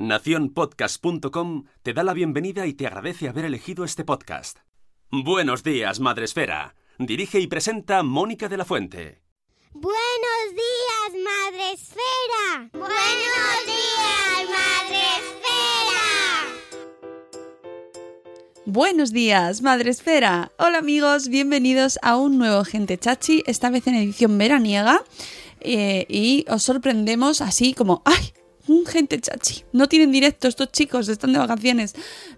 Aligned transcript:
Naciónpodcast.com 0.00 1.64
te 1.82 1.92
da 1.92 2.02
la 2.02 2.14
bienvenida 2.14 2.66
y 2.66 2.72
te 2.72 2.86
agradece 2.86 3.28
haber 3.28 3.44
elegido 3.44 3.84
este 3.84 4.02
podcast. 4.02 4.60
Buenos 5.10 5.62
días, 5.62 6.00
Madre 6.00 6.24
Esfera. 6.24 6.74
Dirige 6.98 7.38
y 7.38 7.46
presenta 7.46 8.02
Mónica 8.02 8.48
de 8.48 8.56
la 8.56 8.64
Fuente. 8.64 9.20
Buenos 9.74 10.54
días, 10.54 11.22
Madre 11.22 11.72
Esfera. 11.74 12.70
Buenos 12.72 13.66
días, 13.66 14.48
Madre 14.48 15.02
Esfera. 15.18 16.00
Buenos 18.64 19.12
días, 19.12 19.60
Madre 19.60 19.90
Esfera. 19.90 20.50
Hola 20.58 20.78
amigos, 20.78 21.28
bienvenidos 21.28 21.98
a 22.00 22.16
un 22.16 22.38
nuevo 22.38 22.64
Gente 22.64 22.96
Chachi, 22.96 23.42
esta 23.46 23.68
vez 23.68 23.86
en 23.86 23.96
edición 23.96 24.38
veraniega. 24.38 25.04
eh, 25.60 26.06
y 26.08 26.46
os 26.48 26.62
sorprendemos 26.62 27.42
así 27.42 27.74
como, 27.74 28.00
¡ay! 28.06 28.32
Gente 28.86 29.20
chachi. 29.20 29.64
No 29.72 29.88
tienen 29.88 30.12
directo 30.12 30.46
estos 30.46 30.70
chicos, 30.70 31.08
están 31.08 31.32
de 31.32 31.38
vacaciones. 31.38 31.94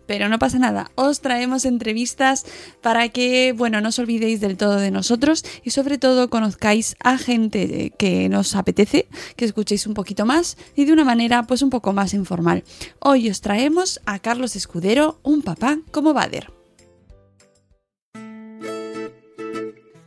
Pero 0.06 0.28
no 0.28 0.38
pasa 0.38 0.58
nada. 0.58 0.90
Os 0.94 1.20
traemos 1.20 1.64
entrevistas 1.64 2.46
para 2.80 3.08
que, 3.10 3.52
bueno, 3.52 3.80
no 3.80 3.90
os 3.90 3.98
olvidéis 3.98 4.40
del 4.40 4.56
todo 4.56 4.76
de 4.76 4.90
nosotros 4.90 5.44
y 5.62 5.70
sobre 5.70 5.98
todo 5.98 6.30
conozcáis 6.30 6.96
a 7.00 7.18
gente 7.18 7.92
que 7.98 8.28
nos 8.28 8.54
apetece, 8.56 9.08
que 9.36 9.44
escuchéis 9.44 9.86
un 9.86 9.94
poquito 9.94 10.24
más 10.24 10.56
y 10.74 10.84
de 10.86 10.92
una 10.92 11.04
manera 11.04 11.42
pues 11.44 11.62
un 11.62 11.70
poco 11.70 11.92
más 11.92 12.14
informal. 12.14 12.64
Hoy 12.98 13.28
os 13.28 13.40
traemos 13.40 14.00
a 14.06 14.18
Carlos 14.18 14.56
Escudero, 14.56 15.18
un 15.22 15.42
papá 15.42 15.78
como 15.90 16.14
Bader. 16.14 16.50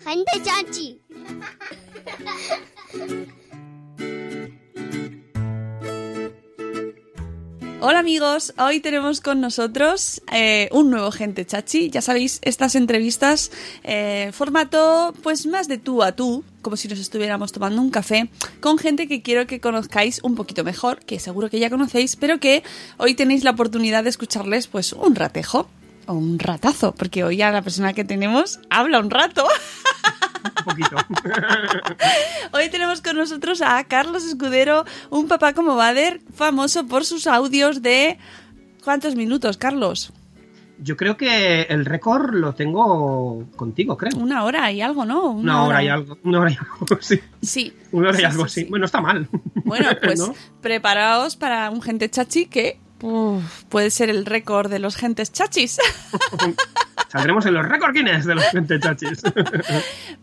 Gente 0.03 0.41
chachi. 0.43 1.01
Hola 7.87 7.99
amigos, 7.99 8.51
hoy 8.57 8.79
tenemos 8.79 9.21
con 9.21 9.41
nosotros 9.41 10.19
eh, 10.33 10.69
un 10.71 10.89
nuevo 10.89 11.11
Gente 11.11 11.45
Chachi. 11.45 11.91
Ya 11.91 12.01
sabéis, 12.01 12.39
estas 12.41 12.73
entrevistas, 12.73 13.51
eh, 13.83 14.31
formato 14.33 15.13
pues 15.21 15.45
más 15.45 15.67
de 15.67 15.77
tú 15.77 16.01
a 16.01 16.13
tú, 16.13 16.43
como 16.63 16.77
si 16.77 16.87
nos 16.87 16.97
estuviéramos 16.97 17.51
tomando 17.51 17.79
un 17.79 17.91
café, 17.91 18.27
con 18.59 18.79
gente 18.79 19.07
que 19.07 19.21
quiero 19.21 19.45
que 19.45 19.59
conozcáis 19.59 20.19
un 20.23 20.33
poquito 20.33 20.63
mejor, 20.63 21.05
que 21.05 21.19
seguro 21.19 21.51
que 21.51 21.59
ya 21.59 21.69
conocéis, 21.69 22.15
pero 22.15 22.39
que 22.39 22.63
hoy 22.97 23.13
tenéis 23.13 23.43
la 23.43 23.51
oportunidad 23.51 24.03
de 24.03 24.09
escucharles 24.09 24.65
pues 24.65 24.91
un 24.91 25.13
ratejo 25.13 25.69
o 26.07 26.13
un 26.13 26.39
ratazo, 26.39 26.95
porque 26.95 27.23
hoy 27.23 27.37
ya 27.37 27.51
la 27.51 27.61
persona 27.61 27.93
que 27.93 28.03
tenemos 28.03 28.59
habla 28.71 28.99
un 28.99 29.11
rato. 29.11 29.45
Un 30.45 30.63
poquito. 30.63 30.95
Hoy 32.53 32.69
tenemos 32.69 33.01
con 33.01 33.17
nosotros 33.17 33.61
a 33.61 33.83
Carlos 33.85 34.25
Escudero, 34.25 34.85
un 35.09 35.27
papá 35.27 35.53
como 35.53 35.75
Bader, 35.75 36.21
famoso 36.33 36.85
por 36.87 37.05
sus 37.05 37.27
audios 37.27 37.81
de... 37.81 38.17
¿Cuántos 38.83 39.15
minutos, 39.15 39.57
Carlos? 39.57 40.13
Yo 40.77 40.97
creo 40.97 41.15
que 41.17 41.63
el 41.63 41.85
récord 41.85 42.33
lo 42.33 42.53
tengo 42.53 43.45
contigo, 43.55 43.97
creo. 43.97 44.17
Una 44.17 44.43
hora 44.43 44.71
y 44.71 44.81
algo, 44.81 45.05
¿no? 45.05 45.31
Una 45.31 45.63
hora 45.63 45.83
y 45.83 45.87
algo. 45.87 46.17
Una 46.23 46.41
hora 46.41 46.51
y 46.51 46.55
algo, 46.55 46.85
sí. 47.01 47.19
Sí. 47.41 47.73
Una 47.91 48.09
hora 48.09 48.21
y 48.21 48.23
algo, 48.25 48.47
sí, 48.47 48.53
sí. 48.53 48.61
sí. 48.61 48.69
Bueno, 48.69 48.85
está 48.85 49.01
mal. 49.01 49.27
Bueno, 49.63 49.89
pues 50.03 50.19
¿No? 50.19 50.35
preparaos 50.61 51.35
para 51.35 51.69
un 51.69 51.81
gente 51.81 52.09
chachi 52.09 52.47
que 52.47 52.79
uf, 53.01 53.63
puede 53.69 53.89
ser 53.89 54.09
el 54.09 54.25
récord 54.25 54.69
de 54.69 54.79
los 54.79 54.95
gentes 54.95 55.31
chachis. 55.31 55.77
Saldremos 57.11 57.45
en 57.45 57.53
los 57.53 57.65
récord 57.67 57.93
Guinness 57.93 58.25
de 58.25 58.35
los 58.35 58.45
gente 58.45 58.79
chachis. 58.79 59.21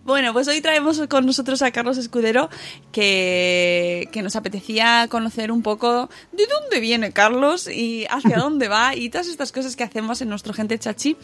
Bueno, 0.04 0.32
pues 0.32 0.48
hoy 0.48 0.60
traemos 0.60 1.00
con 1.08 1.26
nosotros 1.26 1.62
a 1.62 1.70
Carlos 1.70 1.96
Escudero 1.96 2.50
que, 2.90 4.08
que 4.10 4.20
nos 4.20 4.34
apetecía 4.34 5.06
conocer 5.08 5.52
un 5.52 5.62
poco 5.62 6.10
de 6.32 6.44
dónde 6.46 6.80
viene 6.80 7.12
Carlos 7.12 7.68
y 7.68 8.04
hacia 8.10 8.36
dónde 8.36 8.66
va 8.66 8.96
y 8.96 9.10
todas 9.10 9.28
estas 9.28 9.52
cosas 9.52 9.76
que 9.76 9.84
hacemos 9.84 10.20
en 10.20 10.28
nuestro 10.28 10.52
Gente 10.52 10.76
Chachi 10.76 11.16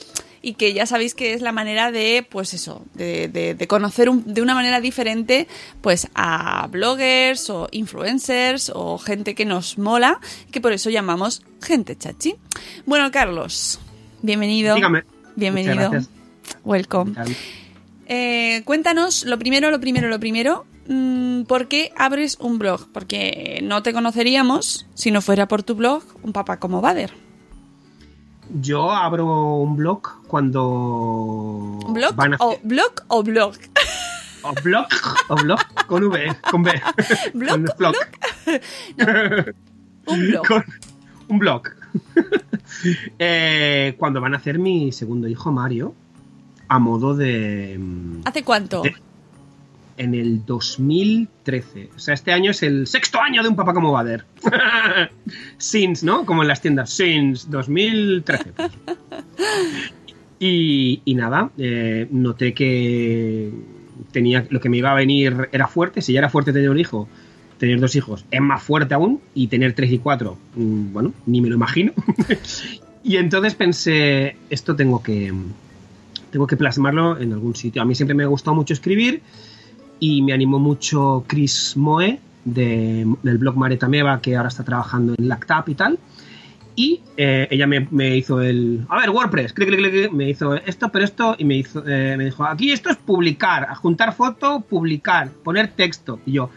y 0.42 0.54
que 0.54 0.72
ya 0.72 0.86
sabéis 0.86 1.14
que 1.14 1.32
es 1.32 1.42
la 1.42 1.52
manera 1.52 1.90
de, 1.90 2.26
pues 2.28 2.54
eso, 2.54 2.84
de, 2.94 3.28
de- 3.28 3.54
de 3.54 3.66
conocer 3.66 4.08
un- 4.08 4.32
de 4.32 4.40
una 4.42 4.54
manera 4.54 4.80
diferente 4.80 5.48
pues 5.80 6.08
a 6.14 6.66
bloggers 6.68 7.50
o 7.50 7.68
influencers 7.72 8.70
o 8.74 8.98
gente 8.98 9.34
que 9.34 9.44
nos 9.44 9.78
mola 9.78 10.20
que 10.50 10.60
por 10.60 10.72
eso 10.72 10.90
llamamos 10.90 11.42
Gente 11.62 11.96
Chachi. 11.96 12.36
Bueno, 12.86 13.10
Carlos, 13.10 13.80
bienvenido. 14.22 14.74
Dígame. 14.74 15.04
Bienvenido. 15.36 15.74
Muchas 15.74 15.90
gracias. 15.90 16.10
Welcome. 16.64 17.12
Eh, 18.06 18.62
cuéntanos, 18.64 19.24
lo 19.24 19.38
primero, 19.38 19.70
lo 19.70 19.80
primero, 19.80 20.08
lo 20.08 20.18
primero, 20.18 20.64
mm, 20.86 21.42
¿por 21.42 21.68
qué 21.68 21.92
abres 21.96 22.38
un 22.40 22.58
blog? 22.58 22.88
Porque 22.92 23.60
no 23.62 23.82
te 23.82 23.92
conoceríamos 23.92 24.86
si 24.94 25.10
no 25.10 25.20
fuera 25.20 25.46
por 25.46 25.62
tu 25.62 25.74
blog, 25.74 26.02
un 26.22 26.32
papá 26.32 26.58
como 26.58 26.80
Bader. 26.80 27.12
Yo 28.60 28.90
abro 28.90 29.54
un 29.56 29.76
blog 29.76 30.02
cuando. 30.26 30.64
¿Un 31.86 31.92
blog 31.92 32.14
Van 32.14 32.34
a 32.34 32.36
o 32.40 32.58
blog 32.62 32.92
o 33.08 33.22
blog? 33.22 33.54
o 34.42 34.52
blog. 34.62 34.86
O 35.28 35.34
blog. 35.36 35.58
Con 35.86 36.04
V. 36.04 36.36
Con 36.50 36.62
B. 36.62 36.72
¿Blog? 37.34 37.64
Con 37.66 37.76
blog. 37.76 37.94
Un 40.06 40.20
blog. 40.28 40.46
Con 40.46 40.64
un 41.28 41.38
blog. 41.38 41.62
Eh, 43.18 43.96
cuando 43.98 44.20
van 44.20 44.34
a 44.34 44.36
hacer 44.36 44.58
mi 44.58 44.92
segundo 44.92 45.26
hijo 45.26 45.50
Mario, 45.50 45.94
a 46.68 46.78
modo 46.78 47.16
de. 47.16 47.76
mm, 47.78 48.20
¿Hace 48.26 48.44
cuánto? 48.44 48.82
de- 48.82 48.94
en 49.98 50.14
el 50.14 50.46
2013. 50.46 51.90
O 51.94 51.98
sea, 51.98 52.14
este 52.14 52.32
año 52.32 52.52
es 52.52 52.62
el 52.62 52.86
sexto 52.86 53.20
año 53.20 53.42
de 53.42 53.48
un 53.48 53.56
papá 53.56 53.74
como 53.74 53.92
Bader. 53.92 54.24
Since, 55.58 56.06
¿no? 56.06 56.24
Como 56.24 56.42
en 56.42 56.48
las 56.48 56.62
tiendas. 56.62 56.90
Since 56.90 57.48
2013. 57.50 58.52
pues. 58.52 58.72
Y, 60.40 61.02
y 61.04 61.14
nada, 61.14 61.50
eh, 61.58 62.06
noté 62.10 62.54
que 62.54 63.50
tenía 64.12 64.46
lo 64.50 64.60
que 64.60 64.68
me 64.68 64.76
iba 64.76 64.92
a 64.92 64.94
venir 64.94 65.48
era 65.52 65.66
fuerte. 65.66 66.00
Si 66.00 66.12
ya 66.12 66.20
era 66.20 66.30
fuerte 66.30 66.52
tener 66.52 66.70
un 66.70 66.78
hijo, 66.78 67.08
tener 67.58 67.80
dos 67.80 67.96
hijos 67.96 68.24
es 68.30 68.40
más 68.40 68.62
fuerte 68.62 68.94
aún. 68.94 69.20
Y 69.34 69.48
tener 69.48 69.72
tres 69.72 69.90
y 69.90 69.98
cuatro, 69.98 70.38
mm, 70.54 70.92
bueno, 70.92 71.12
ni 71.26 71.40
me 71.40 71.48
lo 71.48 71.56
imagino. 71.56 71.92
y 73.02 73.16
entonces 73.16 73.54
pensé, 73.54 74.36
esto 74.48 74.76
tengo 74.76 75.02
que, 75.02 75.32
tengo 76.30 76.46
que 76.46 76.56
plasmarlo 76.56 77.18
en 77.18 77.32
algún 77.32 77.56
sitio. 77.56 77.82
A 77.82 77.84
mí 77.84 77.94
siempre 77.96 78.14
me 78.14 78.22
ha 78.22 78.28
gustado 78.28 78.54
mucho 78.54 78.74
escribir 78.74 79.22
y 80.00 80.22
me 80.22 80.32
animó 80.32 80.58
mucho 80.58 81.24
Chris 81.26 81.76
Moe 81.76 82.18
de- 82.44 83.06
del 83.22 83.38
blog 83.38 83.56
Mareta 83.56 83.88
Meva, 83.88 84.20
que 84.20 84.36
ahora 84.36 84.48
está 84.48 84.64
trabajando 84.64 85.14
en 85.18 85.28
Lactap 85.28 85.68
y 85.68 85.74
tal. 85.74 85.98
Y 86.78 87.00
eh, 87.16 87.48
ella 87.50 87.66
me, 87.66 88.16
hizo 88.16 88.40
el. 88.40 88.86
A 88.88 89.00
ver, 89.00 89.10
WordPress, 89.10 89.52
clic, 89.52 89.68
clic, 89.68 89.80
clic, 89.80 90.12
me 90.12 90.30
hizo 90.30 90.54
esto, 90.54 90.88
pero 90.90 91.04
esto, 91.04 91.34
y 91.36 91.44
me 91.44 91.58
eh, 91.58 92.16
dijo, 92.20 92.44
aquí 92.44 92.70
esto 92.70 92.90
es 92.90 92.96
publicar, 92.96 93.68
juntar 93.74 94.14
foto, 94.14 94.60
publicar, 94.60 95.28
poner 95.42 95.72
texto. 95.72 96.20
Y 96.24 96.34
yo, 96.34 96.50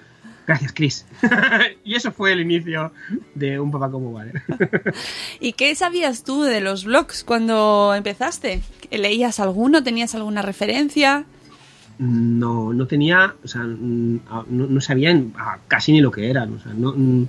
gracias, 0.46 0.74
Chris. 0.74 1.08
y 1.84 1.96
eso 1.96 2.12
fue 2.12 2.34
el 2.34 2.42
inicio 2.42 2.92
de 3.34 3.60
un 3.60 3.72
papá 3.72 3.90
como 3.90 4.14
Valer. 4.14 4.44
¿Y 5.40 5.54
qué 5.54 5.74
sabías 5.74 6.24
tú 6.24 6.44
de 6.44 6.62
los 6.62 6.86
blogs 6.86 7.24
cuando 7.24 7.96
empezaste? 7.96 8.62
¿Leías 8.92 9.40
alguno? 9.40 9.82
¿Tenías 9.82 10.14
alguna 10.14 10.44
referencia? 10.44 11.26
No, 12.00 12.74
no 12.74 12.88
tenía, 12.88 13.34
o 13.44 13.48
sea, 13.48 13.62
mm, 13.64 14.20
a- 14.30 14.46
no, 14.50 14.68
no 14.68 14.82
sabía 14.82 15.12
en- 15.12 15.34
a- 15.38 15.58
casi 15.68 15.92
ni 15.92 16.02
lo 16.02 16.12
que 16.12 16.30
eran. 16.30 16.58
No, 16.78 16.94
mm, 16.96 17.24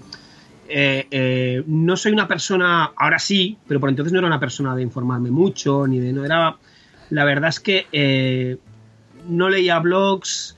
eh, 0.69 1.07
eh, 1.11 1.63
no 1.67 1.97
soy 1.97 2.13
una 2.13 2.27
persona, 2.29 2.93
ahora 2.97 3.19
sí, 3.19 3.59
pero 3.67 3.79
por 3.81 3.89
entonces 3.91 4.13
no 4.13 4.19
era 4.21 4.29
una 4.29 4.41
persona 4.41 4.75
de 4.75 4.83
informarme 4.83 5.31
mucho, 5.31 5.87
ni 5.87 5.99
de 6.01 6.13
no 6.13 6.25
era. 6.25 6.57
La 7.11 7.25
verdad 7.25 7.51
es 7.51 7.61
que 7.61 7.87
eh, 7.93 8.57
no 9.29 9.51
leía 9.51 9.79
blogs. 9.79 10.57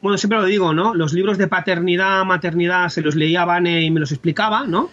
bueno, 0.00 0.16
siempre 0.16 0.38
lo 0.38 0.44
digo, 0.46 0.72
¿no? 0.72 0.94
Los 0.94 1.12
libros 1.12 1.36
de 1.36 1.46
paternidad, 1.46 2.24
maternidad, 2.24 2.88
se 2.88 3.02
los 3.02 3.14
leía 3.16 3.44
Vane 3.44 3.82
y 3.82 3.90
me 3.90 4.00
los 4.00 4.10
explicaba, 4.10 4.66
¿no? 4.66 4.88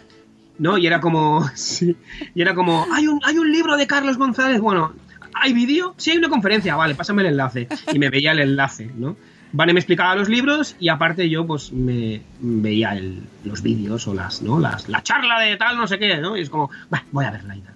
¿no? 0.58 0.78
Y 0.78 0.86
era 0.88 1.00
como, 1.00 1.50
y 2.36 2.42
era 2.42 2.54
como, 2.54 2.86
hay 2.94 3.08
un, 3.08 3.20
hay 3.24 3.38
un 3.38 3.52
libro 3.52 3.78
de 3.78 3.88
Carlos 3.88 4.18
González, 4.18 4.60
bueno, 4.60 4.94
¿hay 5.34 5.54
vídeo? 5.54 5.94
Sí, 5.98 6.12
hay 6.12 6.18
una 6.18 6.30
conferencia, 6.30 6.76
vale, 6.76 6.96
pásame 6.96 7.22
el 7.24 7.30
enlace. 7.30 7.68
Y 7.94 8.00
me 8.00 8.10
veía 8.10 8.32
el 8.32 8.40
enlace, 8.40 8.90
¿no? 8.98 9.16
Vale, 9.52 9.74
me 9.74 9.80
explicaba 9.80 10.16
los 10.16 10.30
libros 10.30 10.76
y 10.80 10.90
aparte 10.90 11.28
yo 11.28 11.46
pues 11.48 11.72
me 11.72 12.22
veía 12.40 12.92
el- 12.96 13.24
los 13.44 13.64
vídeos 13.64 14.08
o 14.08 14.14
las, 14.14 14.42
¿no? 14.44 14.60
Las, 14.60 14.88
la 14.90 15.02
charla 15.02 15.40
de 15.40 15.58
tal, 15.58 15.76
no 15.78 15.88
sé 15.88 15.98
qué, 15.98 16.18
¿no? 16.18 16.38
Y 16.38 16.42
es 16.42 16.50
como, 16.52 16.70
"Bah, 16.90 17.04
voy 17.12 17.26
a 17.26 17.32
verla 17.32 17.56
y 17.56 17.62
tal. 17.62 17.74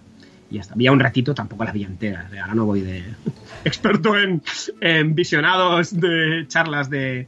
Y 0.51 0.55
ya 0.55 0.61
está. 0.61 0.75
Veía 0.75 0.91
un 0.91 0.99
ratito, 0.99 1.33
tampoco 1.33 1.63
la 1.63 1.71
vi 1.71 1.83
entera. 1.83 2.29
Ahora 2.41 2.53
no 2.53 2.65
voy 2.65 2.81
de 2.81 3.03
experto 3.65 4.15
en, 4.17 4.43
en 4.81 5.15
visionados 5.15 5.99
de 5.99 6.45
charlas 6.47 6.91
de 6.91 7.27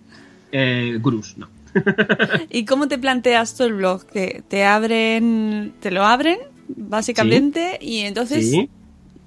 eh, 0.52 0.98
gurús, 1.02 1.36
no. 1.38 1.48
¿Y 2.52 2.66
cómo 2.66 2.88
te 2.88 2.98
planteas 3.00 3.56
tú 3.58 3.64
el 3.64 3.74
blog? 3.74 4.06
¿Te, 4.06 4.44
te 4.48 4.64
abren, 4.64 5.74
te 5.82 5.90
lo 5.92 6.06
abren, 6.06 6.38
básicamente, 6.70 7.78
y 7.82 8.00
entonces, 8.02 8.50
Sí. 8.50 8.70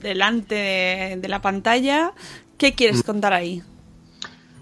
Delante 0.03 0.55
de, 0.55 1.19
de 1.21 1.29
la 1.29 1.41
pantalla, 1.41 2.13
¿qué 2.57 2.71
Mm. 2.71 2.75
quieres 2.75 3.03
contar 3.03 3.33
ahí? 3.33 3.63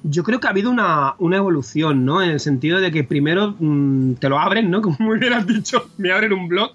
Yo 0.08 0.22
creo 0.22 0.38
que 0.38 0.46
ha 0.46 0.50
habido 0.50 0.70
una, 0.70 1.14
una 1.18 1.36
evolución, 1.36 2.04
¿no? 2.04 2.22
En 2.22 2.30
el 2.30 2.38
sentido 2.38 2.78
de 2.80 2.92
que 2.92 3.02
primero 3.02 3.56
mm, 3.58 4.14
te 4.14 4.28
lo 4.28 4.38
abren, 4.38 4.70
¿no? 4.70 4.80
Como 4.82 4.96
muy 5.00 5.18
bien 5.18 5.32
has 5.32 5.46
dicho, 5.46 5.90
me 5.98 6.12
abren 6.12 6.32
un 6.32 6.46
blog, 6.48 6.72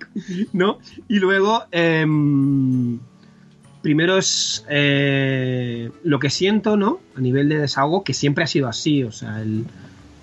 ¿no? 0.51 0.79
Y 1.07 1.19
luego, 1.19 1.63
em, 1.71 2.99
primero 3.81 4.17
es 4.17 4.65
eh, 4.69 5.91
lo 6.03 6.19
que 6.19 6.29
siento, 6.29 6.75
¿no? 6.75 6.99
A 7.15 7.21
nivel 7.21 7.47
de 7.49 7.57
desahogo, 7.59 8.03
que 8.03 8.13
siempre 8.13 8.43
ha 8.43 8.47
sido 8.47 8.67
así, 8.67 9.03
o 9.03 9.11
sea, 9.13 9.41
el, 9.41 9.65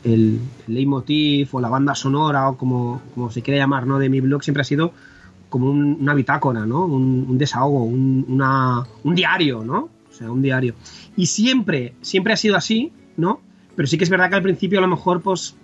el, 0.04 0.38
el 0.66 0.74
leitmotiv 0.74 1.48
o 1.52 1.60
la 1.60 1.68
banda 1.70 1.94
sonora 1.94 2.48
o 2.50 2.58
como, 2.58 3.00
como 3.14 3.30
se 3.30 3.40
quiera 3.42 3.58
llamar, 3.58 3.86
¿no? 3.86 3.98
De 3.98 4.10
mi 4.10 4.20
blog 4.20 4.42
siempre 4.44 4.60
ha 4.60 4.64
sido 4.64 4.92
como 5.48 5.70
un- 5.70 5.98
una 6.00 6.14
bitácora, 6.14 6.66
¿no? 6.66 6.84
Un, 6.84 7.38
desahogo, 7.38 7.84
un, 7.84 8.24
una- 8.28 8.84
un 9.04 9.14
diario, 9.14 9.64
¿no? 9.64 9.88
O 10.10 10.12
sea, 10.12 10.30
un 10.30 10.42
diario. 10.42 10.74
Y 11.16 11.26
siempre, 11.26 11.94
siempre 12.00 12.32
ha 12.32 12.36
sido 12.36 12.56
así, 12.56 12.92
¿no? 13.16 13.40
Pero 13.76 13.86
sí 13.86 13.96
que 13.98 14.04
es 14.04 14.10
verdad 14.10 14.28
que 14.30 14.36
al 14.36 14.42
principio 14.42 14.78
a 14.78 14.82
lo 14.82 14.88
mejor, 14.88 15.20
pues, 15.22 15.56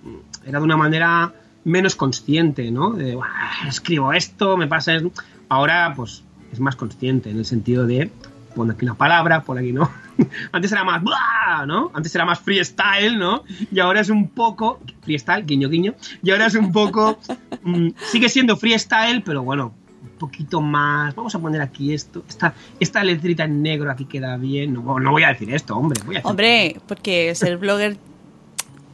era 0.47 0.59
de 0.61 0.65
una 0.65 0.77
manera 0.77 1.35
menos 1.65 1.97
consciente, 1.97 2.71
¿no? 2.71 2.93
De, 2.93 3.15
"Buah, 3.17 3.69
escribo 3.69 4.13
esto, 4.13 4.57
me 4.57 4.67
pasa 4.69 4.95
esto. 4.95 5.11
Ahora, 5.49 5.93
pues, 5.97 6.23
es 6.53 6.61
más 6.61 6.77
consciente 6.77 7.31
en 7.31 7.39
el 7.39 7.45
sentido 7.45 7.87
de, 7.87 8.11
pon 8.55 8.71
aquí 8.71 8.85
una 8.85 8.95
palabra, 8.95 9.43
pon 9.43 9.59
aquí 9.59 9.73
no. 9.73 9.91
Antes 10.53 10.73
era 10.73 10.85
más, 10.85 11.03
"Buah", 11.03 11.67
¿no? 11.67 11.91
Antes 11.95 12.15
era 12.15 12.25
más 12.25 12.39
freestyle, 12.41 13.19
¿no? 13.19 13.45
Y 13.73 13.81
ahora 13.81 14.01
es 14.01 14.11
un 14.11 14.29
poco, 14.29 14.81
freestyle, 15.03 15.45
guiño, 15.47 15.69
guiño. 15.69 15.95
Y 16.23 16.31
ahora 16.31 16.47
es 16.47 16.55
un 16.55 16.71
poco, 16.73 17.19
mm, 17.63 17.89
sigue 18.11 18.29
siendo 18.29 18.57
freestyle, 18.57 19.23
pero 19.23 19.43
bueno, 19.43 19.75
un 20.03 20.19
poquito 20.19 20.61
más. 20.61 21.15
Vamos 21.15 21.35
a 21.35 21.39
poner 21.39 21.61
aquí 21.61 21.93
esto. 21.93 22.25
Esta, 22.29 22.55
esta 22.81 23.03
letrita 23.03 23.45
en 23.45 23.63
negro 23.63 23.91
aquí 23.91 24.05
queda 24.05 24.37
bien. 24.37 24.75
No, 24.75 24.99
no 25.01 25.11
voy 25.11 25.23
a 25.25 25.29
decir 25.29 25.53
esto, 25.53 25.77
hombre. 25.77 26.01
Voy 26.07 26.17
a 26.17 26.19
decir- 26.19 26.31
Hombre, 26.31 26.81
porque 26.87 27.35
ser 27.35 27.57
blogger 27.59 27.97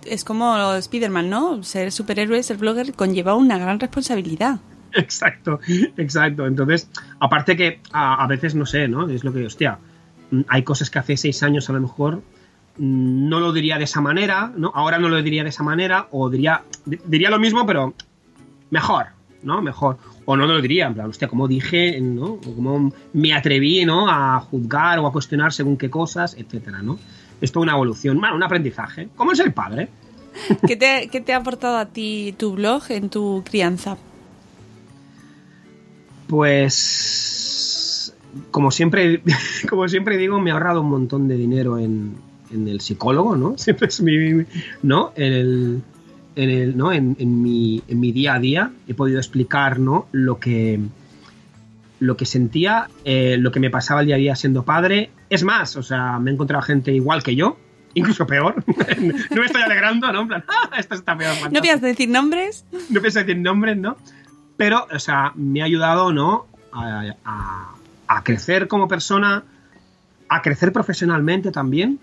es 0.06 0.24
como 0.24 0.74
Spider-Man, 0.74 1.28
¿no? 1.28 1.62
Ser 1.62 1.92
superhéroe, 1.92 2.42
ser 2.42 2.56
blogger 2.56 2.94
conlleva 2.94 3.34
una 3.34 3.58
gran 3.58 3.78
responsabilidad. 3.78 4.60
Exacto, 4.92 5.60
exacto. 5.98 6.46
Entonces, 6.48 6.88
aparte 7.20 7.56
que 7.56 7.80
a, 7.92 8.24
a 8.24 8.26
veces, 8.26 8.56
no 8.56 8.66
sé, 8.66 8.88
¿no? 8.88 9.08
Es 9.08 9.22
lo 9.22 9.32
que, 9.32 9.46
hostia, 9.46 9.78
hay 10.48 10.62
cosas 10.62 10.90
que 10.90 10.98
hace 10.98 11.16
seis 11.16 11.42
años 11.42 11.68
a 11.70 11.72
lo 11.72 11.80
mejor 11.80 12.22
mm, 12.78 13.28
no 13.28 13.40
lo 13.40 13.52
diría 13.52 13.78
de 13.78 13.84
esa 13.84 14.00
manera, 14.00 14.52
¿no? 14.56 14.70
Ahora 14.74 14.98
no 14.98 15.08
lo 15.08 15.20
diría 15.22 15.42
de 15.42 15.48
esa 15.50 15.62
manera, 15.62 16.08
o 16.12 16.28
diría, 16.30 16.62
di- 16.84 16.98
diría 17.06 17.30
lo 17.30 17.38
mismo, 17.38 17.66
pero 17.66 17.94
mejor, 18.70 19.06
¿no? 19.42 19.60
Mejor. 19.62 19.98
O 20.26 20.36
no 20.36 20.46
lo 20.46 20.60
diría, 20.60 20.86
en 20.86 20.94
plan, 20.94 21.08
hostia, 21.10 21.26
como 21.28 21.48
dije, 21.48 22.00
¿no? 22.00 22.34
O 22.46 22.54
como 22.54 22.92
me 23.12 23.32
atreví, 23.34 23.84
¿no? 23.84 24.08
A 24.08 24.38
juzgar 24.40 24.98
o 25.00 25.06
a 25.06 25.12
cuestionar 25.12 25.52
según 25.52 25.76
qué 25.76 25.90
cosas, 25.90 26.34
etcétera, 26.38 26.80
¿no? 26.82 26.98
Es 27.40 27.50
toda 27.50 27.64
una 27.64 27.72
evolución, 27.72 28.20
bueno, 28.20 28.36
un 28.36 28.42
aprendizaje. 28.42 29.08
¿Cómo 29.16 29.32
es 29.32 29.40
el 29.40 29.52
padre? 29.52 29.88
¿Qué 30.66 30.76
te, 30.76 31.08
qué 31.10 31.20
te 31.20 31.32
ha 31.32 31.38
aportado 31.38 31.78
a 31.78 31.86
ti 31.86 32.34
tu 32.38 32.52
blog 32.52 32.82
en 32.90 33.08
tu 33.10 33.42
crianza? 33.44 33.96
Pues 36.28 37.39
como 38.50 38.70
siempre, 38.70 39.22
como 39.68 39.88
siempre 39.88 40.16
digo, 40.16 40.40
me 40.40 40.50
he 40.50 40.52
ahorrado 40.52 40.80
un 40.82 40.90
montón 40.90 41.28
de 41.28 41.36
dinero 41.36 41.78
en, 41.78 42.14
en 42.52 42.68
el 42.68 42.80
psicólogo, 42.80 43.36
¿no? 43.36 43.56
Siempre 43.58 43.88
es 43.88 44.00
mi, 44.00 44.44
¿no? 44.82 45.12
En 45.16 45.32
el, 45.32 45.82
en 46.36 46.50
el, 46.50 46.76
¿no? 46.76 46.92
En, 46.92 47.16
en 47.18 47.42
mi, 47.42 47.82
en 47.88 48.00
mi 48.00 48.12
día 48.12 48.34
a 48.34 48.38
día 48.40 48.70
he 48.88 48.94
podido 48.94 49.18
explicar, 49.18 49.78
¿no? 49.78 50.06
Lo 50.12 50.38
que, 50.38 50.80
lo 52.00 52.16
que 52.16 52.24
sentía, 52.26 52.88
eh, 53.04 53.36
lo 53.38 53.52
que 53.52 53.60
me 53.60 53.70
pasaba 53.70 54.00
el 54.00 54.06
día 54.06 54.16
a 54.16 54.18
día 54.18 54.36
siendo 54.36 54.64
padre. 54.64 55.10
Es 55.28 55.44
más, 55.44 55.76
o 55.76 55.82
sea, 55.82 56.18
me 56.18 56.30
he 56.30 56.34
encontrado 56.34 56.62
gente 56.62 56.92
igual 56.92 57.22
que 57.22 57.36
yo, 57.36 57.56
incluso 57.94 58.26
peor. 58.26 58.64
no 59.30 59.40
me 59.40 59.46
estoy 59.46 59.62
alegrando, 59.62 60.12
¿no? 60.12 60.22
En 60.22 60.28
plan, 60.28 60.44
¡ah! 60.48 60.70
Esta 60.78 60.94
está 60.94 61.16
peor. 61.16 61.30
¿No 61.34 61.40
fantástico". 61.40 61.62
piensas 61.62 61.82
decir 61.82 62.08
nombres? 62.08 62.64
no 62.90 63.00
pienso 63.00 63.18
decir 63.20 63.36
nombres, 63.38 63.76
¿no? 63.76 63.96
Pero, 64.56 64.86
o 64.92 64.98
sea, 64.98 65.32
me 65.36 65.62
ha 65.62 65.64
ayudado, 65.64 66.12
¿no? 66.12 66.46
A, 66.72 67.14
a- 67.24 67.74
a 68.10 68.24
crecer 68.24 68.66
como 68.66 68.88
persona, 68.88 69.44
a 70.28 70.42
crecer 70.42 70.72
profesionalmente 70.72 71.52
también 71.52 72.00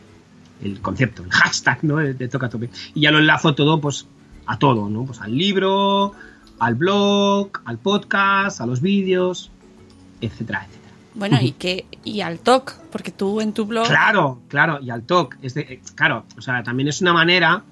el 0.62 0.80
concepto, 0.80 1.22
el 1.22 1.30
hashtag, 1.30 1.84
¿no? 1.84 1.96
De, 1.96 2.14
de, 2.14 2.28
toca 2.28 2.48
tope. 2.48 2.70
Y 2.94 3.02
ya 3.02 3.10
lo 3.10 3.18
enlazo 3.18 3.54
todo, 3.54 3.80
pues, 3.80 4.06
a 4.46 4.58
todo, 4.58 4.88
¿no? 4.88 5.04
Pues 5.04 5.20
al 5.20 5.36
libro, 5.36 6.12
al 6.58 6.74
blog, 6.74 7.50
al 7.64 7.78
podcast, 7.78 8.60
a 8.60 8.66
los 8.66 8.80
vídeos, 8.80 9.50
etcétera, 10.20 10.66
etcétera. 10.66 10.85
Bueno, 11.16 11.38
y 11.40 11.52
que 11.52 11.86
y 12.04 12.20
al 12.20 12.38
talk, 12.38 12.74
porque 12.92 13.10
tú 13.10 13.40
en 13.40 13.52
tu 13.52 13.64
blog. 13.64 13.86
Claro, 13.86 14.42
claro, 14.48 14.78
y 14.80 14.90
al 14.90 15.02
talk. 15.02 15.38
Es 15.42 15.54
de, 15.54 15.62
eh, 15.62 15.80
claro, 15.94 16.24
o 16.36 16.42
sea, 16.42 16.62
también 16.62 16.88
es 16.88 17.00
una 17.00 17.12
manera, 17.12 17.64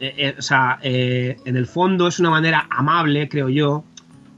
eh, 0.00 0.14
eh, 0.16 0.34
o 0.38 0.42
sea, 0.42 0.78
eh, 0.82 1.36
en 1.44 1.56
el 1.56 1.66
fondo 1.66 2.06
es 2.06 2.20
una 2.20 2.30
manera 2.30 2.66
amable, 2.70 3.28
creo 3.28 3.48
yo, 3.48 3.84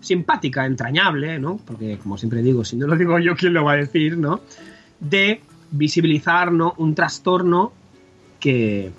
simpática, 0.01 0.65
entrañable, 0.65 1.39
¿no? 1.39 1.61
Porque, 1.65 1.99
como 1.99 2.17
siempre 2.17 2.43
digo, 2.43 2.65
si 2.65 2.77
no 2.77 2.87
lo 2.87 2.97
digo 2.97 3.19
yo, 3.19 3.37
¿quién 3.37 3.53
lo 3.53 3.65
va 3.65 3.73
a 3.73 3.77
decir, 3.77 4.17
no? 4.17 4.41
De 4.99 5.43
visibilizar 5.71 6.51
¿no? 6.51 6.75
un 6.79 6.95
trastorno 6.95 7.73
que, 8.41 8.91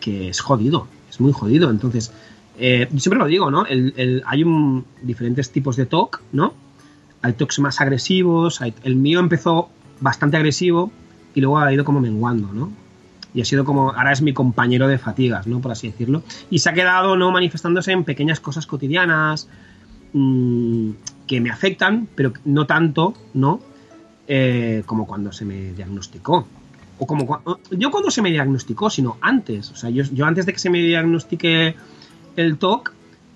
que 0.00 0.30
es 0.30 0.40
jodido, 0.40 0.88
es 1.10 1.20
muy 1.20 1.32
jodido. 1.32 1.70
Entonces, 1.70 2.12
eh, 2.58 2.88
siempre 2.96 3.18
lo 3.18 3.26
digo, 3.26 3.50
¿no? 3.50 3.66
El, 3.66 3.92
el, 3.96 4.22
hay 4.26 4.42
un, 4.42 4.84
diferentes 5.02 5.50
tipos 5.50 5.76
de 5.76 5.86
TOC, 5.86 6.22
¿no? 6.32 6.54
Hay 7.24 7.32
TOCs 7.32 7.58
más 7.58 7.80
agresivos, 7.80 8.60
el 8.60 8.96
mío 8.96 9.18
empezó 9.18 9.70
bastante 9.98 10.36
agresivo 10.36 10.92
y 11.34 11.40
luego 11.40 11.58
ha 11.58 11.72
ido 11.72 11.82
como 11.82 11.98
menguando, 11.98 12.52
¿no? 12.52 12.70
Y 13.32 13.40
ha 13.40 13.46
sido 13.46 13.64
como, 13.64 13.92
ahora 13.92 14.12
es 14.12 14.20
mi 14.20 14.34
compañero 14.34 14.88
de 14.88 14.98
fatigas, 14.98 15.46
¿no? 15.46 15.60
Por 15.60 15.72
así 15.72 15.90
decirlo. 15.90 16.22
Y 16.50 16.58
se 16.58 16.68
ha 16.68 16.74
quedado, 16.74 17.16
¿no? 17.16 17.32
Manifestándose 17.32 17.92
en 17.92 18.04
pequeñas 18.04 18.40
cosas 18.40 18.66
cotidianas 18.66 19.48
mmm, 20.12 20.90
que 21.26 21.40
me 21.40 21.50
afectan, 21.50 22.08
pero 22.14 22.34
no 22.44 22.66
tanto, 22.66 23.14
¿no? 23.32 23.58
Eh, 24.28 24.82
como 24.84 25.06
cuando 25.06 25.32
se 25.32 25.46
me 25.46 25.72
diagnosticó. 25.72 26.46
O 26.98 27.06
como 27.06 27.42
yo 27.70 27.90
cuando 27.90 28.10
se 28.10 28.20
me 28.20 28.32
diagnosticó, 28.32 28.90
sino 28.90 29.16
antes. 29.22 29.70
O 29.70 29.76
sea, 29.76 29.88
yo, 29.88 30.26
antes 30.26 30.44
de 30.44 30.52
que 30.52 30.58
se 30.58 30.68
me 30.68 30.82
diagnostique 30.82 31.74
el 32.36 32.58
TOC, 32.58 32.92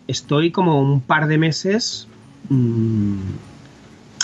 estoy 0.08 0.50
como 0.50 0.78
un 0.78 1.00
par 1.00 1.26
de 1.26 1.38
meses 1.38 2.06
mmm, 2.50 3.16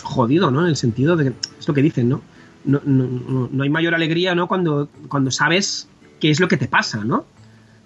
jodido, 0.04 0.50
¿no? 0.50 0.62
En 0.62 0.68
el 0.68 0.76
sentido 0.76 1.16
de 1.16 1.32
es 1.58 1.68
lo 1.68 1.74
que 1.74 1.82
dicen, 1.82 2.08
¿no? 2.08 2.22
No, 2.64 2.80
no, 2.84 3.04
no, 3.04 3.48
no 3.50 3.62
hay 3.62 3.68
mayor 3.68 3.94
alegría, 3.94 4.34
¿no? 4.34 4.48
Cuando, 4.48 4.88
cuando 5.08 5.30
sabes 5.30 5.88
qué 6.20 6.30
es 6.30 6.40
lo 6.40 6.48
que 6.48 6.56
te 6.56 6.68
pasa, 6.68 7.04
¿no? 7.04 7.26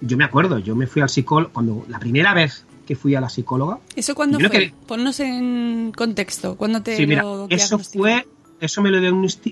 Yo 0.00 0.16
me 0.16 0.24
acuerdo, 0.24 0.58
yo 0.58 0.76
me 0.76 0.86
fui 0.86 1.02
al 1.02 1.08
psicólogo, 1.08 1.52
cuando 1.52 1.84
la 1.88 1.98
primera 1.98 2.34
vez 2.34 2.64
que 2.86 2.94
fui 2.94 3.14
a 3.14 3.20
la 3.20 3.28
psicóloga. 3.28 3.80
¿Eso 3.96 4.14
cuándo 4.14 4.38
fue? 4.38 4.50
Que... 4.50 4.72
Ponnos 4.86 5.20
en 5.20 5.92
contexto. 5.94 6.56
¿Cuándo 6.56 6.82
te 6.82 6.96
sí, 6.96 7.06
mira, 7.06 7.24
eso 7.50 7.78
fue 7.78 8.24
eso 8.60 8.82
me 8.82 8.90
lo, 8.90 9.00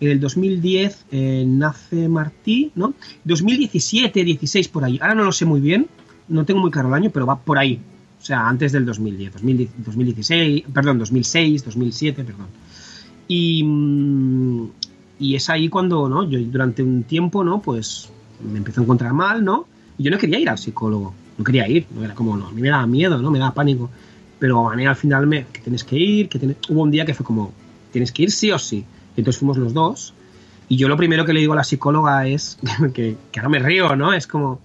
en 0.00 0.10
el 0.10 0.20
2010 0.20 1.06
eh, 1.10 1.44
nace 1.46 2.08
Martí, 2.08 2.70
¿no? 2.74 2.94
2017, 3.24 4.24
16 4.24 4.68
por 4.68 4.84
ahí. 4.84 4.98
Ahora 5.00 5.14
no 5.14 5.24
lo 5.24 5.32
sé 5.32 5.44
muy 5.44 5.60
bien, 5.60 5.86
no 6.28 6.44
tengo 6.44 6.60
muy 6.60 6.70
claro 6.70 6.88
el 6.88 6.94
año, 6.94 7.10
pero 7.10 7.26
va 7.26 7.38
por 7.38 7.58
ahí. 7.58 7.80
O 8.20 8.24
sea, 8.24 8.48
antes 8.48 8.72
del 8.72 8.84
2010, 8.84 9.32
2016, 9.32 10.64
perdón, 10.72 10.98
2006, 10.98 11.64
2007, 11.64 12.24
perdón. 12.24 12.46
Y, 13.28 13.64
y 15.18 15.34
es 15.34 15.48
ahí 15.50 15.68
cuando, 15.68 16.08
¿no? 16.08 16.28
Yo 16.28 16.38
durante 16.40 16.82
un 16.82 17.04
tiempo, 17.04 17.44
¿no? 17.44 17.60
Pues 17.60 18.08
me 18.42 18.58
empezó 18.58 18.80
a 18.80 18.84
encontrar 18.84 19.12
mal, 19.12 19.44
¿no? 19.44 19.66
Y 19.96 20.04
yo 20.04 20.10
no 20.10 20.18
quería 20.18 20.38
ir 20.38 20.48
al 20.48 20.58
psicólogo, 20.58 21.12
no 21.36 21.44
quería 21.44 21.68
ir, 21.68 21.86
no 21.94 22.04
era 22.04 22.14
como, 22.14 22.36
no, 22.36 22.48
a 22.48 22.52
mí 22.52 22.60
me 22.60 22.68
daba 22.68 22.86
miedo, 22.86 23.20
¿no? 23.20 23.30
Me 23.30 23.38
daba 23.38 23.54
pánico. 23.54 23.90
Pero 24.38 24.70
al 24.70 24.96
final 24.96 25.26
me, 25.26 25.46
que 25.52 25.60
tienes 25.60 25.82
que 25.82 25.96
ir, 25.96 26.28
que 26.28 26.38
tienes... 26.38 26.56
hubo 26.68 26.82
un 26.82 26.90
día 26.92 27.04
que 27.04 27.14
fue 27.14 27.26
como, 27.26 27.52
tienes 27.92 28.12
que 28.12 28.22
ir 28.24 28.30
sí 28.30 28.52
o 28.52 28.58
sí. 28.58 28.84
Y 29.18 29.20
entonces 29.20 29.40
fuimos 29.40 29.56
los 29.56 29.74
dos. 29.74 30.14
Y 30.68 30.76
yo 30.76 30.86
lo 30.86 30.96
primero 30.96 31.24
que 31.24 31.32
le 31.32 31.40
digo 31.40 31.52
a 31.52 31.56
la 31.56 31.64
psicóloga 31.64 32.28
es, 32.28 32.56
que, 32.94 33.16
que 33.32 33.40
ahora 33.40 33.48
me 33.48 33.58
río, 33.58 33.96
¿no? 33.96 34.12
Es 34.12 34.28
como, 34.28 34.60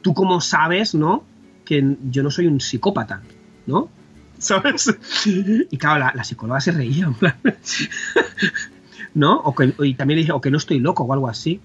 tú 0.00 0.14
cómo 0.14 0.40
sabes, 0.40 0.94
¿no? 0.94 1.24
Que 1.64 1.96
yo 2.08 2.22
no 2.22 2.30
soy 2.30 2.46
un 2.46 2.60
psicópata, 2.60 3.20
¿no? 3.66 3.88
¿Sabes? 4.38 4.94
Y 5.26 5.76
claro, 5.76 5.98
la, 5.98 6.12
la 6.14 6.22
psicóloga 6.22 6.60
se 6.60 6.70
reía, 6.70 7.06
en 7.06 7.14
plan, 7.14 7.34
¿no? 9.14 9.40
O 9.40 9.56
que, 9.56 9.74
y 9.80 9.94
también 9.94 10.18
le 10.18 10.20
dije, 10.20 10.32
o 10.32 10.40
que 10.40 10.52
no 10.52 10.58
estoy 10.58 10.78
loco 10.78 11.02
o 11.02 11.12
algo 11.12 11.26
así, 11.26 11.60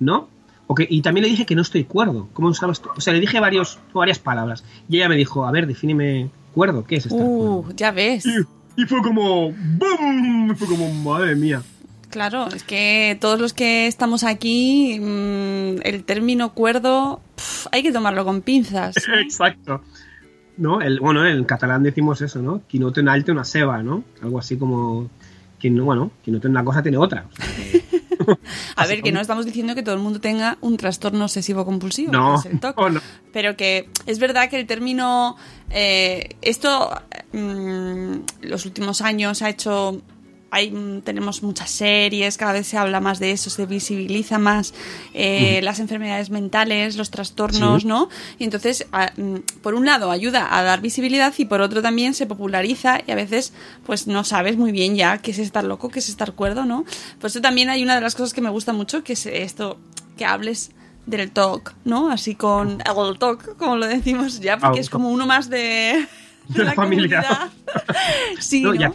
¿no? 0.00 0.28
Okay, 0.66 0.86
y 0.90 1.00
también 1.00 1.24
le 1.24 1.30
dije 1.30 1.46
que 1.46 1.54
no 1.54 1.62
estoy 1.62 1.84
cuerdo. 1.84 2.28
¿Cómo 2.34 2.52
sabes? 2.52 2.82
O 2.94 3.00
sea, 3.00 3.14
le 3.14 3.20
dije 3.20 3.40
varios, 3.40 3.78
varias 3.94 4.18
palabras. 4.18 4.64
Y 4.86 4.98
ella 4.98 5.08
me 5.08 5.16
dijo, 5.16 5.46
a 5.46 5.50
ver, 5.50 5.66
defíneme 5.66 6.28
cuerdo. 6.54 6.84
¿Qué 6.84 6.96
es 6.96 7.06
estar 7.06 7.18
uh, 7.20 7.62
cuerdo? 7.62 7.76
ya 7.76 7.90
ves. 7.90 8.26
Y, 8.26 8.46
y, 8.76 8.84
fue 8.84 9.02
como, 9.02 9.52
¡bum! 9.52 10.54
Fue 10.56 10.68
como, 10.68 10.92
madre 10.92 11.34
mía. 11.34 11.62
Claro, 12.10 12.48
es 12.48 12.64
que 12.64 13.16
todos 13.20 13.40
los 13.40 13.52
que 13.52 13.86
estamos 13.86 14.24
aquí, 14.24 14.98
mmm, 15.00 15.80
el 15.84 16.02
término 16.04 16.54
cuerdo, 16.54 17.20
pff, 17.36 17.68
hay 17.70 17.82
que 17.82 17.92
tomarlo 17.92 18.24
con 18.24 18.42
pinzas. 18.42 18.96
Exacto. 19.22 19.82
¿No? 20.56 20.80
El, 20.80 21.00
bueno, 21.00 21.26
en 21.26 21.44
catalán 21.44 21.84
decimos 21.84 22.20
eso, 22.20 22.42
¿no? 22.42 22.62
Qui 22.68 22.78
no 22.78 22.92
té 22.92 23.00
una 23.00 23.12
alta, 23.12 23.32
una 23.32 23.44
ceba, 23.44 23.82
¿no? 23.82 24.04
Algo 24.20 24.38
así 24.38 24.58
como, 24.58 25.08
quien 25.60 25.76
no, 25.76 25.84
bueno, 25.84 26.10
quien 26.24 26.34
no 26.34 26.40
tiene 26.40 26.52
una 26.52 26.64
cosa 26.64 26.82
tiene 26.82 26.98
otra. 26.98 27.26
O 27.30 27.36
sea, 27.36 27.46
que, 27.54 27.84
a 28.76 28.86
ver, 28.86 29.02
que 29.02 29.12
no 29.12 29.20
estamos 29.20 29.46
diciendo 29.46 29.74
que 29.74 29.82
todo 29.82 29.94
el 29.94 30.00
mundo 30.00 30.20
tenga 30.20 30.58
un 30.60 30.76
trastorno 30.76 31.24
obsesivo 31.24 31.64
compulsivo, 31.64 32.12
no, 32.12 32.42
que 32.42 32.50
no. 32.90 33.00
pero 33.32 33.56
que 33.56 33.88
es 34.06 34.18
verdad 34.18 34.50
que 34.50 34.58
el 34.58 34.66
término 34.66 35.36
eh, 35.70 36.36
esto 36.42 36.90
mmm, 37.32 38.14
los 38.42 38.66
últimos 38.66 39.00
años 39.00 39.42
ha 39.42 39.50
hecho 39.50 40.02
hay, 40.50 41.00
tenemos 41.04 41.42
muchas 41.42 41.70
series, 41.70 42.36
cada 42.36 42.52
vez 42.52 42.66
se 42.66 42.76
habla 42.76 43.00
más 43.00 43.18
de 43.18 43.30
eso, 43.30 43.50
se 43.50 43.66
visibiliza 43.66 44.38
más 44.38 44.74
eh, 45.14 45.60
mm. 45.60 45.64
las 45.64 45.78
enfermedades 45.78 46.30
mentales, 46.30 46.96
los 46.96 47.10
trastornos, 47.10 47.82
sí. 47.82 47.88
¿no? 47.88 48.08
Y 48.38 48.44
entonces, 48.44 48.86
a, 48.92 49.12
por 49.62 49.74
un 49.74 49.86
lado, 49.86 50.10
ayuda 50.10 50.56
a 50.56 50.62
dar 50.62 50.80
visibilidad 50.80 51.32
y 51.38 51.44
por 51.44 51.60
otro 51.60 51.82
también 51.82 52.14
se 52.14 52.26
populariza 52.26 53.00
y 53.06 53.12
a 53.12 53.14
veces, 53.14 53.52
pues 53.86 54.06
no 54.06 54.24
sabes 54.24 54.56
muy 54.56 54.72
bien 54.72 54.96
ya 54.96 55.18
qué 55.18 55.30
es 55.30 55.38
estar 55.38 55.64
loco, 55.64 55.88
qué 55.88 56.00
es 56.00 56.08
estar 56.08 56.32
cuerdo, 56.32 56.64
¿no? 56.64 56.84
Por 57.20 57.30
eso 57.30 57.40
también 57.40 57.70
hay 57.70 57.82
una 57.82 57.94
de 57.94 58.00
las 58.00 58.14
cosas 58.14 58.34
que 58.34 58.40
me 58.40 58.50
gusta 58.50 58.72
mucho, 58.72 59.04
que 59.04 59.12
es 59.12 59.26
esto, 59.26 59.78
que 60.16 60.24
hables 60.24 60.72
del 61.06 61.30
talk, 61.30 61.74
¿no? 61.84 62.10
Así 62.10 62.34
con 62.34 62.80
el 62.80 63.18
talk, 63.18 63.56
como 63.56 63.76
lo 63.76 63.86
decimos 63.86 64.40
ya, 64.40 64.58
porque 64.58 64.80
es 64.80 64.90
como 64.90 65.10
uno 65.10 65.26
más 65.26 65.48
de, 65.48 66.06
de, 66.54 66.64
la, 66.64 66.72
familia. 66.74 67.50
sí, 68.38 68.62
no. 68.62 68.94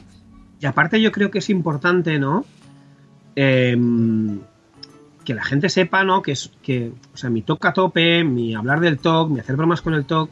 Y 0.59 0.65
aparte 0.65 1.01
yo 1.01 1.11
creo 1.11 1.31
que 1.31 1.39
es 1.39 1.49
importante, 1.49 2.17
¿no? 2.19 2.45
Eh, 3.35 3.77
que 5.25 5.33
la 5.33 5.43
gente 5.43 5.67
sepa, 5.67 6.05
¿no? 6.05 6.21
Que 6.21 6.31
es 6.31 6.51
que, 6.61 6.93
o 7.13 7.17
sea, 7.17 7.29
mi 7.29 7.41
talk 7.41 7.65
a 7.65 7.73
tope, 7.73 8.23
mi 8.23 8.55
hablar 8.55 8.79
del 8.79 8.99
talk, 8.99 9.29
mi 9.29 9.39
hacer 9.39 9.57
bromas 9.57 9.81
con 9.81 9.93
el 9.93 10.05
talk, 10.05 10.29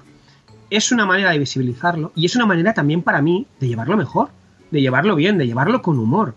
es 0.70 0.92
una 0.92 1.06
manera 1.06 1.32
de 1.32 1.40
visibilizarlo 1.40 2.14
y 2.16 2.26
es 2.26 2.36
una 2.36 2.46
manera 2.46 2.74
también 2.74 3.02
para 3.02 3.22
mí 3.22 3.46
de 3.60 3.68
llevarlo 3.68 3.98
mejor, 3.98 4.30
de 4.72 4.82
llevarlo 4.82 5.16
bien, 5.16 5.38
de 5.38 5.46
llevarlo 5.46 5.82
con 5.82 6.00
humor, 6.00 6.36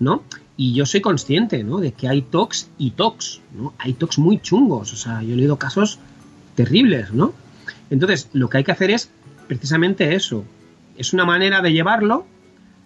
¿no? 0.00 0.24
Y 0.56 0.74
yo 0.74 0.84
soy 0.84 1.00
consciente, 1.00 1.62
¿no? 1.62 1.78
De 1.78 1.92
que 1.92 2.08
hay 2.08 2.22
talks 2.22 2.70
y 2.76 2.90
talks, 2.92 3.40
¿no? 3.56 3.72
Hay 3.78 3.92
talks 3.92 4.18
muy 4.18 4.38
chungos, 4.40 4.92
o 4.92 4.96
sea, 4.96 5.22
yo 5.22 5.34
he 5.34 5.36
leído 5.36 5.56
casos 5.56 5.98
terribles, 6.54 7.12
¿no? 7.12 7.32
Entonces, 7.90 8.28
lo 8.32 8.48
que 8.48 8.58
hay 8.58 8.64
que 8.64 8.72
hacer 8.72 8.90
es 8.90 9.10
precisamente 9.46 10.14
eso. 10.14 10.44
Es 10.96 11.12
una 11.12 11.24
manera 11.24 11.60
de 11.62 11.72
llevarlo 11.72 12.26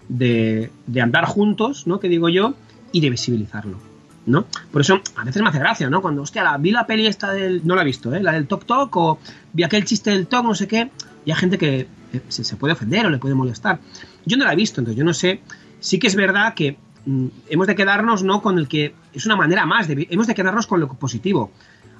de, 0.08 0.70
de, 0.86 1.00
andar 1.00 1.24
juntos, 1.24 1.86
¿no? 1.86 1.98
Que 2.00 2.08
digo 2.08 2.28
yo, 2.28 2.54
y 2.92 3.00
de 3.00 3.10
visibilizarlo, 3.10 3.78
¿no? 4.26 4.46
Por 4.70 4.80
eso 4.80 5.00
a 5.16 5.24
veces 5.24 5.42
me 5.42 5.48
hace 5.48 5.58
gracia, 5.58 5.90
¿no? 5.90 6.00
Cuando, 6.00 6.22
hostia, 6.22 6.44
la, 6.44 6.56
vi 6.58 6.70
la 6.70 6.86
peli 6.86 7.06
esta 7.06 7.32
del. 7.32 7.66
No 7.66 7.74
la 7.74 7.82
he 7.82 7.84
visto, 7.84 8.14
¿eh? 8.14 8.22
La 8.22 8.32
del 8.32 8.46
Tok 8.46 8.64
Tok, 8.64 8.96
o 8.96 9.18
vi 9.52 9.64
aquel 9.64 9.84
chiste 9.84 10.10
del 10.10 10.26
Tok, 10.26 10.44
no 10.44 10.54
sé 10.54 10.68
qué, 10.68 10.90
y 11.24 11.30
hay 11.30 11.36
gente 11.36 11.58
que 11.58 11.88
se, 12.28 12.44
se, 12.44 12.56
puede 12.56 12.72
ofender 12.72 13.06
o 13.06 13.10
le 13.10 13.18
puede 13.18 13.34
molestar. 13.34 13.80
Yo 14.24 14.36
no 14.36 14.44
la 14.44 14.52
he 14.52 14.56
visto, 14.56 14.80
entonces 14.80 14.98
yo 14.98 15.04
no 15.04 15.14
sé. 15.14 15.40
Sí 15.80 15.98
que 15.98 16.06
es 16.06 16.14
verdad 16.14 16.54
que 16.54 16.78
mm, 17.04 17.26
hemos 17.48 17.66
de 17.66 17.74
quedarnos, 17.74 18.22
¿no? 18.22 18.42
Con 18.42 18.58
el 18.58 18.68
que. 18.68 18.94
Es 19.12 19.26
una 19.26 19.36
manera 19.36 19.66
más, 19.66 19.88
de, 19.88 20.06
hemos 20.10 20.26
de 20.26 20.34
quedarnos 20.34 20.66
con 20.66 20.80
lo 20.80 20.88
positivo. 20.88 21.50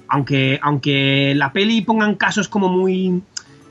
Aunque, 0.08 0.60
aunque 0.62 1.34
la 1.34 1.52
peli 1.52 1.82
pongan 1.82 2.14
casos 2.14 2.48
como 2.48 2.68
muy. 2.68 3.22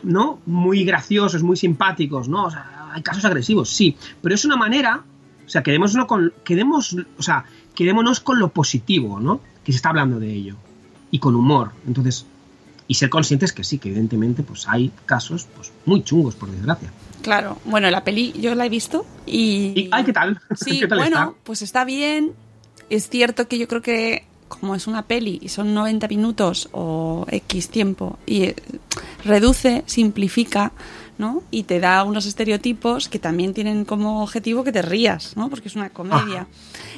¿No? 0.06 0.40
Muy 0.46 0.84
graciosos, 0.86 1.44
muy 1.44 1.58
simpáticos, 1.58 2.30
¿no? 2.30 2.46
O 2.46 2.52
sea, 2.52 2.92
hay 2.94 3.02
casos 3.02 3.26
agresivos, 3.26 3.70
sí, 3.70 3.98
pero 4.22 4.36
es 4.36 4.46
una 4.46 4.56
manera 4.56 5.04
O 5.46 5.50
sea, 5.50 5.62
quedémonos 5.62 6.06
con, 6.06 6.34
quedemos, 6.44 6.96
o 7.18 7.22
sea, 7.22 7.46
quedémonos 7.76 8.20
con 8.20 8.40
lo 8.40 8.50
positivo, 8.50 9.20
¿no? 9.20 9.42
Que 9.64 9.72
se 9.72 9.78
está 9.78 9.90
hablando 9.90 10.20
de 10.20 10.32
ello. 10.34 10.56
Y 11.12 11.20
con 11.20 11.36
humor. 11.36 11.72
Entonces, 11.86 12.26
y 12.88 12.96
ser 12.96 13.10
conscientes 13.10 13.54
que 13.54 13.64
sí, 13.64 13.78
que 13.78 13.90
evidentemente 13.90 14.44
pues 14.44 14.68
hay 14.68 14.92
casos 15.06 15.48
pues, 15.56 15.72
muy 15.86 16.04
chungos, 16.04 16.36
por 16.36 16.50
desgracia. 16.50 16.92
Claro, 17.22 17.58
bueno, 17.66 17.90
la 17.90 18.04
peli 18.04 18.34
yo 18.34 18.54
la 18.56 18.66
he 18.66 18.70
visto 18.70 19.06
y... 19.26 19.74
Y, 19.76 19.90
ay, 19.92 20.04
¿qué 20.04 20.14
tal? 20.14 20.40
Sí, 20.56 20.80
¿Qué 20.82 20.88
tal 20.88 21.00
bueno, 21.00 21.18
está? 21.18 21.34
pues 21.44 21.62
está 21.62 21.86
bien. 21.86 22.34
Es 22.90 23.10
cierto 23.10 23.48
que 23.48 23.58
yo 23.58 23.68
creo 23.68 23.82
que 23.82 24.26
como 24.48 24.76
es 24.76 24.88
una 24.88 25.04
peli 25.04 25.40
y 25.42 25.50
son 25.50 25.74
90 25.74 26.08
minutos 26.08 26.70
o 26.72 27.26
X 27.30 27.70
tiempo 27.70 28.18
y 28.26 28.44
eh, 28.44 28.56
reduce, 29.24 29.84
simplifica, 29.86 30.72
¿no? 31.18 31.44
Y 31.50 31.64
te 31.64 31.80
da 31.80 32.04
unos 32.04 32.26
estereotipos 32.26 33.08
que 33.08 33.20
también 33.20 33.54
tienen 33.54 33.86
como 33.86 34.22
objetivo 34.22 34.64
que 34.66 34.72
te 34.74 34.82
rías, 34.82 35.36
¿no? 35.38 35.50
Porque 35.50 35.70
es 35.70 35.76
una 35.76 35.90
comedia. 35.90 36.48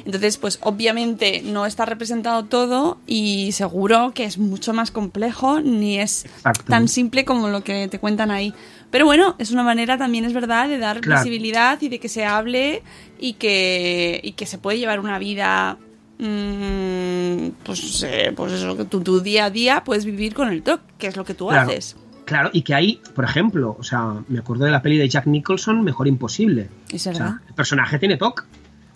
Entonces, 0.04 0.36
pues 0.38 0.58
obviamente 0.62 1.40
no 1.44 1.66
está 1.66 1.84
representado 1.84 2.44
todo 2.44 2.98
y 3.06 3.52
seguro 3.52 4.12
que 4.14 4.24
es 4.24 4.36
mucho 4.38 4.72
más 4.74 4.90
complejo 4.90 5.60
ni 5.60 6.00
es 6.00 6.24
Exacto. 6.24 6.64
tan 6.64 6.88
simple 6.88 7.24
como 7.24 7.48
lo 7.48 7.62
que 7.62 7.86
te 7.88 7.98
cuentan 8.00 8.30
ahí. 8.32 8.52
Pero 8.90 9.04
bueno, 9.04 9.36
es 9.38 9.50
una 9.52 9.62
manera 9.62 9.98
también, 9.98 10.24
es 10.24 10.32
verdad, 10.32 10.68
de 10.68 10.78
dar 10.78 11.00
Claro. 11.00 11.20
visibilidad 11.22 11.80
y 11.80 11.88
de 11.88 12.00
que 12.00 12.08
se 12.08 12.24
hable 12.24 12.82
y 13.20 13.34
que, 13.34 14.20
y 14.22 14.32
que 14.32 14.46
se 14.46 14.58
puede 14.58 14.78
llevar 14.78 14.98
una 14.98 15.18
vida, 15.18 15.76
mm, 16.18 17.48
pues, 17.64 18.02
eh, 18.06 18.32
pues 18.34 18.52
eso, 18.52 18.76
que 18.76 18.84
tu, 18.84 19.00
tu 19.00 19.20
día 19.20 19.46
a 19.46 19.50
día 19.50 19.82
puedes 19.84 20.04
vivir 20.04 20.34
con 20.34 20.48
el 20.48 20.62
TOC, 20.62 20.80
que 20.98 21.06
es 21.08 21.16
lo 21.16 21.24
que 21.24 21.34
tú 21.34 21.48
Claro. 21.48 21.70
haces. 21.70 21.96
Claro, 22.24 22.50
y 22.52 22.60
que 22.62 22.74
hay, 22.74 23.00
por 23.14 23.24
ejemplo, 23.24 23.74
o 23.78 23.82
sea, 23.82 24.16
me 24.28 24.38
acuerdo 24.38 24.66
de 24.66 24.70
la 24.70 24.82
peli 24.82 24.98
de 24.98 25.08
Jack 25.08 25.26
Nicholson, 25.26 25.82
Mejor 25.82 26.08
Imposible. 26.08 26.68
Es 26.92 27.06
O 27.06 27.10
verdad. 27.10 27.26
sea, 27.26 27.40
el 27.48 27.54
personaje 27.54 27.98
tiene 27.98 28.18
TOC, 28.18 28.44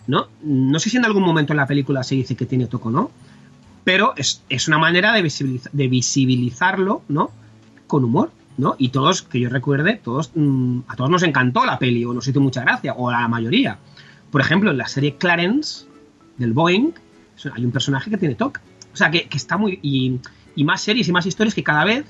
¿no? 0.05 0.27
No 0.43 0.77
sé 0.79 0.91
si 0.91 0.97
en 0.97 1.05
algún 1.05 1.23
momento 1.23 1.51
en 1.53 1.57
la 1.57 1.65
película 1.65 2.03
se 2.03 2.13
dice 2.15 2.35
que 2.35 2.45
tiene 2.45 2.67
TOC 2.67 2.85
o 2.85 2.91
no, 2.91 3.11
pero 3.83 4.13
es, 4.17 4.43
es 4.49 4.67
una 4.67 4.77
manera 4.77 5.13
de, 5.13 5.23
visibiliza- 5.23 5.69
de 5.71 5.87
visibilizarlo, 5.87 7.01
¿no? 7.09 7.31
Con 7.87 8.03
humor, 8.03 8.31
¿no? 8.57 8.75
Y 8.77 8.89
todos, 8.89 9.23
que 9.23 9.39
yo 9.39 9.49
recuerde, 9.49 9.99
todos, 10.03 10.29
mm, 10.35 10.81
a 10.87 10.95
todos 10.95 11.09
nos 11.09 11.23
encantó 11.23 11.65
la 11.65 11.79
peli, 11.79 12.05
o 12.05 12.13
nos 12.13 12.27
hizo 12.27 12.39
mucha 12.39 12.61
gracia, 12.61 12.93
o 12.93 13.09
a 13.09 13.13
la 13.21 13.27
mayoría. 13.27 13.79
Por 14.29 14.41
ejemplo, 14.41 14.69
en 14.69 14.77
la 14.77 14.87
serie 14.87 15.15
Clarence, 15.17 15.85
del 16.37 16.53
Boeing, 16.53 16.91
hay 17.53 17.65
un 17.65 17.71
personaje 17.71 18.09
que 18.09 18.17
tiene 18.17 18.35
TOC. 18.35 18.59
O 18.93 18.95
sea, 18.95 19.11
que, 19.11 19.27
que 19.27 19.37
está 19.37 19.57
muy... 19.57 19.79
Y, 19.81 20.19
y 20.55 20.63
más 20.63 20.81
series 20.81 21.07
y 21.07 21.11
más 21.11 21.25
historias 21.25 21.55
que 21.55 21.63
cada 21.63 21.83
vez, 21.83 22.05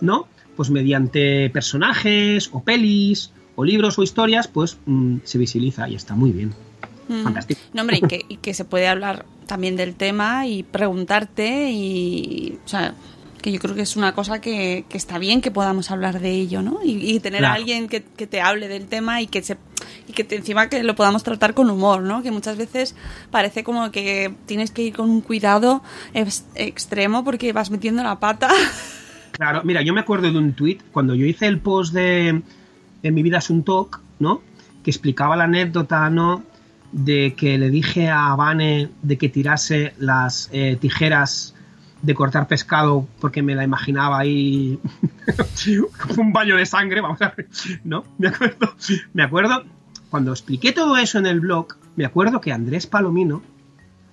¿no? 0.00 0.28
Pues 0.54 0.70
mediante 0.70 1.50
personajes, 1.50 2.50
o 2.52 2.62
pelis, 2.62 3.32
o 3.54 3.64
libros, 3.64 3.98
o 3.98 4.02
historias, 4.02 4.48
pues 4.48 4.78
mm, 4.86 5.18
se 5.24 5.38
visibiliza 5.38 5.88
y 5.88 5.94
está 5.94 6.14
muy 6.14 6.32
bien. 6.32 6.52
Mm. 7.08 7.24
Fantástico. 7.24 7.60
No, 7.72 7.82
hombre, 7.82 7.98
y 7.98 8.06
que, 8.06 8.24
y 8.28 8.36
que 8.36 8.54
se 8.54 8.64
puede 8.64 8.88
hablar 8.88 9.26
también 9.46 9.76
del 9.76 9.94
tema 9.94 10.46
y 10.46 10.62
preguntarte 10.62 11.70
y, 11.70 12.58
o 12.64 12.68
sea, 12.68 12.94
que 13.40 13.52
yo 13.52 13.60
creo 13.60 13.74
que 13.74 13.82
es 13.82 13.96
una 13.96 14.14
cosa 14.14 14.40
que, 14.40 14.84
que 14.88 14.96
está 14.96 15.18
bien 15.18 15.40
que 15.40 15.50
podamos 15.50 15.90
hablar 15.90 16.20
de 16.20 16.30
ello, 16.30 16.62
¿no? 16.62 16.80
Y, 16.84 17.14
y 17.14 17.20
tener 17.20 17.44
a 17.44 17.52
alguien 17.52 17.88
que, 17.88 18.02
que 18.02 18.26
te 18.26 18.40
hable 18.40 18.68
del 18.68 18.86
tema 18.86 19.22
y 19.22 19.26
que 19.26 19.42
se 19.42 19.56
y 20.08 20.12
que 20.12 20.26
encima 20.34 20.68
que 20.68 20.82
lo 20.82 20.94
podamos 20.94 21.22
tratar 21.22 21.54
con 21.54 21.68
humor, 21.70 22.02
¿no? 22.02 22.22
Que 22.22 22.30
muchas 22.30 22.56
veces 22.56 22.94
parece 23.30 23.64
como 23.64 23.90
que 23.90 24.34
tienes 24.46 24.70
que 24.70 24.82
ir 24.82 24.94
con 24.96 25.10
un 25.10 25.20
cuidado 25.20 25.82
ex- 26.14 26.44
extremo 26.54 27.24
porque 27.24 27.52
vas 27.52 27.70
metiendo 27.70 28.02
la 28.02 28.18
pata. 28.20 28.48
Claro, 29.32 29.60
mira, 29.64 29.82
yo 29.82 29.92
me 29.92 30.00
acuerdo 30.00 30.32
de 30.32 30.38
un 30.38 30.54
tweet 30.54 30.78
cuando 30.92 31.14
yo 31.14 31.26
hice 31.26 31.46
el 31.46 31.58
post 31.60 31.92
de 31.92 32.40
En 33.02 33.14
mi 33.14 33.22
vida 33.22 33.36
es 33.36 33.50
un 33.50 33.64
talk, 33.64 34.00
¿no? 34.18 34.40
Que 34.82 34.90
explicaba 34.90 35.36
la 35.36 35.44
anécdota, 35.44 36.08
¿no? 36.08 36.42
De 36.90 37.34
que 37.34 37.58
le 37.58 37.68
dije 37.68 38.08
a 38.08 38.34
Vane 38.34 38.88
de 39.02 39.18
que 39.18 39.28
tirase 39.28 39.92
las 39.98 40.48
eh, 40.52 40.78
tijeras 40.80 41.54
de 42.00 42.14
cortar 42.14 42.48
pescado 42.48 43.06
porque 43.20 43.42
me 43.42 43.54
la 43.54 43.64
imaginaba 43.64 44.18
ahí 44.20 44.78
un 46.16 46.32
baño 46.32 46.56
de 46.56 46.64
sangre, 46.64 47.02
vamos 47.02 47.20
a 47.20 47.34
ver, 47.36 47.46
¿no? 47.84 48.04
Me 48.16 48.28
acuerdo, 48.28 48.74
me 49.12 49.22
acuerdo, 49.22 49.64
cuando 50.16 50.32
expliqué 50.32 50.72
todo 50.72 50.96
eso 50.96 51.18
en 51.18 51.26
el 51.26 51.40
blog, 51.40 51.76
me 51.94 52.06
acuerdo 52.06 52.40
que 52.40 52.50
Andrés 52.50 52.86
Palomino, 52.86 53.42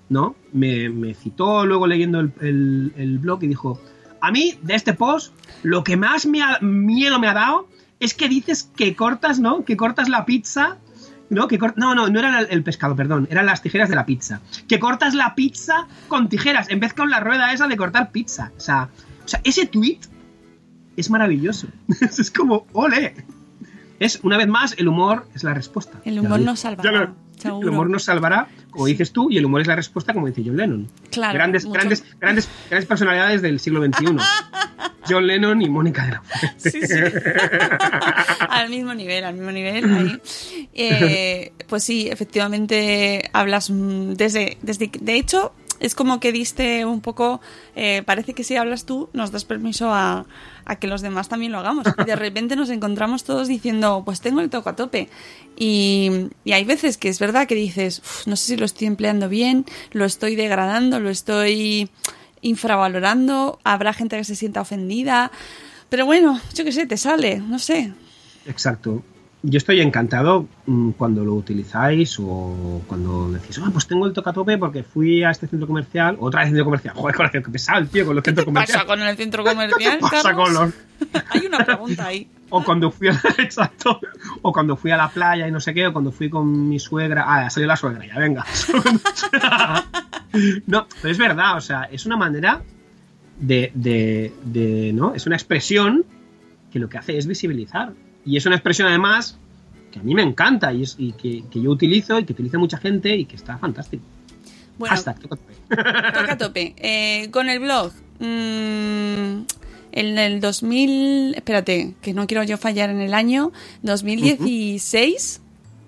¿no? 0.10 0.36
Me, 0.52 1.14
citó 1.14 1.66
luego 1.66 1.88
leyendo 1.88 2.20
el, 2.20 3.20
blog 3.22 3.42
y 3.42 3.48
dijo, 3.48 3.80
a 4.20 4.30
mí 4.30 4.60
de 4.64 4.76
este 4.76 4.94
post 4.94 5.34
lo 5.62 5.86
que 5.86 5.96
más 5.96 6.28
miedo 6.28 7.20
me 7.20 7.30
ha 7.30 7.34
dado 7.34 7.70
es 8.02 8.14
que 8.14 8.28
dices 8.28 8.70
que 8.76 8.98
cortas, 8.98 9.40
¿no? 9.40 9.64
Que 9.64 9.78
cortas 9.78 10.10
la 10.10 10.26
pizza. 10.26 10.76
¿No? 11.30 11.48
Que 11.48 11.58
no, 11.78 11.96
no, 11.96 12.10
no 12.10 12.20
era 12.20 12.42
el, 12.42 12.48
el 12.50 12.64
pescado, 12.64 12.98
perdón, 12.98 13.30
eran 13.32 13.46
las 13.46 13.62
tijeras 13.62 13.88
de 13.88 13.96
la 13.96 14.06
pizza. 14.06 14.42
Que 14.68 14.80
cortas 14.80 15.14
la 15.14 15.36
pizza 15.36 15.88
con 16.10 16.28
tijeras, 16.28 16.70
en 16.70 16.82
vez 16.82 16.94
con 16.94 17.10
la 17.10 17.22
rueda 17.22 17.54
esa 17.54 17.70
de 17.70 17.78
cortar 17.78 18.12
pizza. 18.12 18.52
O 18.58 18.60
sea, 18.60 18.90
o 19.24 19.28
sea 19.28 19.40
ese 19.46 19.68
tweet 19.68 20.02
es 20.98 21.10
maravilloso. 21.10 21.68
es 22.02 22.30
como, 22.30 22.68
ole. 22.74 23.16
Es, 24.04 24.20
una 24.22 24.38
vez 24.38 24.48
más, 24.48 24.76
el 24.78 24.90
humor 24.90 25.28
es 25.34 25.44
la 25.44 25.54
respuesta. 25.54 26.00
El 26.04 26.20
humor 26.20 26.42
nos 26.42 26.60
salvará, 26.60 26.92
lo-. 26.92 27.16
El 27.62 27.70
humor 27.70 27.90
nos 27.90 28.04
salvará, 28.04 28.50
como 28.70 28.86
dices 28.86 29.14
tú, 29.14 29.30
y 29.32 29.38
el 29.38 29.46
humor 29.46 29.62
es 29.62 29.68
la 29.68 29.78
respuesta, 29.78 30.14
como 30.14 30.28
dice 30.28 30.44
John 30.46 30.58
Lennon. 30.58 30.90
Claro, 31.10 31.34
Grandes, 31.34 31.66
mucho. 31.66 31.80
grandes, 31.80 32.04
grandes, 32.20 32.50
grandes 32.70 32.86
personalidades 32.86 33.42
del 33.42 33.62
siglo 33.62 33.82
XXI. 33.82 34.18
John 35.10 35.28
Lennon 35.28 35.62
y 35.62 35.70
Mónica 35.70 36.06
de 36.06 36.12
la 36.12 36.22
Fuente. 36.22 36.72
Sí, 36.72 36.82
sí. 36.86 36.94
al 38.50 38.70
mismo 38.70 38.94
nivel, 38.94 39.24
al 39.24 39.34
mismo 39.36 39.52
nivel. 39.52 39.86
ahí. 39.94 40.70
Eh, 40.74 41.54
pues 41.68 41.84
sí, 41.84 42.10
efectivamente 42.10 43.30
hablas 43.34 43.70
mm, 43.70 44.14
desde, 44.14 44.58
desde. 44.62 44.90
De 45.00 45.16
hecho, 45.16 45.54
es 45.80 45.96
como 45.96 46.20
que 46.20 46.32
diste 46.32 46.86
un 46.86 47.02
poco. 47.02 47.42
eh, 47.76 48.04
parece 48.06 48.34
que 48.34 48.44
si 48.44 48.56
hablas 48.56 48.86
tú, 48.86 49.10
nos 49.14 49.32
das 49.32 49.46
permiso 49.46 49.94
a, 49.94 50.26
a 50.66 50.76
que 50.78 50.88
los 50.88 51.02
demás 51.02 51.30
también 51.30 51.52
lo 51.52 51.60
hagamos. 51.60 51.86
Y 51.98 52.04
de 52.06 52.16
repente 52.18 52.56
nos 52.56 52.70
encontramos 52.70 53.24
todos 53.24 53.48
diciendo, 53.48 54.04
pues 54.06 54.22
tengo 54.22 54.42
el 54.42 54.50
toco 54.50 54.70
a 54.70 54.76
tope. 54.76 55.10
Y, 55.58 56.30
y 56.44 56.52
hay 56.54 56.64
veces 56.66 56.98
que 56.98 57.10
es 57.10 57.20
verdad 57.20 57.48
que 57.48 57.56
dices, 57.56 58.00
"Uf, 58.00 58.28
no 58.28 58.36
sé 58.36 58.46
si 58.48 58.58
lo 58.58 58.66
estoy 58.66 58.88
empleando 58.88 59.30
bien, 59.30 59.66
lo 59.92 60.06
estoy 60.06 60.36
degradando, 60.36 61.00
lo 61.00 61.10
estoy 61.10 61.90
infravalorando, 62.42 63.60
habrá 63.64 63.94
gente 63.94 64.18
que 64.18 64.24
se 64.24 64.36
sienta 64.36 64.62
ofendida. 64.62 65.32
Pero 65.90 66.06
bueno, 66.06 66.40
yo 66.54 66.64
qué 66.64 66.72
sé, 66.72 66.86
te 66.86 66.98
sale, 66.98 67.38
no 67.40 67.60
sé. 67.60 67.94
Exacto. 68.46 69.04
Yo 69.46 69.58
estoy 69.58 69.82
encantado 69.82 70.48
mm, 70.68 70.92
cuando 70.92 71.26
lo 71.26 71.34
utilizáis 71.34 72.18
o 72.20 72.82
cuando 72.88 73.30
decís, 73.30 73.60
ah, 73.62 73.70
pues 73.74 73.86
tengo 73.88 74.06
el 74.08 74.14
tocatope 74.14 74.58
porque 74.58 74.84
fui 74.84 75.22
a 75.24 75.32
este 75.32 75.48
centro 75.48 75.68
comercial, 75.68 76.16
otra 76.20 76.42
vez 76.42 76.50
centro 76.50 76.64
comercial. 76.64 76.96
Joder, 76.96 77.16
con 77.16 77.26
el 77.26 77.32
que 77.32 77.42
pesado 77.42 77.80
el 77.80 77.90
tío 77.90 78.06
con 78.06 78.16
los 78.16 78.24
¿Qué 78.24 78.30
centros 78.30 78.46
te 78.46 78.52
pasa 78.54 78.86
comerciales. 78.86 78.88
con 78.88 79.02
el 79.10 79.18
centro 79.18 79.44
comercial? 79.44 79.94
¿Qué 79.98 80.02
pasa 80.02 80.22
Carlos? 80.30 80.50
con 80.50 80.54
los- 80.54 81.24
Hay 81.32 81.46
una 81.46 81.58
pregunta 81.66 82.06
ahí. 82.08 82.30
O 82.50 82.64
cuando 82.64 82.90
fui 82.92 83.08
a 83.10 83.12
exacto, 83.40 84.00
o 84.44 84.54
cuando 84.54 84.78
fui 84.78 84.92
a 84.92 84.98
la 84.98 85.10
playa 85.10 85.46
y 85.48 85.52
no 85.52 85.60
sé 85.60 85.74
qué, 85.74 85.88
o 85.88 85.92
cuando 85.92 86.12
fui 86.14 86.30
con 86.30 86.70
mi 86.70 86.80
suegra, 86.80 87.26
ah, 87.28 87.50
salió 87.50 87.68
la 87.68 87.76
suegra, 87.76 88.06
ya 88.06 88.18
venga. 88.20 88.46
no, 90.68 90.88
pero 91.02 91.12
es 91.12 91.18
verdad, 91.18 91.58
o 91.58 91.62
sea, 91.62 91.84
es 91.92 92.06
una 92.06 92.18
manera 92.18 92.62
de, 93.40 93.72
de, 93.74 94.34
de, 94.46 94.92
¿no? 94.94 95.14
Es 95.16 95.26
una 95.28 95.36
expresión 95.36 96.06
que 96.72 96.80
lo 96.80 96.90
que 96.90 96.98
hace 96.98 97.18
es 97.18 97.28
visibilizar. 97.28 97.94
Y 98.26 98.38
es 98.38 98.46
una 98.46 98.56
expresión 98.56 98.88
además 98.88 99.38
que 99.92 100.00
a 100.00 100.04
mí 100.04 100.16
me 100.16 100.24
encanta 100.24 100.74
y, 100.74 100.84
es, 100.84 100.96
y 100.98 101.12
que, 101.14 101.44
que 101.52 101.62
yo 101.62 101.70
utilizo 101.70 102.18
y 102.20 102.24
que 102.26 102.34
utiliza 102.34 102.58
mucha 102.58 102.78
gente 102.78 103.16
y 103.16 103.26
que 103.26 103.36
está 103.36 103.58
fantástico. 103.58 104.04
Bueno, 104.78 104.96
Hashtag, 104.96 105.20
tócate. 105.20 105.44
toca 105.70 106.32
a 106.34 106.38
tope. 106.38 106.74
Eh, 106.78 107.30
con 107.32 107.50
el 107.50 107.60
blog. 107.60 107.92
mm, 108.20 109.44
en 109.96 110.18
el 110.18 110.40
2000. 110.42 111.36
Espérate, 111.36 111.94
que 112.02 112.14
no 112.14 112.26
quiero 112.26 112.44
yo 112.44 112.58
fallar 112.58 112.90
en 112.90 113.00
el 113.02 113.14
año. 113.14 113.52
2016. 113.84 115.42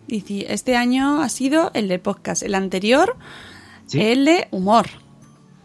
dici- 0.07 0.45
Este 0.47 0.75
año 0.77 1.21
ha 1.23 1.29
sido 1.29 1.71
el 1.73 1.87
de 1.87 1.97
podcast. 1.99 2.43
El 2.43 2.53
anterior, 2.55 3.15
¿Sí? 3.87 3.99
el 4.01 4.25
de 4.25 4.47
humor. 4.51 4.85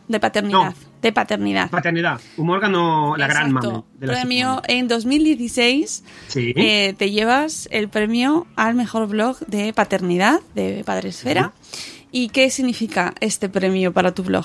De 0.09 0.19
paternidad. 0.21 0.75
No. 0.75 0.90
De 1.03 1.13
paternidad. 1.13 1.71
Paternidad. 1.71 2.21
Humor 2.37 2.61
ganó 2.61 3.17
la 3.17 3.27
gran 3.27 3.53
mame. 3.53 3.83
de 3.99 4.07
la 4.07 4.13
Premio 4.13 4.63
en 4.69 4.87
2016. 4.89 6.05
Sí. 6.29 6.53
eh, 6.57 6.95
te 6.99 7.11
llevas 7.11 7.69
el 7.73 7.89
premio 7.89 8.47
al 8.57 8.75
mejor 8.75 9.09
blog 9.09 9.39
de 9.47 9.73
paternidad 9.73 10.41
de 10.55 10.83
Padresfera. 10.85 11.53
¿Y 12.13 12.29
qué 12.29 12.51
significa 12.51 13.15
este 13.21 13.49
premio 13.49 13.93
para 13.93 14.13
tu 14.13 14.23
blog? 14.25 14.45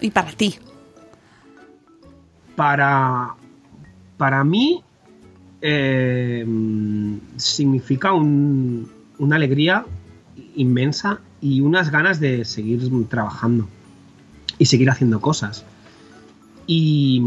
Y 0.00 0.10
para 0.10 0.30
ti. 0.32 0.54
para, 2.56 3.34
para 4.16 4.42
mí 4.44 4.82
eh, 5.60 6.44
significa 7.36 8.12
un- 8.12 8.88
una 9.18 9.36
alegría 9.36 9.84
inmensa 10.56 11.20
y 11.40 11.60
unas 11.60 11.90
ganas 11.90 12.18
de 12.20 12.44
seguir 12.44 12.80
trabajando 13.08 13.68
y 14.58 14.66
seguir 14.66 14.90
haciendo 14.90 15.20
cosas. 15.20 15.64
Y, 16.66 17.22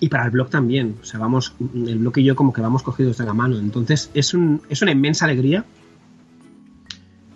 y 0.00 0.08
para 0.08 0.24
el 0.24 0.30
blog 0.30 0.50
también. 0.50 0.96
O 1.00 1.04
sea, 1.04 1.20
vamos, 1.20 1.54
el 1.74 1.98
blog 1.98 2.18
y 2.18 2.24
yo 2.24 2.36
como 2.36 2.52
que 2.52 2.60
vamos 2.60 2.82
cogidos 2.82 3.16
de 3.18 3.24
la 3.24 3.34
mano. 3.34 3.58
Entonces 3.58 4.10
es, 4.14 4.34
un, 4.34 4.62
es 4.68 4.82
una 4.82 4.90
inmensa 4.90 5.24
alegría 5.24 5.64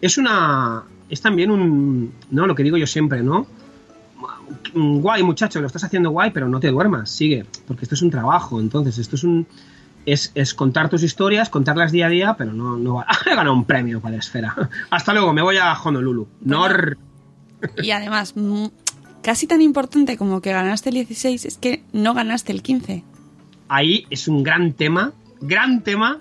es 0.03 0.19
una. 0.19 0.83
Es 1.09 1.23
también 1.23 1.51
un. 1.51 2.13
No, 2.31 2.47
lo 2.47 2.55
que 2.55 2.65
digo 2.65 2.77
yo 2.77 2.87
siempre, 2.87 3.23
¿no? 3.23 3.47
Guay, 4.75 5.23
muchacho, 5.23 5.61
lo 5.61 5.67
estás 5.67 5.85
haciendo 5.85 6.11
guay, 6.11 6.31
pero 6.33 6.49
no 6.49 6.61
te 6.61 6.71
duermas, 6.71 7.11
sigue, 7.11 7.47
porque 7.67 7.85
esto 7.85 7.95
es 7.95 8.03
un 8.03 8.11
trabajo, 8.11 8.61
entonces, 8.61 8.99
esto 8.99 9.17
es 9.17 9.25
un. 9.25 9.47
Es, 10.05 10.33
es 10.35 10.53
contar 10.53 10.89
tus 10.89 11.05
historias, 11.05 11.49
contarlas 11.49 11.93
día 11.93 12.07
a 12.07 12.09
día, 12.09 12.35
pero 12.37 12.53
no, 12.53 12.77
no. 12.77 13.03
He 13.03 13.31
ganado 13.37 13.55
un 13.55 13.65
premio 13.65 14.01
para 14.01 14.17
Esfera. 14.17 14.69
Hasta 14.91 15.13
luego, 15.13 15.33
me 15.33 15.43
voy 15.43 15.57
a 15.57 15.73
Honolulu. 15.73 16.27
Nor. 16.43 16.99
Y 17.83 17.91
además, 17.91 18.35
mm, 18.37 18.67
casi 19.23 19.47
tan 19.47 19.63
importante 19.63 20.17
como 20.17 20.41
que 20.41 20.53
ganaste 20.53 20.91
el 20.91 20.97
16 20.97 21.45
es 21.45 21.59
que 21.59 21.83
no 21.93 22.15
ganaste 22.15 22.53
el 22.53 22.63
15. 22.63 23.05
ahí 23.69 24.07
es 24.11 24.29
un 24.29 24.43
gran 24.43 24.75
tema, 24.75 25.13
gran 25.41 25.83
tema, 25.83 26.19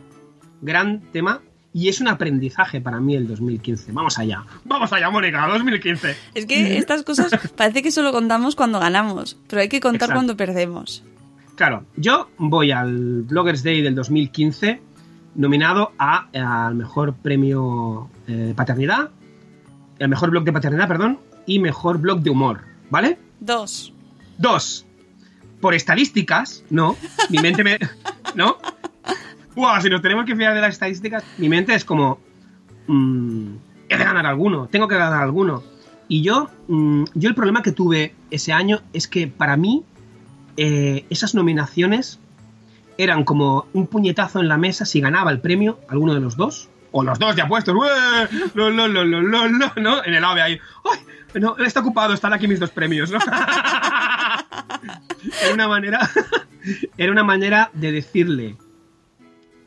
gran 0.62 1.02
tema, 1.12 1.42
y 1.74 1.90
es 1.90 2.02
un 2.02 2.08
aprendizaje 2.08 2.82
para 2.82 3.00
mí 3.00 3.16
el 3.16 3.28
2015. 3.28 3.92
Vamos 3.92 4.18
allá, 4.20 4.44
vamos 4.66 4.92
allá, 4.94 5.10
Mónica, 5.10 5.48
2015. 5.48 6.16
Es 6.34 6.46
que 6.46 6.78
estas 6.78 7.04
cosas 7.04 7.32
parece 7.56 7.82
que 7.82 7.92
solo 7.92 8.12
contamos 8.12 8.56
cuando 8.56 8.80
ganamos, 8.80 9.38
pero 9.48 9.62
hay 9.62 9.70
que 9.70 9.80
contar 9.80 10.08
Exacto. 10.08 10.16
cuando 10.16 10.38
perdemos. 10.38 11.04
Claro, 11.56 11.86
yo 11.96 12.30
voy 12.38 12.72
al 12.72 13.24
Bloggers 13.24 13.64
Day 13.64 13.82
del 13.82 13.96
2015 13.96 14.82
nominado 15.36 15.92
a, 15.98 16.28
al 16.34 16.76
mejor 16.76 17.14
premio 17.14 18.10
eh, 18.28 18.32
de 18.32 18.54
paternidad, 18.54 19.12
el 20.00 20.10
mejor 20.10 20.32
blog 20.32 20.44
de 20.44 20.52
paternidad, 20.52 20.88
perdón, 20.88 21.20
y 21.46 21.60
mejor 21.60 22.00
blog 22.00 22.22
de 22.22 22.30
humor, 22.30 22.62
¿vale? 22.90 23.18
Dos. 23.40 23.94
Dos, 24.38 24.86
por 25.62 25.74
estadísticas, 25.74 26.64
no, 26.70 26.98
mi 27.30 27.38
mente 27.40 27.64
me... 27.64 27.80
¿No? 28.36 28.58
Buah, 29.56 29.82
si 29.82 29.90
nos 29.90 30.02
tenemos 30.02 30.26
que 30.26 30.36
fiar 30.36 30.54
de 30.54 30.62
las 30.62 30.74
estadísticas, 30.74 31.24
mi 31.38 31.50
mente 31.50 31.74
es 31.76 31.86
como... 31.86 32.20
mm, 32.88 33.56
he 33.90 33.98
de 33.98 34.04
ganar 34.04 34.26
alguno, 34.26 34.68
tengo 34.68 34.88
que 34.88 34.96
ganar 34.96 35.22
alguno. 35.22 35.64
Y 36.08 36.24
yo, 36.24 36.50
mm, 36.68 37.04
yo 37.14 37.30
el 37.30 37.36
problema 37.36 37.62
que 37.62 37.72
tuve 37.72 38.16
ese 38.32 38.52
año 38.52 38.82
es 38.94 39.08
que 39.08 39.28
para 39.28 39.56
mí 39.58 39.84
eh, 40.58 41.06
esas 41.10 41.36
nominaciones 41.36 42.20
eran 42.98 43.24
como 43.24 43.68
un 43.74 43.88
puñetazo 43.88 44.40
en 44.40 44.48
la 44.48 44.58
mesa 44.58 44.86
si 44.86 45.02
ganaba 45.02 45.32
el 45.32 45.40
premio 45.40 45.80
alguno 45.88 46.14
de 46.14 46.22
los 46.22 46.38
dos. 46.38 46.70
O 46.92 47.04
los 47.04 47.18
dos 47.20 47.36
ya 47.36 47.48
puestos. 47.48 47.74
No, 48.54 48.70
no, 48.70 48.88
no, 48.88 49.06
no, 49.06 49.22
no, 49.22 49.74
no, 49.76 50.04
En 50.04 50.14
el 50.14 50.24
AVE 50.24 50.42
ahí. 50.42 50.60
¡Ay! 50.92 51.00
No, 51.40 51.58
está 51.58 51.80
ocupado, 51.80 52.14
están 52.14 52.34
aquí 52.34 52.48
mis 52.48 52.60
dos 52.60 52.72
premios, 52.72 53.10
¿no? 53.12 53.20
era 55.44 55.54
una 55.54 55.68
manera. 55.68 56.10
era 56.98 57.12
una 57.12 57.24
manera 57.24 57.70
de 57.74 57.92
decirle 57.92 58.58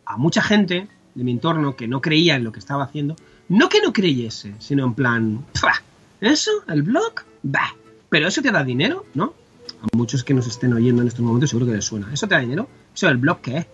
a 0.07 0.17
mucha 0.17 0.43
gente 0.43 0.89
de 1.15 1.25
mi 1.25 1.33
entorno 1.33 1.77
que 1.77 1.89
no 1.89 2.01
creía 2.01 2.37
en 2.37 2.45
lo 2.45 2.53
que 2.53 2.59
estaba 2.59 2.85
haciendo. 2.85 3.17
No 3.49 3.69
que 3.69 3.81
no 3.83 3.93
creyese, 3.93 4.55
sino 4.59 4.85
en 4.85 4.95
plan. 4.95 5.45
"Pua, 5.61 5.75
¿Eso? 6.21 6.51
¿El 6.69 6.83
blog? 6.83 7.15
Bah. 7.43 7.75
¿Pero 8.09 8.29
eso 8.29 8.41
te 8.43 8.51
da 8.51 8.65
dinero? 8.65 9.05
¿No? 9.15 9.35
A 9.83 9.97
muchos 9.97 10.25
que 10.25 10.35
nos 10.35 10.47
estén 10.47 10.73
oyendo 10.73 11.03
en 11.03 11.09
estos 11.09 11.25
momentos 11.25 11.51
seguro 11.51 11.67
que 11.67 11.75
les 11.77 11.85
suena. 11.85 12.09
¿Eso 12.13 12.27
te 12.29 12.35
da 12.35 12.41
dinero? 12.41 12.69
¿Eso 12.95 13.09
el 13.09 13.17
blog 13.19 13.41
qué 13.41 13.59
es? 13.59 13.67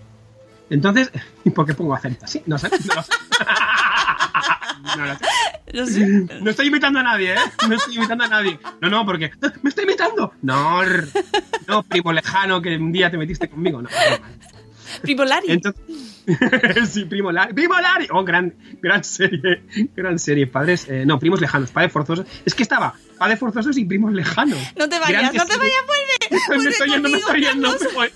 Entonces, 0.71 1.11
¿y 1.45 1.51
por 1.51 1.67
qué 1.67 1.75
pongo 1.75 1.95
acento 1.95 2.25
así? 2.25 2.43
No 2.47 2.59
sé. 2.59 2.69
No 2.71 2.95
lo 2.95 3.03
sé. 3.03 3.13
No 4.97 5.07
lo 5.07 5.15
sé. 5.15 5.25
No 5.73 5.87
sé. 5.87 6.07
No 6.43 6.51
estoy 6.51 6.67
imitando 6.69 6.99
a 7.01 7.03
nadie, 7.03 7.35
¿eh? 7.35 7.39
No 7.69 7.75
estoy 7.77 7.97
imitando 7.97 8.25
a 8.25 8.29
nadie. 8.29 8.59
No, 8.81 8.89
no, 8.91 9.05
porque. 9.05 9.31
¡Me 9.63 9.69
estoy 9.71 9.85
imitando! 9.85 10.33
No, 10.43 10.81
no, 11.67 11.83
primo 11.85 12.13
lejano 12.13 12.61
que 12.63 12.77
un 12.77 12.93
día 12.93 13.11
te 13.11 13.17
metiste 13.19 13.49
conmigo. 13.49 13.83
No, 13.83 13.89
no. 13.89 14.41
Pripolari. 15.03 15.53
Entonces. 15.53 15.83
sí, 16.91 17.05
primo 17.05 17.31
Lari. 17.33 17.53
¡Primo 17.55 17.75
Lari! 17.81 18.09
Oh, 18.11 18.25
gran, 18.25 18.55
gran 18.81 19.05
serie. 19.05 19.63
Gran 19.95 20.19
serie. 20.19 20.47
Padres. 20.47 20.87
eh, 20.89 21.05
no, 21.07 21.19
primos 21.19 21.41
lejanos. 21.41 21.71
Padres 21.71 21.93
forzosos. 21.93 22.27
Es 22.45 22.55
que 22.55 22.63
estaba 22.63 22.95
padres 23.19 23.39
forzosos 23.39 23.77
y 23.79 23.85
primos 23.85 24.13
lejanos. 24.13 24.59
No 24.77 24.89
te 24.89 24.99
vayas, 24.99 25.33
Grandes 25.33 25.43
no 25.43 25.47
te 25.47 25.57
vayas, 25.59 25.75
vuelve. 25.87 26.59
me 26.65 26.71
estoy 26.71 26.91
yendo, 26.91 27.09
me 27.09 27.19
estoy 27.19 27.41
yendo. 27.41 27.69
Me 27.71 27.93
voy. 27.95 28.11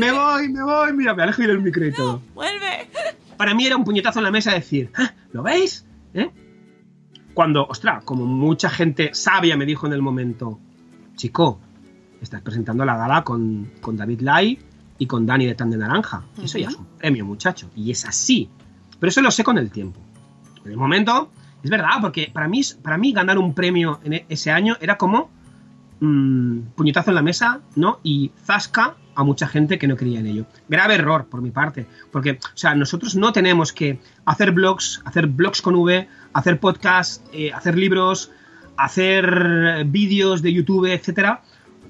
Me 0.00 0.10
voy, 0.10 0.48
me 0.48 0.62
voy. 0.64 0.92
Mira, 0.94 1.14
me 1.14 1.22
alejo 1.22 1.42
del 1.42 1.60
micro 1.60 1.86
y 1.86 1.92
todo. 1.92 2.20
Vuelve. 2.34 2.88
para 3.36 3.54
mí 3.54 3.66
era 3.66 3.76
un 3.76 3.84
puñetazo 3.84 4.18
en 4.18 4.24
la 4.24 4.30
mesa 4.32 4.52
decir, 4.52 4.90
"Ah, 4.94 5.12
¿lo 5.32 5.42
veis? 5.44 5.84
¿Eh? 6.14 6.28
Cuando, 7.36 7.66
ostras, 7.66 8.02
como 8.02 8.24
mucha 8.24 8.70
gente 8.70 9.10
sabia 9.12 9.58
me 9.58 9.66
dijo 9.66 9.86
en 9.86 9.92
el 9.92 10.00
momento, 10.00 10.58
chico, 11.16 11.60
estás 12.22 12.40
presentando 12.40 12.82
la 12.86 12.96
gala 12.96 13.24
con, 13.24 13.72
con 13.82 13.94
David 13.94 14.22
Lai 14.22 14.58
y 14.96 15.06
con 15.06 15.26
Dani 15.26 15.44
de 15.44 15.54
Tan 15.54 15.68
de 15.68 15.76
Naranja. 15.76 16.24
Eso 16.42 16.56
ya 16.56 16.68
es 16.68 16.76
un 16.76 16.86
premio, 16.96 17.26
muchacho. 17.26 17.68
Y 17.76 17.90
es 17.90 18.06
así. 18.06 18.48
Pero 18.98 19.10
eso 19.10 19.20
lo 19.20 19.30
sé 19.30 19.44
con 19.44 19.58
el 19.58 19.70
tiempo. 19.70 20.00
En 20.64 20.70
el 20.70 20.78
momento, 20.78 21.30
es 21.62 21.68
verdad, 21.68 21.98
porque 22.00 22.30
para 22.32 22.48
mí, 22.48 22.62
para 22.80 22.96
mí 22.96 23.12
ganar 23.12 23.36
un 23.36 23.52
premio 23.52 24.00
en 24.02 24.14
e- 24.14 24.24
ese 24.30 24.50
año 24.50 24.78
era 24.80 24.96
como 24.96 25.28
mm, 26.00 26.60
puñetazo 26.74 27.10
en 27.10 27.16
la 27.16 27.22
mesa, 27.22 27.60
¿no? 27.74 28.00
Y 28.02 28.30
zasca 28.46 28.96
a 29.16 29.24
mucha 29.24 29.48
gente 29.48 29.78
que 29.78 29.88
no 29.88 29.96
creía 29.96 30.20
en 30.20 30.26
ello. 30.26 30.46
Grave 30.68 30.94
error 30.94 31.26
por 31.26 31.42
mi 31.42 31.50
parte, 31.50 31.86
porque, 32.12 32.32
o 32.32 32.56
sea, 32.56 32.74
nosotros 32.74 33.16
no 33.16 33.32
tenemos 33.32 33.72
que 33.72 33.98
hacer 34.26 34.52
blogs, 34.52 35.02
hacer 35.04 35.26
blogs 35.26 35.62
con 35.62 35.74
V, 35.74 36.06
hacer 36.34 36.60
podcasts, 36.60 37.22
eh, 37.32 37.50
hacer 37.52 37.76
libros, 37.76 38.30
hacer 38.76 39.84
vídeos 39.86 40.42
de 40.42 40.52
YouTube, 40.52 40.92
etcétera, 40.92 41.42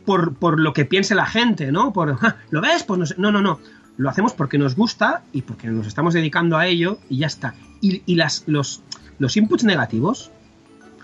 por, 0.04 0.36
por 0.36 0.60
lo 0.60 0.72
que 0.72 0.84
piense 0.84 1.16
la 1.16 1.26
gente, 1.26 1.72
¿no? 1.72 1.92
Por, 1.92 2.16
"Ja, 2.16 2.36
¿lo 2.50 2.60
ves? 2.60 2.84
Pues 2.84 2.98
no, 2.98 3.06
sé". 3.06 3.14
no, 3.18 3.32
no, 3.32 3.42
no. 3.42 3.58
Lo 3.96 4.08
hacemos 4.08 4.32
porque 4.32 4.56
nos 4.56 4.76
gusta 4.76 5.22
y 5.32 5.42
porque 5.42 5.68
nos 5.68 5.86
estamos 5.86 6.14
dedicando 6.14 6.56
a 6.56 6.66
ello 6.66 6.98
y 7.08 7.18
ya 7.18 7.26
está. 7.26 7.54
Y, 7.80 8.02
y 8.06 8.14
las, 8.14 8.44
los, 8.46 8.82
los 9.18 9.36
inputs 9.36 9.64
negativos, 9.64 10.30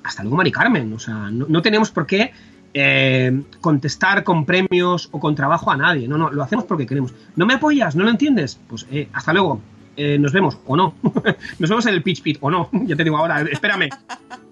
hasta 0.04 0.22
luego, 0.22 0.36
Mari 0.36 0.52
Carmen. 0.52 0.92
O 0.92 0.98
sea, 0.98 1.30
no 1.30 1.62
tenemos 1.62 1.90
por 1.90 2.06
qué 2.06 2.32
eh, 2.74 3.42
contestar 3.60 4.24
con 4.24 4.44
premios 4.46 5.08
o 5.12 5.20
con 5.20 5.34
trabajo 5.34 5.70
a 5.70 5.76
nadie. 5.76 6.08
No, 6.08 6.16
no, 6.16 6.30
lo 6.30 6.42
hacemos 6.42 6.64
porque 6.64 6.86
queremos. 6.86 7.12
¿No 7.36 7.46
me 7.46 7.54
apoyas? 7.54 7.94
¿No 7.96 8.04
lo 8.04 8.10
entiendes? 8.10 8.58
Pues 8.68 8.86
eh, 8.90 9.08
hasta 9.12 9.32
luego. 9.32 9.60
Eh, 9.96 10.18
nos 10.18 10.32
vemos 10.32 10.58
o 10.66 10.76
no. 10.76 10.94
nos 11.58 11.68
vemos 11.70 11.84
en 11.86 11.94
el 11.94 12.02
pitch 12.02 12.22
pit 12.22 12.38
o 12.40 12.50
no. 12.50 12.70
ya 12.84 12.96
te 12.96 13.04
digo 13.04 13.16
ahora, 13.18 13.42
espérame. 13.42 13.90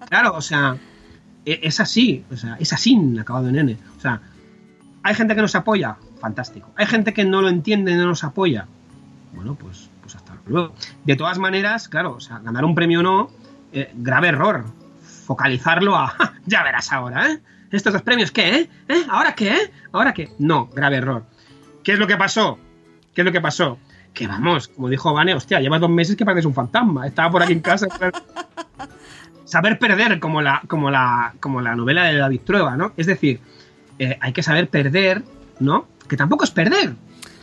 Claro, 0.07 0.35
o 0.35 0.41
sea, 0.41 0.75
e- 1.45 1.59
es 1.63 1.79
así. 1.79 2.23
O 2.31 2.37
sea, 2.37 2.57
es 2.59 2.71
así 2.73 2.99
acabado 3.19 3.49
en. 3.49 3.77
O 3.97 3.99
sea, 3.99 4.21
hay 5.03 5.15
gente 5.15 5.33
que 5.35 5.41
nos 5.41 5.55
apoya, 5.55 5.97
fantástico. 6.19 6.69
Hay 6.75 6.85
gente 6.85 7.13
que 7.13 7.25
no 7.25 7.41
lo 7.41 7.49
entiende 7.49 7.95
no 7.95 8.05
nos 8.05 8.23
apoya. 8.23 8.67
Bueno, 9.33 9.55
pues, 9.55 9.89
pues 10.01 10.15
hasta 10.15 10.35
luego. 10.45 10.73
De 11.05 11.15
todas 11.15 11.39
maneras, 11.39 11.87
claro, 11.87 12.13
o 12.13 12.19
sea, 12.19 12.39
ganar 12.39 12.65
un 12.65 12.75
premio 12.75 12.99
o 12.99 13.03
no, 13.03 13.29
grave 13.95 14.27
error. 14.27 14.65
Focalizarlo 15.25 15.95
a, 15.95 16.07
"Ja, 16.07 16.33
ya 16.45 16.63
verás 16.63 16.91
ahora, 16.91 17.31
¿eh? 17.31 17.39
Estos 17.71 17.93
dos 17.93 18.01
premios, 18.01 18.31
¿qué, 18.31 18.55
eh? 18.55 18.69
¿Eh? 18.89 19.03
¿Ahora 19.09 19.33
qué, 19.33 19.49
eh? 19.53 19.71
¿Ahora 19.93 20.13
qué? 20.13 20.29
No, 20.39 20.67
grave 20.67 20.97
error. 20.97 21.25
¿Qué 21.83 21.93
es 21.93 21.99
lo 21.99 22.07
que 22.07 22.17
pasó? 22.17 22.59
¿Qué 23.15 23.21
es 23.21 23.25
lo 23.25 23.31
que 23.31 23.41
pasó? 23.41 23.77
Que 24.13 24.27
vamos, 24.27 24.67
como 24.67 24.89
dijo 24.89 25.13
Vane, 25.13 25.33
hostia, 25.35 25.59
llevas 25.61 25.79
dos 25.79 25.89
meses 25.89 26.15
que 26.17 26.25
pareces 26.25 26.45
un 26.45 26.53
fantasma. 26.53 27.07
Estaba 27.07 27.31
por 27.31 27.43
aquí 27.43 27.53
en 27.53 27.61
casa. 27.61 27.87
saber 29.45 29.79
perder 29.79 30.19
como 30.19 30.41
la, 30.41 30.61
como 30.67 30.91
la, 30.91 31.33
como 31.39 31.61
la 31.61 31.75
novela 31.75 32.03
de 32.05 32.17
David 32.17 32.41
Trueba, 32.45 32.75
¿no? 32.75 32.93
Es 32.97 33.07
decir, 33.07 33.39
eh, 33.99 34.17
hay 34.19 34.33
que 34.33 34.43
saber 34.43 34.67
perder, 34.69 35.23
¿no? 35.59 35.87
Que 36.09 36.17
tampoco 36.17 36.43
es 36.43 36.51
perder. 36.51 36.93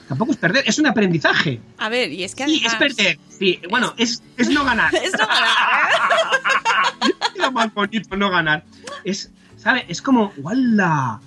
Tampoco 0.08 0.32
es 0.32 0.38
perder, 0.38 0.64
es 0.66 0.78
un 0.78 0.86
aprendizaje. 0.86 1.60
A 1.78 1.88
ver, 1.90 2.10
y 2.10 2.24
es 2.24 2.34
que 2.34 2.44
Sí, 2.46 2.62
es 2.64 2.74
además- 2.74 2.94
perder. 2.96 3.18
Sí, 3.28 3.60
bueno, 3.70 3.92
es, 3.98 4.22
es 4.36 4.48
no 4.50 4.64
ganar. 4.64 4.94
Es 5.02 5.12
no 5.12 5.26
ganar. 5.26 5.48
Es 7.34 7.38
lo 7.44 7.52
más 7.52 7.72
bonito, 7.72 8.16
no 8.16 8.30
ganar. 8.30 8.64
Es, 9.04 9.30
¿sabe? 9.58 9.84
Es 9.88 10.00
como, 10.00 10.32
¡wala! 10.38 11.20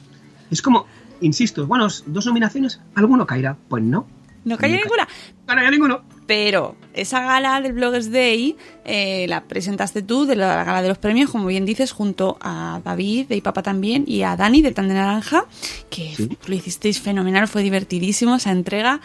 Es 0.49 0.61
como, 0.61 0.87
insisto, 1.21 1.67
bueno, 1.67 1.87
dos 2.07 2.25
nominaciones, 2.25 2.81
¿alguno 2.95 3.27
caerá? 3.27 3.55
Pues 3.69 3.83
no. 3.83 4.07
No 4.43 4.57
cae 4.57 4.71
ninguna. 4.71 5.07
No 5.47 5.55
caerá 5.55 5.69
ninguno. 5.69 6.01
Pero 6.31 6.77
esa 6.93 7.19
gala 7.19 7.59
del 7.59 7.73
Bloggers 7.73 8.09
Day 8.09 8.55
eh, 8.85 9.25
la 9.27 9.43
presentaste 9.43 10.01
tú, 10.01 10.25
de 10.25 10.37
la 10.37 10.63
gala 10.63 10.81
de 10.81 10.87
los 10.87 10.97
premios, 10.97 11.29
como 11.29 11.47
bien 11.47 11.65
dices, 11.65 11.91
junto 11.91 12.37
a 12.39 12.79
David 12.85 13.27
de 13.27 13.41
Papá 13.41 13.63
también 13.63 14.05
y 14.07 14.21
a 14.21 14.37
Dani 14.37 14.61
de 14.61 14.71
Tan 14.71 14.87
de 14.87 14.93
Naranja, 14.93 15.43
que 15.89 16.13
Sí. 16.15 16.29
lo 16.47 16.55
hicisteis 16.55 17.01
fenomenal, 17.01 17.49
fue 17.49 17.63
divertidísimo 17.63 18.35
esa 18.37 18.51
entrega. 18.51 19.01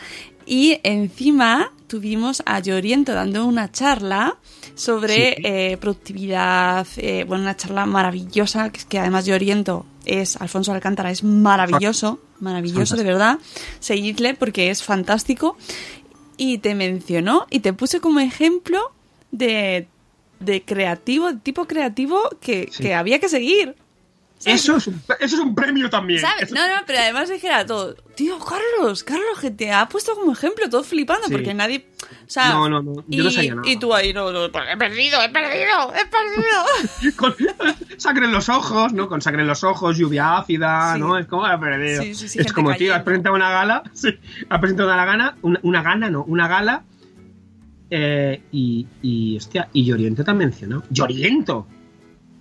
Y 0.46 0.78
encima 0.84 1.72
tuvimos 1.88 2.44
a 2.46 2.60
Lloriento 2.60 3.12
dando 3.12 3.44
una 3.44 3.72
charla 3.72 4.36
sobre 4.76 5.34
Sí. 5.34 5.42
eh, 5.42 5.76
productividad, 5.80 6.86
eh, 6.98 7.24
bueno, 7.26 7.42
una 7.42 7.56
charla 7.56 7.86
maravillosa, 7.86 8.70
que, 8.70 8.78
es 8.78 8.84
que 8.84 9.00
además 9.00 9.26
Lloriento 9.26 9.84
es, 10.04 10.36
Alfonso 10.36 10.70
Alcántara 10.72 11.10
es 11.10 11.24
maravilloso, 11.24 12.20
maravilloso 12.38 12.94
de 12.94 13.02
verdad. 13.02 13.40
Seguidle 13.80 14.34
porque 14.34 14.70
es 14.70 14.84
fantástico 14.84 15.56
y 16.36 16.58
te 16.58 16.74
mencionó 16.74 17.46
y 17.50 17.60
te 17.60 17.72
puse 17.72 18.00
como 18.00 18.20
ejemplo 18.20 18.92
de, 19.30 19.88
de 20.40 20.62
creativo, 20.62 21.32
de 21.32 21.38
tipo 21.40 21.66
creativo 21.66 22.20
que, 22.40 22.68
Sí. 22.70 22.82
que 22.84 22.94
había 22.94 23.18
que 23.18 23.28
seguir. 23.28 23.74
¿sabes? 24.38 24.60
Eso 24.64 24.76
es, 24.76 24.86
un, 24.86 25.02
eso 25.20 25.36
es 25.36 25.40
un 25.42 25.54
premio 25.54 25.88
también. 25.88 26.20
¿Sabes? 26.20 26.52
No, 26.52 26.60
no, 26.68 26.82
pero 26.86 26.98
además 26.98 27.30
dijera 27.30 27.64
todo. 27.64 27.94
Tío, 28.14 28.38
Carlos, 28.38 29.02
Carlos, 29.02 29.40
que 29.40 29.50
te 29.50 29.72
ha 29.72 29.88
puesto 29.88 30.14
como 30.14 30.32
ejemplo, 30.32 30.68
todo 30.68 30.84
flipando, 30.84 31.26
Sí. 31.28 31.32
porque 31.32 31.54
nadie. 31.54 31.86
O 32.26 32.30
sea. 32.30 32.50
No, 32.50 32.68
no, 32.68 32.82
no, 32.82 32.94
yo 32.94 33.02
y, 33.08 33.16
no 33.18 33.30
sabía 33.30 33.54
nada. 33.54 33.68
Y 33.68 33.76
tú 33.78 33.94
ahí, 33.94 34.12
no, 34.12 34.32
no, 34.32 34.46
he 34.46 34.50
perdido, 34.50 35.22
he 35.22 35.28
perdido, 35.28 35.92
he 35.94 36.06
perdido. 36.06 37.16
con 37.16 37.34
sangre 37.98 38.26
en 38.26 38.32
los 38.32 38.48
ojos, 38.48 38.92
¿no? 38.92 39.08
Con 39.08 39.22
sangre 39.22 39.42
en 39.42 39.48
los 39.48 39.62
ojos, 39.64 39.96
lluvia 39.96 40.38
ácida, 40.38 40.94
Sí. 40.94 41.00
¿no? 41.00 41.16
Es 41.18 41.26
como 41.26 41.46
ha 41.46 41.58
perdido. 41.60 42.02
Sí, 42.02 42.14
sí, 42.14 42.28
sí, 42.28 42.38
es 42.40 42.52
como, 42.52 42.74
tío, 42.74 42.94
has 42.94 43.02
presentado 43.02 43.34
una 43.34 43.50
gala, 43.50 43.82
sí, 43.92 44.08
has 44.48 44.60
presentado 44.60 44.92
una 44.92 45.04
gana, 45.04 45.36
una, 45.42 45.60
una 45.62 45.82
gana, 45.82 46.10
no, 46.10 46.24
una 46.24 46.48
gala, 46.48 46.82
eh, 47.90 48.42
y, 48.50 48.86
y, 49.02 49.36
hostia, 49.36 49.68
y 49.72 49.84
Lloriento 49.84 50.24
te 50.24 50.30
ha 50.30 50.34
mencionado. 50.34 50.82
¡Lloriento! 50.90 51.66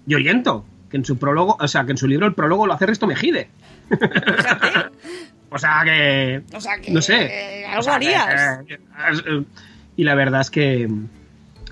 ¡Lloriento! 0.07 0.65
Que 0.89 0.97
en 0.97 1.05
su 1.05 1.17
prólogo, 1.17 1.57
o 1.59 1.67
sea, 1.67 1.85
que 1.85 1.91
en 1.91 1.97
su 1.97 2.07
libro 2.07 2.25
el 2.25 2.33
prólogo 2.33 2.65
lo 2.65 2.73
hace 2.73 2.85
Resto 2.87 3.05
Mejide. 3.05 3.49
o 5.51 5.57
sea 5.59 5.81
que... 5.83 6.43
O 6.53 6.59
sea 6.59 6.79
que. 6.81 6.91
No 6.91 7.01
sé. 7.01 7.65
Algo 7.67 7.85
que, 7.85 7.91
harías. 7.91 8.59
eh, 8.67 8.79
eh, 9.27 9.43
y 9.95 10.03
la 10.03 10.15
verdad 10.15 10.41
es 10.41 10.49
que 10.49 10.89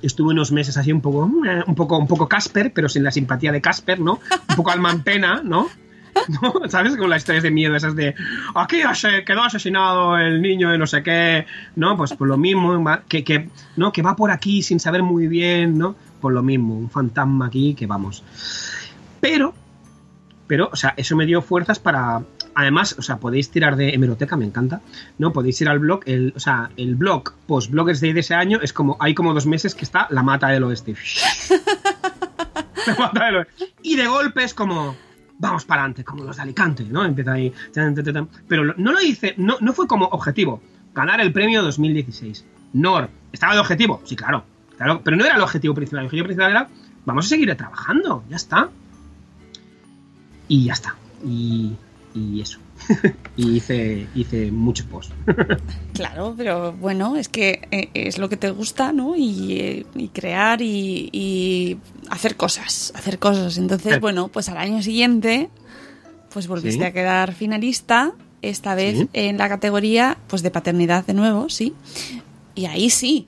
estuve 0.02 0.32
unos 0.34 0.52
meses 0.52 0.78
así 0.78 0.92
un 0.92 1.02
poco, 1.02 1.30
eh, 1.46 1.64
un 1.66 1.76
poco, 1.76 1.98
un 1.98 2.08
poco 2.08 2.28
Casper, 2.28 2.74
pero 2.74 2.90
sin 2.90 3.04
la 3.04 3.12
simpatía 3.12 3.52
de 3.52 3.62
Casper, 3.62 4.00
¿no? 4.00 4.20
Un 4.50 4.56
poco 4.56 4.72
alma 4.72 4.92
en 4.92 5.02
pena, 5.02 5.42
¿no? 5.44 5.68
¿No? 6.42 6.70
¿Sabes? 6.70 6.96
Con 6.96 7.10
las 7.10 7.22
historias 7.22 7.44
de 7.44 7.52
miedo, 7.52 7.76
esas 7.76 7.96
de 7.96 8.14
aquí 8.56 8.78
se 8.94 9.24
quedó 9.26 9.44
asesinado 9.44 10.18
el 10.18 10.42
niño 10.42 10.70
de 10.70 10.78
no 10.78 10.86
sé 10.86 11.02
qué, 11.02 11.46
¿no? 11.76 11.98
Pues 11.98 12.14
por 12.14 12.28
lo 12.28 12.38
mismo, 12.38 12.86
que, 13.08 13.24
que, 13.24 13.50
¿no? 13.78 13.92
que 13.92 14.02
va 14.02 14.16
por 14.16 14.30
aquí 14.30 14.62
sin 14.62 14.80
saber 14.80 15.02
muy 15.02 15.28
bien, 15.28 15.78
¿no? 15.78 15.96
Por 16.22 16.34
lo 16.34 16.44
mismo, 16.44 16.78
un 16.78 16.90
fantasma 16.90 17.48
aquí 17.48 17.74
que 17.74 17.88
vamos. 17.88 18.24
Pero, 19.20 19.54
pero, 20.48 20.70
o 20.72 20.76
sea, 20.76 20.94
eso 20.98 21.16
me 21.16 21.26
dio 21.26 21.42
fuerzas 21.42 21.80
para. 21.80 22.22
Además, 22.56 22.96
o 22.98 23.02
sea, 23.02 23.18
podéis 23.18 23.50
tirar 23.50 23.76
de 23.76 23.90
hemeroteca, 23.90 24.38
me 24.38 24.46
encanta. 24.46 24.82
¿No? 25.18 25.34
Podéis 25.34 25.60
ir 25.62 25.70
al 25.70 25.80
blog. 25.80 26.02
El, 26.06 26.34
o 26.36 26.40
sea, 26.40 26.70
el 26.78 26.96
blog 26.96 27.34
post 27.48 27.72
Bloggers 27.72 28.00
de 28.00 28.12
ese 28.18 28.36
año 28.36 28.60
es 28.62 28.74
como. 28.74 28.98
Hay 29.00 29.14
como 29.14 29.34
dos 29.34 29.46
meses 29.46 29.76
que 29.76 29.86
está 29.86 30.08
la 30.10 30.24
mata 30.24 30.48
del 30.50 30.64
oeste. 30.64 30.96
la 32.88 32.96
mata 32.98 33.26
del 33.26 33.36
oeste. 33.38 33.74
Y 33.82 33.96
de 33.96 34.08
golpe 34.08 34.44
es 34.44 34.54
como. 34.54 34.96
Vamos 35.40 35.66
para 35.66 35.82
adelante, 35.82 36.04
como 36.04 36.24
los 36.24 36.36
de 36.38 36.44
Alicante, 36.44 36.84
¿no? 36.84 37.04
Empieza 37.04 37.34
ahí. 37.34 37.52
Pero 38.48 38.74
no 38.78 38.92
lo 38.92 39.02
hice, 39.02 39.34
no, 39.38 39.58
no 39.60 39.74
fue 39.74 39.88
como 39.88 40.06
objetivo. 40.06 40.62
Ganar 40.94 41.20
el 41.22 41.34
premio 41.34 41.64
2016. 41.64 42.46
Nor. 42.74 43.10
¿Estaba 43.32 43.54
de 43.54 43.60
objetivo? 43.60 44.02
Sí, 44.06 44.16
claro. 44.16 44.46
claro. 44.78 45.02
Pero 45.04 45.18
no 45.18 45.26
era 45.26 45.36
el 45.36 45.42
objetivo 45.42 45.74
principal. 45.74 46.02
El 46.02 46.06
objetivo 46.06 46.26
principal 46.26 46.52
era. 46.52 46.70
Vamos 47.06 47.26
a 47.26 47.30
seguir 47.30 47.54
trabajando. 47.56 48.24
Ya 48.30 48.38
está 48.38 48.70
y 50.48 50.66
ya 50.66 50.74
está. 50.74 50.96
Y, 51.26 51.76
y 52.14 52.42
eso. 52.42 52.60
y 53.38 53.58
hice, 53.58 54.08
hice 54.16 54.52
muchos 54.52 54.86
posts. 54.88 55.14
Claro, 55.94 56.34
pero 56.36 56.74
bueno, 56.74 57.16
es 57.16 57.30
que 57.30 57.68
eh, 57.72 57.90
es 57.94 58.18
lo 58.18 58.28
que 58.30 58.38
te 58.38 58.50
gusta, 58.50 58.92
¿no? 58.92 59.16
Y, 59.16 59.54
eh, 59.60 59.86
y 59.96 60.08
crear 60.10 60.62
y, 60.62 61.10
y 61.12 61.78
hacer 62.10 62.36
cosas, 62.36 62.92
hacer 62.96 63.20
cosas. 63.20 63.58
Entonces, 63.58 63.94
Sí. 63.94 64.00
bueno, 64.00 64.28
pues 64.30 64.50
al 64.50 64.58
año 64.58 64.82
siguiente, 64.82 65.50
pues 66.32 66.48
volviste 66.48 66.80
Sí. 66.82 66.86
a 66.86 66.92
quedar 66.92 67.34
finalista, 67.34 68.14
esta 68.42 68.74
vez 68.76 68.98
Sí. 68.98 69.10
en 69.14 69.38
la 69.38 69.50
categoría, 69.50 70.18
pues 70.28 70.42
de 70.42 70.50
paternidad 70.52 71.06
de 71.06 71.14
nuevo, 71.14 71.48
sí. 71.50 71.74
Y 72.56 72.66
ahí 72.66 72.90
sí. 72.90 73.28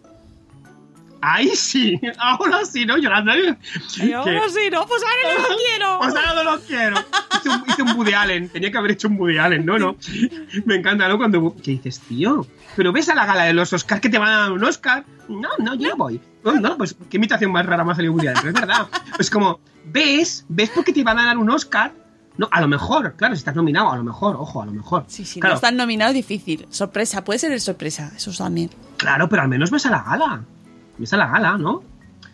Ahí 1.28 1.56
sí, 1.56 2.00
ahora 2.20 2.64
sí, 2.66 2.86
¿no? 2.86 2.98
Llorando. 2.98 3.34
Y 3.36 4.12
ahora 4.12 4.42
sí, 4.50 4.70
¿no? 4.72 4.86
Pues 4.86 5.02
ahora 5.04 5.40
no 5.40 5.50
lo 5.50 5.58
quiero. 5.68 5.98
Pues 6.00 6.16
ahora 6.16 6.34
no 6.36 6.44
lo 6.44 6.60
quiero. 6.62 6.96
Hice 7.38 7.50
un, 7.50 7.64
hice 7.68 7.82
un 7.82 7.92
Woody 7.98 8.14
Allen. 8.14 8.50
Tenía 8.50 8.72
que 8.72 8.78
haber 8.78 8.92
hecho 8.92 9.08
un 9.08 9.20
Woody 9.20 9.40
Allen, 9.40 9.66
¿no? 9.66 9.80
no. 9.80 9.96
Me 10.66 10.76
encanta, 10.76 11.08
¿no? 11.08 11.18
Cuando. 11.18 11.56
¿Qué 11.64 11.72
dices, 11.72 12.00
tío? 12.02 12.46
Pero 12.76 12.92
ves 12.92 13.10
a 13.10 13.16
la 13.16 13.26
gala 13.26 13.46
de 13.46 13.54
los 13.54 13.74
Oscars 13.74 14.02
que 14.02 14.10
te 14.10 14.20
van 14.20 14.30
a 14.30 14.38
dar 14.42 14.52
un 14.52 14.64
Oscar. 14.64 15.04
No, 15.28 15.50
no, 15.58 15.74
yo 15.74 15.90
no 15.90 15.96
voy. 15.96 16.22
No, 16.44 16.54
no, 16.60 16.78
pues 16.78 16.96
qué 17.10 17.18
imitación 17.18 17.52
más 17.52 17.66
rara 17.66 17.84
más 17.84 17.98
salió 17.98 18.12
Woody 18.14 18.28
Allen. 18.28 18.42
Pero 18.44 18.54
es 18.54 18.62
verdad. 18.62 18.88
Es 19.18 19.30
como, 19.32 19.60
ves, 19.86 20.46
ves 20.48 20.70
porque 20.76 20.94
te 20.94 21.04
van 21.04 21.18
a 21.18 21.26
dar 21.26 21.38
un 21.38 21.50
Oscar. 21.50 21.92
No, 22.38 22.50
a 22.52 22.60
lo 22.60 22.68
mejor, 22.68 23.16
claro, 23.16 23.34
si 23.34 23.40
estás 23.40 23.56
nominado, 23.56 23.92
a 23.92 23.96
lo 23.96 24.04
mejor, 24.04 24.36
ojo, 24.36 24.62
a 24.62 24.66
lo 24.66 24.74
mejor. 24.74 25.06
Sí, 25.08 25.24
sí, 25.26 25.40
claro, 25.40 25.54
no 25.54 25.56
están 25.56 25.78
nominados, 25.78 26.14
difícil. 26.14 26.68
Sorpresa, 26.70 27.24
puede 27.24 27.40
ser 27.40 27.54
el 27.54 27.62
sorpresa, 27.62 28.12
eso 28.14 28.32
también. 28.38 28.70
Claro, 28.98 29.30
pero 29.30 29.44
al 29.44 29.48
menos 29.48 29.72
ves 29.72 29.86
a 29.86 29.92
la 29.92 30.04
gala. 30.04 30.44
Ves 30.98 31.14
a 31.14 31.18
la 31.18 31.28
gala, 31.28 31.58
¿no? 31.58 31.84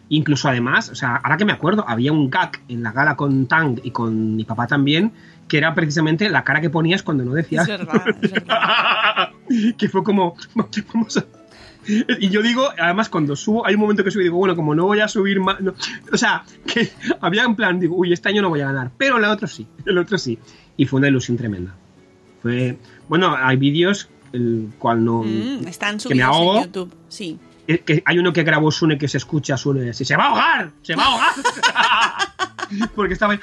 Incluso 0.10 0.50
además, 0.50 0.90
o 0.90 0.96
sea, 0.96 1.16
ahora 1.16 1.38
que 1.38 1.46
me 1.46 1.54
acuerdo, 1.54 1.86
había 1.88 2.12
un 2.12 2.30
gag 2.30 2.60
en 2.68 2.84
la 2.84 2.92
gala 2.92 3.16
con 3.16 3.48
Tang 3.48 3.80
y 3.82 3.92
con 3.92 4.36
mi 4.36 4.44
papá 4.44 4.68
también, 4.68 5.14
que 5.48 5.58
era 5.58 5.74
precisamente 5.74 6.30
la 6.30 6.44
cara 6.44 6.60
que 6.62 6.70
ponías 6.70 7.02
cuando 7.02 7.24
no 7.24 7.34
decías. 7.34 7.68
Es 7.68 7.78
verdad, 7.80 8.04
es 8.22 8.32
verdad. 8.32 9.30
que 9.78 9.90
fue 9.90 10.04
como. 10.04 10.36
Vamos 10.94 11.18
a- 11.18 11.26
Y 11.88 12.30
yo 12.30 12.42
digo, 12.42 12.68
además, 12.78 13.10
cuando 13.10 13.36
subo, 13.36 13.66
hay 13.66 13.74
un 13.76 13.82
momento 13.82 14.04
que 14.04 14.12
subo 14.12 14.22
y 14.22 14.26
digo, 14.26 14.38
bueno, 14.38 14.56
como 14.56 14.76
no 14.76 14.86
voy 14.86 15.00
a 15.00 15.08
subir 15.08 15.40
más. 15.40 15.60
no- 15.62 15.74
o 16.12 16.18
sea, 16.18 16.44
que 16.68 16.92
había 17.22 17.44
en 17.44 17.56
plan, 17.56 17.80
digo, 17.80 17.96
uy, 17.96 18.12
este 18.14 18.28
año 18.30 18.42
no 18.42 18.50
voy 18.50 18.60
a 18.62 18.66
ganar, 18.68 18.92
pero 18.98 19.18
el 19.18 19.24
otro 19.24 19.48
sí, 19.48 19.66
el 19.86 19.98
otro 19.98 20.18
sí. 20.18 20.38
Y 20.78 20.86
fue 20.86 21.00
una 21.00 21.08
ilusión 21.08 21.38
tremenda. 21.38 21.74
Fue. 22.42 22.78
Bueno, 23.08 23.34
hay 23.38 23.56
vídeos, 23.58 24.10
el 24.34 24.70
cual 24.78 25.04
no. 25.06 25.24
Mm, 25.24 25.68
están 25.68 25.98
que 25.98 26.10
me 26.16 26.22
subidos 26.24 26.28
ahogo. 26.36 26.58
en 26.58 26.64
YouTube, 26.66 26.94
sí. 27.08 27.40
Que 27.68 28.04
hay 28.06 28.18
uno 28.20 28.34
que 28.34 28.44
grabó 28.44 28.72
Sune 28.72 28.98
que 28.98 29.08
se 29.08 29.18
escucha 29.18 29.56
Sune 29.58 29.92
así, 29.92 30.04
se 30.04 30.16
va 30.18 30.26
a 30.26 30.28
ahogar, 30.30 30.72
se 30.82 30.96
va 30.96 31.04
a 31.04 31.06
ahogar. 31.08 31.30
Porque 32.96 33.14
estaba 33.14 33.34
ahí, 33.34 33.40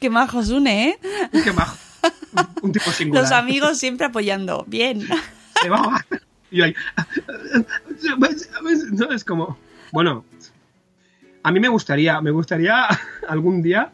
Qué 0.00 0.10
majo 0.10 0.42
Sune, 0.42 0.88
¿eh? 0.90 0.98
qué 1.44 1.52
majo. 1.52 1.76
Un 2.62 2.72
tipo 2.72 2.90
singular. 2.90 3.22
Los 3.24 3.32
amigos 3.32 3.78
siempre 3.78 4.06
apoyando. 4.06 4.64
Bien. 4.66 5.06
Se 5.60 5.68
va 5.68 5.76
a 5.76 5.80
ahogar. 5.80 6.04
Y 6.50 6.56
yo 6.58 6.64
ahí, 6.64 6.74
no, 8.92 9.10
es 9.12 9.24
como, 9.24 9.56
bueno, 9.92 10.24
a 11.42 11.50
mí 11.52 11.60
me 11.60 11.68
gustaría, 11.68 12.20
me 12.20 12.30
gustaría 12.30 12.86
algún 13.28 13.62
día 13.62 13.90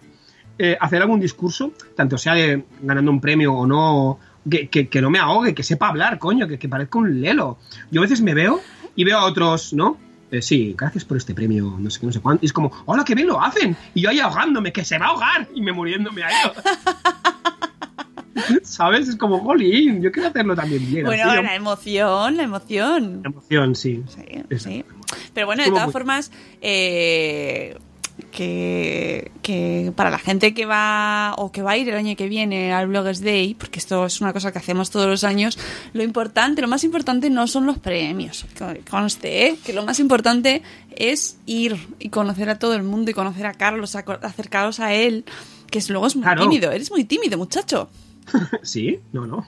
eh, 0.59 0.77
hacer 0.81 1.03
algún 1.03 1.21
discurso, 1.21 1.73
tanto 1.97 2.19
sea 2.19 2.35
de 2.35 2.65
ganando 2.83 3.11
un 3.11 3.21
premio 3.21 3.55
o 3.55 3.67
no, 3.67 4.19
que, 4.51 4.69
que- 4.69 4.89
que 4.89 5.01
no 5.01 5.11
me 5.11 5.19
ahogue, 5.19 5.55
que 5.55 5.63
sepa 5.63 5.89
hablar, 5.89 6.19
coño, 6.19 6.49
que, 6.49 6.59
que 6.59 6.69
parezca 6.69 6.99
un 6.99 7.21
lelo. 7.21 7.59
Yo 7.91 8.01
a 8.01 8.03
veces 8.03 8.21
me 8.23 8.35
veo 8.35 8.61
y 8.99 9.05
veo 9.05 9.17
a 9.17 9.27
otros, 9.27 9.73
¿no? 9.73 9.97
Eh, 10.33 10.43
sí, 10.43 10.75
gracias 10.77 11.05
por 11.05 11.17
este 11.17 11.33
premio, 11.33 11.77
no 11.79 11.89
sé 11.89 12.01
qué, 12.01 12.07
no 12.07 12.13
sé 12.13 12.21
cuánto. 12.21 12.45
Y 12.45 12.47
es 12.47 12.53
como, 12.53 12.73
hola, 12.85 13.05
qué 13.05 13.15
bien 13.15 13.29
lo 13.29 13.41
hacen. 13.41 13.77
Y 13.95 14.03
yo 14.03 14.11
ahí 14.11 14.19
ahogándome, 14.19 14.73
que 14.73 14.85
se 14.85 14.99
va 14.99 15.07
a 15.07 15.09
ahogar 15.11 15.49
y 15.55 15.61
me 15.63 15.71
muriéndome 15.71 16.25
ahí. 16.25 16.35
¿Sabes? 18.63 19.09
Es 19.09 19.15
como, 19.17 19.39
jolín, 19.39 20.03
yo 20.03 20.11
quiero 20.11 20.31
hacerlo 20.31 20.57
también 20.57 20.85
bien. 20.91 21.07
Bueno, 21.07 21.43
la 21.43 21.55
emoción, 21.55 22.37
la 22.37 22.43
emoción. 22.43 23.23
emoción, 23.25 23.77
sí. 23.77 24.03
Sí, 24.09 24.59
sí. 24.59 24.85
Pero 25.33 25.47
bueno, 25.47 25.63
de 25.63 25.71
todas 25.71 25.85
muy- 25.87 25.93
formas, 25.93 26.33
eh, 26.61 27.79
que, 28.31 29.31
que 29.43 29.93
para 29.97 30.11
la 30.11 30.19
gente 30.19 30.55
que 30.55 30.67
va 30.67 31.35
o 31.39 31.51
que 31.53 31.63
va 31.63 31.73
a 31.73 31.77
ir 31.77 31.89
el 31.89 31.95
año 31.97 32.17
que 32.17 32.29
viene 32.29 32.73
al 32.73 32.87
Bloggers 32.89 33.21
Day, 33.21 33.55
porque 33.55 33.79
esto 33.79 34.07
es 34.07 34.21
una 34.21 34.33
cosa 34.33 34.53
que 34.53 34.59
hacemos 34.59 34.91
todos 34.91 35.07
los 35.07 35.25
años, 35.25 35.59
lo 35.93 36.03
importante, 36.03 36.63
lo 36.63 36.69
más 36.69 36.85
importante 36.85 37.31
no 37.31 37.47
son 37.47 37.67
los 37.67 37.79
premios. 37.79 38.45
Con- 38.59 38.79
Conste, 38.89 39.47
¿eh? 39.49 39.57
que 39.65 39.73
lo 39.73 39.85
más 39.85 40.01
importante 40.01 40.63
es 40.95 41.37
ir 41.47 41.77
y 41.99 42.09
conocer 42.11 42.51
a 42.51 42.59
todo 42.59 42.75
el 42.75 42.83
mundo 42.83 43.11
y 43.11 43.15
conocer 43.15 43.47
a 43.47 43.55
Carlos, 43.55 43.95
acercaros 43.97 44.81
a 44.81 44.93
él, 44.95 45.25
que 45.71 45.81
luego 45.89 46.07
es 46.07 46.17
muy 46.17 46.25
Claro. 46.25 46.43
tímido, 46.43 46.71
eres 46.73 46.91
muy 46.91 47.05
tímido, 47.05 47.39
muchacho. 47.39 47.89
Sí, 48.63 49.01
no, 49.13 49.27
no. 49.27 49.45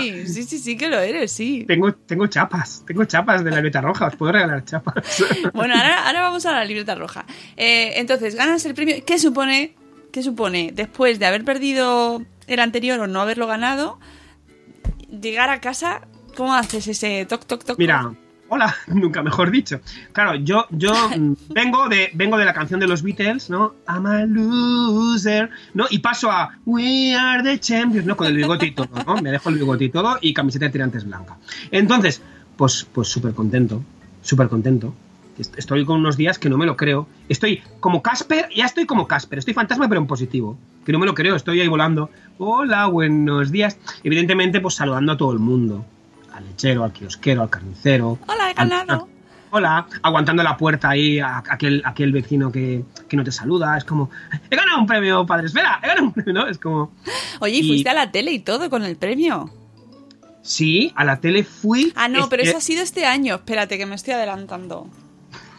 Sí, 0.00 0.26
sí, 0.26 0.42
sí, 0.44 0.58
sí 0.58 0.76
que 0.76 0.88
lo 0.88 0.98
eres, 0.98 1.32
sí. 1.32 1.64
tengo, 1.66 1.92
tengo 1.94 2.26
chapas, 2.26 2.84
tengo 2.86 3.04
chapas 3.04 3.44
de 3.44 3.50
la 3.50 3.60
beta 3.60 3.80
roja, 3.80 4.06
os 4.06 4.16
puedo 4.16 4.32
regalar 4.32 4.64
chapas. 4.64 5.22
Bueno, 5.54 5.74
ahora, 5.74 6.06
ahora 6.06 6.22
vamos 6.22 6.46
a 6.46 6.52
la 6.52 6.64
libreta 6.64 6.94
roja. 6.94 7.24
Eh, 7.56 7.94
entonces, 7.96 8.34
ganas 8.34 8.64
el 8.64 8.74
premio. 8.74 8.96
¿Qué 9.04 9.18
supone, 9.18 9.74
¿Qué 10.12 10.22
supone 10.22 10.70
después 10.74 11.18
de 11.18 11.26
haber 11.26 11.44
perdido 11.44 12.22
el 12.46 12.60
anterior 12.60 12.98
o 13.00 13.06
no 13.06 13.20
haberlo 13.20 13.46
ganado? 13.46 13.98
Llegar 15.08 15.50
a 15.50 15.60
casa, 15.60 16.02
¿cómo 16.36 16.54
haces 16.54 16.88
ese 16.88 17.26
toc, 17.26 17.44
toc, 17.44 17.64
toc? 17.64 17.78
Mira, 17.78 18.14
hola, 18.54 18.74
nunca 18.88 19.22
mejor 19.22 19.50
dicho. 19.50 19.80
Claro, 20.12 20.34
yo, 20.34 20.66
yo 20.70 20.92
vengo 21.54 21.88
de, 21.88 22.10
vengo 22.14 22.36
de 22.36 22.44
la 22.44 22.52
canción 22.52 22.80
de 22.80 22.86
los 22.86 23.02
Beatles, 23.02 23.48
¿no? 23.48 23.74
I'm 23.88 24.04
a 24.06 24.26
loser, 24.26 25.48
¿no? 25.74 25.86
Y 25.90 26.00
paso 26.00 26.30
a 26.30 26.58
We 26.66 27.14
are 27.14 27.42
the 27.42 27.58
champions, 27.58 28.06
¿no? 28.06 28.16
Con 28.16 28.26
el 28.26 28.36
bigote 28.36 28.66
y 28.66 28.70
todo, 28.72 28.90
¿no? 29.06 29.16
Me 29.22 29.30
dejo 29.30 29.48
el 29.48 29.54
bigote 29.56 29.84
y 29.84 29.88
todo 29.88 30.18
y 30.20 30.34
camiseta 30.34 30.66
de 30.66 30.70
tirantes 30.72 31.04
blanca. 31.04 31.36
Entonces, 31.70 32.20
pues, 32.56 32.86
pues 32.92 33.08
súper 33.08 33.32
contento, 33.32 33.82
súper 34.20 34.48
contento. 34.48 34.94
Est- 35.38 35.56
Estoy 35.58 35.86
con 35.86 36.00
unos 36.00 36.18
días 36.18 36.38
que 36.38 36.50
no 36.50 36.58
me 36.58 36.66
lo 36.66 36.76
creo. 36.76 37.08
Estoy 37.30 37.62
como 37.80 38.02
Casper, 38.02 38.50
ya 38.54 38.66
estoy 38.66 38.84
como 38.84 39.08
Casper. 39.08 39.38
Estoy 39.38 39.54
fantasma, 39.54 39.88
pero 39.88 40.00
en 40.00 40.06
positivo. 40.06 40.58
Que 40.84 40.92
no 40.92 40.98
me 40.98 41.06
lo 41.06 41.14
creo, 41.14 41.36
estoy 41.36 41.60
ahí 41.62 41.68
volando. 41.68 42.10
Hola, 42.36 42.84
buenos 42.86 43.50
días. 43.50 43.78
Evidentemente, 44.04 44.60
pues 44.60 44.74
saludando 44.74 45.12
a 45.12 45.16
todo 45.16 45.32
el 45.32 45.38
mundo. 45.38 45.86
Al 46.42 46.48
lechero, 46.48 46.84
al 46.84 46.92
kiosquero, 46.92 47.42
al 47.42 47.50
carnicero. 47.50 48.18
Hola, 48.26 48.50
he 48.50 48.54
ganado. 48.54 49.08
hola, 49.50 49.86
aguantando 50.02 50.42
la 50.42 50.56
puerta 50.56 50.88
ahí 50.90 51.18
a, 51.20 51.38
aquel, 51.48 51.82
aquel 51.84 52.10
vecino 52.12 52.50
que, 52.50 52.84
que 53.08 53.16
no 53.16 53.22
te 53.24 53.30
saluda. 53.32 53.76
Es 53.76 53.84
como, 53.84 54.10
he 54.50 54.56
ganado 54.56 54.78
un 54.78 54.86
premio, 54.86 55.24
padre, 55.26 55.46
espera, 55.46 55.78
he 55.82 55.86
ganado 55.88 56.06
un 56.06 56.12
premio, 56.12 56.32
¿no? 56.32 56.46
Es 56.48 56.58
como, 56.58 56.92
Oye, 57.40 57.56
y 57.56 57.60
Y- 57.60 57.68
fuiste 57.68 57.90
a 57.90 57.94
la 57.94 58.10
tele 58.10 58.32
y 58.32 58.38
todo 58.40 58.68
con 58.70 58.82
el 58.84 58.96
premio. 58.96 59.50
sí, 60.42 60.92
a 60.96 61.04
la 61.04 61.20
tele 61.20 61.44
fui. 61.44 61.92
Ah, 61.96 62.08
no, 62.08 62.28
pero 62.28 62.42
eso 62.42 62.56
ha 62.56 62.60
sido 62.60 62.82
este 62.82 63.04
año. 63.06 63.36
Espérate, 63.36 63.78
que 63.78 63.86
me 63.86 63.94
estoy 63.94 64.14
adelantando. 64.14 64.88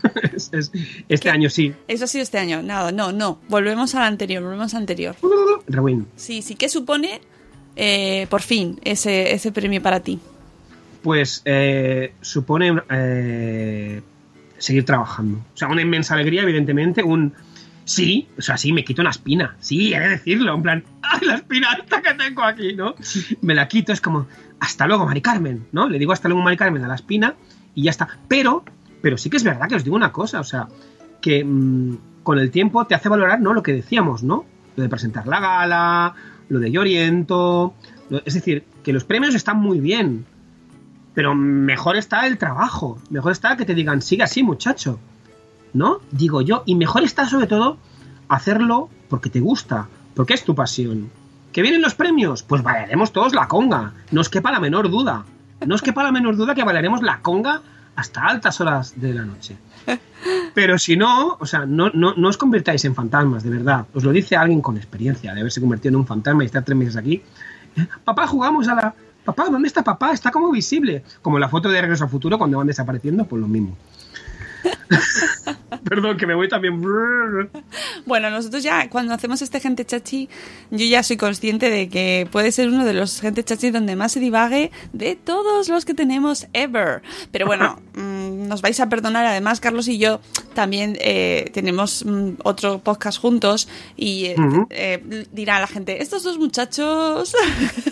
es- 0.33 0.49
es- 0.51 0.71
este 1.07 1.29
año 1.29 1.49
sí. 1.49 1.73
Eso 1.87 2.03
ha 2.05 2.07
sido 2.07 2.23
este 2.23 2.37
año. 2.39 2.61
Nada, 2.61 2.91
no, 2.91 3.11
no. 3.11 3.39
Volvemos 3.47 3.95
al 3.95 4.03
anterior, 4.03 4.43
volvemos 4.43 4.73
al 4.73 4.81
anterior. 4.81 5.15
Rewind. 5.67 6.07
Sí, 6.17 6.41
sí. 6.41 6.55
¿Qué 6.55 6.67
supone, 6.67 7.21
eh, 7.75 8.27
por 8.29 8.41
fin, 8.41 8.79
ese, 8.83 9.33
ese 9.33 9.51
premio 9.51 9.81
para 9.81 10.01
ti? 10.01 10.19
Pues 11.03 11.41
eh, 11.45 12.13
supone 12.21 12.81
eh, 12.89 14.01
seguir 14.57 14.85
trabajando. 14.85 15.37
O 15.53 15.57
sea, 15.57 15.67
una 15.67 15.81
inmensa 15.81 16.13
alegría, 16.15 16.41
evidentemente. 16.43 17.03
Un 17.03 17.33
sí, 17.85 18.29
o 18.37 18.41
sea, 18.41 18.57
sí, 18.57 18.71
me 18.71 18.83
quito 18.85 19.01
una 19.01 19.11
espina. 19.11 19.55
Sí, 19.59 19.93
he 19.93 19.99
de 19.99 20.09
decirlo. 20.09 20.55
En 20.55 20.63
plan, 20.63 20.83
¡ay, 21.01 21.27
la 21.27 21.35
espina 21.35 21.67
esta 21.79 22.01
que 22.01 22.13
tengo 22.13 22.41
aquí, 22.43 22.73
¿no? 22.73 22.95
Me 23.41 23.53
la 23.53 23.67
quito, 23.67 23.91
es 23.91 23.99
como, 24.01 24.27
hasta 24.59 24.87
luego, 24.87 25.05
Mari 25.05 25.21
Carmen, 25.21 25.65
¿no? 25.73 25.89
Le 25.89 25.99
digo 25.99 26.13
hasta 26.13 26.29
luego, 26.29 26.41
Mari 26.41 26.55
Carmen, 26.57 26.83
a 26.83 26.87
la 26.87 26.95
espina 26.95 27.35
y 27.75 27.83
ya 27.83 27.91
está. 27.91 28.07
Pero, 28.29 28.63
pero 29.01 29.17
sí 29.17 29.29
que 29.29 29.37
es 29.37 29.43
verdad 29.43 29.67
que 29.67 29.75
os 29.75 29.83
digo 29.83 29.95
una 29.97 30.13
cosa, 30.13 30.39
o 30.39 30.43
sea, 30.45 30.67
que 31.21 31.43
mm, 31.43 31.97
con 32.23 32.39
el 32.39 32.49
tiempo 32.49 32.85
te 32.87 32.95
hace 32.95 33.09
valorar, 33.09 33.41
¿no? 33.41 33.53
Lo 33.53 33.61
que 33.61 33.73
decíamos, 33.73 34.23
¿no? 34.23 34.45
Lo 34.77 34.83
de 34.83 34.89
presentar 34.89 35.27
la 35.27 35.41
gala, 35.41 36.13
lo 36.47 36.59
de 36.59 36.69
lo- 38.09 38.21
es 38.25 38.33
decir, 38.33 38.63
que 38.83 38.93
los 38.93 39.03
premios 39.03 39.35
están 39.35 39.57
muy 39.57 39.79
bien, 39.79 40.25
pero 41.13 41.35
mejor 41.35 41.95
está 41.95 42.27
el 42.27 42.37
trabajo. 42.37 42.99
Mejor 43.09 43.31
está 43.31 43.55
que 43.57 43.65
te 43.65 43.75
digan, 43.75 44.01
sigue 44.01 44.23
así, 44.23 44.43
muchacho. 44.43 44.99
¿No? 45.73 45.99
Digo 46.11 46.41
yo. 46.41 46.63
Y 46.65 46.75
mejor 46.75 47.03
está, 47.03 47.27
sobre 47.27 47.47
todo, 47.47 47.77
hacerlo 48.27 48.89
porque 49.09 49.29
te 49.29 49.39
gusta, 49.39 49.87
porque 50.15 50.33
es 50.33 50.43
tu 50.43 50.55
pasión. 50.55 51.09
¿Que 51.51 51.61
vienen 51.61 51.81
los 51.81 51.93
premios? 51.93 52.43
Pues 52.43 52.63
bailaremos 52.63 53.11
todos 53.11 53.33
la 53.33 53.47
conga. 53.47 53.93
No 54.11 54.21
os 54.21 54.29
quepa 54.29 54.51
la 54.51 54.59
menor 54.59 54.89
duda. 54.89 55.25
No 55.65 55.75
os 55.75 55.81
quepa 55.81 56.03
la 56.03 56.11
menor 56.11 56.35
duda 56.35 56.55
que 56.55 56.63
bailaremos 56.63 57.01
la 57.01 57.19
conga 57.19 57.61
hasta 57.95 58.25
altas 58.25 58.59
horas 58.59 58.99
de 58.99 59.13
la 59.13 59.23
noche. 59.23 59.57
Pero 60.55 60.79
si 60.79 60.95
no, 60.97 61.37
o 61.39 61.45
sea, 61.45 61.65
no, 61.65 61.89
no, 61.93 62.13
no 62.15 62.27
os 62.27 62.37
convirtáis 62.37 62.85
en 62.85 62.95
fantasmas, 62.95 63.43
de 63.43 63.49
verdad. 63.49 63.85
Os 63.93 64.03
lo 64.03 64.11
dice 64.11 64.35
alguien 64.35 64.61
con 64.61 64.77
experiencia 64.77 65.33
de 65.33 65.41
haberse 65.41 65.61
convertido 65.61 65.89
en 65.89 65.97
un 65.97 66.07
fantasma 66.07 66.43
y 66.43 66.47
estar 66.47 66.63
tres 66.63 66.77
meses 66.77 66.95
aquí. 66.95 67.21
Papá, 68.03 68.27
jugamos 68.27 68.67
a 68.67 68.75
la. 68.75 68.93
Papá, 69.25 69.47
¿dónde 69.49 69.67
está 69.67 69.83
papá? 69.83 70.11
Está 70.11 70.31
como 70.31 70.51
visible. 70.51 71.03
Como 71.21 71.39
la 71.39 71.49
foto 71.49 71.69
de 71.69 71.81
Regreso 71.81 72.03
al 72.03 72.09
Futuro 72.09 72.37
cuando 72.37 72.57
van 72.57 72.67
desapareciendo, 72.67 73.25
pues 73.25 73.41
lo 73.41 73.47
mismo. 73.47 73.75
Perdón, 75.83 76.17
que 76.17 76.27
me 76.27 76.35
voy 76.35 76.47
también. 76.47 76.81
Bueno, 78.05 78.29
nosotros 78.29 78.63
ya, 78.63 78.89
cuando 78.89 79.13
hacemos 79.13 79.41
este 79.41 79.59
gente 79.59 79.85
chachi, 79.85 80.29
yo 80.71 80.85
ya 80.85 81.03
soy 81.03 81.17
consciente 81.17 81.69
de 81.69 81.89
que 81.89 82.27
puede 82.31 82.51
ser 82.51 82.69
uno 82.69 82.85
de 82.85 82.93
los 82.93 83.21
gente 83.21 83.43
chachi 83.43 83.71
donde 83.71 83.95
más 83.95 84.11
se 84.11 84.19
divague 84.19 84.71
de 84.93 85.15
todos 85.15 85.69
los 85.69 85.85
que 85.85 85.93
tenemos 85.93 86.47
ever. 86.53 87.01
Pero 87.31 87.45
bueno, 87.45 87.79
mm, 87.95 88.47
nos 88.47 88.61
vais 88.61 88.79
a 88.79 88.89
perdonar. 88.89 89.25
Además, 89.25 89.59
Carlos 89.59 89.87
y 89.87 89.97
yo 89.97 90.19
también 90.53 90.97
eh, 90.99 91.49
tenemos 91.53 92.05
mm, 92.05 92.33
otro 92.43 92.79
podcast 92.79 93.19
juntos 93.19 93.67
y 93.95 94.25
eh, 94.25 94.35
eh, 94.69 95.25
dirá 95.31 95.59
la 95.59 95.67
gente, 95.67 96.01
estos 96.01 96.23
dos 96.23 96.37
muchachos 96.37 97.35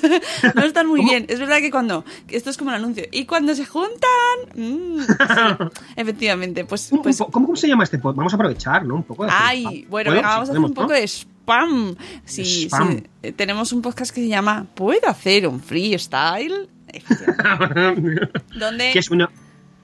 no 0.55 0.63
están 0.63 0.87
muy 0.87 1.03
bien. 1.03 1.25
Es 1.27 1.39
verdad 1.39 1.59
que 1.59 1.71
cuando, 1.71 2.05
esto 2.29 2.49
es 2.49 2.57
como 2.57 2.71
el 2.71 2.77
anuncio, 2.77 3.05
y 3.11 3.25
cuando 3.25 3.55
se 3.55 3.65
juntan, 3.65 4.09
mm, 4.55 5.01
sí, 5.01 5.79
efectivamente, 5.95 6.65
pues... 6.65 6.91
Pues 7.01 7.21
¿Cómo, 7.41 7.47
cómo 7.47 7.55
se 7.55 7.67
llama 7.67 7.83
este 7.83 7.97
pod? 7.97 8.15
Vamos 8.15 8.31
a 8.33 8.35
aprovechar, 8.35 8.85
¿no? 8.85 8.95
Un 8.95 9.03
poco 9.03 9.25
de 9.25 9.31
Ay, 9.33 9.63
spam. 9.63 9.89
bueno, 9.89 10.11
vamos 10.11 10.25
a 10.25 10.41
hacer 10.51 10.59
un 10.59 10.73
poco 10.73 10.87
¿no? 10.87 10.93
de 10.93 11.03
spam. 11.07 11.95
Sí, 12.23 12.65
Spam. 12.69 12.91
sí, 12.97 13.03
eh, 13.23 13.31
tenemos 13.31 13.73
un 13.73 13.81
podcast 13.81 14.13
que 14.13 14.21
se 14.21 14.27
llama 14.27 14.65
¿Puedo 14.75 15.07
hacer 15.09 15.47
un 15.47 15.59
freestyle? 15.59 16.69
Donde 18.59 18.91
es 18.93 19.09
una. 19.09 19.29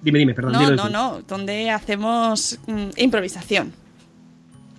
Dime, 0.01 0.19
dime, 0.19 0.33
perdón. 0.33 0.53
no, 0.53 0.69
no, 0.71 0.89
no, 0.89 1.21
donde 1.27 1.71
hacemos 1.71 2.59
mm, 2.67 2.89
improvisación 2.97 3.73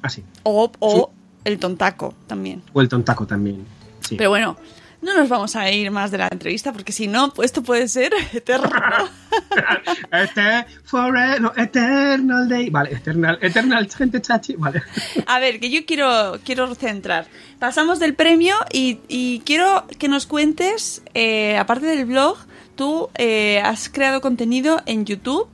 Ah, 0.01 0.09
sí. 0.09 0.23
o, 0.45 0.71
o 0.79 1.11
el 1.45 1.59
tontaco 1.59 2.15
también. 2.29 2.63
O 2.73 2.81
el 2.81 2.89
tontaco 2.89 3.27
también. 3.27 3.65
Sí. 4.01 4.15
Pero 4.17 4.31
bueno, 4.31 4.57
no 5.01 5.15
nos 5.17 5.29
vamos 5.29 5.55
a 5.57 5.71
ir 5.71 5.91
más 5.91 6.11
de 6.11 6.19
la 6.19 6.29
entrevista 6.31 6.73
porque 6.73 6.93
si 6.93 7.07
no, 7.07 7.33
pues 7.33 7.47
esto 7.47 7.63
puede 7.63 7.87
ser 7.89 8.13
eterno. 8.33 8.69
este 10.13 10.67
forever, 10.85 11.53
eternal 11.57 12.49
day. 12.49 12.71
Vale, 12.71 12.93
eternal, 12.93 13.39
eternal 13.41 13.89
gente 13.91 14.21
chachi. 14.21 14.55
Vale. 14.57 14.83
A 15.27 15.39
ver, 15.39 15.61
que 15.61 15.71
yo 15.71 15.85
quiero, 15.87 16.39
quiero 16.45 16.75
centrar. 16.75 17.27
Pasamos 17.59 17.99
del 17.99 18.15
premio 18.15 18.57
y, 18.73 18.99
y 19.09 19.41
quiero 19.41 19.87
que 19.99 20.09
nos 20.09 20.27
cuentes, 20.27 21.03
eh, 21.15 21.57
aparte 21.59 21.87
del 21.87 22.05
blog, 22.05 22.37
tú 22.77 23.09
eh, 23.17 23.61
has 23.65 23.89
creado 23.89 24.21
contenido 24.21 24.81
en 24.87 25.05
YouTube 25.05 25.49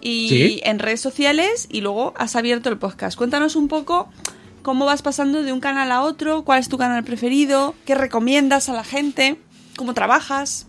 y 0.00 0.28
Sí. 0.28 0.60
en 0.64 0.78
redes 0.78 1.00
sociales 1.00 1.66
y 1.70 1.80
luego 1.80 2.14
has 2.16 2.36
abierto 2.36 2.68
el 2.68 2.78
podcast. 2.78 3.16
Cuéntanos 3.18 3.56
un 3.56 3.66
poco 3.68 4.08
cómo 4.68 4.84
vas 4.84 5.00
pasando 5.00 5.42
de 5.42 5.50
un 5.50 5.60
canal 5.60 5.90
a 5.90 6.02
otro, 6.02 6.44
cuál 6.44 6.58
es 6.58 6.68
tu 6.68 6.76
canal 6.76 7.02
preferido, 7.02 7.74
qué 7.86 7.94
recomiendas 7.94 8.68
a 8.68 8.74
la 8.74 8.84
gente, 8.84 9.40
cómo 9.78 9.94
trabajas. 9.94 10.66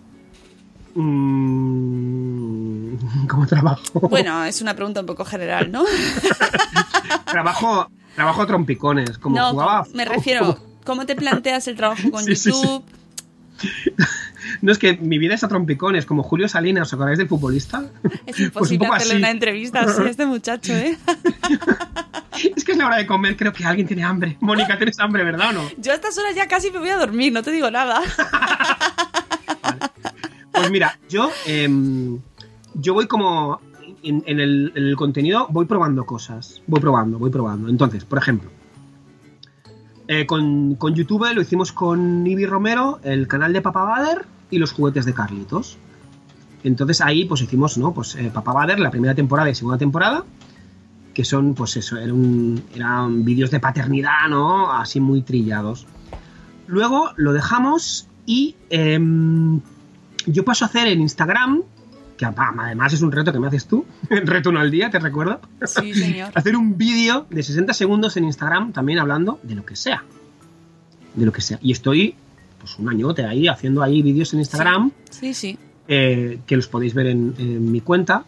Mm, 0.95 2.93
¿Cómo 3.27 3.45
trabajo? 3.45 3.99
Bueno, 4.07 4.45
es 4.45 4.61
una 4.61 4.73
pregunta 4.73 5.01
un 5.01 5.05
poco 5.05 5.25
general, 5.25 5.69
¿no? 5.69 5.83
trabajo, 7.25 7.91
trabajo 8.15 8.41
a 8.41 8.47
trompicones. 8.47 9.17
Como 9.17 9.35
no, 9.35 9.49
jugaba. 9.51 9.85
me 9.93 10.05
refiero, 10.05 10.57
¿cómo 10.85 11.05
te 11.05 11.17
planteas 11.17 11.67
el 11.67 11.75
trabajo 11.75 12.09
con 12.09 12.23
Sí, 12.23 12.37
sí, 12.37 12.53
sí. 12.53 12.81
No, 14.61 14.71
es 14.71 14.77
que 14.77 14.97
mi 14.97 15.17
vida 15.17 15.35
es 15.35 15.43
a 15.43 15.47
trompicones, 15.47 16.05
como 16.05 16.23
Julio 16.23 16.47
Salinas, 16.49 16.87
¿os 16.87 16.93
acordáis 16.93 17.17
del 17.17 17.27
futbolista? 17.27 17.83
Es 18.25 18.35
Pues 18.35 18.39
un 18.39 18.45
imposible 18.45 18.85
poco 18.85 18.93
hacerle 18.95 19.13
así. 19.13 19.21
una 19.21 19.31
entrevista 19.31 19.81
así 19.81 20.01
a 20.01 20.09
este 20.09 20.25
muchacho, 20.25 20.73
¿eh? 20.73 20.97
Es 22.55 22.63
que 22.63 22.71
es 22.71 22.77
la 22.77 22.87
hora 22.87 22.95
de 22.95 23.05
comer, 23.05 23.35
creo 23.35 23.51
que 23.51 23.65
alguien 23.65 23.85
tiene 23.85 24.03
hambre. 24.03 24.37
Mónica, 24.39 24.77
tienes 24.77 24.97
hambre, 24.99 25.25
¿verdad 25.25 25.49
o 25.49 25.53
no? 25.53 25.61
Yo 25.77 25.91
a 25.91 25.95
estas 25.95 26.17
horas 26.17 26.33
ya 26.35 26.47
casi 26.47 26.71
me 26.71 26.79
voy 26.79 26.89
a 26.89 26.95
dormir, 26.97 27.33
no 27.33 27.43
te 27.43 27.51
digo 27.51 27.69
nada. 27.69 28.01
Pues 30.51 30.71
mira, 30.71 30.99
yo, 31.09 31.31
em, 31.45 32.19
yo 32.73 32.93
voy 32.93 33.07
como 33.07 33.61
en, 34.03 34.23
en 34.25 34.39
el, 34.39 34.73
en 34.75 34.83
el 34.87 34.95
contenido, 34.97 35.47
voy 35.49 35.65
probando 35.65 36.05
cosas. 36.05 36.61
Voy 36.67 36.81
probando, 36.81 37.17
voy 37.17 37.29
probando. 37.29 37.69
Entonces, 37.69 38.03
por 38.03 38.17
ejemplo, 38.19 38.49
eh, 40.11 40.25
con, 40.25 40.73
con 40.73 40.95
YouTube 40.95 41.31
lo 41.35 41.41
hicimos 41.41 41.71
con 41.71 42.25
Ibi 42.25 42.47
Romero, 42.47 42.99
el 43.03 43.27
canal 43.27 43.53
de 43.53 43.61
Papa 43.61 43.83
Bader 43.83 44.25
y 44.49 44.57
los 44.57 44.71
juguetes 44.71 45.05
de 45.05 45.13
Carlitos. 45.13 45.77
Entonces 46.63 46.99
ahí 46.99 47.25
pues 47.25 47.43
hicimos, 47.43 47.77
¿no? 47.77 47.93
Pues 47.93 48.15
eh, 48.15 48.31
Papa 48.33 48.51
Bader, 48.51 48.79
la 48.79 48.89
primera 48.89 49.13
temporada 49.13 49.51
y 49.51 49.53
segunda 49.53 49.77
temporada, 49.77 50.25
que 51.13 51.23
son, 51.23 51.53
pues 51.53 51.77
eso, 51.77 51.95
eran, 51.95 52.59
eran 52.73 53.23
vídeos 53.23 53.51
de 53.51 53.59
paternidad, 53.59 54.29
¿no? 54.31 54.71
Así 54.73 54.99
muy 54.99 55.21
trillados. 55.21 55.85
Luego 56.65 57.11
lo 57.15 57.31
dejamos 57.31 58.07
y 58.25 58.55
em, 58.71 59.61
yo 60.25 60.43
paso 60.43 60.65
a 60.65 60.69
hacer 60.69 60.87
en 60.87 61.01
Instagram, 61.01 61.61
que 62.19 62.25
además 62.25 62.91
es 62.91 63.01
un 63.01 63.13
reto 63.13 63.31
que 63.31 63.39
me 63.39 63.47
haces 63.47 63.65
tú, 63.65 63.85
reto 64.09 64.49
uno 64.49 64.59
al 64.59 64.69
día, 64.69 64.89
te 64.89 64.99
recuerdo, 64.99 65.39
Sí, 65.65 65.93
señor. 65.93 66.31
hacer 66.35 66.57
un 66.57 66.77
vídeo 66.77 67.25
de 67.29 67.41
60 67.41 67.73
segundos 67.73 68.17
en 68.17 68.25
Instagram 68.25 68.73
también 68.73 68.99
hablando 68.99 69.39
de 69.41 69.55
lo 69.55 69.65
que 69.65 69.77
sea. 69.77 70.03
De 71.15 71.25
lo 71.25 71.31
que 71.31 71.39
sea. 71.39 71.59
Y 71.61 71.71
estoy 71.71 72.15
pues 72.59 72.77
un 72.77 72.89
añote 72.89 73.23
ahí 73.25 73.47
haciendo 73.47 73.81
ahí 73.81 74.01
vídeos 74.01 74.33
en 74.33 74.39
Instagram 74.39 74.91
Sí, 75.09 75.33
sí. 75.33 75.57
eh, 75.87 76.39
que 76.45 76.57
los 76.57 76.67
podéis 76.67 76.93
ver 76.93 77.07
en, 77.07 77.33
en 77.37 77.71
mi 77.71 77.79
cuenta 77.79 78.25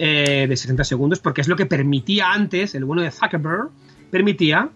eh, 0.00 0.46
de 0.48 0.56
60 0.56 0.82
segundos 0.82 1.20
porque 1.20 1.40
es 1.40 1.46
lo 1.46 1.54
que 1.54 1.66
permitía 1.66 2.32
antes, 2.32 2.74
el 2.74 2.84
bueno 2.84 3.02
de 3.02 3.12
Zuckerberg, 3.12 3.68
permitía 4.10 4.70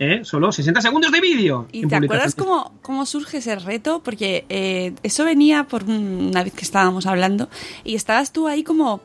eh, 0.00 0.22
solo 0.24 0.50
60 0.50 0.80
segundos 0.80 1.12
de 1.12 1.20
vídeo. 1.20 1.68
¿Y 1.70 1.86
te 1.86 1.94
acuerdas 2.06 2.34
cómo, 2.34 2.72
cómo 2.82 3.06
surge 3.06 3.38
ese 3.38 3.54
reto? 3.56 4.02
Porque 4.02 4.46
eh, 4.48 4.94
eso 5.04 5.24
venía 5.24 5.64
por 5.68 5.84
un- 5.84 6.28
una 6.30 6.42
vez 6.42 6.52
que 6.54 6.62
estábamos 6.64 7.06
hablando 7.06 7.48
y 7.84 7.94
estabas 7.94 8.32
tú 8.32 8.48
ahí 8.48 8.64
como... 8.64 9.00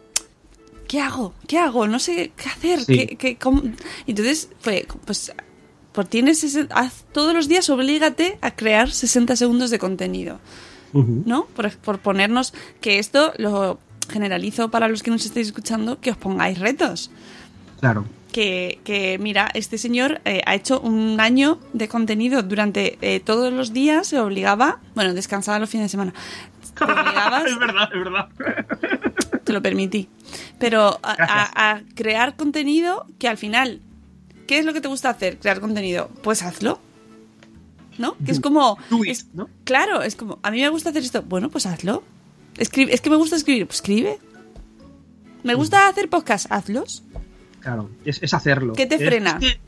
¿Qué 0.88 1.02
hago? 1.02 1.34
¿Qué 1.48 1.58
hago? 1.58 1.88
No 1.88 2.00
sé 2.00 2.32
qué 2.38 2.48
hacer. 2.50 2.80
Sí. 2.82 2.96
¿Qué- 2.96 3.16
qué- 3.18 3.36
cómo? 3.38 3.62
Y 4.06 4.12
Entonces, 4.12 4.50
fue, 4.62 4.88
pues, 5.06 5.34
por 5.92 6.06
tienes 6.06 6.44
ese- 6.44 6.68
haz- 6.70 7.04
todos 7.12 7.34
los 7.34 7.48
días 7.48 7.70
oblígate 7.70 8.38
a 8.42 8.52
crear 8.56 8.92
60 8.92 9.36
segundos 9.36 9.70
de 9.72 9.80
contenido. 9.80 10.40
¿no? 10.94 11.46
Por, 11.48 11.70
por 11.78 12.00
ponernos 12.00 12.54
que 12.80 13.00
esto 13.00 13.34
lo 13.38 13.80
generalizo 14.10 14.72
para 14.72 14.88
los 14.88 15.04
que 15.04 15.12
nos 15.12 15.26
estéis 15.26 15.48
escuchando, 15.48 16.00
que 16.00 16.12
os 16.12 16.16
pongáis 16.18 16.58
retos. 16.60 17.12
Claro. 17.82 18.06
Que, 18.36 18.80
que, 18.84 19.18
mira, 19.18 19.50
este 19.54 19.78
señor 19.78 20.20
eh, 20.26 20.42
ha 20.46 20.56
hecho 20.56 20.82
un 20.82 21.22
año 21.22 21.58
de 21.72 21.88
contenido 21.88 22.44
durante 22.44 22.98
eh, 23.00 23.22
todos 23.22 23.54
los 23.54 23.72
días, 23.72 24.08
se 24.08 24.20
obligaba, 24.20 24.80
bueno, 24.94 25.14
descansaba 25.14 25.58
los 25.58 25.70
fines 25.70 25.86
de 25.86 25.90
semana. 25.90 26.14
Te 26.78 26.84
obligabas, 26.84 27.46
es 27.46 27.58
verdad, 27.58 27.90
es 27.94 28.00
verdad. 28.04 28.28
te 29.46 29.54
lo 29.54 29.62
permití. 29.62 30.10
Pero 30.60 31.00
a, 31.02 31.16
Gracias. 31.16 31.50
a- 31.56 31.72
a 31.72 31.82
crear 31.96 32.36
contenido 32.36 33.06
que 33.20 33.30
al 33.30 33.38
final, 33.38 33.80
¿qué 34.48 34.60
es 34.60 34.66
lo 34.66 34.74
que 34.74 34.82
te 34.82 34.90
gusta 34.90 35.10
hacer? 35.12 35.38
Crear 35.40 35.62
contenido. 35.62 36.10
Pues 36.22 36.44
hazlo. 36.44 36.82
¿No? 37.98 38.18
Que 38.26 38.34
es 38.34 38.42
como... 38.42 38.78
Do 38.90 39.06
it, 39.06 39.12
es- 39.12 39.28
¿no? 39.34 39.48
Claro, 39.64 40.02
es 40.02 40.18
como, 40.18 40.40
a 40.44 40.52
mí 40.52 40.60
me 40.62 40.68
gusta 40.68 40.90
hacer 40.90 41.04
esto. 41.04 41.22
Bueno, 41.22 41.50
pues 41.50 41.66
hazlo. 41.66 42.04
Escribe, 42.58 42.94
es 42.94 43.00
que 43.00 43.10
me 43.10 43.16
gusta 43.16 43.38
escribir, 43.38 43.66
pues 43.68 43.78
escribe. 43.78 44.20
Me 45.44 45.54
gusta 45.56 45.88
hacer 45.88 46.10
podcast, 46.10 46.52
hazlos. 46.52 47.04
Claro, 47.66 47.90
es, 48.06 48.22
es 48.22 48.32
hacerlo. 48.36 48.74
¿Qué 48.74 48.86
te 48.86 48.96
Es- 48.96 49.02
frena? 49.06 49.32
es 49.32 49.54
que- 49.54 49.60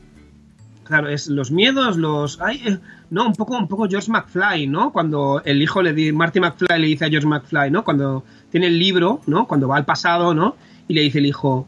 claro, 0.84 1.08
es 1.08 1.26
los 1.26 1.50
miedos, 1.50 1.96
los. 1.96 2.40
ay, 2.40 2.62
eh, 2.64 2.78
no, 3.10 3.26
un 3.26 3.32
poco, 3.34 3.58
un 3.58 3.66
poco 3.66 3.88
George 3.88 4.08
McFly, 4.08 4.68
¿no? 4.68 4.92
Cuando 4.92 5.42
el 5.44 5.60
hijo 5.60 5.82
le 5.82 5.92
di, 5.92 6.12
Marty 6.12 6.38
McFly 6.38 6.78
le 6.80 6.86
dice 6.86 7.06
a 7.06 7.08
George 7.10 7.26
McFly, 7.26 7.72
¿no? 7.72 7.82
Cuando 7.82 8.22
tiene 8.50 8.68
el 8.68 8.78
libro, 8.78 9.20
¿no? 9.26 9.48
Cuando 9.48 9.66
va 9.66 9.76
al 9.78 9.84
pasado, 9.84 10.32
¿no? 10.32 10.54
Y 10.86 10.94
le 10.94 11.00
dice 11.00 11.18
el 11.18 11.26
hijo. 11.26 11.66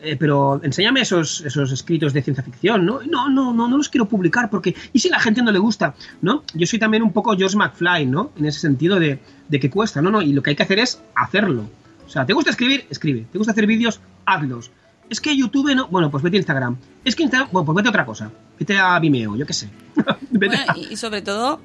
"Eh, 0.00 0.16
pero 0.18 0.60
enséñame 0.62 1.02
esos, 1.02 1.42
esos 1.42 1.70
escritos 1.72 2.12
de 2.14 2.22
ciencia 2.22 2.42
ficción, 2.42 2.86
¿no? 2.86 3.00
No, 3.02 3.28
no, 3.28 3.52
no, 3.52 3.68
no 3.68 3.76
los 3.76 3.90
quiero 3.90 4.06
publicar 4.06 4.48
porque. 4.48 4.74
¿Y 4.94 4.98
si 5.00 5.10
la 5.10 5.20
gente 5.20 5.42
no 5.42 5.52
le 5.52 5.58
gusta? 5.58 5.94
¿No? 6.22 6.42
Yo 6.54 6.66
soy 6.66 6.78
también 6.78 7.02
un 7.02 7.12
poco 7.12 7.36
George 7.36 7.56
McFly, 7.56 8.06
¿no? 8.06 8.30
En 8.38 8.46
ese 8.46 8.60
sentido 8.60 8.98
de, 8.98 9.18
de 9.48 9.60
que 9.60 9.68
cuesta, 9.68 10.00
¿no? 10.00 10.10
no 10.10 10.22
Y 10.22 10.32
lo 10.32 10.42
que 10.42 10.50
hay 10.50 10.56
que 10.56 10.62
hacer 10.62 10.78
es 10.78 11.02
hacerlo. 11.14 11.68
O 12.06 12.08
sea, 12.08 12.24
¿te 12.24 12.32
gusta 12.32 12.50
escribir? 12.50 12.86
Escribe. 12.88 13.26
¿Te 13.30 13.36
gusta 13.38 13.50
hacer 13.52 13.66
vídeos? 13.66 14.00
Hazlos. 14.24 14.70
Es 15.08 15.20
que 15.20 15.36
YouTube 15.36 15.74
no. 15.74 15.86
Bueno, 15.88 16.10
pues 16.10 16.22
vete 16.22 16.36
a 16.36 16.38
Instagram. 16.38 16.76
Es 17.04 17.14
que 17.14 17.22
Instagram. 17.22 17.48
Bueno, 17.52 17.66
pues 17.66 17.76
vete 17.76 17.88
a 17.88 17.90
otra 17.90 18.06
cosa. 18.06 18.30
Vete 18.58 18.76
a 18.78 18.98
Vimeo, 18.98 19.36
yo 19.36 19.46
qué 19.46 19.52
sé. 19.52 19.68
Vete 20.30 20.56
Bueno, 20.56 20.62
a- 20.72 20.76
y, 20.78 20.96
sobre 20.96 21.22
todo 21.22 21.60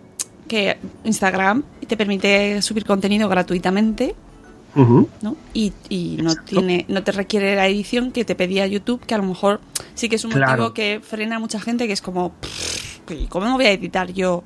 que 0.47 0.77
Instagram 1.03 1.63
te 1.87 1.95
permite 1.97 2.61
subir 2.61 2.85
contenido 2.85 3.27
gratuitamente. 3.29 4.15
¿no? 4.73 5.35
Y, 5.53 5.73
y 5.89 6.17
no 6.21 6.33
tiene, 6.35 6.85
no 6.87 7.03
te 7.03 7.11
requiere 7.11 7.55
la 7.57 7.67
edición 7.67 8.11
que 8.13 8.23
te 8.23 8.35
pedía 8.35 8.65
YouTube, 8.67 9.05
que 9.05 9.13
a 9.13 9.17
lo 9.17 9.25
mejor 9.25 9.59
sí 9.95 10.07
que 10.07 10.15
es 10.15 10.23
un 10.23 10.31
Claro. 10.31 10.51
motivo 10.63 10.73
que 10.73 11.01
frena 11.03 11.35
a 11.35 11.39
mucha 11.39 11.59
gente, 11.59 11.87
que 11.87 11.93
es 11.93 12.01
como, 12.01 12.31
"Pff, 12.39 13.11
¿y 13.11 13.25
¿cómo 13.27 13.47
me 13.47 13.53
voy 13.53 13.65
a 13.65 13.71
editar 13.71 14.13
yo? 14.13 14.43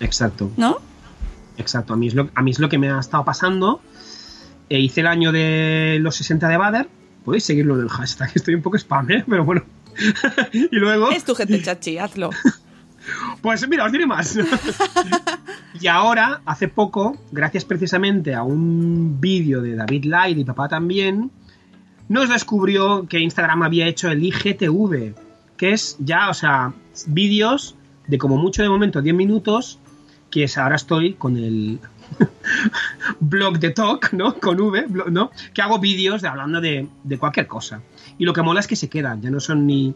Exacto. 0.00 0.50
¿No? 0.56 0.78
Exacto. 1.58 1.92
A 1.92 1.96
mí, 1.96 2.06
es 2.06 2.14
lo, 2.14 2.30
a 2.34 2.40
mí 2.42 2.50
es 2.52 2.58
lo 2.60 2.68
que 2.70 2.78
me 2.78 2.90
ha 2.90 2.98
estado 2.98 3.24
pasando. 3.26 3.80
E 4.70 4.78
hice 4.80 5.00
el 5.02 5.06
año 5.06 5.32
de 5.32 5.98
los 6.00 6.14
60 6.16 6.48
de 6.48 6.56
Bader. 6.56 6.88
Podéis 7.28 7.44
seguirlo 7.44 7.76
del 7.76 7.90
hashtag. 7.90 8.30
Estoy 8.34 8.54
un 8.54 8.62
poco 8.62 8.78
spam, 8.78 9.10
¿eh? 9.10 9.22
Pero 9.28 9.44
bueno. 9.44 9.62
y 10.54 10.74
luego. 10.76 11.10
Es 11.10 11.24
tu 11.24 11.34
gente 11.34 11.60
chachi, 11.60 11.98
hazlo. 11.98 12.30
Pues 13.40 13.66
mira, 13.68 13.84
os 13.86 13.92
diré 13.92 14.06
más. 14.06 14.38
y 15.80 15.86
ahora, 15.86 16.42
hace 16.44 16.68
poco, 16.68 17.16
gracias 17.32 17.64
precisamente 17.64 18.34
a 18.34 18.42
un 18.42 19.18
vídeo 19.18 19.62
de 19.62 19.76
David 19.76 20.04
Light 20.04 20.36
y 20.36 20.44
papá 20.44 20.68
también, 20.68 21.30
nos 22.08 22.28
descubrió 22.28 23.06
que 23.08 23.18
Instagram 23.18 23.62
había 23.62 23.86
hecho 23.86 24.10
el 24.10 24.22
IGTV, 24.22 25.14
que 25.56 25.72
es 25.72 25.96
ya, 26.00 26.28
o 26.28 26.34
sea, 26.34 26.74
vídeos 27.06 27.76
de 28.06 28.18
como 28.18 28.36
mucho 28.36 28.62
de 28.62 28.68
momento 28.68 29.00
10 29.00 29.14
minutos, 29.14 29.78
que 30.30 30.44
es 30.44 30.58
ahora 30.58 30.76
estoy 30.76 31.14
con 31.14 31.38
el 31.38 31.78
blog 33.20 33.58
de 33.58 33.70
talk, 33.70 34.12
¿no? 34.12 34.34
Con 34.34 34.60
V, 34.60 34.86
¿no? 35.10 35.30
Que 35.52 35.62
hago 35.62 35.78
vídeos 35.78 36.22
de, 36.22 36.28
hablando 36.28 36.60
de, 36.60 36.86
de 37.04 37.18
cualquier 37.18 37.46
cosa. 37.46 37.82
Y 38.18 38.24
lo 38.24 38.32
que 38.32 38.42
mola 38.42 38.60
es 38.60 38.66
que 38.66 38.76
se 38.76 38.88
quedan, 38.88 39.22
ya 39.22 39.30
no 39.30 39.40
son 39.40 39.66
ni 39.66 39.94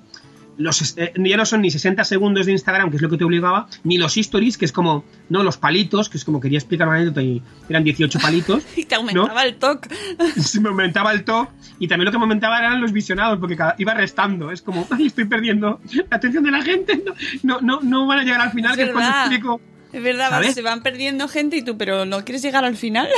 los 0.58 0.98
eh, 0.98 1.12
ya 1.16 1.36
no 1.36 1.46
son 1.46 1.62
ni 1.62 1.70
60 1.70 2.04
segundos 2.04 2.46
de 2.46 2.52
Instagram, 2.52 2.90
que 2.90 2.96
es 2.96 3.02
lo 3.02 3.08
que 3.08 3.16
te 3.16 3.24
obligaba, 3.24 3.68
ni 3.84 3.96
los 3.96 4.16
stories, 4.16 4.58
que 4.58 4.66
es 4.66 4.72
como, 4.72 5.04
no, 5.28 5.42
los 5.42 5.56
palitos, 5.56 6.08
que 6.08 6.18
es 6.18 6.24
como 6.24 6.40
quería 6.40 6.58
explicar 6.58 6.88
una 6.88 6.98
anécdota 6.98 7.22
y 7.22 7.42
eran 7.68 7.84
18 7.84 8.18
palitos. 8.18 8.62
Y 8.76 8.84
te 8.84 8.94
aumentaba 8.96 9.44
el 9.44 9.56
toque. 9.56 9.88
se 10.36 10.60
me 10.60 10.68
aumentaba 10.68 11.12
el 11.12 11.24
top 11.24 11.48
y 11.78 11.88
también 11.88 12.06
lo 12.06 12.12
que 12.12 12.18
me 12.18 12.24
aumentaba 12.24 12.58
eran 12.58 12.80
los 12.80 12.92
visionados 12.92 13.38
porque 13.38 13.56
cada- 13.56 13.74
iba 13.78 13.94
restando 13.94 14.50
es 14.50 14.60
como 14.62 14.86
ay 14.90 15.06
estoy 15.06 15.24
perdiendo 15.24 15.80
la 16.10 16.16
atención 16.16 16.44
de 16.44 16.50
la 16.50 16.62
gente 16.62 17.02
no 17.42 17.60
no 17.60 17.60
no, 17.60 17.80
no 17.82 18.06
van 18.06 18.20
a 18.20 18.22
llegar 18.22 18.40
al 18.40 18.50
final 18.52 18.72
Es 18.72 18.76
que 18.76 18.82
es 18.84 18.90
cuando 18.90 19.10
explico 19.10 19.60
Es 19.92 20.02
verdad, 20.02 20.30
¿Sabes? 20.30 20.54
se 20.54 20.62
van 20.62 20.82
perdiendo 20.82 21.28
gente 21.28 21.56
y 21.56 21.62
tú, 21.62 21.76
pero 21.76 22.04
¿no 22.04 22.24
quieres 22.24 22.42
llegar 22.42 22.64
al 22.64 22.76
final? 22.76 23.08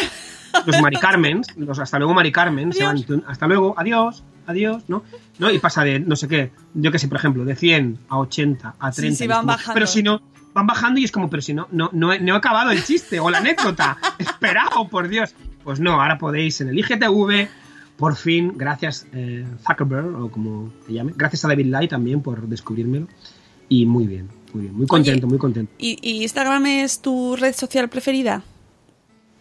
los 0.66 0.80
Mari 0.80 0.96
Carmen 0.98 1.42
los 1.56 1.78
hasta 1.80 1.98
luego 1.98 2.14
Mari 2.14 2.30
Carmen 2.30 2.72
se 2.72 2.84
van, 2.84 3.04
hasta 3.26 3.46
luego 3.48 3.74
adiós 3.76 4.22
adiós 4.46 4.84
no 4.86 5.02
no 5.40 5.50
y 5.50 5.58
pasa 5.58 5.82
de 5.82 5.98
no 5.98 6.14
sé 6.14 6.28
qué 6.28 6.52
yo 6.74 6.92
qué 6.92 7.00
sé 7.00 7.08
por 7.08 7.16
ejemplo 7.18 7.44
de 7.44 7.56
100 7.56 7.98
a 8.08 8.18
80 8.18 8.74
a 8.78 8.92
Sí, 8.92 9.00
30 9.00 9.18
sí, 9.18 9.26
van 9.26 9.38
como, 9.38 9.48
bajando. 9.48 9.74
pero 9.74 9.86
si 9.88 10.04
no 10.04 10.22
van 10.52 10.66
bajando 10.68 11.00
y 11.00 11.04
es 11.04 11.10
como 11.10 11.28
pero 11.28 11.42
si 11.42 11.54
no 11.54 11.66
no 11.72 11.90
no 11.92 12.12
he, 12.12 12.20
no 12.20 12.34
he 12.34 12.36
acabado 12.36 12.70
el 12.70 12.84
chiste 12.84 13.18
o 13.18 13.30
la 13.30 13.38
anécdota 13.38 13.98
esperado 14.18 14.86
por 14.88 15.08
Dios 15.08 15.34
pues 15.64 15.80
no 15.80 16.00
ahora 16.00 16.18
podéis 16.18 16.60
en 16.60 16.68
el 16.68 16.78
IGTV 16.78 17.48
por 17.96 18.14
fin, 18.14 18.52
gracias 18.56 19.06
eh, 19.12 19.44
Zuckerberg, 19.66 20.14
o 20.20 20.30
como 20.30 20.72
te 20.86 20.92
llame, 20.92 21.12
gracias 21.16 21.44
a 21.44 21.48
David 21.48 21.66
Light 21.66 21.90
también 21.90 22.22
por 22.22 22.48
descubrírmelo. 22.48 23.06
Y 23.68 23.86
muy 23.86 24.06
bien, 24.08 24.28
muy 24.54 24.62
bien, 24.62 24.74
muy 24.74 24.86
contento, 24.86 25.26
Oye, 25.26 25.30
muy 25.32 25.38
contento. 25.38 25.72
¿Y, 25.78 25.98
y 26.00 26.22
Instagram 26.22 26.64
es 26.66 27.00
tu 27.00 27.36
red 27.36 27.54
social 27.54 27.88
preferida? 27.90 28.42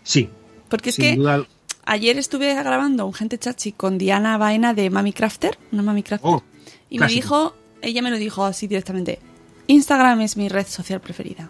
Sí, 0.04 0.30
Porque 0.70 0.90
es 0.90 0.98
que 0.98 1.16
duda. 1.16 1.46
ayer 1.86 2.18
estuve 2.18 2.54
grabando 2.56 3.06
un 3.06 3.14
gente 3.14 3.38
chachi 3.38 3.72
con 3.72 3.98
Diana 3.98 4.38
Baena 4.38 4.74
de 4.74 4.90
Mami 4.90 5.14
Crafter, 5.14 5.58
una 5.72 5.84
Mami 5.84 6.04
Crafter, 6.04 6.30
Oh, 6.30 6.44
y 6.90 6.96
me 6.96 7.06
clásico. 7.06 7.22
dijo, 7.22 7.56
ella 7.82 8.02
me 8.02 8.10
lo 8.12 8.18
dijo 8.18 8.44
así 8.44 8.68
directamente, 8.68 9.20
Instagram 9.68 10.20
es 10.22 10.36
mi 10.36 10.50
red 10.50 10.66
social 10.68 11.00
preferida. 11.00 11.50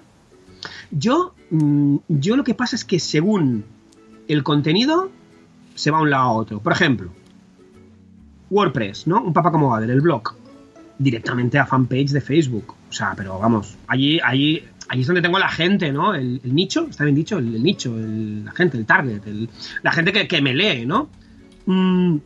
Yo, 0.91 1.33
mm, 1.49 1.97
yo 2.09 2.35
lo 2.35 2.43
que 2.43 2.53
pasa 2.53 2.75
es 2.75 2.85
que 2.85 2.99
según 2.99 3.65
el 4.27 4.43
contenido, 4.43 5.09
se 5.75 5.89
va 5.89 5.97
a 5.97 6.01
un 6.01 6.09
lado 6.11 6.23
a 6.25 6.31
otro. 6.33 6.59
Por 6.61 6.71
ejemplo, 6.73 7.09
WordPress, 8.49 9.07
¿no? 9.07 9.21
Un 9.23 9.33
papá 9.33 9.51
como 9.51 9.69
Bader, 9.69 9.89
el 9.89 10.01
blog. 10.01 10.35
Directamente 10.99 11.57
a 11.57 11.65
fanpage 11.65 12.11
de 12.11 12.21
Facebook. 12.21 12.75
O 12.93 12.95
sea, 12.95 13.15
pero 13.17 13.39
vamos, 13.39 13.75
allí, 13.87 14.19
allí, 14.23 14.63
allí 14.87 15.01
es 15.01 15.07
donde 15.07 15.23
tengo 15.23 15.39
la 15.39 15.49
gente, 15.49 15.91
¿no? 15.91 16.13
El, 16.13 16.39
nicho, 16.43 16.85
está 16.87 17.03
bien 17.05 17.15
dicho, 17.15 17.39
el, 17.39 17.63
nicho, 17.63 17.97
el- 17.97 18.45
la 18.45 18.51
gente, 18.51 18.77
el 18.77 18.85
target, 18.85 19.19
la 19.81 19.91
gente 19.91 20.27
que, 20.27 20.41
me 20.43 20.53
lee, 20.53 20.85
¿no? 20.85 21.09
Mm, 21.65 22.17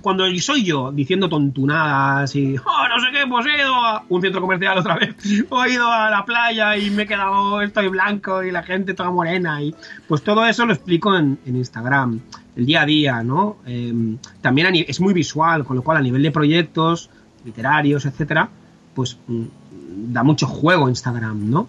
cuando 0.00 0.24
soy 0.38 0.64
yo 0.64 0.92
diciendo 0.92 1.28
tontunadas 1.28 2.34
y 2.36 2.56
"Oh, 2.56 2.88
no 2.88 3.00
sé 3.00 3.08
qué, 3.12 3.26
pues 3.28 3.44
he 3.44 3.58
ido 3.58 3.74
a 3.74 4.02
un 4.08 4.22
centro 4.22 4.40
comercial 4.40 4.78
otra 4.78 4.96
vez, 4.96 5.14
o 5.50 5.62
he 5.62 5.74
ido 5.74 5.86
a 5.92 6.08
la 6.08 6.24
playa 6.24 6.74
y 6.78 6.88
me 6.88 7.02
he 7.02 7.06
quedado, 7.06 7.60
estoy 7.60 7.88
blanco 7.88 8.42
y 8.42 8.50
la 8.50 8.62
gente 8.62 8.94
toda 8.94 9.10
morena 9.10 9.60
y 9.62 9.74
pues 10.06 10.22
todo 10.22 10.46
eso 10.46 10.64
lo 10.64 10.72
explico 10.72 11.14
en, 11.18 11.38
Instagram, 11.44 12.18
el 12.56 12.64
día 12.64 12.80
a 12.80 12.86
día, 12.86 13.22
¿no? 13.22 13.58
Eh, 13.66 13.92
también 14.40 14.74
es 14.88 15.00
muy 15.02 15.12
visual, 15.12 15.66
con 15.66 15.76
lo 15.76 15.82
cual 15.82 15.98
a 15.98 16.00
nivel 16.00 16.22
de 16.22 16.30
proyectos 16.30 17.10
literarios, 17.44 18.06
etcétera, 18.06 18.48
pues 18.94 19.18
mm, 19.26 19.44
da 19.88 20.22
mucho 20.22 20.46
juego 20.46 20.88
Instagram, 20.88 21.50
¿no? 21.50 21.68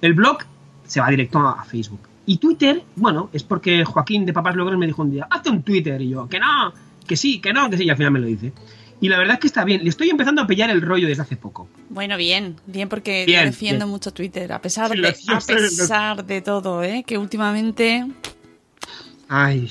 El 0.00 0.14
blog 0.14 0.38
se 0.86 1.00
va 1.00 1.08
directo 1.08 1.38
a, 1.40 1.64
Facebook. 1.64 2.00
Y 2.26 2.38
Twitter, 2.38 2.82
bueno, 2.96 3.30
es 3.32 3.42
porque 3.42 3.84
Joaquín 3.84 4.24
de 4.24 4.32
Papás 4.32 4.56
Logros 4.56 4.78
me 4.78 4.86
dijo 4.86 5.02
un 5.02 5.10
día, 5.10 5.26
hazte 5.30 5.50
un 5.50 5.62
Twitter. 5.62 6.00
Y 6.00 6.10
yo, 6.10 6.28
que 6.28 6.38
no, 6.38 6.72
que 7.06 7.16
sí, 7.16 7.40
que 7.40 7.52
no, 7.52 7.68
que 7.70 7.76
sí. 7.76 7.84
Y 7.84 7.90
al 7.90 7.96
final 7.96 8.12
me 8.12 8.20
lo 8.20 8.28
hice. 8.28 8.52
Y 9.00 9.08
la 9.08 9.18
verdad 9.18 9.34
es 9.34 9.40
que 9.40 9.46
está 9.46 9.64
bien. 9.64 9.82
Le 9.82 9.90
estoy 9.90 10.08
empezando 10.08 10.42
a 10.42 10.46
pillar 10.46 10.70
el 10.70 10.80
rollo 10.80 11.06
desde 11.06 11.22
hace 11.22 11.36
poco. 11.36 11.68
Bueno, 11.90 12.16
bien, 12.16 12.56
bien 12.66 12.88
porque 12.88 13.24
Bien, 13.26 13.40
yo 13.40 13.46
defiendo 13.46 13.84
bien. 13.84 13.90
mucho 13.90 14.12
Twitter, 14.12 14.52
a 14.52 14.60
pesar 14.60 14.90
Sí, 14.90 15.00
de, 15.00 15.08
a 15.08 15.40
pesar 15.40 16.24
de 16.24 16.40
todo, 16.40 16.82
¿eh? 16.82 17.04
Que 17.06 17.18
últimamente... 17.18 18.06
Ay, 19.28 19.68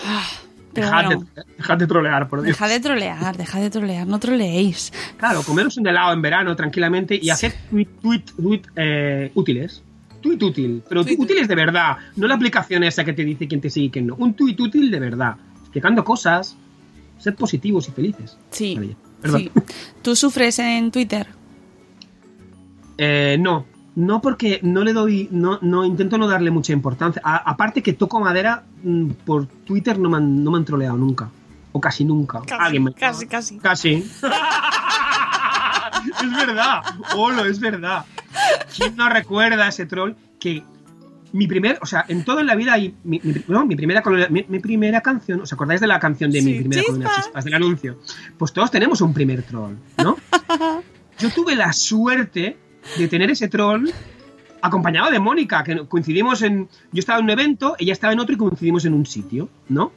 Pero 0.00 0.47
dejad, 0.80 1.04
bueno, 1.04 1.26
de, 1.34 1.42
dejad 1.56 1.78
de 1.78 1.86
trolear, 1.86 2.28
por 2.28 2.42
Dios. 2.42 2.56
deja 2.56 2.68
de 2.68 2.80
trolear, 2.80 3.36
deja 3.36 3.60
de 3.60 3.70
trolear, 3.70 4.06
no 4.06 4.18
troleéis. 4.18 4.92
Claro, 5.16 5.42
comeros 5.42 5.76
un 5.76 5.86
helado 5.86 6.12
en 6.12 6.22
verano 6.22 6.54
tranquilamente 6.56 7.18
y 7.20 7.30
hacer 7.30 7.54
tweet, 7.70 7.88
tweet, 8.00 8.24
tweet 8.36 8.62
eh, 8.76 9.30
útiles. 9.34 9.82
Tweet 10.20 10.42
útil, 10.42 10.82
pero 10.88 11.04
Tweet 11.04 11.16
útiles 11.18 11.46
de 11.46 11.54
verdad. 11.54 11.96
No 12.16 12.26
la 12.26 12.34
aplicación 12.34 12.82
esa 12.82 13.04
que 13.04 13.12
te 13.12 13.24
dice 13.24 13.46
quién 13.46 13.60
te 13.60 13.70
sigue 13.70 13.86
y 13.86 13.90
quién 13.90 14.06
no. 14.08 14.16
Un 14.16 14.34
tweet 14.34 14.56
útil 14.58 14.90
de 14.90 14.98
verdad. 14.98 15.36
Explicando 15.60 16.02
cosas. 16.04 16.56
Ser 17.18 17.34
positivos 17.34 17.88
y 17.88 17.92
felices. 17.92 18.36
Sí, 18.50 18.96
sí. 19.24 19.50
¿Tú 20.02 20.14
sufres 20.14 20.58
en 20.60 20.90
Twitter? 20.92 21.26
Eh, 22.96 23.36
no, 23.40 23.66
no 23.98 24.20
porque 24.22 24.60
no 24.62 24.84
le 24.84 24.92
doy, 24.92 25.28
no, 25.32 25.58
no 25.60 25.84
intento 25.84 26.18
no 26.18 26.28
darle 26.28 26.50
mucha 26.52 26.72
importancia. 26.72 27.20
A- 27.24 27.50
aparte 27.50 27.82
que 27.82 27.92
toco 27.94 28.20
madera, 28.20 28.62
mm, 28.84 29.10
por 29.26 29.46
Twitter 29.46 29.98
no 29.98 30.08
me, 30.08 30.18
han, 30.18 30.44
no 30.44 30.52
me 30.52 30.58
han 30.58 30.64
troleado 30.64 30.96
nunca. 30.96 31.28
O 31.72 31.80
casi 31.80 32.04
nunca. 32.04 32.40
Alguien 32.60 32.84
me- 32.84 32.94
casi, 32.94 33.26
casi. 33.26 33.58
Casi. 33.58 33.94
es 36.22 36.36
verdad. 36.46 36.82
Olo, 37.16 37.44
es 37.44 37.58
verdad. 37.60 38.04
¿Quién 38.76 38.96
no 38.96 39.08
recuerda 39.08 39.68
ese 39.68 39.86
troll 39.86 40.12
que 40.38 40.62
mi 41.32 41.46
primer, 41.46 41.78
o 41.82 41.86
sea, 41.86 42.04
en 42.08 42.24
todo 42.24 42.40
en 42.40 42.46
la 42.46 42.54
vida 42.54 42.72
hay 42.74 42.94
mi, 43.04 43.20
mi- 43.22 43.34
no, 43.48 43.66
mi 43.66 43.76
primera 43.76 44.02
colonia- 44.02 44.28
mi, 44.30 44.44
mi 44.48 44.60
primera 44.60 45.00
canción, 45.00 45.40
¿os 45.42 45.52
acordáis 45.52 45.80
de 45.80 45.86
la 45.86 45.98
canción 45.98 46.30
de 46.30 46.40
mi 46.40 46.52
Sí, 46.52 46.58
primera 46.60 46.82
Chispas. 46.82 46.94
colonia 46.96 47.22
chispas 47.22 47.44
del 47.44 47.54
anuncio? 47.54 47.98
Pues 48.38 48.52
todos 48.52 48.70
tenemos 48.70 49.00
un 49.00 49.12
primer 49.12 49.42
troll, 49.42 49.74
¿no? 50.02 50.16
Yo 51.18 51.30
tuve 51.30 51.54
la 51.56 51.72
suerte 51.72 52.56
de 52.96 53.08
tener 53.08 53.30
ese 53.30 53.48
troll 53.48 53.90
acompañado 54.62 55.10
de 55.10 55.18
Mónica, 55.18 55.62
que 55.64 55.86
coincidimos 55.86 56.42
en. 56.42 56.68
Yo 56.92 57.00
estaba 57.00 57.18
en 57.18 57.24
un 57.24 57.30
evento, 57.30 57.76
ella 57.78 57.92
estaba 57.92 58.12
en 58.12 58.20
otro 58.20 58.34
y 58.34 58.38
coincidimos 58.38 58.84
en 58.84 58.94
un 58.94 59.06
sitio, 59.06 59.48
¿no? 59.68 59.92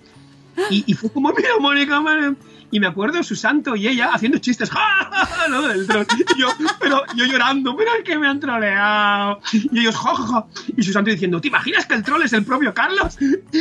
Y, 0.69 0.83
y 0.85 0.93
fue 0.93 1.11
como, 1.11 1.31
mira, 1.31 1.49
Mónica, 1.59 2.01
man". 2.01 2.37
y 2.71 2.79
me 2.79 2.87
acuerdo 2.87 3.21
su 3.21 3.35
santo 3.35 3.75
y 3.75 3.87
ella 3.87 4.11
haciendo 4.13 4.37
chistes, 4.37 4.69
¡Ja, 4.69 4.79
ja, 5.11 5.25
ja! 5.25 5.47
¿no? 5.49 5.67
Del 5.67 5.85
troll. 5.87 6.05
Y 6.35 6.39
yo, 6.39 6.47
pero 6.79 7.03
yo 7.15 7.25
llorando, 7.25 7.75
pero 7.75 7.91
es 7.97 8.03
que 8.03 8.17
me 8.17 8.27
han 8.27 8.39
troleado. 8.39 9.41
Y 9.51 9.79
ellos, 9.79 9.95
¡Ja, 9.95 10.15
ja, 10.15 10.25
ja! 10.25 10.45
Y 10.75 10.83
su 10.83 10.91
santo 10.93 11.11
diciendo, 11.11 11.41
¿te 11.41 11.49
imaginas 11.49 11.85
que 11.85 11.95
el 11.95 12.03
troll 12.03 12.23
es 12.23 12.33
el 12.33 12.45
propio 12.45 12.73
Carlos? 12.73 13.17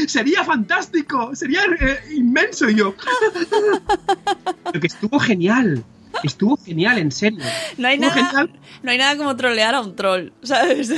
Sería 0.07 0.45
fantástico, 0.45 1.35
sería 1.35 1.63
eh, 1.65 2.01
inmenso. 2.15 2.69
Y 2.69 2.77
yo, 2.77 2.95
lo 4.73 4.81
que 4.81 4.87
estuvo 4.87 5.19
genial. 5.19 5.85
Estuvo 6.25 6.57
genial, 6.57 6.99
en 6.99 7.13
serio. 7.13 7.39
No 7.79 7.89
hay, 7.89 7.95
Estuvo 7.95 8.11
nada, 8.15 8.29
genial. 8.29 8.51
no 8.83 8.91
hay 8.91 8.99
nada 8.99 9.17
como 9.17 9.37
trolear 9.37 9.75
a 9.75 9.81
un 9.81 9.95
troll, 9.97 10.31
¿sabes? 10.43 10.91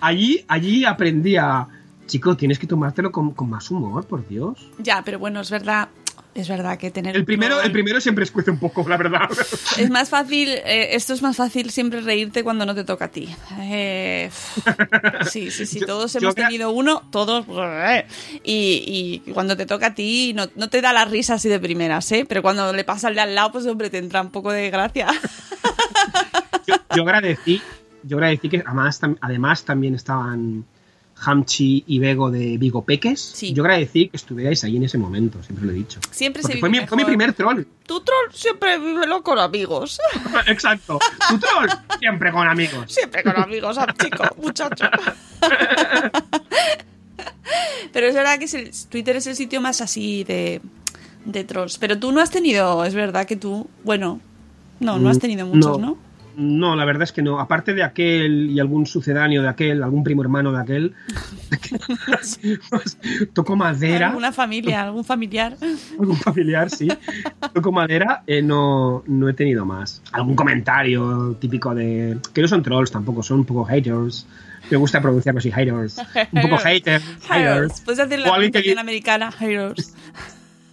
Allí, 0.00 0.44
allí 0.48 0.84
aprendí 0.84 1.36
a. 1.36 1.66
Chico, 2.06 2.36
tienes 2.36 2.58
que 2.58 2.66
tomártelo 2.66 3.10
con, 3.10 3.30
con 3.32 3.48
más 3.48 3.70
humor, 3.70 4.06
por 4.06 4.28
Dios. 4.28 4.70
ya, 4.78 5.00
pero 5.02 5.18
bueno, 5.18 5.40
es 5.40 5.50
verdad. 5.50 5.88
Es 6.34 6.48
verdad 6.48 6.76
que 6.78 6.90
tener 6.90 7.14
El 7.16 7.24
primero, 7.24 7.60
el 7.62 7.70
primero 7.70 8.00
siempre 8.00 8.24
escuece 8.24 8.50
un 8.50 8.58
poco, 8.58 8.84
la 8.88 8.96
verdad. 8.96 9.28
Es 9.78 9.88
más 9.90 10.08
fácil, 10.10 10.48
eh, 10.48 10.88
esto 10.96 11.12
es 11.14 11.22
más 11.22 11.36
fácil 11.36 11.70
siempre 11.70 12.00
reírte 12.00 12.42
cuando 12.42 12.66
no 12.66 12.74
te 12.74 12.82
toca 12.82 13.04
a 13.04 13.08
ti. 13.08 13.28
Eh, 13.60 14.30
sí, 15.30 15.50
sí, 15.52 15.64
sí, 15.64 15.80
todos 15.86 16.12
yo 16.14 16.18
hemos 16.20 16.34
tenido 16.34 16.70
uno, 16.72 17.02
todos. 17.10 17.46
Y, 18.42 19.22
y 19.26 19.32
cuando 19.32 19.56
te 19.56 19.64
toca 19.66 19.86
a 19.88 19.94
ti 19.94 20.32
no, 20.34 20.46
no 20.56 20.68
te 20.68 20.80
da 20.80 20.92
la 20.92 21.04
risa 21.04 21.34
así 21.34 21.48
de 21.48 21.60
primeras, 21.60 22.10
¿eh? 22.12 22.24
Pero 22.28 22.42
cuando 22.42 22.72
le 22.72 22.84
pasa 22.84 23.08
al 23.08 23.14
de 23.14 23.20
al 23.20 23.34
lado, 23.34 23.52
pues 23.52 23.66
hombre, 23.66 23.88
te 23.90 23.98
entra 23.98 24.20
un 24.20 24.30
poco 24.30 24.50
de 24.50 24.70
gracia. 24.70 25.06
yo, 26.66 26.74
yo 26.96 27.02
agradecí, 27.04 27.62
yo 28.02 28.16
agradecí 28.16 28.48
que 28.48 28.62
además, 28.66 29.00
tam- 29.00 29.18
además 29.20 29.64
también 29.64 29.94
estaban 29.94 30.64
Hamchi 31.24 31.84
y 31.86 31.98
Bego 31.98 32.30
de 32.30 32.58
Vigo 32.58 32.84
Peques. 32.84 33.20
Sí. 33.20 33.52
Yo 33.52 33.62
agradecí 33.62 34.08
que 34.08 34.16
estuvierais 34.16 34.62
ahí 34.64 34.76
en 34.76 34.84
ese 34.84 34.98
momento, 34.98 35.42
siempre 35.42 35.66
lo 35.66 35.72
he 35.72 35.74
dicho. 35.74 36.00
Siempre 36.10 36.42
se 36.42 36.48
Porque 36.48 36.56
vive 36.56 36.60
fue 36.60 36.70
mi, 36.80 36.86
fue 36.86 36.96
mi 36.98 37.04
primer 37.04 37.32
troll. 37.32 37.62
Tu 37.86 38.00
troll 38.00 38.30
siempre 38.32 38.78
vívelo 38.78 39.22
con 39.22 39.38
amigos. 39.38 39.98
Exacto. 40.46 40.98
Tu 41.28 41.38
troll, 41.38 41.68
siempre 41.98 42.32
con 42.32 42.46
amigos. 42.48 42.92
Siempre 42.92 43.22
con 43.22 43.36
amigos, 43.36 43.76
ah, 43.78 43.86
chico, 44.00 44.24
muchacho. 44.42 44.86
Pero 47.92 48.06
es 48.08 48.14
verdad 48.14 48.38
que 48.38 48.46
es 48.46 48.54
el- 48.54 48.70
Twitter 48.88 49.16
es 49.16 49.26
el 49.26 49.36
sitio 49.36 49.60
más 49.60 49.80
así 49.80 50.24
de, 50.24 50.60
de 51.24 51.44
trolls. 51.44 51.78
Pero 51.78 51.98
tú 51.98 52.10
no 52.12 52.20
has 52.20 52.30
tenido, 52.30 52.84
es 52.84 52.94
verdad 52.94 53.26
que 53.26 53.36
tú, 53.36 53.68
bueno, 53.84 54.20
no, 54.80 54.98
no 54.98 55.08
has 55.10 55.18
tenido 55.18 55.46
muchos, 55.46 55.78
¿no? 55.78 55.86
No, 55.86 55.98
la 56.36 56.84
verdad 56.84 57.02
es 57.04 57.12
que 57.12 57.22
no. 57.22 57.38
Aparte 57.40 57.74
de 57.74 57.82
aquel 57.82 58.50
y 58.50 58.58
algún 58.60 58.86
sucedáneo 58.86 59.42
de 59.42 59.48
aquel, 59.48 59.82
algún 59.82 60.02
primo 60.04 60.22
hermano 60.22 60.52
de 60.52 60.60
aquel, 60.60 60.94
toco 63.32 63.56
madera. 63.56 64.08
Alguna 64.08 64.32
familia, 64.32 64.82
algún 64.84 65.04
familiar. 65.04 65.56
algún 65.98 66.16
familiar, 66.16 66.70
sí. 66.70 66.88
Toco 67.52 67.72
madera, 67.72 68.22
eh, 68.26 68.42
no, 68.42 69.02
no 69.06 69.28
he 69.28 69.34
tenido 69.34 69.64
más. 69.64 70.02
Algún 70.12 70.34
comentario 70.34 71.36
típico 71.40 71.74
de. 71.74 72.18
que 72.32 72.42
no 72.42 72.48
son 72.48 72.62
trolls 72.62 72.90
tampoco, 72.90 73.22
son 73.22 73.40
un 73.40 73.44
poco 73.44 73.64
haters. 73.64 74.26
Me 74.70 74.76
gusta 74.78 75.00
pronunciarlo 75.02 75.40
así, 75.40 75.50
haters. 75.52 75.98
Un 76.32 76.42
poco 76.42 76.56
haters. 76.58 77.04
Haters. 77.04 77.28
Haters. 77.28 77.80
Puedes 77.82 78.00
hacer 78.00 78.18
la 78.20 78.32
pronunciación 78.32 78.78
americana, 78.78 79.30
haters. 79.32 79.94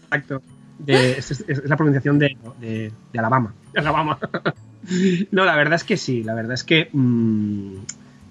Exacto. 0.05 0.41
De- 0.79 1.11
es, 1.17 1.29
es- 1.31 1.45
es 1.47 1.69
la 1.69 1.75
pronunciación 1.75 2.17
de, 2.17 2.37
de- 2.59 2.91
de 3.13 3.19
Alabama. 3.19 3.53
De 3.73 3.79
Alabama. 3.81 4.17
No, 5.31 5.45
la 5.45 5.55
verdad 5.55 5.75
es 5.75 5.83
que 5.83 5.97
sí. 5.97 6.23
La 6.23 6.33
verdad 6.33 6.53
es 6.53 6.63
que 6.63 6.89
mm, 6.91 7.75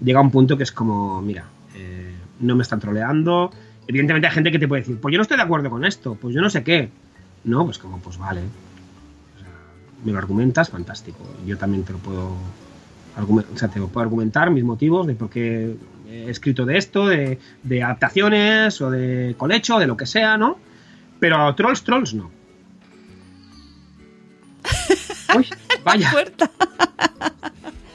llega 0.05 0.20
un 0.20 0.30
punto 0.30 0.57
que 0.57 0.64
es 0.64 0.72
como, 0.72 1.20
mira, 1.22 1.44
eh, 1.76 2.14
no 2.40 2.57
me 2.57 2.62
están 2.62 2.80
troleando. 2.80 3.51
Evidentemente 3.86 4.26
hay 4.28 4.34
gente 4.34 4.53
que 4.53 4.59
te 4.59 4.68
puede 4.68 4.82
decir, 4.82 4.98
pues 5.01 5.12
yo 5.12 5.18
no 5.18 5.22
estoy 5.22 5.36
de 5.36 5.42
acuerdo 5.42 5.70
con 5.70 5.84
esto, 5.84 6.16
pues 6.20 6.34
yo 6.34 6.40
no 6.40 6.51
sé 6.51 6.62
qué. 6.64 6.90
No, 7.44 7.64
pues 7.64 7.78
como, 7.78 7.98
pues 7.98 8.18
vale. 8.18 8.40
O 8.40 9.38
sea, 9.40 9.48
me 10.05 10.12
lo 10.12 10.18
argumentas, 10.18 10.70
fantástico. 10.70 11.18
Yo 11.46 11.57
también 11.57 11.84
te 11.84 11.92
lo 11.92 11.98
puedo, 11.98 12.36
argumen- 13.16 13.46
o 13.55 13.57
sea, 13.59 13.68
te 13.68 13.78
lo 13.78 13.88
puedo 13.88 14.03
argumentar 14.05 14.51
mis 14.51 14.64
motivos 14.64 15.07
de 15.07 15.14
por 15.14 15.30
qué 15.30 15.74
he 16.09 16.28
escrito 16.30 16.66
de 16.66 16.76
esto, 16.76 17.07
de, 17.07 17.38
de 17.62 17.82
adaptaciones 17.82 18.80
o 18.80 18.90
de 18.90 19.34
colecho, 19.38 19.78
de 19.78 19.86
lo 19.86 19.96
que 19.96 20.07
sea, 20.07 20.36
¿no? 20.36 20.59
Pero 21.20 21.55
trolls, 21.55 21.82
trolls 21.84 22.14
no. 22.14 22.30
Uy, 25.36 25.46
vaya, 25.85 26.11
Puerta. 26.11 26.51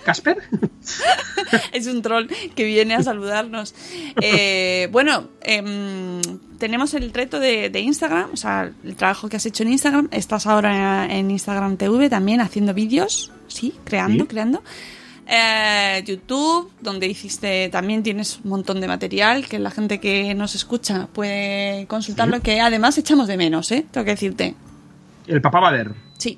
Casper. 0.03 0.37
Es 1.71 1.87
un 1.87 2.01
troll 2.01 2.27
que 2.55 2.63
viene 2.63 2.93
a 2.95 3.01
saludarnos. 3.03 3.73
Eh, 4.21 4.87
bueno, 4.91 5.29
em, 5.41 6.21
tenemos 6.59 6.93
el 6.93 7.11
reto 7.11 7.39
de, 7.39 7.69
de 7.69 7.79
Instagram, 7.79 8.29
o 8.33 8.37
sea, 8.37 8.71
el 8.83 8.95
trabajo 8.95 9.27
que 9.29 9.37
has 9.37 9.45
hecho 9.45 9.63
en 9.63 9.71
Instagram. 9.71 10.07
Estás 10.11 10.45
ahora 10.47 11.05
en 11.07 11.31
Instagram 11.31 11.77
TV 11.77 12.09
también 12.09 12.39
haciendo 12.41 12.73
vídeos, 12.73 13.31
sí, 13.47 13.73
creando, 13.83 14.25
Sí. 14.25 14.27
creando. 14.27 14.63
Eh, 15.27 16.03
YouTube, 16.05 16.71
donde 16.81 17.07
hiciste, 17.07 17.69
también 17.69 18.03
tienes 18.03 18.39
un 18.43 18.51
montón 18.51 18.79
de 18.79 18.87
material 18.87 19.47
que 19.47 19.57
la 19.57 19.71
gente 19.71 19.99
que 19.99 20.35
nos 20.35 20.53
escucha 20.53 21.07
puede 21.07 21.87
consultarlo, 21.87 22.41
que 22.41 22.59
además 22.61 22.97
echamos 22.99 23.27
de 23.27 23.37
menos, 23.37 23.71
¿eh? 23.71 23.85
Tengo 23.89 24.05
que 24.05 24.11
decirte. 24.11 24.55
El 25.25 25.41
papá 25.41 25.59
Bader. 25.61 25.93
Sí, 26.19 26.37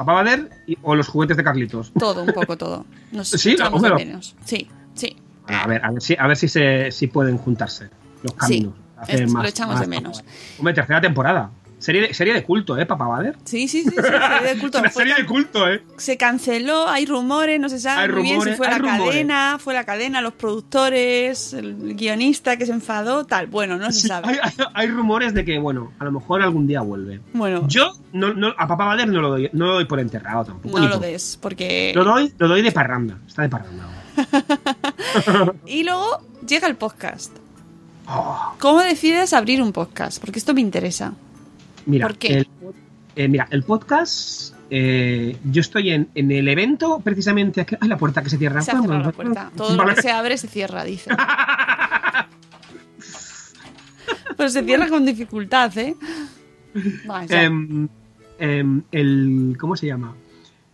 Papá 0.00 0.14
Bader 0.14 0.48
y- 0.66 0.78
o 0.80 0.94
los 0.94 1.08
juguetes 1.08 1.36
de 1.36 1.44
Carlitos. 1.44 1.92
todo, 1.92 2.22
un 2.22 2.32
poco 2.32 2.56
todo. 2.56 2.86
Nos 3.12 3.28
Sí, 3.36 3.54
de 3.98 4.04
menos. 4.06 4.34
Sí, 4.46 4.66
sí. 4.94 5.14
A 5.46 5.66
ver, 5.66 5.84
a 5.84 5.90
ver 5.90 6.00
si, 6.00 6.16
a 6.18 6.26
ver 6.26 6.36
si, 6.38 6.48
se, 6.48 6.90
si 6.90 7.06
pueden 7.06 7.36
juntarse 7.36 7.90
los 8.22 8.32
caminos. 8.32 8.72
hacer 8.96 9.22
es- 9.22 9.30
lo 9.32 9.44
echamos 9.46 9.74
más 9.74 9.82
de 9.82 9.86
menos. 9.88 10.24
Hombre, 10.58 10.72
tercera 10.72 11.02
temporada. 11.02 11.50
Serie 11.80 12.02
de, 12.02 12.14
serie 12.14 12.34
de 12.34 12.44
culto, 12.44 12.78
¿eh? 12.78 12.86
Papá 12.86 13.06
Bader. 13.08 13.36
Sí, 13.44 13.66
sí, 13.66 13.82
sí, 13.82 13.90
sí, 13.90 13.96
serie 13.96 14.54
de 14.54 14.58
culto. 14.60 14.78
Una 14.78 14.90
serie 14.90 15.14
de 15.16 15.26
culto, 15.26 15.68
¿eh? 15.68 15.82
se 15.96 16.16
canceló, 16.16 16.88
hay 16.88 17.06
rumores, 17.06 17.58
no 17.58 17.68
se 17.68 17.80
sabe 17.80 18.02
Hay 18.02 18.08
muy 18.10 18.22
bien 18.22 18.34
si 18.34 18.50
rumores, 18.50 18.56
fue 18.58 18.68
la 18.68 18.78
rumores. 18.78 19.04
cadena, 19.06 19.56
fue 19.58 19.74
la 19.74 19.84
cadena, 19.84 20.20
los 20.20 20.34
productores, 20.34 21.52
el 21.54 21.94
guionista 21.96 22.56
que 22.56 22.66
se 22.66 22.72
enfadó, 22.72 23.24
tal. 23.24 23.46
Bueno, 23.48 23.76
no 23.78 23.90
se 23.92 24.02
Sí, 24.02 24.08
sabe. 24.08 24.28
hay, 24.28 24.38
hay- 24.42 24.66
hay 24.74 24.86
rumores 24.88 25.34
de 25.34 25.44
que, 25.44 25.58
bueno, 25.58 25.92
a 25.98 26.04
lo 26.04 26.12
mejor 26.12 26.42
algún 26.42 26.66
día 26.66 26.82
vuelve. 26.82 27.20
Bueno, 27.32 27.66
Yo 27.66 27.92
no, 28.12 28.34
no- 28.34 28.54
a 28.58 28.68
Papá 28.68 28.84
Bader 28.84 29.08
no 29.08 29.20
lo 29.22 29.30
doy, 29.30 29.48
no 29.54 29.66
lo 29.66 29.72
doy 29.74 29.86
por 29.86 30.00
enterrado 30.00 30.44
tampoco. 30.44 30.78
no 30.78 30.86
lo 30.86 30.98
por- 30.98 31.00
des, 31.06 31.38
porque... 31.40 31.92
Lo 31.94 32.04
doy, 32.04 32.32
lo 32.38 32.46
doy 32.48 32.62
de 32.62 32.72
parranda. 32.72 33.16
Está 33.26 33.42
de 33.42 33.48
parranda. 33.48 33.86
Y 35.66 35.82
luego 35.84 36.20
llega 36.46 36.66
el 36.68 36.76
podcast. 36.76 37.32
Oh, 38.06 38.54
¿Cómo 38.58 38.80
decides 38.80 39.32
abrir 39.32 39.62
un 39.62 39.72
podcast? 39.72 40.20
Porque 40.20 40.38
esto 40.38 40.52
me 40.52 40.60
interesa. 40.60 41.12
Mira, 41.86 42.06
¿Por 42.06 42.18
qué? 42.18 42.38
El, 42.38 42.48
eh, 43.16 43.28
mira, 43.28 43.46
el 43.50 43.62
podcast. 43.62 44.54
eh, 44.70 45.36
yo 45.44 45.60
estoy 45.60 45.90
en, 45.90 46.08
en 46.14 46.30
el 46.30 46.48
evento 46.48 47.00
precisamente. 47.02 47.60
Aquí, 47.62 47.76
ay, 47.80 47.88
la 47.88 47.96
puerta 47.98 48.22
que 48.22 48.30
se 48.30 48.38
cierra. 48.38 48.62
Se 48.62 48.70
ha 48.70 48.80
cerrado 48.80 49.02
la 49.02 49.12
puerta. 49.12 49.50
Todo 49.56 49.76
lo 49.76 49.86
que 49.94 50.00
se 50.02 50.10
abre 50.10 50.36
se 50.38 50.48
cierra, 50.48 50.84
dice. 50.84 51.10
Pero 54.36 54.48
se 54.48 54.62
cierra 54.64 54.88
con 54.88 55.04
dificultad, 55.04 55.76
¿eh? 55.76 55.94
Vaya. 57.06 57.42
Em, 57.42 57.88
em, 58.38 58.82
el 58.92 59.56
¿cómo 59.58 59.76
se 59.76 59.86
llama? 59.86 60.14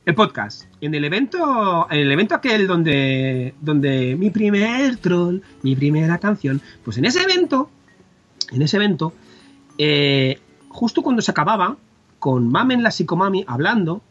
El 0.04 0.14
podcast. 0.14 0.66
En 0.80 0.94
el 0.94 1.04
evento, 1.04 1.86
en 1.90 1.98
el 1.98 2.12
evento 2.12 2.36
aquel 2.36 2.66
donde, 2.68 3.54
donde 3.60 4.14
mi 4.16 4.30
primer 4.30 4.96
troll, 4.98 5.40
mi 5.62 5.74
primera 5.74 6.18
canción, 6.18 6.60
pues 6.84 6.98
en 6.98 7.06
ese 7.06 7.22
evento, 7.22 7.70
en 8.52 8.62
ese 8.62 8.76
evento, 8.76 9.12
eh, 9.78 10.38
justo 10.76 11.02
cuando 11.02 11.22
se 11.22 11.30
acababa, 11.30 11.78
con 12.18 12.48
Mamen 12.48 12.82
la 12.82 12.90
psicomami 12.90 13.44
hablando, 13.48 14.02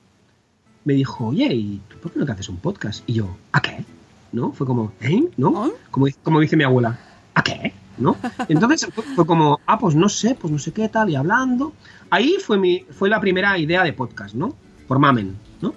me 0.84 0.94
dijo, 0.94 1.28
oye, 1.28 1.54
¿y 1.54 1.82
tú 1.88 1.98
por 2.00 2.12
qué 2.12 2.20
no 2.20 2.26
te 2.26 2.32
haces 2.32 2.50
un 2.50 2.58
podcast? 2.58 3.04
Y 3.06 3.14
yo, 3.14 3.38
¿a 3.52 3.62
qué? 3.62 3.86
¿No? 4.32 4.52
Fue 4.52 4.66
como, 4.66 4.92
¿eh? 5.00 5.30
¿No? 5.38 5.64
¿Ah? 5.64 5.70
Como, 5.92 6.08
como 6.24 6.40
dice 6.40 6.58
mi 6.58 6.64
abuela, 6.64 7.00
¿a 7.36 7.44
qué? 7.44 7.72
¿No? 8.00 8.18
Entonces 8.50 8.90
fue, 8.92 9.04
fue 9.04 9.28
como, 9.28 9.60
ah, 9.68 9.78
pues 9.78 9.94
no 9.96 10.10
sé, 10.10 10.34
pues 10.34 10.52
no 10.52 10.58
sé 10.58 10.74
qué 10.74 10.90
tal, 10.90 11.12
y 11.12 11.16
hablando. 11.16 11.74
Ahí 12.10 12.38
fue, 12.44 12.58
mi, 12.58 12.80
fue 12.90 13.10
la 13.10 13.22
primera 13.22 13.56
idea 13.60 13.84
de 13.84 13.94
podcast, 13.94 14.34
¿no? 14.34 14.56
Por 14.88 14.98
Mamen, 14.98 15.38
¿no? 15.62 15.76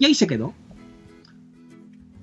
Y 0.00 0.06
ahí 0.06 0.14
se 0.14 0.26
quedó. 0.26 0.54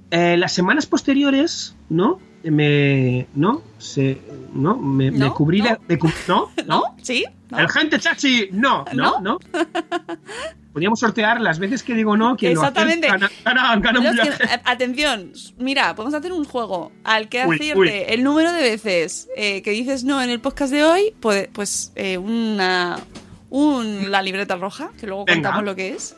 Eh, 0.09 0.36
las 0.36 0.51
semanas 0.51 0.88
posteriores, 0.88 1.74
¿no? 1.88 2.19
Me. 2.43 3.27
¿No? 3.35 3.61
Se, 3.77 4.19
¿No? 4.53 4.75
Me, 4.77 5.11
me 5.11 5.17
¿No? 5.19 5.33
cubrí. 5.33 5.61
¿No? 5.61 5.77
¿No? 6.27 6.51
¿No? 6.67 6.83
¿Sí? 7.01 7.25
El 7.57 7.69
gente 7.69 7.99
chachi, 7.99 8.49
no, 8.51 8.85
no, 8.93 9.19
no. 9.21 9.37
Podríamos 10.73 11.01
sortear 11.01 11.41
las 11.41 11.59
veces 11.59 11.83
que 11.83 11.93
digo 11.93 12.15
no, 12.15 12.37
que 12.37 12.51
Exactamente. 12.51 13.07
Gana, 13.07 13.29
gana, 13.43 13.75
gana 13.77 13.99
un 13.99 14.05
Los 14.05 14.15
que- 14.15 14.21
viaje. 14.21 14.43
a- 14.63 14.71
atención, 14.71 15.33
mira, 15.57 15.93
podemos 15.95 16.13
hacer 16.13 16.31
un 16.31 16.45
juego 16.45 16.93
al 17.03 17.27
que 17.27 17.45
Uy, 17.45 17.57
acierte 17.57 17.79
uy. 17.79 17.89
el 18.07 18.23
número 18.23 18.53
de 18.53 18.61
veces 18.61 19.27
eh, 19.35 19.61
que 19.63 19.71
dices 19.71 20.05
no 20.05 20.21
en 20.21 20.29
el 20.29 20.39
podcast 20.39 20.71
de 20.71 20.85
hoy, 20.85 21.13
pues, 21.19 21.49
pues 21.51 21.91
eh, 21.95 22.17
una 22.17 22.97
un, 23.49 24.09
la 24.11 24.21
libreta 24.21 24.55
roja, 24.55 24.91
que 24.97 25.07
luego 25.07 25.25
Venga. 25.25 25.49
contamos 25.49 25.65
lo 25.65 25.75
que 25.75 25.89
es. 25.89 26.15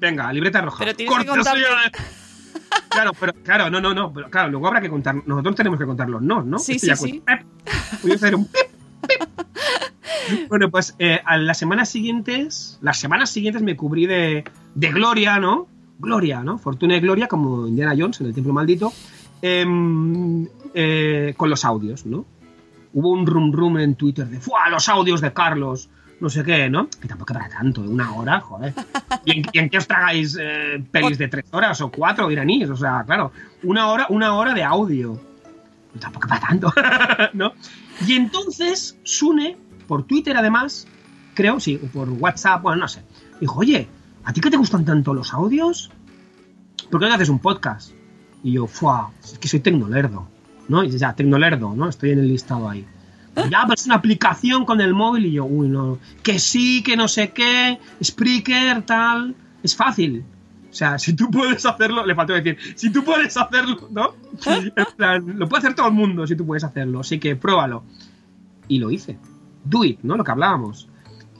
Venga, 0.00 0.32
libreta 0.32 0.62
roja. 0.62 0.78
Pero 0.78 0.96
tienes 0.96 1.14
que 1.18 1.26
Cortesía 1.26 1.52
contarme. 1.52 1.92
Claro, 2.88 3.12
pero 3.18 3.32
claro, 3.44 3.70
no, 3.70 3.80
no, 3.80 3.94
no. 3.94 4.12
Pero 4.12 4.30
claro, 4.30 4.50
luego 4.50 4.66
habrá 4.66 4.80
que 4.80 4.90
contar. 4.90 5.14
Nosotros 5.26 5.54
tenemos 5.54 5.78
que 5.78 5.86
contar 5.86 6.08
los 6.08 6.22
no, 6.22 6.42
¿no? 6.42 6.58
Sí, 6.58 6.72
Esto 6.72 6.84
sí, 6.84 6.86
ya 6.88 6.96
sí. 6.96 7.22
Voy 8.02 8.12
a 8.12 8.14
hacer 8.14 8.34
un 8.34 8.46
pip, 8.46 8.66
bueno, 10.48 10.70
pues 10.70 10.94
eh, 10.98 11.20
a 11.24 11.36
las 11.36 11.58
semanas 11.58 11.88
siguientes, 11.88 12.78
las 12.80 12.98
semanas 12.98 13.30
siguientes 13.30 13.62
me 13.62 13.76
cubrí 13.76 14.06
de, 14.06 14.44
de 14.74 14.88
gloria, 14.92 15.38
¿no? 15.38 15.68
Gloria, 15.98 16.42
¿no? 16.42 16.58
Fortuna 16.58 16.96
y 16.96 17.00
gloria, 17.00 17.26
como 17.26 17.66
Indiana 17.66 17.94
Jones 17.96 18.20
en 18.20 18.28
el 18.28 18.34
Templo 18.34 18.52
Maldito, 18.52 18.92
em, 19.42 20.46
eh, 20.74 21.34
con 21.36 21.50
los 21.50 21.64
audios, 21.64 22.06
¿no? 22.06 22.24
Hubo 22.92 23.10
un 23.10 23.26
rum 23.26 23.52
rum 23.52 23.78
en 23.78 23.94
Twitter 23.94 24.26
de 24.26 24.40
¡Fua! 24.40 24.68
Los 24.70 24.88
audios 24.88 25.20
de 25.20 25.32
Carlos, 25.32 25.88
no 26.20 26.28
sé 26.28 26.42
qué, 26.42 26.68
¿no? 26.68 26.88
Que 26.88 27.08
tampoco 27.08 27.32
para 27.32 27.48
tanto, 27.48 27.82
de 27.82 27.88
una 27.88 28.12
hora, 28.14 28.40
joder. 28.40 28.74
¿Y 29.24 29.38
en, 29.38 29.46
y 29.52 29.58
en 29.58 29.70
qué 29.70 29.78
os 29.78 29.86
tragáis 29.86 30.36
eh, 30.40 30.82
pelis 30.90 31.18
de 31.18 31.28
tres 31.28 31.44
horas 31.52 31.80
o 31.80 31.90
cuatro 31.90 32.30
iraníes? 32.30 32.68
O 32.70 32.76
sea, 32.76 33.04
claro, 33.04 33.32
una 33.62 33.88
hora, 33.88 34.06
una 34.08 34.34
hora 34.34 34.54
de 34.54 34.62
audio. 34.62 35.20
Tampoco 35.98 36.28
para 36.28 36.40
tanto, 36.40 36.72
¿no? 37.32 37.52
Y 38.06 38.14
entonces 38.14 38.98
Sune, 39.02 39.56
por 39.86 40.04
Twitter 40.04 40.36
además, 40.36 40.86
creo, 41.34 41.58
sí, 41.58 41.80
o 41.82 41.86
por 41.86 42.08
WhatsApp, 42.10 42.62
bueno, 42.62 42.82
no 42.82 42.88
sé, 42.88 43.02
dijo, 43.40 43.58
oye, 43.58 43.88
¿a 44.24 44.32
ti 44.32 44.40
que 44.40 44.50
te 44.50 44.56
gustan 44.56 44.84
tanto 44.84 45.14
los 45.14 45.32
audios? 45.32 45.90
¿Por 46.90 47.00
qué 47.00 47.08
no 47.08 47.14
haces 47.14 47.28
un 47.28 47.40
podcast? 47.40 47.92
Y 48.44 48.52
yo, 48.52 48.66
¡fua! 48.66 49.10
Es 49.22 49.38
que 49.38 49.48
soy 49.48 49.60
tecnolerdo, 49.60 50.28
¿no? 50.68 50.84
Y 50.84 50.86
dice, 50.86 50.98
ya, 50.98 51.14
tecnolerdo, 51.14 51.74
¿no? 51.74 51.88
Estoy 51.88 52.10
en 52.10 52.20
el 52.20 52.28
listado 52.28 52.68
ahí. 52.68 52.86
Ya, 53.50 53.62
pero 53.62 53.74
es 53.74 53.86
una 53.86 53.96
aplicación 53.96 54.64
con 54.64 54.80
el 54.80 54.94
móvil 54.94 55.26
y 55.26 55.32
yo, 55.32 55.44
uy, 55.44 55.68
no. 55.68 55.98
Que 56.22 56.38
sí, 56.38 56.82
que 56.82 56.96
no 56.96 57.08
sé 57.08 57.30
qué, 57.30 57.78
Spreaker, 58.02 58.82
tal. 58.82 59.34
Es 59.62 59.76
fácil. 59.76 60.24
O 60.70 60.74
sea, 60.74 60.98
si 60.98 61.14
tú 61.14 61.30
puedes 61.30 61.64
hacerlo, 61.64 62.04
le 62.04 62.14
faltó 62.14 62.34
decir, 62.34 62.58
si 62.74 62.90
tú 62.90 63.02
puedes 63.02 63.36
hacerlo, 63.36 63.88
¿no? 63.90 64.14
En 64.46 64.86
plan, 64.96 65.38
lo 65.38 65.48
puede 65.48 65.60
hacer 65.60 65.74
todo 65.74 65.88
el 65.88 65.94
mundo 65.94 66.26
si 66.26 66.36
tú 66.36 66.46
puedes 66.46 66.62
hacerlo, 66.64 67.00
así 67.00 67.18
que 67.18 67.36
pruébalo. 67.36 67.84
Y 68.68 68.78
lo 68.78 68.90
hice. 68.90 69.18
Do 69.64 69.84
it, 69.84 70.00
¿no? 70.02 70.16
Lo 70.16 70.24
que 70.24 70.30
hablábamos. 70.30 70.88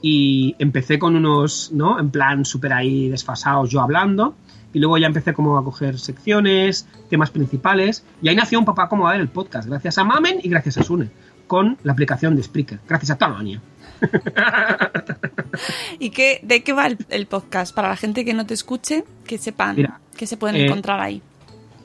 Y 0.01 0.55
empecé 0.59 0.97
con 0.97 1.15
unos, 1.15 1.71
¿no? 1.73 1.99
En 1.99 2.09
plan 2.09 2.43
súper 2.43 2.73
ahí 2.73 3.09
desfasados 3.09 3.69
yo 3.69 3.81
hablando. 3.81 4.35
Y 4.73 4.79
luego 4.79 4.97
ya 4.97 5.07
empecé 5.07 5.33
como 5.33 5.57
a 5.57 5.63
coger 5.63 5.97
secciones, 5.99 6.87
temas 7.09 7.31
principales. 7.31 8.05
Y 8.21 8.29
ahí 8.29 8.35
nació 8.35 8.59
un 8.59 8.65
papá 8.65 8.87
como 8.89 9.07
a 9.07 9.11
ver 9.11 9.21
el 9.21 9.29
podcast, 9.29 9.67
gracias 9.67 9.97
a 9.97 10.03
Mamen 10.03 10.39
y 10.43 10.49
gracias 10.49 10.77
a 10.77 10.83
Sune, 10.83 11.09
con 11.49 11.79
la 11.83 11.93
aplicación 11.93 12.35
de 12.35 12.43
Spreaker. 12.43 12.79
Gracias 12.87 13.09
a 13.09 13.17
Tania. 13.17 13.59
¿Y 15.99 16.11
qué, 16.11 16.39
de 16.43 16.61
qué 16.61 16.73
va 16.73 16.85
el, 16.85 16.97
el 17.09 17.25
podcast? 17.25 17.75
Para 17.75 17.89
la 17.89 17.95
gente 17.95 18.23
que 18.23 18.35
no 18.35 18.45
te 18.45 18.53
escuche, 18.53 19.03
que 19.25 19.39
sepan 19.39 19.75
Mira, 19.75 19.99
que 20.15 20.27
se 20.27 20.37
pueden 20.37 20.55
eh, 20.55 20.67
encontrar 20.67 21.01
ahí. 21.01 21.23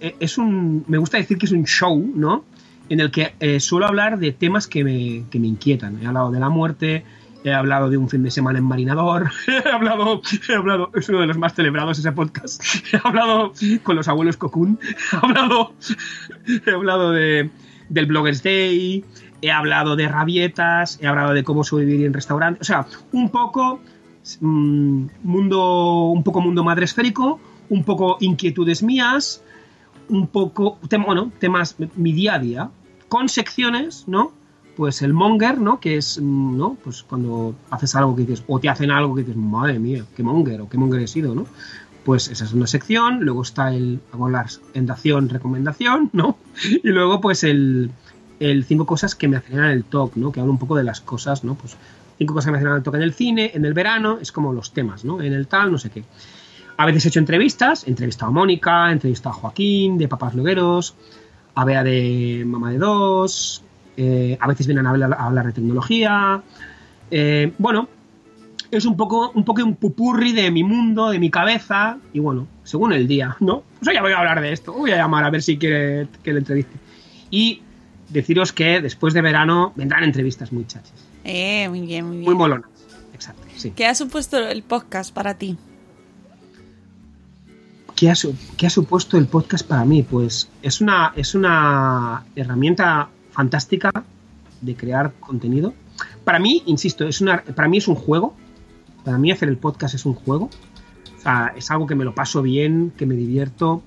Eh, 0.01 0.17
es 0.21 0.37
un, 0.37 0.85
me 0.87 0.99
gusta 0.99 1.17
decir 1.17 1.39
que 1.39 1.47
es 1.47 1.53
un 1.53 1.65
show, 1.65 1.99
¿no? 2.15 2.45
En 2.91 3.01
el 3.01 3.11
que 3.11 3.33
eh, 3.41 3.59
suelo 3.59 3.87
hablar 3.87 4.19
de 4.19 4.33
temas 4.33 4.67
que 4.67 4.85
me, 4.85 5.25
que 5.31 5.41
me 5.41 5.47
inquietan. 5.47 5.99
He 6.03 6.07
hablado 6.07 6.31
de 6.31 6.41
la 6.41 6.51
muerte, 6.51 7.03
he 7.43 7.55
hablado 7.55 7.89
de 7.89 7.97
un 7.97 8.11
fin 8.11 8.23
de 8.23 8.31
semana 8.31 8.59
en 8.59 8.67
Marinador, 8.67 9.31
he 9.49 9.71
hablado, 9.71 10.21
he 10.47 10.55
hablado, 10.55 10.91
es 10.95 11.09
uno 11.09 11.21
de 11.21 11.27
los 11.27 11.39
más 11.39 11.55
celebrados 11.55 11.99
ese 11.99 12.13
podcast, 12.13 12.63
he 12.93 13.01
hablado 13.03 13.55
con 13.83 13.97
los 13.97 14.09
abuelos 14.09 14.37
Cocoon, 14.37 14.79
he 15.11 15.17
hablado, 15.17 15.73
he 16.67 16.71
hablado 16.71 17.13
de, 17.13 17.49
del 17.89 18.07
Bloggers 18.07 18.43
Day, 18.43 19.05
he 19.45 19.53
hablado 19.53 19.95
de 19.95 20.09
rabietas, 20.09 20.99
he 21.03 21.07
hablado 21.07 21.35
de 21.35 21.45
cómo 21.45 21.65
sobrevivir 21.65 22.07
en 22.07 22.15
restaurantes, 22.15 22.63
o 22.63 22.65
sea, 22.65 22.87
un 23.13 23.29
poco 23.29 23.79
mm, 24.41 25.07
mundo, 25.23 26.05
un 26.09 26.23
poco 26.23 26.41
mundo 26.41 26.65
madre 26.65 26.87
esférico, 26.87 27.39
un 27.69 27.85
poco 27.85 28.17
inquietudes 28.21 28.83
mías, 28.83 29.43
un 30.09 30.29
poco, 30.29 30.79
bueno, 31.05 31.31
temas, 31.39 31.77
mi 31.95 32.13
día 32.13 32.37
a 32.37 32.39
día, 32.39 32.71
con 33.11 33.29
secciones, 33.29 34.05
¿no? 34.07 34.33
Pues 34.77 35.03
el 35.03 35.13
monger, 35.13 35.59
¿no? 35.59 35.79
Que 35.79 35.99
es, 35.99 36.19
mm, 36.19 36.57
¿no? 36.57 36.79
Pues 36.83 37.03
cuando 37.03 37.55
haces 37.69 37.95
algo 37.97 38.17
que 38.17 38.23
dices, 38.23 38.45
o 38.47 38.59
te 38.59 38.71
hacen 38.71 38.91
algo 38.91 39.15
que 39.15 39.25
dices, 39.25 39.37
madre 39.37 39.79
mía, 39.79 40.07
qué 40.17 40.23
monger, 40.23 40.63
o 40.63 40.71
qué 40.71 40.79
monger 40.79 41.03
he 41.03 41.07
sido, 41.07 41.35
¿no? 41.35 41.45
Pues 42.03 42.29
esa 42.29 42.45
es 42.45 42.55
una 42.55 42.67
sección, 42.67 43.21
luego 43.21 43.43
está 43.43 43.75
el, 43.75 44.01
hago 44.11 44.31
la 44.31 44.47
endación, 44.73 45.29
recomendación, 45.29 46.09
¿no? 46.15 46.39
Y 46.83 46.89
luego, 46.89 47.21
pues 47.21 47.45
el, 47.45 47.91
el 48.51 48.65
cinco 48.65 48.87
cosas 48.87 49.15
que 49.15 49.29
me 49.29 49.37
aceleran 49.37 49.71
el 49.71 49.85
TOC, 49.85 50.17
¿no? 50.17 50.33
Que 50.33 50.41
hablo 50.41 50.53
un 50.53 50.59
poco 50.59 50.77
de 50.77 50.85
las 50.85 51.01
cosas, 51.01 51.45
¿no? 51.45 51.55
Pues 51.55 51.77
cinco 52.19 52.35
cosas 52.35 52.47
que 52.47 52.53
me 52.53 52.59
aceleran 52.59 52.79
el 52.79 52.83
TOC 52.83 52.95
en 52.97 53.03
el 53.03 53.15
cine, 53.15 53.51
en 53.55 53.65
el 53.65 53.73
verano, 53.73 54.19
es 54.21 54.33
como 54.33 54.53
los 54.53 54.73
temas, 54.73 55.05
¿no? 55.05 55.23
En 55.23 55.33
el 55.33 55.47
tal, 55.47 55.73
no 55.73 55.79
sé 55.79 55.91
qué. 55.91 56.05
A 56.77 56.87
veces 56.87 57.07
he 57.07 57.09
hecho 57.09 57.21
entrevistas, 57.21 57.85
he 57.87 57.91
entrevistado 57.91 58.31
a 58.31 58.35
Mónica, 58.35 58.91
he 58.91 58.93
entrevistado 58.93 59.35
a 59.35 59.39
Joaquín 59.39 59.97
de 59.97 60.09
Papás 60.09 60.35
Logueros, 60.35 60.95
a 61.55 61.65
Bea 61.65 61.85
de 61.85 62.43
Mamá 62.47 62.71
de 62.71 62.79
Dos, 62.79 63.63
eh, 63.97 64.37
a 64.41 64.49
veces 64.49 64.67
vienen 64.67 64.87
a 64.87 64.91
hablar, 64.91 65.47
de 65.47 65.53
tecnología. 65.53 66.43
Eh, 67.11 67.53
bueno, 67.59 67.89
es 68.71 68.85
un 68.85 68.97
poco, 68.97 69.31
un 69.35 69.45
poco 69.45 69.63
un 69.63 69.77
pupurri 69.77 70.33
de 70.33 70.51
mi 70.51 70.65
mundo, 70.65 71.11
de 71.11 71.19
mi 71.19 71.31
cabeza, 71.31 71.99
y 72.13 72.19
bueno, 72.19 72.47
según 72.65 72.93
el 72.93 73.07
día, 73.07 73.37
¿no? 73.41 73.63
Pues 73.81 73.95
ya 73.95 74.03
voy 74.03 74.13
a 74.13 74.19
hablar 74.19 74.41
de 74.41 74.53
esto, 74.53 74.73
voy 74.73 74.91
a 74.91 74.97
llamar 74.97 75.25
a 75.25 75.31
ver 75.31 75.43
si 75.43 75.57
quiere 75.57 76.09
que 76.23 76.33
le 76.33 76.41
entreviste. 76.41 76.75
Y 77.31 77.63
deciros 78.15 78.53
que 78.53 78.81
después 78.81 79.13
de 79.13 79.21
verano 79.21 79.73
vendrán 79.77 80.05
entrevistas 80.05 80.53
muy 80.53 80.67
chachas, 80.67 80.95
Eh, 81.25 81.69
muy 81.69 81.83
bien, 81.83 82.07
muy 82.07 82.17
bien. 82.19 82.25
muy 82.25 82.35
molonas. 82.35 82.71
Exacto, 83.13 83.43
sí. 83.57 83.73
¿Qué 83.73 83.85
ha 83.87 83.95
supuesto 83.95 84.39
el 84.39 84.63
podcast 84.63 85.13
para 85.13 85.35
ti? 85.35 85.59
¿Qué 87.97 88.11
ha, 88.11 88.15
qué 88.57 88.67
ha 88.67 88.71
supuesto 88.71 89.17
el 89.19 89.27
podcast 89.27 89.67
para 89.67 89.85
mí? 89.85 90.03
Pues 90.03 90.49
es 90.63 90.81
una, 90.81 91.13
es 91.17 91.35
una 91.35 92.25
herramienta 92.35 93.09
fantástica 93.31 93.93
de 94.61 94.75
crear 94.75 95.13
contenido. 95.21 95.75
Para 96.25 96.39
mí, 96.39 96.63
insisto, 96.67 97.07
es 97.07 97.21
una, 97.21 97.43
para 97.43 97.69
mí 97.69 97.79
es 97.79 97.87
un 97.89 97.95
juego. 97.95 98.35
Para 99.05 99.19
mí 99.19 99.31
hacer 99.31 99.49
el 99.49 99.59
podcast 99.59 99.95
es 99.95 100.07
un 100.07 100.15
juego. 100.15 100.51
O 101.17 101.21
sea, 101.21 101.53
es 101.57 101.71
algo 101.71 101.87
que 101.87 101.95
me 101.95 102.05
lo 102.05 102.15
paso 102.15 102.43
bien, 102.43 102.93
que 102.97 103.07
me 103.07 103.15
divierto. 103.15 103.83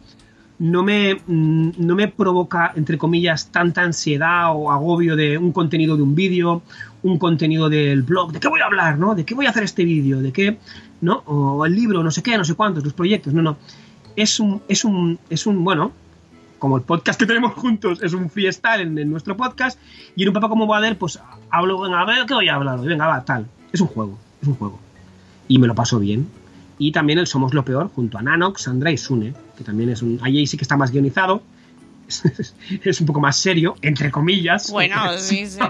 No 0.60 0.84
me, 0.84 1.16
mm, 1.16 1.72
no 1.78 1.96
me 1.96 2.08
provoca, 2.08 2.74
entre 2.76 2.98
comillas, 2.98 3.52
tanta 3.52 3.84
ansiedad 3.84 4.56
o 4.56 4.72
agobio 4.72 5.16
de 5.16 5.38
un 5.38 5.52
contenido 5.52 5.96
de 5.96 6.04
un 6.04 6.16
vídeo, 6.16 6.64
un 7.04 7.20
contenido 7.20 7.70
del 7.70 8.02
blog, 8.02 8.32
de 8.32 8.40
qué 8.40 8.48
voy 8.48 8.62
a 8.62 8.66
hablar, 8.66 8.98
¿no? 8.98 9.14
De 9.14 9.24
qué 9.24 9.36
voy 9.36 9.46
a 9.46 9.52
hacer 9.52 9.64
este 9.64 9.86
vídeo, 9.86 10.20
de 10.20 10.32
qué, 10.32 10.58
¿no? 11.02 11.24
O 11.26 11.66
el 11.66 11.76
libro, 11.76 12.04
no 12.04 12.10
sé 12.10 12.24
qué, 12.24 12.38
no 12.38 12.44
sé 12.44 12.56
cuántos, 12.56 12.84
los 12.84 12.94
proyectos, 12.94 13.34
no, 13.34 13.42
no 13.44 13.58
es 14.18 14.40
un, 14.40 14.62
es 14.68 14.84
un, 14.84 15.20
es 15.30 15.46
un, 15.46 15.64
bueno, 15.64 15.94
como 16.58 16.76
el 16.76 16.84
podcast 16.84 17.20
que 17.20 17.28
tenemos 17.28 17.54
juntos, 17.54 18.02
es 18.02 18.14
un 18.14 18.30
freestyle 18.30 18.82
en, 18.82 19.10
nuestro 19.10 19.38
podcast, 19.38 19.80
y 20.16 20.24
en 20.24 20.30
un 20.30 20.34
papá 20.34 20.50
como 20.50 20.66
Bader, 20.66 20.98
pues 20.98 21.20
hablo, 21.52 21.80
venga, 21.80 22.02
a 22.02 22.06
ver, 22.06 22.26
¿qué 22.26 22.34
voy 22.34 22.50
a 22.50 22.56
hablar? 22.56 22.82
Venga, 22.82 23.08
va, 23.08 23.24
tal. 23.24 23.48
Es 23.72 23.80
un 23.80 23.88
juego, 23.88 24.18
es 24.42 24.48
un 24.48 24.56
juego. 24.56 24.80
Y 25.48 25.60
me 25.60 25.68
lo 25.68 25.76
paso 25.76 26.00
bien. 26.00 26.28
Y 26.78 26.92
también 26.92 27.20
el 27.20 27.28
Somos 27.28 27.54
lo 27.54 27.66
Peor, 27.66 27.90
junto 27.94 28.18
a 28.18 28.22
Nanox, 28.22 28.64
Sandra 28.64 28.92
y 28.92 28.98
Sune, 28.98 29.34
que 29.58 29.64
también 29.64 29.90
es 29.90 30.02
un, 30.02 30.20
ahí 30.22 30.46
sí 30.46 30.58
que 30.58 30.64
está 30.64 30.78
más 30.78 30.92
guionizado, 30.92 31.42
es 32.84 33.02
un 33.02 33.08
poco 33.08 33.20
más 33.20 33.38
serio, 33.38 33.76
entre 33.82 34.12
comillas. 34.12 34.72
Bueno, 34.72 34.96
sí, 35.18 35.48
serio. 35.48 35.68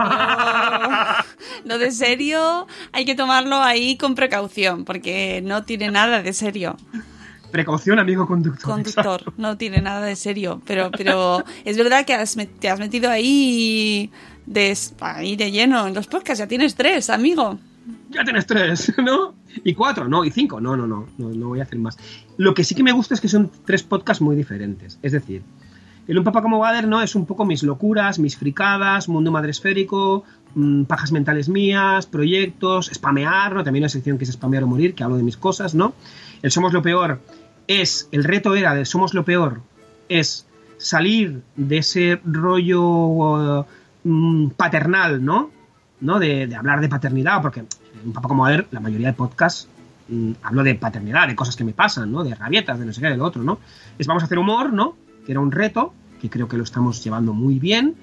Lo 1.66 1.78
de 1.78 1.92
serio 1.92 2.68
hay 2.92 3.06
que 3.06 3.16
tomarlo 3.16 3.58
ahí 3.58 3.98
con 3.98 4.16
precaución, 4.16 4.86
porque 4.86 5.42
no 5.44 5.64
tiene 5.64 5.90
nada 5.92 6.22
de 6.22 6.34
serio. 6.34 6.78
Precaución, 7.52 7.98
amigo 7.98 8.28
conductor. 8.28 8.70
Conductor, 8.70 9.34
no 9.38 9.58
tiene 9.58 9.82
nada 9.82 10.06
de 10.06 10.16
serio. 10.16 10.62
Pero, 10.66 10.92
pero 10.92 11.44
es 11.64 11.78
verdad 11.78 12.06
que 12.06 12.14
has 12.14 12.38
te 12.60 12.70
has 12.70 12.80
metido 12.80 13.10
ahí 13.10 14.12
de, 14.46 14.78
ahí 15.00 15.36
de 15.38 15.52
lleno 15.52 15.88
en 15.88 15.94
los 15.94 16.08
podcasts. 16.08 16.40
Ya 16.40 16.48
tienes 16.48 16.76
tres, 16.76 17.10
amigo. 17.10 17.58
Ya 18.10 18.24
tienes 18.24 18.46
tres, 18.46 18.94
¿no? 19.04 19.36
Y 19.64 19.74
cuatro, 19.74 20.08
no, 20.08 20.26
y 20.26 20.32
cinco, 20.32 20.62
no, 20.62 20.76
no, 20.78 20.88
no, 20.88 21.08
no, 21.18 21.30
no 21.30 21.48
voy 21.48 21.60
a 21.60 21.64
hacer 21.64 21.80
más. 21.80 21.98
Lo 22.38 22.54
que 22.54 22.64
sí 22.64 22.76
que 22.76 22.84
me 22.84 22.92
gusta 22.92 23.14
es 23.14 23.22
que 23.22 23.28
son 23.28 23.52
tres 23.66 23.84
podcasts 23.84 24.22
muy 24.22 24.36
diferentes. 24.36 25.00
Es 25.02 25.12
decir, 25.12 25.44
el 26.08 26.18
Un 26.18 26.24
Papá 26.24 26.42
como 26.42 26.60
Bader, 26.60 26.88
¿no? 26.88 27.02
Es 27.02 27.16
un 27.16 27.26
poco 27.26 27.46
mis 27.46 27.64
locuras, 27.64 28.18
mis 28.18 28.38
fricadas, 28.38 29.10
mundo 29.10 29.30
madresférico, 29.32 30.24
mm, 30.56 30.84
pajas 30.84 31.12
mentales 31.12 31.50
mías, 31.50 32.06
proyectos, 32.06 32.90
spamear, 32.94 33.54
¿no? 33.54 33.64
También 33.64 33.84
una 33.84 33.90
sección 33.90 34.18
que 34.18 34.24
es 34.24 34.32
spamear 34.32 34.64
o 34.64 34.68
morir, 34.68 34.96
que 34.96 35.04
hablo 35.04 35.18
de 35.18 35.24
mis 35.24 35.38
cosas, 35.38 35.76
¿no? 35.76 35.94
El 36.42 36.52
Somos 36.52 36.72
lo 36.72 36.82
Peor 36.82 37.20
es, 37.68 38.08
el 38.12 38.24
reto 38.24 38.56
era 38.56 38.74
del 38.74 38.86
Somos 38.86 39.14
lo 39.14 39.26
Peor, 39.26 39.62
es 40.08 40.46
salir 40.78 41.42
de 41.58 41.80
ese 41.80 42.22
rollo 42.24 43.66
mm, 44.04 44.50
paternal, 44.52 45.24
¿no? 45.24 45.52
¿no? 46.00 46.20
De, 46.20 46.48
de 46.48 46.56
hablar 46.56 46.80
de 46.80 46.88
paternidad, 46.88 47.42
porque 47.42 47.64
un 48.06 48.14
papá 48.14 48.28
como 48.28 48.44
ver, 48.44 48.68
la 48.72 48.80
mayoría 48.80 49.08
de 49.08 49.14
podcasts 49.14 49.68
mm, 50.08 50.32
hablo 50.44 50.64
de 50.64 50.76
paternidad, 50.76 51.28
de 51.28 51.36
cosas 51.36 51.56
que 51.56 51.64
me 51.64 51.74
pasan, 51.74 52.12
¿no? 52.12 52.24
De 52.24 52.36
rabietas, 52.36 52.80
de 52.80 52.86
no 52.86 52.94
sé 52.94 53.02
qué, 53.02 53.08
del 53.08 53.22
otro, 53.22 53.44
¿no? 53.44 53.60
Es 53.98 54.08
vamos 54.08 54.24
a 54.24 54.26
hacer 54.26 54.40
humor, 54.40 54.74
¿no? 54.74 54.96
Que 55.26 55.32
era 55.34 55.42
un 55.42 55.52
reto, 55.52 55.94
que 56.22 56.30
creo 56.30 56.48
que 56.48 56.58
lo 56.58 56.64
estamos 56.64 57.04
llevando 57.04 57.34
muy 57.34 57.60
bien. 57.60 57.96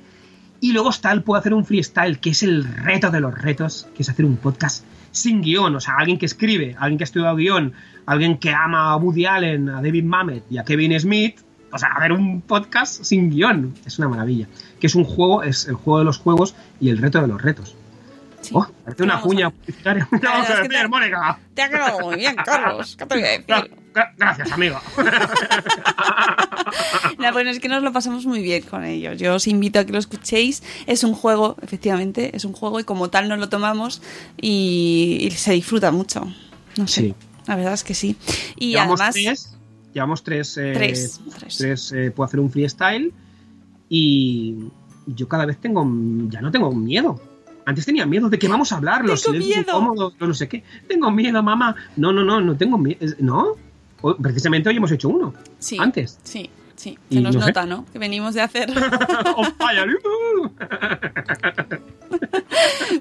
Y 0.61 0.73
luego 0.73 0.91
está 0.91 1.13
el 1.13 1.23
puedo 1.23 1.39
hacer 1.39 1.53
un 1.53 1.65
freestyle, 1.65 2.19
que 2.21 2.31
es 2.31 2.43
el 2.43 2.65
reto 2.65 3.11
de 3.11 3.21
los 3.21 3.35
retos, 3.35 3.89
que 3.95 4.03
es 4.03 4.09
hacer 4.09 4.25
un 4.25 4.37
podcast 4.37 4.85
sin 5.11 5.43
guion, 5.43 5.77
o 5.77 5.81
sea, 5.81 5.95
alguien 5.99 6.19
que 6.19 6.27
escribe, 6.27 6.75
alguien 6.79 6.99
que 6.99 7.05
ha 7.05 7.07
estudiado 7.07 7.37
guion, 7.37 7.73
alguien 8.07 8.39
que 8.39 8.53
ama 8.53 8.91
a 8.91 8.97
Woody 8.97 9.27
Allen, 9.27 9.69
a 9.69 9.81
David 9.81 10.05
Mamet 10.05 10.45
y 10.51 10.59
a 10.59 10.65
Kevin 10.65 10.99
Smith, 10.99 11.39
o 11.73 11.79
sea, 11.79 11.91
hacer 11.91 12.13
un 12.13 12.41
podcast 12.41 13.03
sin 13.05 13.31
guion, 13.31 13.75
es 13.85 13.99
una 13.99 14.09
maravilla. 14.09 14.49
Que 14.81 14.87
es 14.87 14.95
un 14.95 15.05
juego, 15.05 15.43
es 15.43 15.67
el 15.67 15.75
juego 15.75 15.99
de 16.01 16.05
los 16.05 16.19
juegos 16.19 16.55
y 16.81 16.89
el 16.89 16.99
reto 16.99 17.21
de 17.21 17.29
los 17.29 17.43
retos. 17.43 17.77
Sí. 18.45 18.51
Oh, 18.55 18.67
parece 18.85 19.03
una 19.03 19.21
cuña 19.21 19.51
publicitaria. 19.51 20.09
Te 20.21 20.27
vamos 20.27 20.45
es 20.45 20.51
a 20.51 20.57
que 20.63 20.69
decir, 20.69 20.83
te- 20.83 20.89
Mónica. 20.89 21.39
Te 21.55 21.63
ha 21.63 21.69
quedado 21.71 22.01
muy 22.01 22.17
bien, 22.17 22.37
Carlos. 22.37 22.97
¿Qué 22.99 23.07
te 23.07 23.15
voy 23.15 23.25
a 23.25 23.29
decir? 23.29 23.47
Gra- 23.47 23.71
gra- 23.95 24.13
Gracias, 24.17 24.53
amigo. 24.53 24.81
No, 27.19 27.33
bueno, 27.33 27.51
es 27.51 27.61
que 27.61 27.69
nos 27.69 27.83
lo 27.83 27.93
pasamos 27.93 28.27
muy 28.27 28.43
bien 28.43 28.63
con 28.65 28.85
ellos. 28.85 29.19
Yo 29.19 29.35
os 29.35 29.47
invito 29.47 29.79
a 29.79 29.85
que 29.85 29.93
lo 29.93 29.99
escuchéis. 29.99 30.63
Es 30.87 31.05
un 31.05 31.15
juego, 31.15 31.57
efectivamente, 31.63 32.37
es 32.37 32.45
un 32.45 32.53
juego 32.53 32.81
y 32.81 32.85
como 32.85 33.09
tal 33.11 33.29
nos 33.29 33.39
lo 33.39 33.49
tomamos 33.49 34.03
y, 34.41 35.19
y 35.21 35.31
se 35.31 35.53
disfruta 35.53 35.91
mucho. 35.91 36.27
No 36.77 36.87
sé, 36.89 37.01
Sí. 37.03 37.15
la 37.47 37.57
verdad 37.57 37.75
es 37.75 37.85
que 37.85 37.95
sí. 37.95 38.17
Y 38.57 38.71
llevamos 38.71 39.01
además, 39.01 39.15
tres. 39.15 39.57
Llevamos 39.93 40.25
tres. 40.25 40.57
eh, 40.59 40.73
Tres, 40.75 41.21
tres. 41.39 41.57
tres, 41.59 41.93
eh, 41.93 42.11
puedo 42.11 42.27
hacer 42.27 42.41
un 42.41 42.51
freestyle. 42.51 43.13
Y 43.89 44.57
yo 45.07 45.29
cada 45.29 45.47
vez 45.47 45.59
tengo. 45.59 45.83
Ya 46.31 46.41
no 46.41 46.51
tengo 46.51 46.73
miedo. 46.73 47.21
Antes 47.67 47.87
tenía 47.87 48.07
miedo 48.07 48.29
de 48.29 48.39
que 48.39 48.49
vamos 48.49 48.73
a 48.73 48.77
hablar, 48.77 49.05
los 49.05 49.23
silencios 49.23 49.59
incómodos, 49.59 50.15
no, 50.19 50.35
sé 50.35 50.49
qué. 50.49 50.63
Tengo 50.87 51.11
miedo, 51.11 51.43
mamá. 51.43 51.75
No, 51.97 52.13
no, 52.13 52.25
no, 52.25 52.41
no 52.41 52.57
tengo 52.57 52.79
miedo. 52.79 52.99
No. 53.19 53.57
Precisamente 54.21 54.69
hoy 54.69 54.77
hemos 54.77 54.93
hecho 54.93 55.09
uno. 55.09 55.33
sí, 55.59 55.79
Antes. 55.81 56.19
Sí, 56.23 56.51
sí, 56.77 56.99
se 57.11 57.21
nos 57.23 57.35
no 57.35 57.41
sé. 57.41 57.47
nota, 57.47 57.65
¿no? 57.65 57.87
Que 57.91 57.99
venimos 57.99 58.35
de 58.35 58.43
hacer. 58.43 58.71
Oh, 59.37 59.45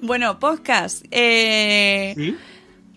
bueno, 0.01 0.39
podcast. 0.39 1.05
Eh, 1.11 2.13
Sí. 2.15 2.37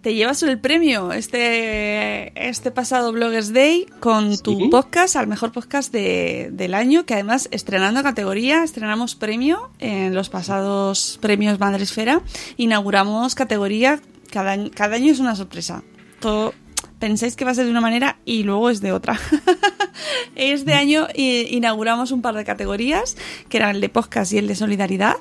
Te 0.07 0.15
llevas 0.15 0.41
el 0.45 0.61
premio 0.61 1.11
este, 1.11 2.31
este 2.49 2.71
pasado 2.71 3.11
Bloggers 3.11 3.53
Day 3.53 3.87
con 3.99 4.39
tu 4.39 4.57
Sí. 4.57 4.69
podcast, 4.69 5.17
al 5.17 5.27
mejor 5.27 5.51
podcast 5.51 5.93
de- 5.93 6.51
del 6.53 6.75
año, 6.75 7.05
que 7.05 7.15
además 7.15 7.49
estrenando 7.51 8.05
categoría, 8.05 8.63
estrenamos 8.63 9.17
premio 9.17 9.69
en 9.81 10.15
los 10.15 10.29
pasados 10.29 11.19
premios 11.21 11.59
Madresfera, 11.59 12.21
inauguramos 12.57 13.35
categoría, 13.35 13.99
cada, 14.31 14.53
año- 14.53 14.71
cada 14.73 14.95
año 14.95 15.11
es 15.11 15.19
una 15.19 15.35
sorpresa. 15.35 15.83
Todo, 16.21 16.55
pensáis 17.01 17.35
que 17.35 17.45
va 17.45 17.51
a 17.51 17.55
ser 17.57 17.65
de 17.65 17.73
una 17.73 17.81
manera 17.81 18.17
y 18.25 18.45
luego 18.45 18.71
es 18.71 18.81
de 18.81 18.93
otra. 18.93 19.19
este 20.37 20.75
año 20.75 21.09
eh, 21.17 21.49
inauguramos 21.51 22.13
un 22.13 22.23
par 22.23 22.37
de 22.37 22.45
categorías, 22.45 23.17
que 23.49 23.57
eran 23.57 23.75
el 23.75 23.81
de 23.81 23.89
podcast 23.89 24.33
y 24.33 24.39
el 24.39 24.47
de 24.47 24.55
solidaridad, 24.55 25.17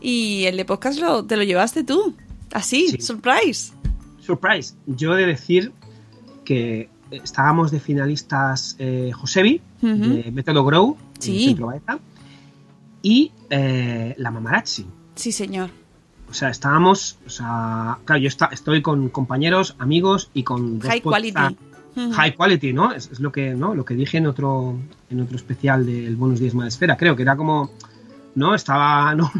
y 0.00 0.44
el 0.46 0.56
de 0.56 0.64
podcast 0.64 0.98
lo, 0.98 1.26
te 1.26 1.36
lo 1.36 1.42
llevaste 1.42 1.84
tú. 1.84 2.16
Así, 2.54 2.88
Sí. 2.88 3.02
surprise. 3.02 3.74
Surprise. 4.24 4.74
Yo 4.86 5.16
he 5.16 5.20
de 5.20 5.26
decir 5.26 5.72
que 6.44 6.88
estábamos 7.10 7.70
de 7.70 7.80
finalistas 7.80 8.76
eh, 8.78 9.10
Josebi, 9.14 9.60
Ujú. 9.82 9.96
de 9.96 10.30
Método 10.32 10.64
Grow, 10.64 10.96
Sí. 11.18 11.54
Baeza, 11.58 11.98
y 13.02 13.32
eh, 13.50 14.14
la 14.18 14.30
Mamarazzi. 14.30 14.86
Sí, 15.14 15.30
señor. 15.32 15.70
O 16.28 16.34
sea, 16.34 16.48
estábamos, 16.50 17.18
o 17.26 17.30
sea, 17.30 17.98
claro, 18.04 18.20
yo 18.20 18.28
está- 18.28 18.46
estoy 18.52 18.82
con 18.82 19.08
compañeros, 19.10 19.76
amigos 19.78 20.30
y 20.34 20.42
con 20.42 20.80
High 20.80 21.02
quality. 21.02 21.56
High 22.12 22.34
quality, 22.34 22.72
¿no? 22.72 22.92
Es, 22.92 23.08
es 23.12 23.20
lo 23.20 23.30
que, 23.30 23.54
¿no? 23.54 23.74
Lo 23.74 23.84
que 23.84 23.94
dije 23.94 24.18
en 24.18 24.26
otro, 24.26 24.76
en 25.10 25.20
otro 25.20 25.36
especial 25.36 25.86
del 25.86 26.16
Buenos 26.16 26.40
Días 26.40 26.54
Madresfera, 26.54 26.96
creo 26.96 27.14
que 27.14 27.22
era 27.22 27.36
como, 27.36 27.70
¿no? 28.34 28.54
Estaba, 28.54 29.14
no, 29.16 29.30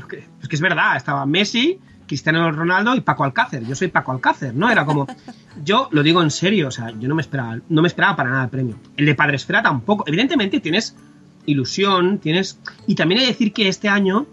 es 0.40 0.48
que 0.48 0.54
es 0.56 0.60
verdad, 0.60 0.96
estaba 0.96 1.26
Messi, 1.26 1.80
Cristiano 2.06 2.50
Ronaldo 2.52 2.94
y 2.94 3.00
Paco 3.00 3.24
Alcácer. 3.24 3.64
Yo 3.66 3.74
soy 3.74 3.88
Paco 3.88 4.12
Alcácer, 4.12 4.54
¿no? 4.54 4.70
Era 4.70 4.84
como, 4.84 5.06
yo 5.64 5.88
lo 5.92 6.02
digo 6.02 6.22
en 6.22 6.30
serio, 6.30 6.68
o 6.68 6.70
sea, 6.70 6.90
yo 6.98 7.08
no 7.08 7.14
me 7.14 7.22
esperaba, 7.22 7.58
no 7.68 7.82
me 7.82 7.88
esperaba 7.88 8.16
para 8.16 8.30
nada 8.30 8.44
el 8.44 8.50
premio. 8.50 8.76
El 8.96 9.06
de 9.06 9.14
Padresfera 9.14 9.62
tampoco. 9.62 10.04
Evidentemente 10.06 10.60
tienes 10.60 10.94
ilusión, 11.46 12.18
tienes, 12.18 12.58
y 12.86 12.94
también 12.94 13.20
hay 13.20 13.26
que 13.26 13.32
decir 13.32 13.52
que 13.52 13.68
este 13.68 13.88
año 13.88 14.26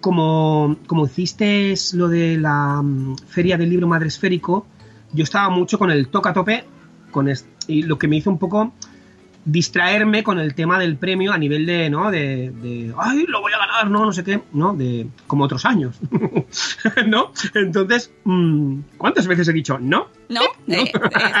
como, 0.00 0.76
como 0.86 1.06
hiciste 1.06 1.74
lo 1.94 2.08
de 2.08 2.36
la 2.38 2.80
mm, 2.82 3.16
feria 3.26 3.56
del 3.56 3.70
libro 3.70 3.88
madresférico, 3.88 4.66
yo 5.12 5.24
estaba 5.24 5.48
mucho 5.50 5.78
con 5.78 5.90
el 5.90 6.08
toca 6.08 6.32
tope, 6.32 6.64
con 7.10 7.28
es- 7.28 7.48
y 7.66 7.82
lo 7.82 7.98
que 7.98 8.08
me 8.08 8.16
hizo 8.16 8.30
un 8.30 8.38
poco 8.38 8.72
distraerme 9.48 10.22
con 10.22 10.38
el 10.38 10.54
tema 10.54 10.78
del 10.78 10.96
premio 10.96 11.32
a 11.32 11.38
nivel 11.38 11.64
de, 11.64 11.88
¿no? 11.88 12.10
De, 12.10 12.50
de, 12.50 12.92
ay, 12.98 13.24
lo 13.26 13.40
voy 13.40 13.52
a 13.52 13.58
ganar, 13.58 13.90
no, 13.90 14.04
no 14.04 14.12
sé 14.12 14.22
qué, 14.22 14.42
¿no? 14.52 14.74
De, 14.74 15.06
como 15.26 15.44
otros 15.44 15.64
años, 15.64 15.98
¿no? 17.06 17.32
Entonces, 17.54 18.12
mm, 18.24 18.80
¿cuántas 18.98 19.26
veces 19.26 19.48
he 19.48 19.52
dicho 19.52 19.78
no? 19.78 20.08
No, 20.28 20.42
eh, 20.68 20.84
eh, 20.84 20.90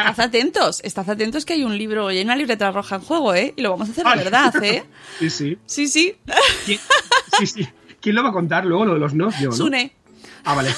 estad 0.08 0.20
atentos, 0.20 0.80
estad 0.82 1.08
atentos 1.08 1.44
que 1.44 1.52
hay 1.52 1.64
un 1.64 1.76
libro 1.76 2.10
y 2.10 2.18
hay 2.18 2.24
una 2.24 2.36
libreta 2.36 2.70
roja 2.70 2.96
en 2.96 3.02
juego, 3.02 3.34
¿eh? 3.34 3.52
Y 3.56 3.62
lo 3.62 3.70
vamos 3.70 3.88
a 3.88 3.92
hacer 3.92 4.06
de 4.06 4.24
verdad, 4.24 4.64
¿eh? 4.64 4.84
Sí, 5.18 5.30
sí. 5.30 5.58
Sí, 5.66 5.88
sí. 5.88 6.16
¿Quién, 6.64 6.80
sí, 7.38 7.46
sí. 7.46 7.68
¿Quién 8.00 8.14
lo 8.14 8.22
va 8.22 8.30
a 8.30 8.32
contar 8.32 8.64
luego 8.64 8.86
lo 8.86 8.94
de 8.94 9.00
los 9.00 9.12
no? 9.12 9.30
Yo, 9.38 9.50
¿no? 9.50 9.56
Sune. 9.56 9.92
Ah, 10.44 10.54
vale. 10.54 10.70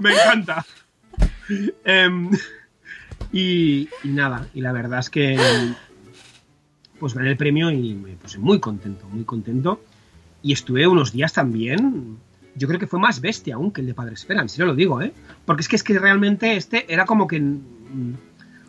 Me 0.00 0.12
encanta. 0.12 0.64
Em, 1.84 2.30
y, 3.32 3.88
nada, 4.04 4.48
y 4.54 4.60
la 4.60 4.72
verdad 4.72 5.00
es 5.00 5.10
que 5.10 5.38
pues 6.98 7.14
gané 7.14 7.30
el 7.30 7.36
premio 7.36 7.70
y 7.70 7.94
me 7.94 8.12
puse 8.12 8.38
muy 8.38 8.60
contento, 8.60 9.06
muy 9.08 9.24
contento. 9.24 9.82
Y 10.42 10.52
estuve 10.52 10.86
unos 10.86 11.12
días 11.12 11.32
también. 11.32 12.18
Yo 12.54 12.68
creo 12.68 12.78
que 12.80 12.86
fue 12.86 12.98
más 12.98 13.20
bestia 13.20 13.54
aún 13.54 13.70
que 13.70 13.80
el 13.80 13.86
de 13.86 13.94
Padre 13.94 14.14
Esfera, 14.14 14.42
en 14.42 14.48
serio 14.48 14.66
lo 14.66 14.74
digo, 14.74 15.00
¿eh? 15.00 15.12
Porque 15.44 15.62
es 15.62 15.68
que, 15.68 15.76
es 15.76 15.82
que 15.82 15.98
realmente 15.98 16.56
este 16.56 16.92
era 16.92 17.06
como 17.06 17.26
que 17.26 17.40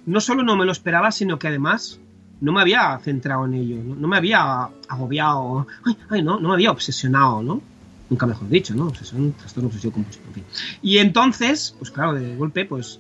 no 0.06 0.22
solo 0.22 0.44
no 0.44 0.56
me 0.56 0.66
lo 0.66 0.72
esperaba, 0.72 1.12
sino 1.12 1.40
que 1.40 1.48
además 1.48 2.00
no 2.40 2.54
me 2.54 2.62
había 2.62 2.98
centrado 3.00 3.46
en 3.46 3.54
ello, 3.54 3.78
no, 3.84 3.96
no 3.96 4.08
me 4.08 4.18
había 4.18 4.70
agobiado, 4.88 5.68
ay, 5.86 5.98
ay, 6.10 6.24
no, 6.24 6.40
no 6.40 6.50
me 6.50 6.54
había 6.56 6.72
obsesionado, 6.72 7.44
¿no? 7.44 7.62
Nunca 8.10 8.26
mejor 8.26 8.50
dicho, 8.50 8.76
¿no? 8.76 8.88
Obsesión, 8.88 9.34
trastorno 9.34 9.68
obsesivo 9.68 9.94
compulsivo, 9.94 10.26
en 10.28 10.34
fin. 10.34 10.44
Y 10.82 10.98
entonces, 10.98 11.76
pues 11.78 11.92
claro, 11.92 12.14
de 12.14 12.36
golpe, 12.36 12.66
pues 12.66 13.00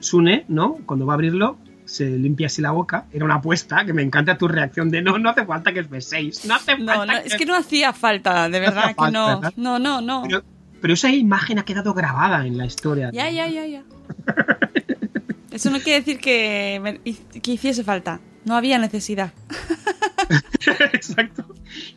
Sune, 0.00 0.44
¿no? 0.48 0.74
Cuando 0.86 1.06
va 1.06 1.12
a 1.12 1.14
abrirlo, 1.14 1.58
se 1.84 2.08
limpia 2.10 2.46
así 2.46 2.62
la 2.62 2.70
boca. 2.70 3.06
Era 3.12 3.24
una 3.24 3.34
apuesta, 3.36 3.84
que 3.84 3.92
me 3.92 4.02
encanta 4.02 4.38
tu 4.38 4.48
reacción 4.48 4.90
de 4.90 5.02
no, 5.02 5.18
no 5.18 5.30
hace 5.30 5.44
falta 5.44 5.72
que 5.72 5.80
os 5.80 5.90
beséis. 5.90 6.44
No 6.44 6.54
hace 6.54 6.78
No, 6.78 6.86
falta 6.94 7.12
no, 7.14 7.18
es 7.18 7.34
que 7.34 7.44
no 7.46 7.54
hacía 7.56 7.92
falta, 7.92 8.48
de 8.48 8.58
No 8.60 8.66
verdad 8.66 8.88
que 8.88 8.94
falta, 8.94 9.10
no. 9.18 9.26
¿verdad? 9.40 9.52
No, 9.56 9.78
no, 9.78 10.00
no. 10.00 10.22
Pero, 10.28 10.42
pero 10.80 10.94
esa 10.94 11.10
imagen 11.10 11.58
ha 11.58 11.64
quedado 11.64 11.92
grabada 11.94 12.46
en 12.46 12.56
la 12.58 12.66
historia. 12.66 13.10
Ya, 13.12 13.28
ya, 13.30 13.48
ya, 13.48 13.66
ya. 13.66 13.82
Eso 15.50 15.70
no 15.70 15.80
quiere 15.80 16.00
decir 16.00 16.18
que, 16.18 16.80
me- 16.82 16.98
que 17.40 17.52
hiciese 17.52 17.84
falta. 17.84 18.20
No 18.44 18.56
había 18.56 18.78
necesidad. 18.78 19.32
Exacto. 20.92 21.44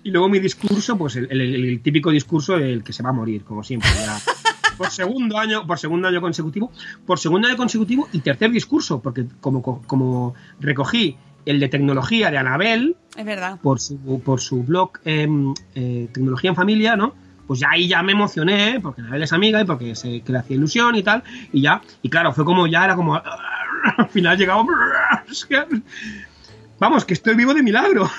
Y 0.04 0.12
luego 0.12 0.30
mi 0.30 0.40
discurso, 0.40 0.98
pues 0.98 1.16
el, 1.16 1.28
el- 1.32 1.42
el 1.66 1.82
típico 1.82 2.12
discurso 2.12 2.58
del 2.58 2.84
que 2.84 2.94
se 2.94 3.02
va 3.04 3.10
a 3.10 3.14
morir, 3.14 3.44
como 3.44 3.64
siempre. 3.64 3.90
ya. 4.06 4.18
Por 4.78 4.90
segundo 4.90 5.38
año, 5.38 5.66
por 5.66 5.80
segundo 5.80 6.08
año 6.08 6.22
consecutivo, 6.22 6.72
por 7.06 7.20
segundo 7.20 7.48
año 7.48 7.58
consecutivo 7.58 8.08
y 8.12 8.20
tercer 8.20 8.52
discurso, 8.52 9.02
porque 9.02 9.26
como, 9.40 9.62
como 9.62 10.34
recogí 10.60 11.18
el 11.46 11.60
de 11.60 11.70
tecnología 11.70 12.32
de 12.32 12.38
Anabel 12.38 12.96
Es 13.16 13.26
verdad. 13.26 13.60
por 13.62 13.80
su, 13.80 13.98
por 14.24 14.42
su 14.42 14.64
blog 14.64 14.92
em, 15.06 15.54
eh, 15.76 16.10
Tecnología 16.12 16.50
en 16.50 16.56
Familia, 16.56 16.96
¿no? 16.96 17.14
Pues 17.48 17.60
ya 17.60 17.70
ahí 17.70 17.88
ya 17.88 18.02
me 18.02 18.14
emocioné, 18.14 18.80
porque 18.82 19.02
Anabel 19.02 19.24
es 19.24 19.34
amiga 19.34 19.62
y 19.62 19.66
porque 19.66 19.96
sé 19.96 20.22
que 20.22 20.32
le 20.32 20.40
hacía 20.40 20.58
ilusión 20.58 20.96
y 20.96 21.04
tal, 21.04 21.24
y 21.54 21.62
ya, 21.62 21.82
y 22.02 22.10
claro, 22.10 22.34
fue 22.34 22.44
como 22.44 22.66
ya 22.66 22.84
era 22.86 22.96
como 22.96 23.16
al 23.98 24.10
final 24.10 24.38
llegaba 24.38 24.64
vamos, 26.80 27.06
que 27.06 27.14
estoy 27.14 27.36
vivo 27.36 27.54
de 27.54 27.64
milagro. 27.64 28.10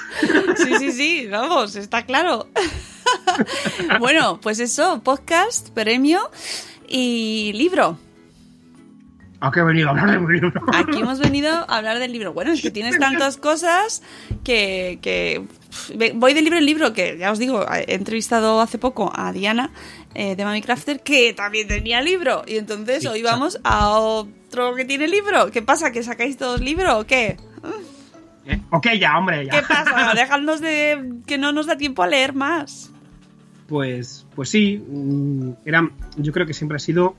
Sí, 0.56 0.74
sí, 0.78 0.92
sí, 0.92 1.26
vamos, 1.26 1.76
está 1.76 2.04
claro. 2.04 2.48
bueno, 4.00 4.40
pues 4.40 4.60
eso, 4.60 5.02
podcast, 5.02 5.70
premio 5.70 6.30
y 6.88 7.52
libro. 7.54 7.98
¿A 9.40 9.50
qué 9.50 9.60
he 9.60 9.64
venido 9.64 9.88
a 9.88 9.90
hablar 9.90 10.10
de 10.10 10.18
mi 10.18 10.32
libro? 10.32 10.52
Aquí 10.72 11.00
hemos 11.00 11.18
venido 11.18 11.50
a 11.50 11.76
hablar 11.76 11.98
del 11.98 12.10
libro. 12.10 12.32
Bueno, 12.32 12.52
es 12.52 12.62
que 12.62 12.70
tienes 12.70 12.98
tantas 12.98 13.36
cosas 13.36 14.02
que, 14.42 15.44
voy 16.14 16.34
de 16.34 16.42
libro 16.42 16.58
en 16.58 16.64
libro, 16.64 16.92
que 16.94 17.18
ya 17.18 17.30
os 17.30 17.38
digo, 17.38 17.66
he 17.70 17.94
entrevistado 17.94 18.60
hace 18.60 18.78
poco 18.78 19.12
a 19.14 19.32
Diana 19.32 19.70
eh, 20.14 20.36
de 20.36 20.44
Mami 20.44 20.62
Crafter, 20.62 21.00
que 21.00 21.34
también 21.34 21.68
tenía 21.68 22.00
libro. 22.00 22.44
Y 22.46 22.56
entonces 22.56 23.04
hoy 23.04 23.22
vamos 23.22 23.60
a 23.62 23.90
otro 23.90 24.74
que 24.74 24.86
tiene 24.86 25.06
libro. 25.06 25.50
¿Qué 25.50 25.60
pasa? 25.60 25.92
¿Que 25.92 26.02
sacáis 26.02 26.38
todos 26.38 26.62
libro 26.62 26.98
o 26.98 27.04
qué? 27.04 27.36
Eh, 28.46 28.60
ok, 28.70 28.86
ya, 29.00 29.18
hombre, 29.18 29.44
ya. 29.46 29.52
¿Qué 29.52 29.62
pasa? 29.66 30.12
Dejadnos 30.14 30.60
de 30.60 31.14
que 31.26 31.38
no 31.38 31.52
nos 31.52 31.66
da 31.66 31.76
tiempo 31.76 32.02
a 32.02 32.06
leer 32.06 32.32
más. 32.34 32.90
Pues, 33.68 34.26
pues 34.34 34.48
sí, 34.50 34.78
mm, 34.88 35.50
era, 35.64 35.90
yo 36.16 36.32
creo 36.32 36.46
que 36.46 36.54
siempre 36.54 36.76
ha 36.76 36.78
sido 36.80 37.16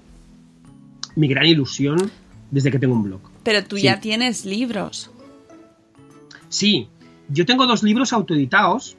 mi 1.16 1.28
gran 1.28 1.46
ilusión 1.46 2.10
desde 2.52 2.72
que 2.72 2.80
tengo 2.80 2.96
un 2.96 3.04
blog. 3.04 3.22
Pero 3.44 3.64
tú 3.66 3.76
Sí. 3.78 3.84
ya 3.84 4.00
tienes 4.00 4.46
libros. 4.46 5.12
Sí, 6.50 6.88
yo 7.28 7.46
tengo 7.46 7.66
dos 7.66 7.84
libros 7.84 8.14
autoeditados 8.14 8.96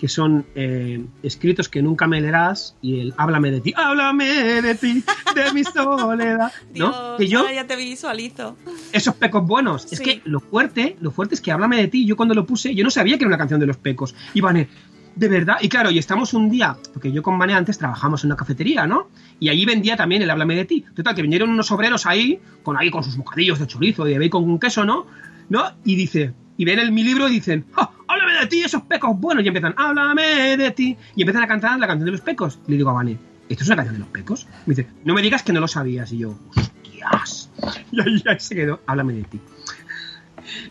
que 0.00 0.08
son 0.08 0.46
eh, 0.54 1.04
escritos 1.22 1.68
que 1.68 1.82
nunca 1.82 2.06
me 2.06 2.22
leerás 2.22 2.74
y 2.80 3.00
el 3.00 3.14
Háblame 3.18 3.50
de 3.50 3.60
ti, 3.60 3.74
háblame 3.76 4.62
de 4.62 4.74
ti, 4.74 5.04
de 5.34 5.52
mi 5.52 5.62
soledad, 5.64 6.50
¿no? 6.74 7.16
Dios, 7.18 7.18
que 7.18 7.28
yo, 7.28 7.50
ya 7.50 7.66
te 7.66 7.76
visualizo. 7.76 8.56
esos 8.92 9.14
pecos 9.16 9.46
buenos. 9.46 9.92
Es 9.92 10.00
que 10.00 10.22
lo 10.24 10.40
fuerte, 10.40 10.96
lo 11.02 11.10
fuerte 11.10 11.34
es 11.34 11.42
que 11.42 11.52
Háblame 11.52 11.76
de 11.76 11.88
ti, 11.88 12.06
yo 12.06 12.16
cuando 12.16 12.34
lo 12.34 12.46
puse, 12.46 12.74
yo 12.74 12.82
no 12.82 12.90
sabía 12.90 13.18
que 13.18 13.24
era 13.24 13.28
una 13.28 13.36
canción 13.36 13.60
de 13.60 13.66
los 13.66 13.76
pecos. 13.76 14.14
Y 14.32 14.40
Vane, 14.40 14.68
de 15.16 15.28
verdad. 15.28 15.58
Y 15.60 15.68
claro, 15.68 15.90
y 15.90 15.98
estamos 15.98 16.32
un 16.32 16.48
día, 16.48 16.78
porque 16.94 17.12
yo 17.12 17.22
con 17.22 17.38
Vane 17.38 17.52
antes 17.52 17.76
trabajamos 17.76 18.24
en 18.24 18.28
una 18.28 18.36
cafetería, 18.36 18.86
¿no? 18.86 19.10
Y 19.38 19.50
allí 19.50 19.66
vendía 19.66 19.98
también 19.98 20.22
el 20.22 20.30
Háblame 20.30 20.56
de 20.56 20.64
ti. 20.64 20.82
Total, 20.94 21.14
que 21.14 21.20
vinieron 21.20 21.50
unos 21.50 21.70
obreros 21.72 22.06
ahí, 22.06 22.40
con 22.62 22.78
ahí 22.78 22.90
con 22.90 23.04
sus 23.04 23.18
bocadillos 23.18 23.58
de 23.58 23.66
chorizo 23.66 24.08
y 24.08 24.12
de 24.12 24.18
bacon 24.18 24.46
con 24.46 24.58
queso, 24.58 24.86
¿no? 24.86 25.06
¿No? 25.50 25.64
Y 25.84 25.96
dice, 25.96 26.32
y 26.56 26.64
ven 26.64 26.78
el, 26.78 26.90
mi 26.90 27.02
libro 27.02 27.28
y 27.28 27.32
dicen, 27.32 27.66
¡Ah, 27.76 27.90
háblame 27.90 27.99
de 28.40 28.46
ti, 28.46 28.62
esos 28.62 28.82
pecos 28.82 29.18
buenos. 29.18 29.44
Y 29.44 29.48
empiezan, 29.48 29.74
háblame 29.76 30.56
de 30.56 30.70
ti. 30.72 30.96
Y 31.14 31.22
empiezan 31.22 31.42
a 31.42 31.48
cantar 31.48 31.78
la 31.78 31.86
canción 31.86 32.06
de 32.06 32.12
los 32.12 32.20
pecos. 32.20 32.58
Le 32.66 32.76
digo 32.76 32.90
a 32.90 32.94
Vane, 32.94 33.18
¿esto 33.48 33.64
es 33.64 33.68
una 33.68 33.76
canción 33.76 33.94
de 33.94 34.00
los 34.00 34.08
pecos? 34.08 34.46
Me 34.66 34.74
dice, 34.74 34.88
no 35.04 35.14
me 35.14 35.22
digas 35.22 35.42
que 35.42 35.52
no 35.52 35.60
lo 35.60 35.68
sabías. 35.68 36.12
Y 36.12 36.18
yo, 36.18 36.38
hostias. 36.56 37.50
Y 37.92 38.00
ahí, 38.00 38.22
se 38.38 38.54
quedó, 38.54 38.80
háblame 38.86 39.14
de 39.14 39.22
ti. 39.24 39.40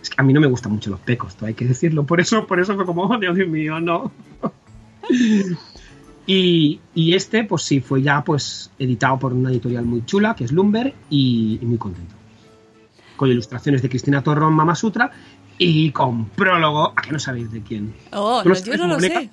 Es 0.02 0.10
que 0.10 0.16
a 0.18 0.24
mí 0.24 0.34
no 0.34 0.42
me 0.42 0.48
gustan 0.48 0.72
mucho 0.72 0.90
los 0.90 1.00
pecos, 1.00 1.38
hay 1.42 1.54
que 1.54 1.66
decirlo. 1.66 2.06
Por 2.06 2.20
eso, 2.20 2.48
por 2.48 2.60
eso 2.60 2.76
fue 2.76 2.86
como, 2.86 3.04
oh, 3.04 3.18
Dios 3.18 3.36
mío, 3.48 3.80
no. 3.80 4.12
Y, 6.32 6.80
y 6.94 7.16
este, 7.16 7.44
pues 7.44 7.64
sí, 7.64 7.80
fue 7.80 8.04
ya 8.04 8.24
pues 8.24 8.70
editado 8.78 9.18
por 9.18 9.34
una 9.34 9.50
editorial 9.50 9.84
muy 9.84 10.06
chula, 10.06 10.36
que 10.36 10.44
es 10.44 10.52
Lumber, 10.52 10.94
y, 11.10 11.58
y 11.60 11.66
muy 11.66 11.80
contento. 11.80 12.14
Con 13.18 13.32
ilustraciones 13.32 13.82
de 13.82 13.90
Cristina 13.90 14.22
Torrón, 14.22 14.54
Mama 14.54 14.76
Sutra, 14.76 15.12
y 15.60 15.92
con 15.92 16.26
prólogo, 16.30 16.94
¿a 16.96 17.02
qué 17.04 17.12
no 17.12 17.20
sabéis 17.20 17.52
de 17.52 17.62
quién? 17.62 17.94
Oh, 18.12 18.42
¿Tú 18.42 18.50
lo 18.50 18.56
no, 18.56 18.62
yo 18.62 18.78
no 18.78 18.88
lo 18.88 18.94
Mónica? 18.96 19.20
sé. 19.20 19.30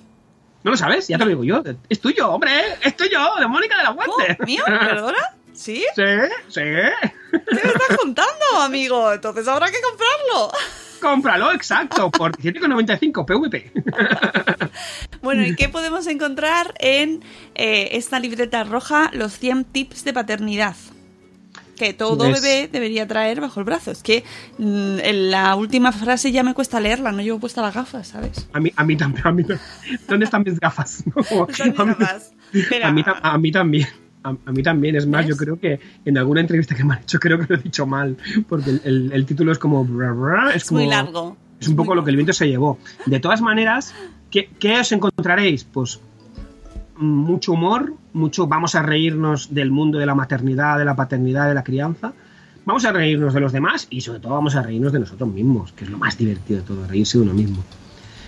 ¿No 0.63 0.71
lo 0.71 0.77
sabes? 0.77 1.07
Ya 1.07 1.17
te 1.17 1.23
lo 1.23 1.29
digo 1.29 1.43
yo. 1.43 1.63
Es 1.89 1.99
tuyo, 2.01 2.29
hombre, 2.29 2.51
es 2.83 2.95
tuyo, 2.95 3.19
de 3.39 3.47
Mónica 3.47 3.77
de 3.77 3.83
la 3.83 3.91
Oh, 3.91 3.95
Guante. 3.95 4.37
¿Mío? 4.45 4.63
¿Perdona? 4.65 5.17
¿Sí? 5.53 5.83
Sí, 5.95 6.03
sí. 6.49 6.61
¿Qué 6.61 7.55
me 7.55 7.71
estás 7.71 7.97
contando, 7.97 8.61
amigo? 8.61 9.11
Entonces 9.11 9.47
habrá 9.47 9.67
que 9.67 9.77
comprarlo. 9.81 10.51
Cómpralo, 11.01 11.51
exacto, 11.51 12.11
por 12.11 12.35
7,95 12.37 13.25
PVP. 13.25 13.71
Bueno, 15.21 15.45
¿y 15.45 15.55
qué 15.55 15.67
podemos 15.67 16.07
encontrar 16.07 16.73
en 16.79 17.23
eh, 17.55 17.89
esta 17.93 18.19
libreta 18.19 18.63
roja? 18.63 19.09
Los 19.13 19.33
100 19.39 19.65
tips 19.65 20.03
de 20.05 20.13
paternidad. 20.13 20.75
Que 21.77 21.93
todo 21.93 22.17
bebé 22.31 22.67
debería 22.71 23.07
traer 23.07 23.39
bajo 23.39 23.59
el 23.59 23.65
brazo. 23.65 23.91
Es 23.91 24.01
que 24.01 24.23
mm, 24.57 24.97
en 25.03 25.31
la 25.31 25.55
última 25.55 25.91
frase 25.91 26.31
ya 26.31 26.41
me 26.43 26.53
cuesta 26.53 26.79
leerla, 26.79 27.11
no 27.11 27.21
llevo 27.21 27.39
puesta 27.39 27.61
las 27.61 27.75
gafas, 27.75 28.07
¿sabes? 28.07 28.47
A 28.53 28.59
mí, 28.59 28.71
a 28.75 28.83
mí 28.83 28.97
también. 28.97 29.27
A 29.27 29.31
mí, 29.31 29.43
¿Dónde 30.07 30.25
están 30.25 30.43
mis 30.43 30.59
gafas? 30.59 31.03
No, 31.15 31.47
Están 31.47 31.69
mis 31.69 31.79
a, 31.79 31.85
mí, 31.85 31.93
gafas. 31.99 32.33
Espera. 32.53 32.87
a 32.87 32.91
mí 32.91 33.03
tam- 33.03 33.19
a 33.21 33.37
mí 33.37 33.51
también. 33.51 33.87
A, 34.23 34.29
a 34.45 34.51
mí 34.51 34.63
también. 34.63 34.95
Es 34.95 35.05
más, 35.05 35.25
yo 35.27 35.37
creo 35.37 35.59
que 35.59 35.79
en 36.03 36.17
alguna 36.17 36.41
entrevista 36.41 36.73
que 36.75 36.83
me 36.83 36.95
han 36.95 37.01
hecho, 37.03 37.19
creo 37.21 37.37
que 37.39 37.45
lo 37.47 37.59
he 37.59 37.63
dicho 37.63 37.85
mal. 37.85 38.17
Porque 38.49 38.71
el, 38.71 38.81
el- 38.83 39.11
el 39.13 39.25
título 39.25 39.51
es 39.51 39.59
como. 39.59 39.85
bra, 39.85 40.11
bra, 40.13 40.49
es, 40.49 40.57
Es 40.63 40.65
como 40.65 40.81
muy 40.81 40.89
largo. 40.89 41.37
Es 41.59 41.67
un 41.67 41.75
poco 41.75 41.93
lo 41.95 42.03
que 42.03 42.09
el 42.11 42.15
viento 42.17 42.33
se 42.33 42.47
llevó. 42.47 42.77
De 43.05 43.19
todas 43.19 43.41
maneras, 43.41 43.93
¿qué, 44.31 44.49
qué 44.59 44.79
os 44.79 44.91
encontraréis? 44.91 45.63
Pues 45.63 45.99
mucho 46.97 47.51
humor, 47.53 47.93
mucho 48.17 48.47
vamos 48.47 48.75
a 48.75 48.81
reírnos 48.81 49.53
del 49.53 49.71
mundo 49.71 49.97
de 49.99 50.05
la 50.05 50.15
maternidad, 50.15 50.77
de 50.77 50.85
la 50.85 50.95
paternidad, 50.95 51.47
de 51.47 51.53
la 51.53 51.63
crianza. 51.63 52.13
Vamos 52.65 52.83
a 52.85 52.91
reírnos 52.91 53.33
de 53.33 53.39
los 53.39 53.53
demás 53.53 53.87
y 53.89 54.01
sobre 54.01 54.19
todo 54.19 54.33
vamos 54.33 54.55
a 54.55 54.61
reírnos 54.61 54.91
de 54.91 54.99
nosotros 54.99 55.29
mismos, 55.29 55.71
que 55.71 55.85
es 55.85 55.89
lo 55.89 55.97
más 55.97 56.17
divertido 56.17 56.59
de 56.59 56.65
todo, 56.65 56.85
reírse 56.85 57.17
de 57.17 57.23
uno 57.23 57.33
mismo. 57.33 57.63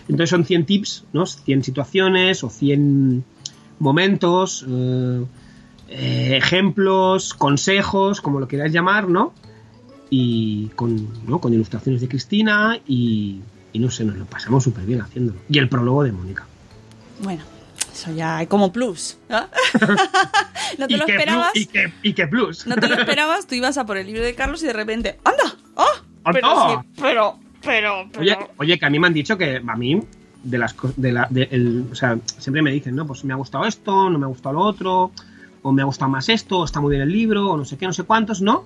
Entonces 0.08 0.30
son 0.30 0.46
100 0.46 0.66
tips, 0.66 1.06
¿no? 1.14 1.26
100 1.26 1.64
situaciones 1.64 2.44
o 2.44 2.50
100 2.50 3.24
momentos, 3.80 4.66
eh, 4.68 5.26
eh, 5.90 6.38
ejemplos, 6.38 7.34
consejos, 7.34 8.22
como 8.22 8.40
lo 8.40 8.48
queráis 8.48 8.72
llamar, 8.72 9.10
¿no? 9.10 9.34
Y 10.10 10.68
con, 10.76 11.08
¿no? 11.28 11.40
con 11.40 11.54
ilustraciones 11.54 12.02
de 12.02 12.08
Cristina 12.08 12.80
y, 12.88 13.42
y 13.74 13.80
no 13.80 13.92
sé, 13.92 14.06
nos 14.06 14.18
lo 14.18 14.26
pasamos 14.26 14.64
súper 14.64 14.86
bien 14.86 15.02
haciéndolo. 15.02 15.40
Y 15.50 15.60
el 15.60 15.70
prólogo 15.70 16.04
de 16.04 16.12
Mónica. 16.12 16.48
Bueno, 17.24 17.44
eso 18.00 18.12
ya 18.12 18.38
hay 18.38 18.48
como 18.48 18.72
plus. 18.72 19.18
¿no? 19.28 19.40
no 20.78 20.88
te 20.88 20.98
lo 20.98 21.06
esperabas. 21.06 21.52
plus, 21.52 21.68
y, 22.04 22.14
qué 22.14 22.28
plus. 22.28 22.66
No 22.66 22.76
te 22.76 22.88
lo 22.88 22.96
esperabas, 23.00 23.46
tú 23.48 23.56
ibas 23.56 23.78
a 23.78 23.86
por 23.86 23.98
el 23.98 24.08
libro 24.08 24.24
de 24.24 24.36
Carlos 24.36 24.64
y 24.64 24.68
de 24.68 24.74
repente, 24.74 25.20
¡anda! 25.24 25.56
¡Ah! 25.76 26.32
Pero 26.32 26.84
pero, 27.02 27.40
pero, 27.62 28.10
pero. 28.10 28.20
Oye, 28.20 28.38
oye, 28.58 28.80
que 28.80 28.86
a 28.86 28.90
mí 28.90 29.00
me 29.00 29.08
han 29.08 29.14
dicho 29.14 29.38
que 29.38 29.58
a 29.66 29.76
mí, 29.76 30.02
de 30.44 30.58
las 30.58 30.74
cosas, 30.74 30.96
de 31.02 31.12
la, 31.12 31.28
de 31.30 31.48
el- 31.52 31.88
o 31.92 31.96
sea, 31.96 32.18
siempre 32.38 32.62
me 32.62 32.72
dicen, 32.72 32.96
no, 32.96 33.06
pues 33.06 33.24
me 33.24 33.34
ha 33.34 33.38
gustado 33.38 33.66
esto, 33.66 34.10
no 34.10 34.20
me 34.20 34.26
ha 34.26 34.30
gustado 34.30 34.56
lo 34.56 34.62
otro, 34.62 35.12
o 35.62 35.72
me 35.72 35.82
ha 35.82 35.86
gustado 35.86 36.10
más 36.12 36.30
esto, 36.30 36.60
o 36.60 36.66
está 36.66 36.80
muy 36.82 36.92
bien 36.92 37.02
el 37.02 37.12
libro, 37.12 37.52
o 37.52 37.58
no 37.58 37.66
sé 37.66 37.78
qué, 37.78 37.86
no 37.86 37.94
sé 37.94 38.04
cuántos, 38.04 38.42
¿no? 38.42 38.66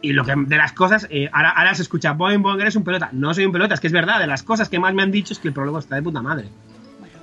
Y 0.00 0.12
lo 0.12 0.24
que 0.24 0.34
de 0.36 0.56
las 0.56 0.72
cosas, 0.72 1.08
eh, 1.10 1.28
ahora, 1.32 1.50
ahora 1.50 1.74
se 1.74 1.82
escucha, 1.82 2.12
boing, 2.12 2.40
boing, 2.40 2.60
eres 2.60 2.76
un 2.76 2.84
pelota. 2.84 3.10
No 3.12 3.34
soy 3.34 3.44
un 3.46 3.52
pelota, 3.52 3.74
es 3.74 3.80
que 3.80 3.88
es 3.88 3.92
verdad, 3.92 4.20
de 4.20 4.28
las 4.28 4.44
cosas 4.44 4.68
que 4.68 4.78
más 4.78 4.94
me 4.94 5.02
han 5.02 5.10
dicho 5.10 5.32
es 5.32 5.40
que 5.40 5.48
el 5.48 5.54
prólogo 5.54 5.78
está 5.80 5.96
de 5.96 6.02
puta 6.02 6.22
madre. 6.22 6.48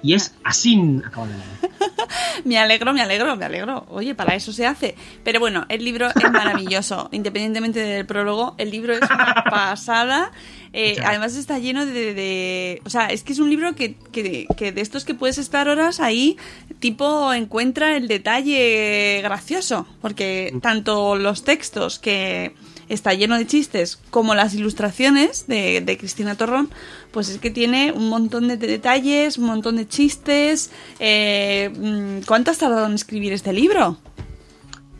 Y 0.06 0.14
es 0.14 0.36
así. 0.43 0.76
Me 2.45 2.60
alegro, 2.60 2.93
me 2.93 3.01
alegro, 3.01 3.36
me 3.36 3.45
alegro. 3.45 3.86
Oye, 3.89 4.14
para 4.14 4.36
eso 4.36 4.53
se 4.53 4.68
hace. 4.68 4.95
Pero 5.24 5.39
bueno, 5.39 5.66
el 5.70 5.84
libro 5.84 6.08
es 6.10 6.32
maravilloso. 6.32 7.10
Independientemente 7.12 7.80
del 7.80 8.06
prólogo, 8.06 8.53
el 8.60 8.70
libro 8.70 8.93
es 8.93 9.01
una 9.01 9.43
pasada. 9.49 10.32
Eh, 10.74 10.97
además 11.03 11.36
está 11.36 11.58
lleno 11.58 11.86
de, 11.86 12.14
de- 12.14 12.82
O 12.86 12.89
sea, 12.89 13.08
es 13.08 13.24
que 13.24 13.34
es 13.34 13.39
un 13.39 13.49
libro 13.49 13.74
que, 13.76 13.95
que- 14.12 14.45
que 14.58 14.72
de 14.72 14.82
estos 14.82 15.06
que 15.06 15.16
puedes 15.16 15.38
estar 15.38 15.68
horas 15.70 15.99
ahí, 15.99 16.38
tipo, 16.80 17.34
encuentra 17.34 17.95
el 17.97 18.08
detalle 18.08 19.22
gracioso. 19.24 19.88
Porque 20.01 20.53
tanto 20.62 21.16
los 21.16 21.43
textos 21.43 21.97
que 21.97 22.53
está 22.90 23.14
lleno 23.14 23.38
de 23.38 23.48
chistes 23.48 24.00
como 24.10 24.36
las 24.36 24.54
ilustraciones 24.54 25.48
de, 25.48 25.98
Cristina 26.00 26.36
Torrón, 26.36 26.70
pues 27.12 27.30
es 27.30 27.38
que 27.38 27.50
tiene 27.50 27.92
un 27.92 28.10
montón 28.10 28.48
de 28.48 28.58
detalles, 28.58 29.38
un 29.38 29.46
montón 29.46 29.78
de 29.78 29.88
chistes. 29.88 30.72
Eh, 31.00 31.72
mm, 31.76 32.26
¿Cuánto 32.26 32.52
has 32.52 32.58
tardado 32.58 32.86
en 32.86 32.94
escribir 32.94 33.34
este 33.34 33.54
libro? 33.54 33.98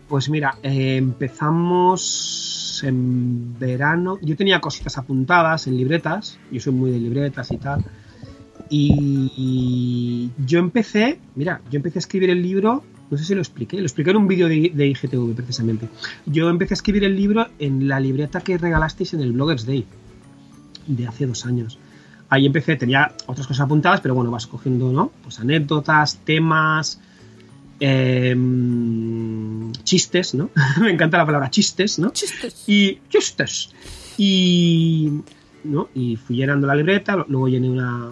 Pues 0.08 0.30
mira, 0.30 0.58
eh, 0.62 0.98
empezamos 0.98 2.82
en 2.84 3.58
verano. 3.58 4.18
Yo 4.22 4.36
tenía 4.36 4.60
cositas 4.62 4.98
apuntadas 4.98 5.68
en 5.68 5.78
libretas. 5.78 6.38
Yo 6.52 6.60
soy 6.60 6.74
muy 6.74 6.92
de 6.92 7.00
libretas 7.00 7.52
y 7.52 7.58
tal. 7.58 7.84
Y, 8.70 9.32
y 9.36 10.32
yo 10.46 10.60
empecé, 10.60 11.20
mira, 11.36 11.62
yo 11.70 11.78
empecé 11.78 12.00
a 12.00 12.02
escribir 12.02 12.30
el 12.30 12.42
libro. 12.42 12.84
No 13.10 13.18
sé 13.18 13.24
si 13.24 13.36
lo 13.36 13.42
expliqué, 13.42 13.78
lo 13.78 13.84
expliqué 13.84 14.12
en 14.12 14.18
un 14.18 14.28
vídeo 14.28 14.48
de, 14.48 14.72
de 14.74 14.88
IGTV 14.88 15.36
precisamente. 15.36 15.90
Yo 16.26 16.50
empecé 16.50 16.74
a 16.74 16.76
escribir 16.76 17.04
el 17.04 17.16
libro 17.16 17.48
en 17.60 17.88
la 17.88 18.00
libreta 18.00 18.42
que 18.42 18.58
regalasteis 18.58 19.14
en 19.14 19.22
el 19.22 19.32
Bloggers 19.32 19.66
Day 19.66 19.86
de 20.88 21.08
hace 21.08 21.26
dos 21.26 21.46
años. 21.46 21.78
Ahí 22.30 22.46
empecé, 22.46 22.76
tenía 22.76 23.14
otras 23.28 23.48
cosas 23.48 23.66
apuntadas, 23.66 24.02
pero 24.02 24.16
bueno, 24.16 24.32
vas 24.32 24.48
cogiendo, 24.48 24.92
¿no? 24.92 25.12
Pues 25.24 25.40
anécdotas, 25.40 26.18
temas, 26.24 27.00
em, 27.80 29.72
chistes, 29.84 30.34
¿no? 30.34 30.50
Me 30.82 30.92
encanta 30.92 31.18
la 31.18 31.26
palabra 31.26 31.52
chistes, 31.52 32.00
¿no? 32.00 32.10
Chistes. 32.10 32.64
Y 32.68 33.00
chistes. 33.10 33.70
Y, 34.18 35.12
¿no? 35.64 35.90
y 35.94 36.16
fui 36.16 36.38
llenando 36.38 36.66
la 36.68 36.76
libreta, 36.76 37.26
luego 37.28 37.48
llené 37.48 37.70
una, 37.70 38.12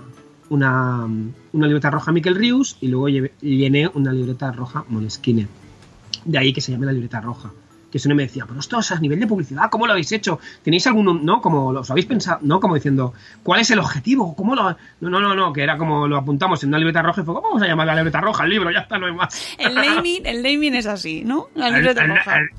una, 0.50 1.08
una 1.54 1.68
libreta 1.68 1.90
roja 1.90 2.12
Miquel 2.12 2.36
Rius 2.36 2.78
y 2.82 2.88
luego 2.90 3.08
llené 3.42 3.88
una 3.94 4.12
libreta 4.12 4.52
roja 4.52 4.84
Moleskine. 4.90 5.48
De 6.26 6.38
ahí 6.38 6.52
que 6.54 6.62
se 6.62 6.72
llame 6.72 6.86
la 6.86 6.92
libreta 6.92 7.22
roja. 7.22 7.52
Que 7.92 8.00
eso 8.00 8.10
no 8.10 8.16
me 8.16 8.24
decía, 8.24 8.46
pero 8.48 8.60
esto 8.60 8.80
es 8.80 8.92
a 8.92 9.00
nivel 9.00 9.20
de 9.20 9.28
publicidad, 9.28 9.70
¿cómo 9.70 9.86
lo 9.86 9.92
habéis 9.92 10.12
hecho? 10.12 10.40
¿Tenéis 10.64 10.88
alguno, 10.88 11.14
no? 11.14 11.42
Como 11.44 11.72
los 11.72 11.92
habéis 11.92 12.08
pensado, 12.08 12.40
¿no? 12.42 12.60
Como 12.60 12.74
diciendo, 12.74 13.14
¿cuál 13.44 13.62
es 13.62 13.70
el 13.70 13.78
objetivo? 13.78 14.36
¿Cómo 14.36 14.56
lo.? 14.56 14.64
No, 14.64 15.10
no, 15.12 15.20
no, 15.20 15.36
no, 15.36 15.54
que 15.54 15.62
era 15.62 15.78
como 15.78 16.08
lo 16.08 16.18
apuntamos 16.18 16.64
en 16.64 16.70
una 16.70 16.80
libreta 16.80 17.04
roja 17.04 17.22
y 17.22 17.24
fue, 17.24 17.36
¿cómo 17.36 17.50
vamos 17.50 17.62
a 17.62 17.68
llamar 17.68 17.86
la 17.86 17.96
libreta 17.98 18.20
roja? 18.20 18.46
El 18.46 18.50
libro, 18.50 18.72
ya 18.72 18.80
está, 18.80 18.98
no 18.98 19.06
hay 19.06 19.14
más. 19.14 19.56
El 19.60 19.76
naming, 19.76 20.26
el 20.26 20.42
naming 20.42 20.74
es 20.74 20.88
así, 20.88 21.24
¿no? 21.24 21.50
La 21.54 21.68
El- 21.68 21.76
libreta 21.76 22.04
el- 22.04 22.10
roja. 22.10 22.38
el- 22.40 22.50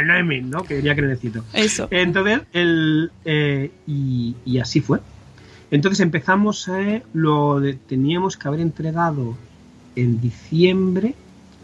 el 0.00 0.06
naming, 0.08 0.50
¿no? 0.50 0.64
Que 0.64 0.74
diría 0.76 0.96
que 0.96 1.02
necesito. 1.02 1.44
Eso. 1.52 1.86
Entonces, 1.92 2.40
el, 2.52 3.12
eh, 3.24 3.70
y, 3.86 4.34
y 4.44 4.58
así 4.58 4.80
fue. 4.80 4.98
Entonces 5.70 6.00
empezamos, 6.00 6.66
eh, 6.68 7.02
lo 7.12 7.60
de- 7.60 7.74
teníamos 7.74 8.36
que 8.36 8.48
haber 8.48 8.60
entregado 8.60 9.36
en 9.96 10.20
diciembre, 10.20 11.14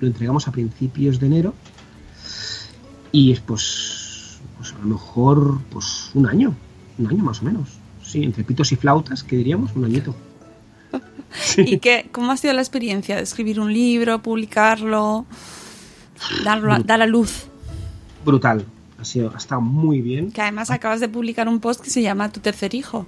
lo 0.01 0.07
entregamos 0.07 0.47
a 0.49 0.53
principios 0.53 1.19
de 1.21 1.27
enero, 1.27 1.55
y 3.13 3.33
es 3.33 3.41
pues, 3.41 4.39
pues 4.59 4.73
a 4.75 4.79
lo 4.79 4.87
mejor 4.87 5.61
pues 5.71 6.11
un 6.15 6.27
año, 6.27 6.55
un 6.99 7.07
año 7.09 7.25
más 7.25 7.41
o 7.43 7.45
menos. 7.45 7.71
Sí, 8.05 8.23
entre 8.23 8.45
pitos 8.45 8.71
y 8.71 8.77
flautas, 8.77 9.25
que 9.25 9.37
diríamos, 9.37 9.75
un 9.75 9.85
añito. 9.85 10.15
¿Y 11.59 11.79
qué, 11.79 12.09
cómo 12.13 12.31
ha 12.31 12.37
sido 12.37 12.53
la 12.55 12.61
experiencia 12.63 13.17
de 13.17 13.23
escribir 13.23 13.59
un 13.59 13.73
libro, 13.73 14.23
publicarlo, 14.23 15.27
darlo 16.45 16.73
a- 16.75 16.79
dar 16.79 17.03
a 17.03 17.07
luz? 17.07 17.47
Brutal. 18.25 18.65
Ha 18.99 19.05
sido, 19.05 19.33
ha 19.35 19.37
estado 19.39 19.61
muy 19.61 20.01
bien. 20.01 20.31
Que 20.31 20.41
además 20.43 20.71
acabas 20.71 21.01
de 21.01 21.09
publicar 21.09 21.49
un 21.49 21.59
post 21.61 21.81
que 21.83 21.91
se 21.91 22.01
llama 22.03 22.31
Tu 22.33 22.41
tercer 22.41 22.75
hijo. 22.75 23.07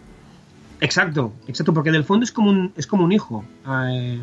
Exacto, 0.81 1.33
exacto, 1.47 1.74
porque 1.74 1.91
del 1.91 2.05
fondo 2.05 2.24
es 2.24 2.33
como 2.33 2.51
un, 2.51 2.72
es 2.76 2.87
como 2.87 3.05
un 3.05 3.12
hijo. 3.12 3.45
Eh, 3.91 4.20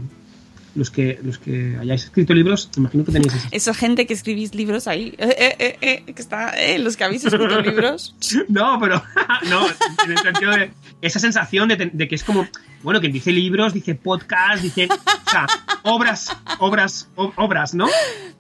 los 0.76 0.92
que, 0.92 1.20
los 1.24 1.38
que 1.40 1.78
hayáis 1.80 2.04
escrito 2.04 2.34
libros, 2.34 2.70
imagino 2.78 3.06
que 3.06 3.12
tenéis 3.12 3.34
esa 3.34 3.48
Esa 3.52 3.74
gente 3.74 4.06
que 4.06 4.14
escribís 4.14 4.54
libros 4.54 4.88
ahí, 4.88 5.16
eh, 5.18 5.36
eh, 5.38 5.56
eh, 5.60 5.78
eh, 5.82 6.14
que 6.14 6.22
está, 6.22 6.50
eh, 6.50 6.78
los 6.80 6.98
que 6.98 7.06
habéis 7.06 7.26
escrito 7.26 7.62
libros. 7.62 8.16
No, 8.50 8.78
pero 8.80 9.02
no, 9.50 9.66
en 10.06 10.12
el 10.12 10.18
sentido 10.18 10.52
de 10.52 10.72
esa 11.02 11.20
sensación 11.20 11.70
de, 11.70 11.90
de 11.92 12.08
que 12.08 12.16
es 12.16 12.24
como, 12.24 12.48
bueno, 12.84 13.00
quien 13.00 13.12
dice 13.12 13.32
libros, 13.32 13.74
dice 13.74 13.96
podcast, 13.96 14.62
dice, 14.62 14.90
o 14.92 15.30
sea, 15.30 15.48
obras, 15.84 16.36
obras, 16.60 17.10
obras, 17.16 17.74
¿no? 17.74 17.88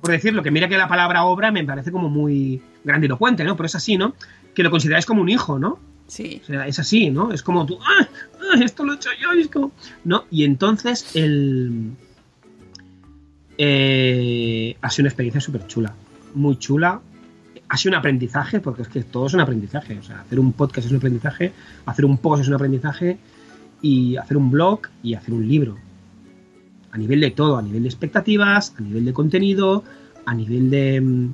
Por 0.01 0.11
decirlo, 0.11 0.43
que 0.43 0.51
mira 0.51 0.68
que 0.68 0.78
la 0.78 0.88
palabra 0.88 1.24
obra 1.24 1.51
me 1.51 1.63
parece 1.63 1.91
como 1.91 2.09
muy 2.09 2.61
grandilocuente, 2.84 3.43
¿no? 3.43 3.55
Pero 3.55 3.68
es 3.68 3.76
así, 3.76 3.97
¿no? 3.97 4.13
Que 4.53 4.63
lo 4.63 4.72
consideráis 4.72 5.05
como 5.05 5.22
un 5.22 5.30
hijo, 5.30 5.57
¿no? 5.57 5.80
Sí. 6.08 6.41
O 6.43 6.45
sea, 6.45 6.68
es 6.68 6.80
así, 6.80 7.10
¿no? 7.10 7.32
Es 7.32 7.41
como 7.41 7.66
tú, 7.66 7.80
¡ah! 7.82 8.08
¡ah! 8.41 8.64
Esto 8.64 8.84
lo 8.84 8.93
he 8.93 8.95
hecho 8.95 9.10
yo, 9.22 9.34
y 9.34 9.41
es 9.41 9.47
como. 9.47 9.72
¿No? 10.03 10.26
Y 10.32 10.43
entonces 10.43 11.16
el. 11.16 11.91
eh, 13.58 14.78
ha 14.82 14.89
sido 14.89 15.03
una 15.03 15.10
experiencia 15.10 15.41
súper 15.41 15.68
chula. 15.68 15.93
Muy 16.34 16.58
chula. 16.58 17.01
Ha 17.68 17.78
sido 17.78 17.93
un 17.93 17.99
aprendizaje, 17.99 18.60
porque 18.60 18.84
es 18.84 18.88
que 18.88 19.03
todo 19.03 19.26
es 19.26 19.34
un 19.34 19.41
aprendizaje. 19.41 19.97
O 19.97 20.03
sea, 20.03 20.22
hacer 20.22 20.39
un 20.39 20.53
podcast 20.53 20.86
es 20.86 20.91
un 20.91 20.97
aprendizaje, 20.97 21.51
hacer 21.86 22.06
un 22.06 22.18
post 22.18 22.43
es 22.43 22.47
un 22.47 22.53
aprendizaje, 22.53 23.18
y 23.82 24.18
hacer 24.18 24.38
un 24.38 24.51
blog 24.51 24.82
y 25.03 25.16
hacer 25.16 25.34
un 25.34 25.47
libro. 25.47 25.78
A 26.91 26.97
nivel 26.97 27.22
de 27.22 27.32
todo, 27.32 27.58
a 27.58 27.62
nivel 27.62 27.84
de 27.84 27.89
expectativas, 27.89 28.74
a 28.78 28.82
nivel 28.82 29.06
de 29.06 29.14
contenido, 29.14 29.84
a 30.26 30.34
nivel 30.34 30.70
de, 30.70 31.01
mm, 31.01 31.34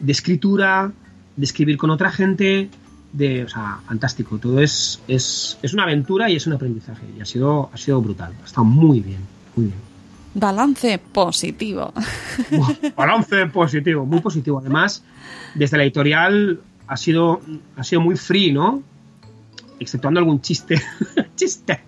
de 0.00 0.12
escritura, 0.12 0.92
de 1.36 1.44
escribir 1.44 1.76
con 1.76 1.90
otra 1.90 2.10
gente, 2.10 2.70
de, 3.12 3.44
o 3.44 3.48
sea, 3.48 3.78
fantástico. 3.86 4.38
Todo 4.38 4.60
es, 4.60 5.00
es, 5.08 5.58
es 5.62 5.72
una 5.74 5.84
aventura 5.84 6.28
y 6.30 6.36
es 6.36 6.46
un 6.46 6.52
aprendizaje. 6.54 7.02
Y 7.16 7.20
ha 7.20 7.24
sido, 7.24 7.70
ha 7.72 7.76
sido 7.76 8.00
brutal. 8.02 8.32
Ha 8.42 8.46
estado 8.46 8.64
muy 8.64 9.00
bien, 9.00 9.20
muy 9.54 9.66
bien. 9.66 9.78
Balance 10.34 10.98
positivo. 10.98 11.92
Balance 12.96 13.46
positivo, 13.46 14.04
muy 14.04 14.20
positivo. 14.20 14.58
Además, 14.58 15.02
desde 15.54 15.76
la 15.78 15.84
editorial 15.84 16.60
ha 16.86 16.96
sido, 16.96 17.40
ha 17.76 17.84
sido 17.84 18.00
muy 18.02 18.16
free, 18.16 18.52
¿no? 18.52 18.82
Exceptuando 19.80 20.20
algún 20.20 20.40
chiste. 20.40 20.80
chiste. 21.36 21.80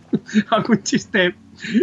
algún 0.50 0.82
chiste 0.82 1.34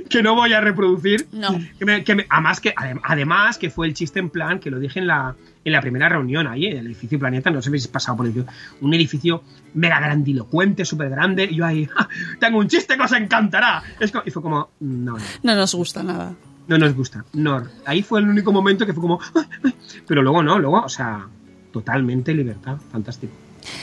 que 0.10 0.24
no 0.24 0.36
voy 0.36 0.54
a 0.54 0.62
reproducir. 0.62 1.28
No. 1.32 1.60
Que 1.78 1.86
me- 1.86 2.04
que 2.04 2.16
me- 2.16 2.26
además, 2.30 2.60
que, 2.60 2.74
adem- 2.76 3.02
además 3.04 3.58
que 3.58 3.70
fue 3.70 3.88
el 3.88 3.94
chiste 3.94 4.20
en 4.20 4.30
plan 4.30 4.60
que 4.60 4.72
lo 4.72 4.80
dije 4.80 5.00
en 5.00 5.08
la, 5.08 5.36
en 5.66 5.72
la 5.74 5.82
primera 5.82 6.08
reunión 6.08 6.48
ahí, 6.48 6.68
en 6.68 6.78
el 6.78 6.86
edificio 6.86 7.20
Planeta, 7.20 7.50
no 7.50 7.58
sé 7.58 7.64
si 7.64 7.70
habéis 7.70 7.88
pasado 7.88 8.16
por 8.18 8.26
el 8.28 8.32
edificio, 8.32 8.54
un 8.82 8.94
edificio 8.94 9.44
mega 9.74 10.00
grandilocuente, 10.00 10.86
súper 10.86 11.10
grande, 11.10 11.46
y 11.52 11.56
yo 11.56 11.66
ahí, 11.66 11.86
"Ja, 11.94 12.08
tengo 12.40 12.60
un 12.60 12.68
chiste 12.68 12.96
que 12.96 13.04
os 13.04 13.12
encantará. 13.12 13.84
Es 14.00 14.14
y 14.26 14.32
fue 14.32 14.42
como, 14.42 14.70
no, 14.80 15.18
no. 15.18 15.24
No 15.44 15.56
nos 15.56 15.76
gusta 15.76 16.04
nada. 16.04 16.34
No 16.68 16.78
nos 16.78 16.94
gusta. 16.96 17.26
No. 17.34 17.64
Ahí 17.86 18.02
fue 18.02 18.20
el 18.22 18.30
único 18.30 18.52
momento 18.52 18.86
que 18.86 18.94
fue 18.94 19.02
como. 19.02 19.20
"Ay, 19.36 19.44
ay". 19.64 19.76
Pero 20.08 20.22
luego 20.24 20.42
no, 20.42 20.58
luego, 20.60 20.82
o 20.84 20.90
sea, 20.90 21.28
totalmente 21.72 22.34
libertad. 22.34 22.78
Fantástico. 22.92 23.34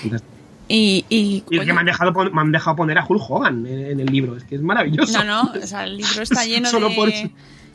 Fantástico. 0.03 0.33
Y, 0.69 1.05
y, 1.09 1.45
Y 1.51 1.59
es 1.59 1.67
que 1.67 1.73
me 1.73 1.81
han, 1.81 1.87
dejado, 1.87 2.13
me 2.33 2.41
han 2.41 2.53
dejado 2.53 2.77
poner 2.77 2.97
a 2.99 3.05
Hulk 3.07 3.23
Hogan 3.29 3.67
en, 3.67 3.87
en 3.91 4.01
el 4.01 4.07
libro. 4.07 4.37
Es 4.37 4.45
que 4.45 4.55
es 4.55 4.63
maravilloso. 4.63 5.23
no, 5.25 5.45
no, 5.45 5.53
o 5.53 5.67
sea, 5.67 5.85
el 5.85 5.97
libro 5.99 6.23
está 6.23 6.45
lleno 6.47 6.69
Solo 6.69 6.95
por 6.95 7.09
de, 7.11 7.21
eso. 7.23 7.31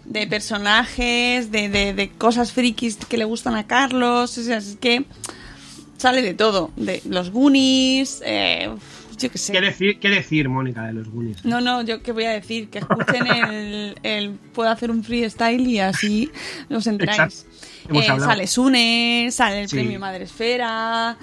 De 0.07 0.25
personajes, 0.27 1.51
de, 1.51 1.69
de- 1.69 1.93
de 1.93 2.09
cosas 2.09 2.51
frikis 2.53 2.95
que 2.97 3.17
le 3.17 3.25
gustan 3.25 3.55
a 3.55 3.67
Carlos. 3.67 4.37
O 4.37 4.43
sea, 4.43 4.57
es 4.57 4.77
que 4.79 5.05
sale 5.97 6.21
de 6.21 6.33
todo. 6.33 6.71
De 6.75 7.01
los 7.09 7.31
Goonies, 7.31 8.21
eh, 8.25 8.69
yo 9.19 9.31
qué 9.31 9.37
sé. 9.37 9.51
¿Qué 9.51 9.61
decir, 9.61 9.99
¿Qué 9.99 10.09
decir, 10.09 10.47
Mónica, 10.49 10.83
de 10.85 10.93
los 10.93 11.09
Goonies? 11.09 11.43
No, 11.43 11.59
no, 11.59 11.81
yo 11.81 12.01
qué 12.03 12.11
voy 12.11 12.23
a 12.25 12.31
decir, 12.31 12.69
que 12.69 12.79
escuchen 12.79 13.27
el, 13.51 13.95
el 14.03 14.29
puedo 14.53 14.69
hacer 14.69 14.91
un 14.91 15.03
freestyle 15.03 15.67
y 15.67 15.79
así 15.79 16.31
os 16.69 16.87
enteráis. 16.87 17.45
Eh, 17.89 18.03
sale 18.19 18.47
Sune, 18.47 19.29
sale 19.31 19.61
el 19.61 19.69
Sí. 19.69 19.77
premio 19.77 19.97
Madre 19.99 20.25
Esfera. 20.25 21.17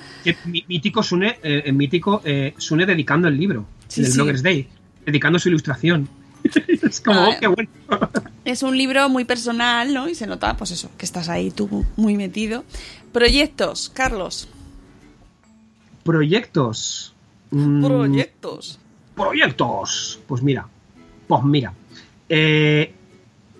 Mítico 0.67 1.03
Sune, 1.03 1.37
eh, 1.43 1.71
mítico 1.73 2.23
eh, 2.25 2.55
Sune 2.57 2.87
dedicando 2.87 3.29
el 3.29 3.37
libro, 3.37 3.67
Sí, 3.89 4.01
en 4.01 4.07
el 4.07 4.13
sí. 4.13 4.17
Bloggers 4.19 4.43
Day, 4.43 4.67
dedicando 5.05 5.39
su 5.39 5.49
ilustración. 5.51 6.09
es 6.83 7.01
como, 7.01 7.21
Ah, 7.21 7.31
oh, 7.31 7.41
qué 7.41 7.47
bueno. 7.47 7.71
Es 8.45 8.63
un 8.63 8.77
libro 8.77 9.09
muy 9.09 9.25
personal, 9.25 9.95
¿no? 9.95 10.09
Y 10.09 10.15
se 10.15 10.27
nota, 10.27 10.55
pues 10.57 10.71
eso, 10.71 10.91
que 10.99 11.07
estás 11.07 11.29
ahí 11.31 11.51
tú 11.51 11.85
muy 11.97 12.17
metido. 12.17 12.65
Proyectos, 13.13 13.91
Carlos. 13.95 14.49
Proyectos. 16.03 17.15
Mm, 17.51 17.85
Proyectos. 17.87 18.79
proyectos. 19.15 20.21
Pues 20.27 20.43
mira, 20.43 20.67
pues 21.27 21.43
mira. 21.45 21.73
Eh, 22.29 22.93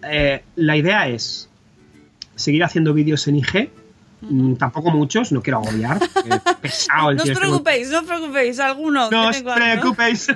eh, 0.03 0.45
la 0.57 0.77
idea 0.77 1.09
es 1.09 1.49
seguir 2.35 2.65
haciendo 2.65 2.93
vídeos 2.93 3.27
en 3.29 3.37
IG. 3.37 3.71
Mm, 4.21 4.55
Tampoco 4.57 4.91
muchos, 4.91 5.33
no 5.33 5.43
quiero 5.43 5.61
agobiar. 5.61 6.03
eh, 6.03 6.41
pesado 6.61 7.11
el 7.11 7.17
No 7.17 7.23
os 7.23 7.29
este. 7.31 7.41
preocupéis, 7.41 7.89
no 7.91 7.99
os 8.01 8.05
preocupéis, 8.05 8.61
alguno. 8.61 9.11
No 9.11 9.29
os 9.29 9.43
cuando. 9.43 9.65
preocupéis. 9.65 10.27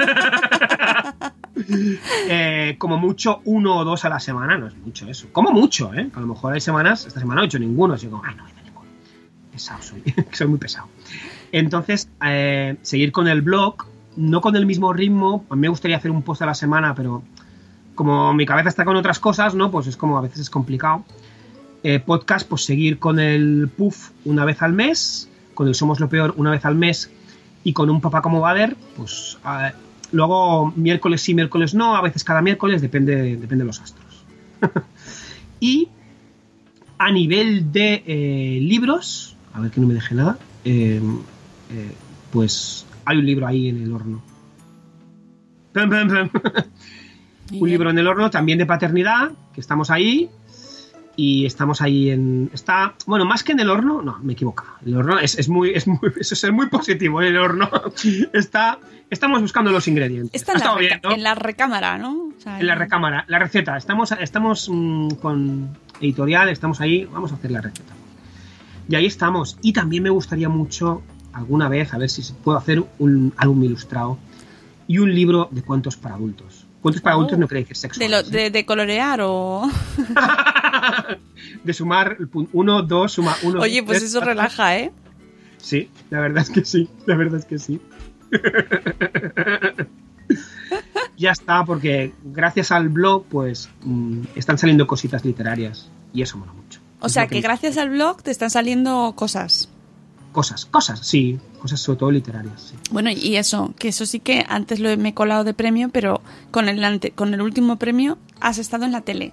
Eh, 2.31 2.77
como 2.79 2.99
mucho, 2.99 3.41
uno 3.45 3.79
o 3.79 3.85
dos 3.85 4.05
a 4.05 4.09
la 4.09 4.21
semana, 4.21 4.59
no 4.59 4.67
es 4.67 4.77
mucho 4.77 5.09
eso. 5.09 5.29
Como 5.33 5.51
mucho, 5.51 5.95
¿eh? 5.95 6.11
A 6.15 6.21
lo 6.21 6.27
mejor 6.27 6.53
hay 6.53 6.61
semanas, 6.61 7.07
esta 7.07 7.21
semana 7.21 7.41
no 7.41 7.45
he 7.45 7.47
hecho 7.47 7.59
ninguno, 7.59 7.95
así 7.95 8.07
como, 8.07 8.23
ay, 8.25 8.35
no 8.35 8.45
ninguno. 8.45 8.87
Pesado 9.51 9.81
soy, 9.83 10.03
soy 10.33 10.47
muy 10.47 10.59
pesado. 10.59 10.89
Entonces, 11.53 12.11
eh, 12.25 12.77
seguir 12.83 13.13
con 13.13 13.29
el 13.29 13.43
blog, 13.43 13.87
no 14.17 14.41
con 14.41 14.57
el 14.57 14.67
mismo 14.67 14.93
ritmo. 14.93 15.45
A 15.49 15.55
mí 15.55 15.63
me 15.63 15.69
gustaría 15.69 15.97
hacer 15.97 16.11
un 16.11 16.23
post 16.23 16.43
a 16.43 16.47
la 16.47 16.55
semana, 16.55 16.95
pero 16.95 17.23
como 17.95 18.35
mi 18.35 18.47
cabeza 18.47 18.69
está 18.69 18.85
con 18.85 18.97
otras 18.97 19.19
cosas, 19.19 19.55
¿no? 19.55 19.71
Pues 19.71 19.87
es 19.87 19.97
como 19.97 20.19
a 20.19 20.21
veces 20.21 20.41
es 20.41 20.51
complicado. 20.51 21.05
Eh, 21.83 22.01
podcast, 22.01 22.49
pues 22.49 22.65
seguir 22.65 22.99
con 22.99 23.21
el 23.21 23.71
puff 23.75 24.11
una 24.25 24.45
vez 24.45 24.63
al 24.63 24.73
mes, 24.73 25.29
con 25.55 25.69
el 25.69 25.75
Somos 25.75 26.01
lo 26.01 26.09
Peor 26.09 26.35
una 26.37 26.51
vez 26.51 26.65
al 26.65 26.75
mes 26.75 27.11
y 27.65 27.73
con 27.73 27.89
un 27.89 28.01
papá 28.01 28.21
como 28.21 28.41
Bader, 28.41 28.77
pues 28.97 29.39
luego 30.13 30.73
miércoles 30.77 31.23
sí, 31.23 31.35
miércoles 31.35 31.75
no, 31.75 31.97
a 31.97 32.03
veces 32.03 32.25
cada 32.25 32.43
miércoles, 32.43 32.81
depende, 32.83 33.37
depende 33.37 33.59
de 33.59 33.65
los 33.65 33.81
astros. 33.81 34.25
y 35.61 35.89
a 36.99 37.13
nivel 37.13 37.71
de 37.73 38.03
eh, 38.07 38.59
libros, 38.61 39.37
a 39.53 39.61
ver 39.61 39.71
que 39.71 39.81
no 39.81 39.87
me 39.87 39.95
deje 39.95 40.15
nada, 40.15 40.39
eh, 40.65 41.01
eh, 41.71 41.93
pues 42.33 42.87
hay 43.05 43.19
un 43.19 43.27
libro 43.27 43.47
ahí 43.47 43.69
en 43.69 43.83
el 43.83 43.93
horno. 43.93 44.23
Un 47.51 47.69
libro 47.71 47.89
en 47.89 47.99
el 47.99 48.07
horno 48.07 48.29
también 48.29 48.59
de 48.59 48.67
paternidad, 48.67 49.31
que 49.55 49.61
estamos 49.63 49.91
ahí. 49.91 50.29
Y 51.21 51.47
estamos 51.47 51.83
ahí 51.83 52.11
en. 52.11 52.49
Está. 52.55 52.95
Bueno, 53.05 53.25
más 53.25 53.43
que 53.43 53.51
en 53.51 53.59
el 53.59 53.69
horno, 53.71 54.03
no, 54.03 54.21
me 54.23 54.35
equivoco. 54.35 54.65
El 54.87 54.97
horno 54.97 55.19
es, 55.19 55.37
es 55.37 55.49
muy. 55.49 55.71
Es 55.71 55.89
muy 55.89 55.99
eso 56.21 56.35
es 56.35 56.53
muy 56.53 56.69
positivo. 56.69 57.21
El 57.21 57.37
horno 57.37 57.69
está. 58.33 58.79
Estamos 59.11 59.43
buscando 59.43 59.73
los 59.73 59.89
ingredientes. 59.89 60.41
Está 60.41 60.53
en 60.53 60.61
la, 60.61 60.77
bien, 60.77 61.01
¿no? 61.03 61.11
en 61.11 61.25
la 61.25 61.35
recámara, 61.35 61.99
¿no? 61.99 62.13
O 62.13 62.41
sea, 62.41 62.61
En 62.61 62.69
la 62.69 62.77
recámara, 62.77 63.25
la 63.27 63.41
receta. 63.41 63.77
Estamos, 63.77 64.13
estamos 64.13 64.69
mm, 64.73 65.09
con 65.15 65.77
editorial, 66.01 66.51
estamos 66.51 66.81
ahí, 66.81 67.05
vamos 67.07 67.33
a 67.33 67.35
hacer 67.35 67.51
la 67.51 67.63
receta. 67.63 67.95
Y 68.89 68.95
ahí 68.95 69.07
estamos. 69.07 69.59
Y 69.61 69.73
también 69.73 70.05
me 70.05 70.11
gustaría 70.11 70.49
mucho, 70.49 71.03
alguna 71.33 71.69
vez, 71.69 71.95
a 71.95 71.99
ver 71.99 72.11
si 72.11 72.23
puedo 72.45 72.59
hacer 72.59 72.85
un 73.01 73.33
álbum 73.39 73.65
ilustrado 73.65 74.19
y 74.87 74.99
un 74.99 75.13
libro 75.13 75.49
de 75.51 75.63
cuentos 75.63 75.97
para 75.97 76.15
adultos. 76.15 76.58
Cuentos 76.83 77.03
para 77.03 77.17
Oh. 77.17 77.19
adultos 77.21 77.39
no 77.39 77.49
quiere 77.49 77.61
decir 77.63 77.77
sexo. 77.77 77.99
de, 78.01 78.09
lo- 78.09 78.23
de, 78.23 78.51
de 78.51 78.65
colorear 78.65 79.21
o... 79.23 79.69
de 81.65 81.73
sumar 81.73 82.17
el 82.21 82.31
pun- 82.31 82.49
uno, 82.53 82.83
dos, 82.83 83.13
suma 83.13 83.37
uno. 83.43 83.61
Oye, 83.61 83.83
pues 83.83 83.99
tres, 83.99 84.11
eso 84.11 84.19
cuatro. 84.21 84.35
relaja, 84.35 84.79
¿eh? 84.79 84.93
Sí, 85.59 85.91
la 86.11 86.21
verdad 86.21 86.43
es 86.43 86.51
que 86.51 86.65
sí, 86.65 86.89
la 87.07 87.17
verdad 87.17 87.41
es 87.41 87.45
que 87.47 87.59
sí. 87.59 87.81
ya 91.17 91.31
está, 91.33 91.65
porque 91.65 92.13
gracias 92.25 92.71
al 92.71 92.89
blog, 92.89 93.25
pues 93.27 93.69
mm, 93.83 94.23
están 94.37 94.59
saliendo 94.59 94.87
cositas 94.87 95.25
literarias 95.25 95.91
y 96.13 96.23
eso 96.23 96.37
mola 96.39 96.53
mucho. 96.53 96.81
O 97.01 97.07
Es 97.07 97.13
sea, 97.13 97.27
que 97.27 97.41
gracias 97.41 97.77
al 97.77 97.91
blog 97.91 98.23
te 98.23 98.31
están 98.31 98.51
saliendo 98.51 99.13
cosas. 99.17 99.69
Cosas, 100.33 100.67
cosas, 100.67 101.01
sí, 101.07 101.39
cosas 101.59 101.81
sobre 101.81 101.99
todo 101.99 102.11
literarias, 102.11 102.61
sí. 102.71 102.75
Bueno, 102.91 103.11
y 103.11 103.37
eso, 103.37 103.75
que 103.79 103.89
eso 103.89 104.07
sí 104.07 104.21
que 104.21 104.45
antes 104.49 104.81
lo 104.81 104.89
he, 104.89 104.97
me 104.97 105.11
he 105.11 105.15
colado 105.15 105.45
de 105.45 105.55
premio, 105.55 105.89
pero 105.91 106.21
con 106.51 106.69
el, 106.69 106.83
ante- 106.85 107.11
con 107.13 107.35
el 107.35 107.43
último 107.43 107.77
premio 107.77 108.17
has 108.41 108.59
estado 108.59 108.85
en 108.85 108.93
la 108.93 109.01
tele. 109.03 109.33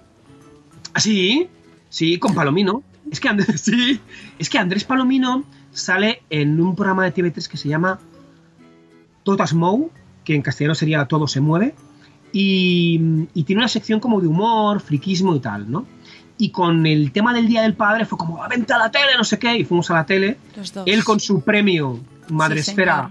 Ah, 0.92 1.00
sí, 1.00 1.48
sí, 1.88 2.18
con 2.18 2.34
Palomino. 2.34 2.82
Es 3.10 3.20
que, 3.20 3.28
Andrés, 3.28 3.60
sí, 3.64 4.00
es 4.38 4.50
que 4.50 4.58
Andrés 4.58 4.84
Palomino 4.84 5.44
sale 5.72 6.22
en 6.30 6.60
un 6.60 6.74
programa 6.74 7.04
de 7.04 7.14
TV3 7.14 7.46
que 7.48 7.56
se 7.56 7.68
llama 7.68 8.00
Totas 9.22 9.54
Mou, 9.54 9.90
que 10.24 10.34
en 10.34 10.42
castellano 10.42 10.74
sería 10.74 11.04
Todo 11.06 11.26
se 11.28 11.40
mueve, 11.40 11.74
y, 12.32 13.00
y 13.34 13.44
tiene 13.44 13.60
una 13.60 13.68
sección 13.68 14.00
como 14.00 14.20
de 14.20 14.26
humor, 14.26 14.80
friquismo 14.80 15.34
y 15.36 15.40
tal, 15.40 15.70
¿no? 15.70 15.86
Y 16.38 16.50
con 16.50 16.86
el 16.86 17.12
tema 17.12 17.32
del 17.32 17.46
Día 17.48 17.62
del 17.62 17.74
Padre 17.74 18.04
fue 18.04 18.18
como, 18.18 18.42
"Ah, 18.42 18.48
vente 18.48 18.72
a 18.72 18.78
la 18.78 18.90
tele, 18.90 19.12
no 19.16 19.24
sé 19.24 19.38
qué, 19.38 19.56
y 19.56 19.64
fuimos 19.64 19.90
a 19.90 19.94
la 19.94 20.04
tele. 20.06 20.36
Los 20.56 20.72
dos. 20.72 20.86
Él 20.86 21.02
con 21.04 21.18
su 21.20 21.40
premio 21.42 21.98
Madresfera, 22.28 23.10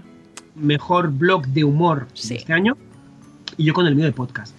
mejor 0.54 1.10
blog 1.10 1.46
de 1.48 1.64
humor 1.64 2.06
Sí. 2.14 2.28
de 2.28 2.34
este 2.36 2.52
año, 2.52 2.76
y 3.56 3.64
yo 3.64 3.74
con 3.74 3.86
el 3.86 3.96
mío 3.96 4.04
de 4.04 4.12
podcast. 4.12 4.54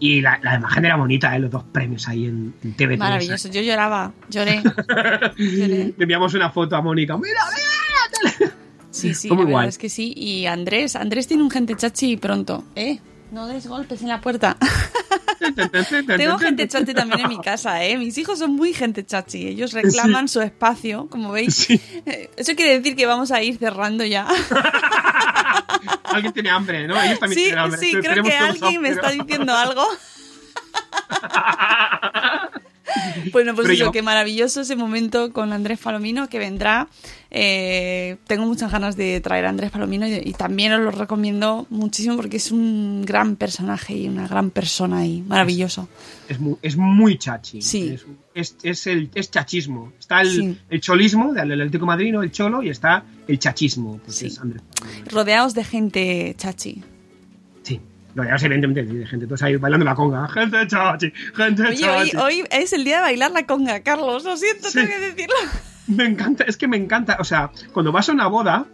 Y 0.00 0.20
la, 0.20 0.38
la 0.42 0.54
imagen 0.54 0.84
era 0.84 0.96
bonita, 0.96 1.34
¿eh? 1.34 1.40
los 1.40 1.50
dos 1.50 1.64
premios 1.64 2.06
ahí 2.08 2.26
en, 2.26 2.54
en 2.62 2.76
TV3. 2.76 2.98
Maravilloso, 2.98 3.48
yo 3.48 3.60
lloraba, 3.60 4.12
lloré. 4.30 4.62
lloré. 5.36 5.94
Le 5.96 6.02
enviamos 6.04 6.32
una 6.34 6.50
foto 6.50 6.76
a 6.76 6.80
Mónica. 6.80 7.16
¡Mira, 7.16 7.40
mira! 7.50 8.52
Sí, 8.90 9.14
sí, 9.14 9.28
la 9.28 9.36
verdad 9.44 9.64
es 9.66 9.78
que 9.78 9.88
sí. 9.88 10.12
Y 10.16 10.46
Andrés, 10.46 10.96
Andrés 10.96 11.26
tiene 11.26 11.42
un 11.42 11.50
gente 11.50 11.74
chachi 11.76 12.16
pronto. 12.16 12.64
¿Eh? 12.74 12.98
No 13.30 13.46
des 13.46 13.66
golpes 13.66 14.02
en 14.02 14.08
la 14.08 14.20
puerta. 14.20 14.56
Tengo 16.16 16.38
gente 16.38 16.66
chachi 16.66 16.94
también 16.94 17.20
en 17.20 17.28
mi 17.28 17.40
casa, 17.40 17.84
¿eh? 17.84 17.96
Mis 17.96 18.16
hijos 18.18 18.38
son 18.38 18.56
muy 18.56 18.72
gente 18.74 19.04
chachi. 19.04 19.46
Ellos 19.48 19.72
reclaman 19.72 20.28
su 20.28 20.40
espacio, 20.40 21.06
como 21.08 21.30
veis. 21.32 21.54
Sí. 21.54 21.80
Eh, 22.06 22.30
Eso 22.36 22.54
quiere 22.56 22.78
decir 22.78 22.96
que 22.96 23.06
vamos 23.06 23.30
a 23.30 23.42
ir 23.42 23.58
cerrando 23.58 24.04
ya. 24.04 24.26
Alguien 26.04 26.32
tiene 26.32 26.50
hambre, 26.50 26.86
¿no? 26.88 27.00
Ellos 27.00 27.18
también 27.18 27.38
Sí, 27.38 27.44
tienen 27.46 27.64
hambre. 27.64 27.80
sí, 27.80 27.92
creo 28.00 28.24
que 28.24 28.36
alguien 28.36 28.80
me 28.82 28.88
está 28.90 29.10
diciendo 29.10 29.54
algo. 29.54 29.86
Bueno, 33.32 33.54
pues 33.54 33.68
eso, 33.68 33.84
yo- 33.86 33.92
qué 33.92 34.02
maravilloso 34.02 34.60
ese 34.62 34.74
momento 34.76 35.32
con 35.32 35.52
Andrés 35.52 35.78
Palomino 35.78 36.28
que 36.28 36.38
vendrá. 36.38 36.88
Eh, 37.30 38.16
tengo 38.26 38.46
muchas 38.46 38.72
ganas 38.72 38.96
de 38.96 39.20
traer 39.20 39.44
a 39.44 39.50
Andrés 39.50 39.70
Palomino 39.70 40.06
y, 40.08 40.14
y 40.24 40.32
también 40.32 40.72
os 40.72 40.80
lo 40.80 40.90
recomiendo 40.90 41.66
muchísimo 41.68 42.16
porque 42.16 42.38
es 42.38 42.50
un 42.50 43.02
gran 43.04 43.36
personaje 43.36 43.94
y 43.94 44.08
una 44.08 44.26
gran 44.26 44.50
persona 44.50 45.04
y 45.06 45.20
maravilloso. 45.20 45.88
Es 46.28 46.40
muy, 46.40 46.56
es 46.62 46.76
muy 46.76 47.18
chachi. 47.18 47.60
Sí. 47.60 47.90
Es, 47.94 48.06
es, 48.34 48.56
es 48.62 48.86
el, 48.86 49.10
es 49.14 49.30
chachismo. 49.30 49.92
Está 49.98 50.22
el, 50.22 50.30
Sí. 50.30 50.58
el 50.70 50.80
cholismo 50.80 51.32
del 51.34 51.52
Atlético 51.52 51.84
de 51.84 51.86
Madrid, 51.86 52.12
¿no? 52.12 52.22
el 52.22 52.30
cholo, 52.32 52.62
y 52.62 52.70
está 52.70 53.04
el 53.26 53.38
chachismo. 53.38 54.00
Pues 54.04 54.16
Sí. 54.16 54.26
es. 54.26 54.40
Rodeados 55.10 55.52
de 55.54 55.64
gente 55.64 56.34
chachi. 56.38 56.82
Sí. 58.22 58.28
Lo 58.30 58.36
ya 58.36 58.44
evidentemente 58.46 58.82
de 58.84 59.06
gente. 59.06 59.26
Todos 59.26 59.42
ahí 59.42 59.56
bailando 59.56 59.84
la 59.84 59.94
conga. 59.94 60.28
Gente 60.28 60.66
chachi, 60.66 61.12
gente 61.34 61.62
Oye, 61.62 61.88
hoy, 61.88 62.10
chachi. 62.10 62.16
hoy 62.16 62.44
es 62.50 62.72
el 62.72 62.84
día 62.84 62.96
de 62.96 63.02
bailar 63.02 63.30
la 63.30 63.46
conga, 63.46 63.80
Carlos. 63.80 64.24
Lo 64.24 64.36
siento, 64.36 64.68
Sí. 64.68 64.78
tengo 64.80 64.88
que 64.88 64.98
decirlo. 65.00 65.34
Me 65.86 66.04
encanta, 66.04 66.44
es 66.44 66.56
que 66.56 66.68
me 66.68 66.76
encanta. 66.76 67.16
O 67.20 67.24
sea, 67.24 67.50
cuando 67.72 67.92
vas 67.92 68.08
a 68.08 68.12
una 68.12 68.26
boda, 68.26 68.66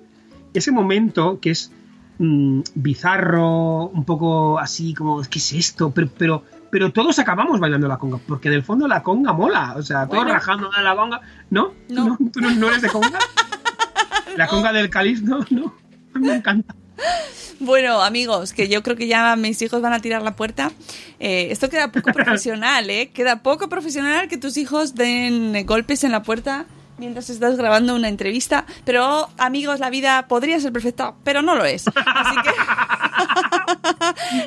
ese 0.53 0.73
momento 0.73 1.39
que 1.41 1.51
es 1.51 1.71
mm, 2.19 2.61
bizarro, 2.75 3.87
un 3.89 4.05
poco 4.05 4.59
así 4.59 4.95
como, 4.95 5.21
¿qué 5.23 5.39
es 5.39 5.53
esto? 5.53 5.91
Pero, 5.93 6.09
pero, 6.17 6.45
pero 6.71 6.93
todos 6.93 7.19
acabamos 7.19 7.61
bailando 7.61 7.87
la 7.89 7.99
conga, 7.99 8.19
porque 8.27 8.49
en 8.49 8.55
el 8.55 8.63
fondo 8.65 8.89
la 8.89 9.03
conga 9.03 9.33
mola. 9.33 9.75
O 9.77 9.83
sea, 9.83 10.07
todos 10.07 10.25
Bueno. 10.25 10.33
rajando 10.33 10.71
de 10.77 10.83
la 10.83 10.97
conga. 10.97 11.21
¿No? 11.51 11.73
No. 11.89 12.17
¿Tú 12.33 12.41
no, 12.41 12.51
no 12.51 12.69
eres 12.69 12.83
de 12.83 12.89
conga? 12.89 13.19
¿La 14.37 14.47
conga 14.49 14.73
del 14.73 14.91
cáliz? 14.91 15.23
No, 15.23 15.39
no. 15.51 15.75
Me 16.15 16.37
encanta. 16.37 16.75
Bueno, 17.61 18.03
amigos, 18.03 18.53
que 18.53 18.69
yo 18.69 18.83
creo 18.83 18.97
que 18.97 19.07
ya 19.07 19.37
mis 19.37 19.63
hijos 19.63 19.81
van 19.81 19.93
a 19.93 20.01
tirar 20.01 20.23
la 20.23 20.35
puerta. 20.37 20.73
Eh, 21.21 21.49
esto 21.51 21.71
queda 21.71 21.93
poco 21.93 22.13
profesional, 22.15 22.91
¿eh? 22.91 23.11
Queda 23.15 23.43
poco 23.43 23.69
profesional 23.69 24.29
que 24.29 24.37
tus 24.37 24.57
hijos 24.57 24.95
den 24.95 25.65
golpes 25.65 26.05
en 26.05 26.13
la 26.13 26.23
puerta 26.23 26.67
mientras 26.99 27.31
estás 27.31 27.57
grabando 27.57 27.95
una 27.95 28.09
entrevista. 28.09 28.67
Pero, 28.85 29.29
amigos, 29.39 29.81
la 29.81 29.91
vida 29.91 30.27
podría 30.29 30.59
ser 30.61 30.73
perfecta, 30.73 31.15
pero 31.25 31.43
no 31.43 31.55
lo 31.55 31.65
es. 31.65 31.85
Así 31.89 32.37
que 32.43 32.51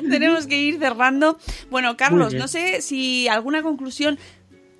tenemos 0.10 0.46
que 0.46 0.58
ir 0.60 0.78
cerrando. 0.78 1.38
Bueno, 1.70 1.96
Carlos, 1.96 2.34
no 2.34 2.48
sé 2.48 2.82
si 2.82 3.28
alguna 3.28 3.62
conclusión. 3.62 4.18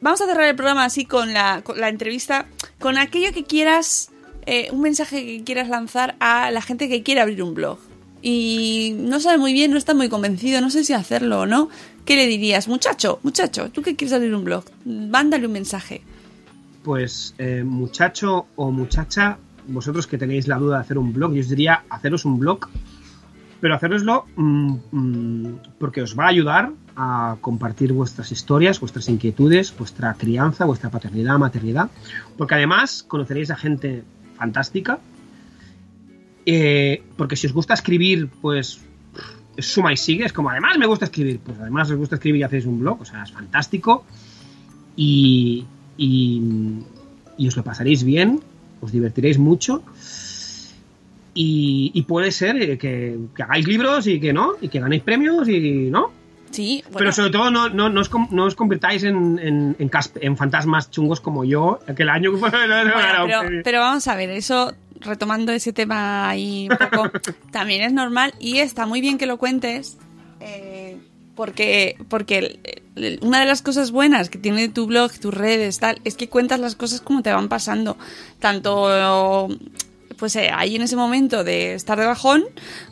Vamos 0.00 0.20
a 0.20 0.26
cerrar 0.26 0.46
el 0.46 0.54
programa 0.54 0.84
así 0.84 1.04
con 1.06 1.34
la, 1.34 1.62
con 1.62 1.80
la 1.80 1.88
entrevista, 1.88 2.46
con 2.78 2.98
aquello 2.98 3.32
que 3.32 3.42
quieras, 3.42 4.12
eh, 4.50 4.70
un 4.72 4.80
mensaje 4.80 5.26
que 5.26 5.44
quieras 5.44 5.68
lanzar 5.68 6.16
a 6.20 6.50
la 6.50 6.62
gente 6.62 6.88
que 6.88 7.02
quiere 7.02 7.20
abrir 7.20 7.42
un 7.42 7.52
blog. 7.52 7.78
Y 8.22 8.94
no 8.96 9.20
sabe 9.20 9.36
muy 9.36 9.52
bien, 9.52 9.70
no 9.70 9.76
está 9.76 9.92
muy 9.92 10.08
convencido, 10.08 10.62
no 10.62 10.70
sé 10.70 10.84
si 10.84 10.94
hacerlo 10.94 11.40
o 11.40 11.46
no. 11.46 11.68
¿Qué 12.06 12.16
le 12.16 12.26
dirías? 12.26 12.66
Muchacho, 12.66 13.20
muchacho, 13.22 13.70
tú 13.70 13.82
que 13.82 13.94
quieres 13.94 14.14
abrir 14.14 14.34
un 14.34 14.44
blog, 14.44 14.64
mándale 14.86 15.46
un 15.46 15.52
mensaje. 15.52 16.00
Pues, 16.82 17.34
eh, 17.36 17.62
muchacho 17.62 18.46
o 18.56 18.70
muchacha, 18.70 19.36
vosotros 19.66 20.06
que 20.06 20.16
tenéis 20.16 20.48
la 20.48 20.56
duda 20.56 20.76
de 20.76 20.80
hacer 20.80 20.96
un 20.96 21.12
blog, 21.12 21.34
yo 21.34 21.40
os 21.40 21.50
diría 21.50 21.84
haceros 21.90 22.24
un 22.24 22.38
blog, 22.38 22.70
pero 23.60 23.74
haceroslo 23.74 24.24
mm, 24.34 24.74
mm, 24.92 25.58
porque 25.78 26.00
os 26.00 26.18
va 26.18 26.24
a 26.24 26.28
ayudar 26.28 26.70
a 26.96 27.36
compartir 27.42 27.92
vuestras 27.92 28.32
historias, 28.32 28.80
vuestras 28.80 29.10
inquietudes, 29.10 29.76
vuestra 29.76 30.14
crianza, 30.14 30.64
vuestra 30.64 30.88
paternidad, 30.88 31.38
maternidad, 31.38 31.90
porque 32.38 32.54
además 32.54 33.04
conoceréis 33.06 33.50
a 33.50 33.56
gente 33.56 34.04
fantástica, 34.38 34.98
eh, 36.46 37.02
porque 37.16 37.36
si 37.36 37.46
os 37.46 37.52
gusta 37.52 37.74
escribir, 37.74 38.28
pues 38.40 38.80
es 39.56 39.66
suma 39.66 39.92
y 39.92 39.96
sigue, 39.96 40.24
es 40.24 40.32
como 40.32 40.50
además 40.50 40.78
me 40.78 40.86
gusta 40.86 41.04
escribir, 41.04 41.40
pues 41.40 41.58
además 41.60 41.90
os 41.90 41.96
gusta 41.96 42.14
escribir 42.14 42.40
y 42.40 42.44
hacéis 42.44 42.64
un 42.64 42.78
blog, 42.78 43.02
o 43.02 43.04
sea, 43.04 43.22
es 43.24 43.32
fantástico. 43.32 44.04
Y, 44.96 45.66
y, 45.96 46.42
y 47.36 47.48
os 47.48 47.56
lo 47.56 47.62
pasaréis 47.62 48.02
bien, 48.04 48.40
os 48.80 48.92
divertiréis 48.92 49.38
mucho. 49.38 49.82
Y, 51.34 51.90
y 51.94 52.02
puede 52.02 52.32
ser 52.32 52.56
eh, 52.62 52.78
que, 52.78 53.18
que 53.34 53.42
hagáis 53.42 53.66
libros 53.68 54.06
y 54.06 54.18
que 54.18 54.32
no, 54.32 54.54
y 54.60 54.68
que 54.68 54.80
ganéis 54.80 55.02
premios 55.02 55.48
y 55.48 55.88
no. 55.90 56.10
Sí, 56.50 56.82
bueno, 56.86 56.98
Pero 56.98 57.12
sobre 57.12 57.30
todo 57.30 57.50
no, 57.50 57.68
no, 57.68 57.88
no, 57.90 58.00
os, 58.00 58.10
no 58.30 58.44
os 58.46 58.54
convirtáis 58.54 59.04
en, 59.04 59.38
en, 59.38 59.76
en 59.78 59.88
cas- 59.88 60.12
en 60.20 60.36
fantasmas 60.36 60.90
chungos 60.90 61.20
como 61.20 61.44
yo 61.44 61.80
aquel 61.86 62.08
año. 62.08 62.32
que 62.32 62.38
fue- 62.40 62.50
Bueno, 62.50 62.92
pero, 63.26 63.60
pero 63.64 63.80
vamos 63.80 64.08
a 64.08 64.16
ver, 64.16 64.30
eso, 64.30 64.72
retomando 65.00 65.52
ese 65.52 65.72
tema 65.72 66.28
ahí 66.28 66.68
un 66.70 66.76
poco, 66.76 67.10
también 67.52 67.82
es 67.82 67.92
normal 67.92 68.34
y 68.40 68.58
está 68.58 68.86
muy 68.86 69.00
bien 69.00 69.18
que 69.18 69.26
lo 69.26 69.36
cuentes, 69.38 69.98
eh, 70.40 70.96
porque, 71.36 71.96
porque 72.08 72.58
una 73.20 73.38
de 73.40 73.46
las 73.46 73.62
cosas 73.62 73.92
buenas 73.92 74.28
que 74.30 74.38
tiene 74.38 74.68
tu 74.70 74.86
blog, 74.86 75.12
tus 75.20 75.32
redes, 75.32 75.78
tal, 75.78 76.00
es 76.04 76.16
que 76.16 76.28
cuentas 76.28 76.58
las 76.58 76.74
cosas 76.74 77.00
como 77.00 77.22
te 77.22 77.30
van 77.32 77.48
pasando, 77.48 77.96
tanto 78.40 79.48
pues 80.18 80.34
eh, 80.36 80.50
ahí 80.52 80.74
en 80.74 80.82
ese 80.82 80.96
momento 80.96 81.44
de 81.44 81.74
estar 81.74 81.98
de 81.98 82.06
bajón, 82.06 82.44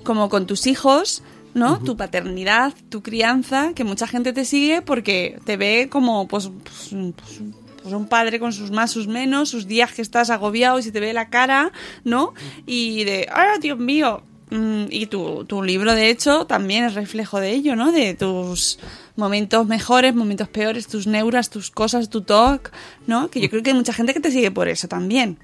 como 0.05 0.29
con 0.29 0.47
tus 0.47 0.67
hijos, 0.69 1.25
¿no? 1.57 1.79
Tu 1.81 1.97
paternidad, 1.97 2.75
tu 2.91 3.03
crianza, 3.03 3.73
que 3.75 3.83
mucha 3.83 4.07
gente 4.07 4.35
te 4.35 4.45
sigue 4.45 4.83
porque 4.83 5.41
te 5.47 5.57
ve 5.57 5.89
como, 5.91 6.29
pues, 6.29 6.51
pues, 6.63 6.91
pues, 7.17 7.41
pues 7.83 7.95
un 7.95 8.07
padre 8.09 8.39
con 8.39 8.53
sus 8.53 8.71
más, 8.71 8.91
sus 8.91 9.09
menos, 9.09 9.49
sus 9.49 9.67
días 9.67 9.93
que 9.93 10.03
estás 10.03 10.29
agobiado 10.29 10.79
y 10.79 10.83
se 10.83 10.93
te 10.93 11.01
ve 11.01 11.15
la 11.15 11.31
cara, 11.31 11.73
¿no? 12.05 12.35
Y 12.67 13.05
de, 13.05 13.27
¡ah, 13.33 13.55
Dios 13.61 13.79
mío! 13.79 14.23
Mm, 14.51 14.85
Y 14.91 15.07
tu, 15.07 15.45
tu 15.47 15.63
libro, 15.63 15.95
de 15.95 16.11
hecho, 16.11 16.47
también 16.47 16.85
es 16.85 16.95
reflejo 16.95 17.41
de 17.41 17.53
ello, 17.53 17.75
¿no? 17.75 17.91
De 17.91 18.13
tus 18.15 18.79
momentos 19.17 19.67
mejores, 19.67 20.15
momentos 20.15 20.49
peores, 20.49 20.87
tus 20.89 21.07
neuras, 21.07 21.49
tus 21.49 21.71
cosas, 21.71 22.11
tu 22.11 22.21
talk, 22.21 22.71
¿no? 23.07 23.31
Que 23.31 23.41
yo 23.41 23.49
creo 23.49 23.63
que 23.63 23.71
hay 23.71 23.77
mucha 23.77 23.95
gente 23.95 24.13
que 24.13 24.21
te 24.21 24.31
sigue 24.31 24.51
por 24.51 24.69
eso 24.69 24.89
también. 24.89 25.39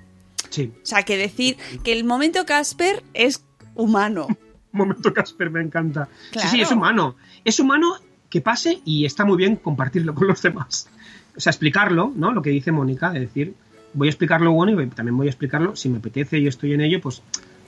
Sí, 0.51 0.71
O 0.83 0.87
sea, 0.87 1.05
que 1.05 1.17
decir 1.17 1.57
que 1.83 1.93
el 1.93 2.05
momento 2.05 2.45
Casper 2.45 3.03
es 3.15 3.43
humano. 3.75 4.29
momento 4.79 5.13
Casper 5.13 5.51
me 5.51 5.61
encanta. 5.61 6.09
Claro. 6.31 6.49
Sí, 6.49 6.57
sí, 6.57 6.63
es 6.63 6.71
humano. 6.73 7.17
Es 7.45 7.61
humano 7.61 7.95
que 8.29 8.41
pase 8.41 8.81
y 8.85 9.05
está 9.05 9.25
muy 9.25 9.37
bien 9.37 9.57
compartirlo 9.57 10.15
con 10.17 10.29
los 10.29 10.43
demás. 10.43 10.89
O 11.37 11.41
sea, 11.41 11.51
explicarlo, 11.51 12.13
¿no? 12.15 12.33
Lo 12.33 12.43
que 12.43 12.51
dice 12.51 12.73
Mónica, 12.73 13.11
de 13.11 13.21
decir, 13.21 13.55
voy 13.95 14.09
a 14.09 14.11
explicar 14.11 14.41
lo 14.41 14.53
bueno 14.53 14.81
y 14.81 14.87
también 14.89 15.17
voy 15.17 15.27
a 15.27 15.31
explicarlo, 15.31 15.77
si 15.77 15.89
me 15.89 15.99
apetece 15.99 16.39
y 16.39 16.47
estoy 16.47 16.75
en 16.75 16.81
ello, 16.83 17.01
pues 17.01 17.23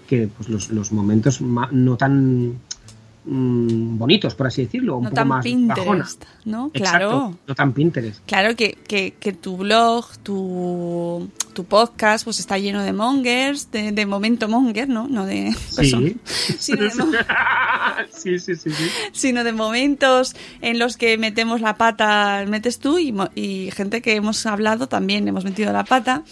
que 0.06 0.28
pues, 0.28 0.48
los, 0.48 0.70
los 0.70 0.92
momentos 0.92 1.40
no 1.40 1.96
tan 1.96 2.58
mm, 3.24 3.98
bonitos, 3.98 4.34
por 4.34 4.46
así 4.46 4.64
decirlo, 4.64 4.96
un 4.98 5.04
No 5.04 5.10
poco 5.10 5.16
tan 5.16 5.28
más 5.28 5.44
bajona. 5.44 5.74
Pinterest, 6.04 6.24
¿no? 6.44 6.70
Exacto, 6.74 6.98
Claro. 6.98 7.38
no 7.46 7.54
tan 7.54 7.72
Pinterest. 7.72 8.20
Claro 8.26 8.54
que, 8.56 8.78
que, 8.86 9.14
que 9.18 9.32
tu 9.32 9.56
blog, 9.56 10.06
tu, 10.22 11.28
tu 11.52 11.64
podcast, 11.64 12.24
pues 12.24 12.40
está 12.40 12.58
lleno 12.58 12.82
de 12.82 12.92
mongers, 12.92 13.70
de, 13.70 13.92
de 13.92 14.06
momento 14.06 14.48
monger, 14.48 14.88
¿no? 14.88 15.06
No 15.08 15.26
de 15.26 15.52
Sí. 15.70 16.16
sino, 16.58 16.82
de, 16.84 16.90
sí, 18.10 18.38
sí, 18.38 18.56
sí, 18.56 18.70
sí. 18.70 18.84
sino 19.12 19.44
de 19.44 19.52
momentos 19.52 20.34
en 20.60 20.78
los 20.78 20.96
que 20.96 21.16
metemos 21.18 21.60
la 21.60 21.76
pata, 21.76 22.44
metes 22.48 22.78
tú 22.78 22.98
y, 22.98 23.14
y 23.34 23.70
gente 23.72 24.02
que 24.02 24.14
hemos 24.16 24.44
hablado 24.46 24.88
también 24.88 25.26
hemos 25.28 25.44
metido 25.44 25.72
la 25.72 25.84
pata. 25.84 26.22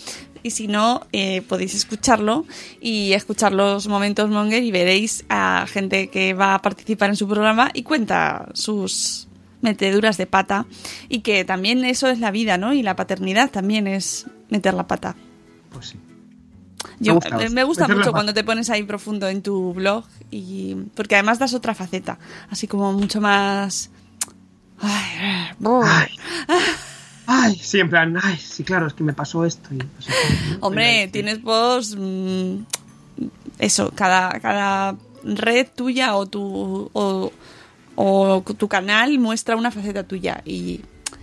Y 0.42 0.50
si 0.50 0.66
no, 0.66 1.06
eh, 1.12 1.42
podéis 1.42 1.74
escucharlo 1.74 2.46
y 2.80 3.12
escuchar 3.12 3.52
los 3.52 3.86
momentos 3.86 4.28
monger 4.30 4.62
y 4.62 4.70
veréis 4.70 5.24
a 5.28 5.66
gente 5.68 6.08
que 6.08 6.34
va 6.34 6.54
a 6.54 6.62
participar 6.62 7.10
en 7.10 7.16
su 7.16 7.28
programa 7.28 7.70
y 7.74 7.82
cuenta 7.82 8.48
sus 8.54 9.28
meteduras 9.60 10.16
de 10.16 10.26
pata 10.26 10.66
y 11.08 11.20
que 11.20 11.44
también 11.44 11.84
eso 11.84 12.08
es 12.08 12.18
la 12.18 12.30
vida, 12.30 12.58
¿no? 12.58 12.72
Y 12.72 12.82
la 12.82 12.96
paternidad 12.96 13.50
también 13.50 13.86
es 13.86 14.26
meter 14.50 14.74
la 14.74 14.86
pata. 14.86 15.14
Pues 15.70 15.86
sí. 15.88 15.98
Yo, 16.98 17.14
Me 17.14 17.20
gusta, 17.20 17.36
me, 17.36 17.48
me 17.48 17.64
gusta 17.64 17.84
meter 17.84 17.96
la 17.96 18.00
mucho 18.00 18.12
cuando 18.12 18.34
te 18.34 18.42
pones 18.42 18.68
ahí 18.70 18.82
profundo 18.82 19.28
en 19.28 19.42
tu 19.42 19.72
blog 19.72 20.04
y 20.30 20.74
porque 20.94 21.14
además 21.14 21.38
das 21.38 21.54
otra 21.54 21.74
faceta, 21.74 22.18
así 22.50 22.66
como 22.66 22.92
mucho 22.92 23.20
más 23.20 23.90
Ay. 24.82 26.08
Ay. 27.34 27.56
Sí, 27.56 27.80
en 27.80 27.88
plan, 27.88 28.16
ay, 28.22 28.36
sí, 28.36 28.62
claro, 28.62 28.86
es 28.86 28.92
que 28.94 29.04
me 29.04 29.12
pasó 29.14 29.44
esto. 29.46 29.68
Hombre, 30.60 31.08
tienes 31.12 31.40
vos 31.42 31.96
mm, 31.98 32.56
eso, 33.58 33.90
cada, 33.94 34.38
cada 34.40 34.96
red 35.24 35.66
tuya 35.74 36.14
o 36.16 36.26
tu 36.26 36.90
o, 36.92 37.32
o 37.94 38.42
tu 38.58 38.68
canal 38.68 39.18
muestra 39.18 39.56
una 39.56 39.70
faceta 39.70 40.02
tuya 40.04 40.42
y, 40.44 40.80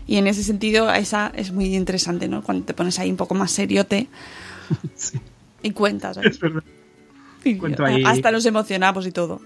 y 0.07 0.18
en 0.18 0.27
ese 0.27 0.44
sentido 0.44 0.91
esa 0.94 1.31
es 1.36 1.52
muy 1.52 1.76
interesante, 1.76 2.27
¿no? 2.27 2.41
Cuando 2.41 2.65
te 2.65 2.73
pones 2.73 2.98
ahí 2.99 3.11
un 3.11 3.18
poco 3.18 3.36
más 3.36 3.52
seriote 3.52 4.07
Sí, 4.95 5.19
y 5.64 5.72
cuentas. 5.72 6.18
es 6.18 6.40
verdad. 6.40 6.64
Y 7.44 7.56
cuento 7.56 7.86
ahí- 7.86 8.03
Hasta 8.06 8.31
nos 8.31 8.45
emocionamos 8.45 9.06
y 9.07 9.11
todo. 9.11 9.41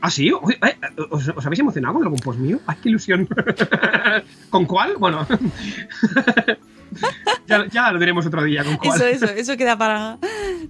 ¿Ah, 0.00 0.10
sí? 0.10 0.28
Eh, 0.28 0.76
¿os, 1.10 1.28
os 1.28 1.46
habéis 1.46 1.60
emocionado 1.60 1.94
con 1.94 2.02
algún 2.04 2.18
post 2.20 2.38
mío? 2.38 2.60
¡Ay, 2.66 2.76
qué 2.82 2.88
ilusión! 2.90 3.28
¿Con 4.50 4.64
cuál? 4.66 4.94
Bueno, 4.98 5.26
ya, 7.46 7.66
ya 7.66 7.92
lo 7.92 7.98
diremos 7.98 8.26
otro 8.26 8.42
día. 8.44 8.64
¿Con 8.64 8.76
cuál? 8.76 8.96
Eso, 9.00 9.06
eso, 9.06 9.26
eso 9.26 9.56
queda 9.56 9.76
para, 9.76 10.18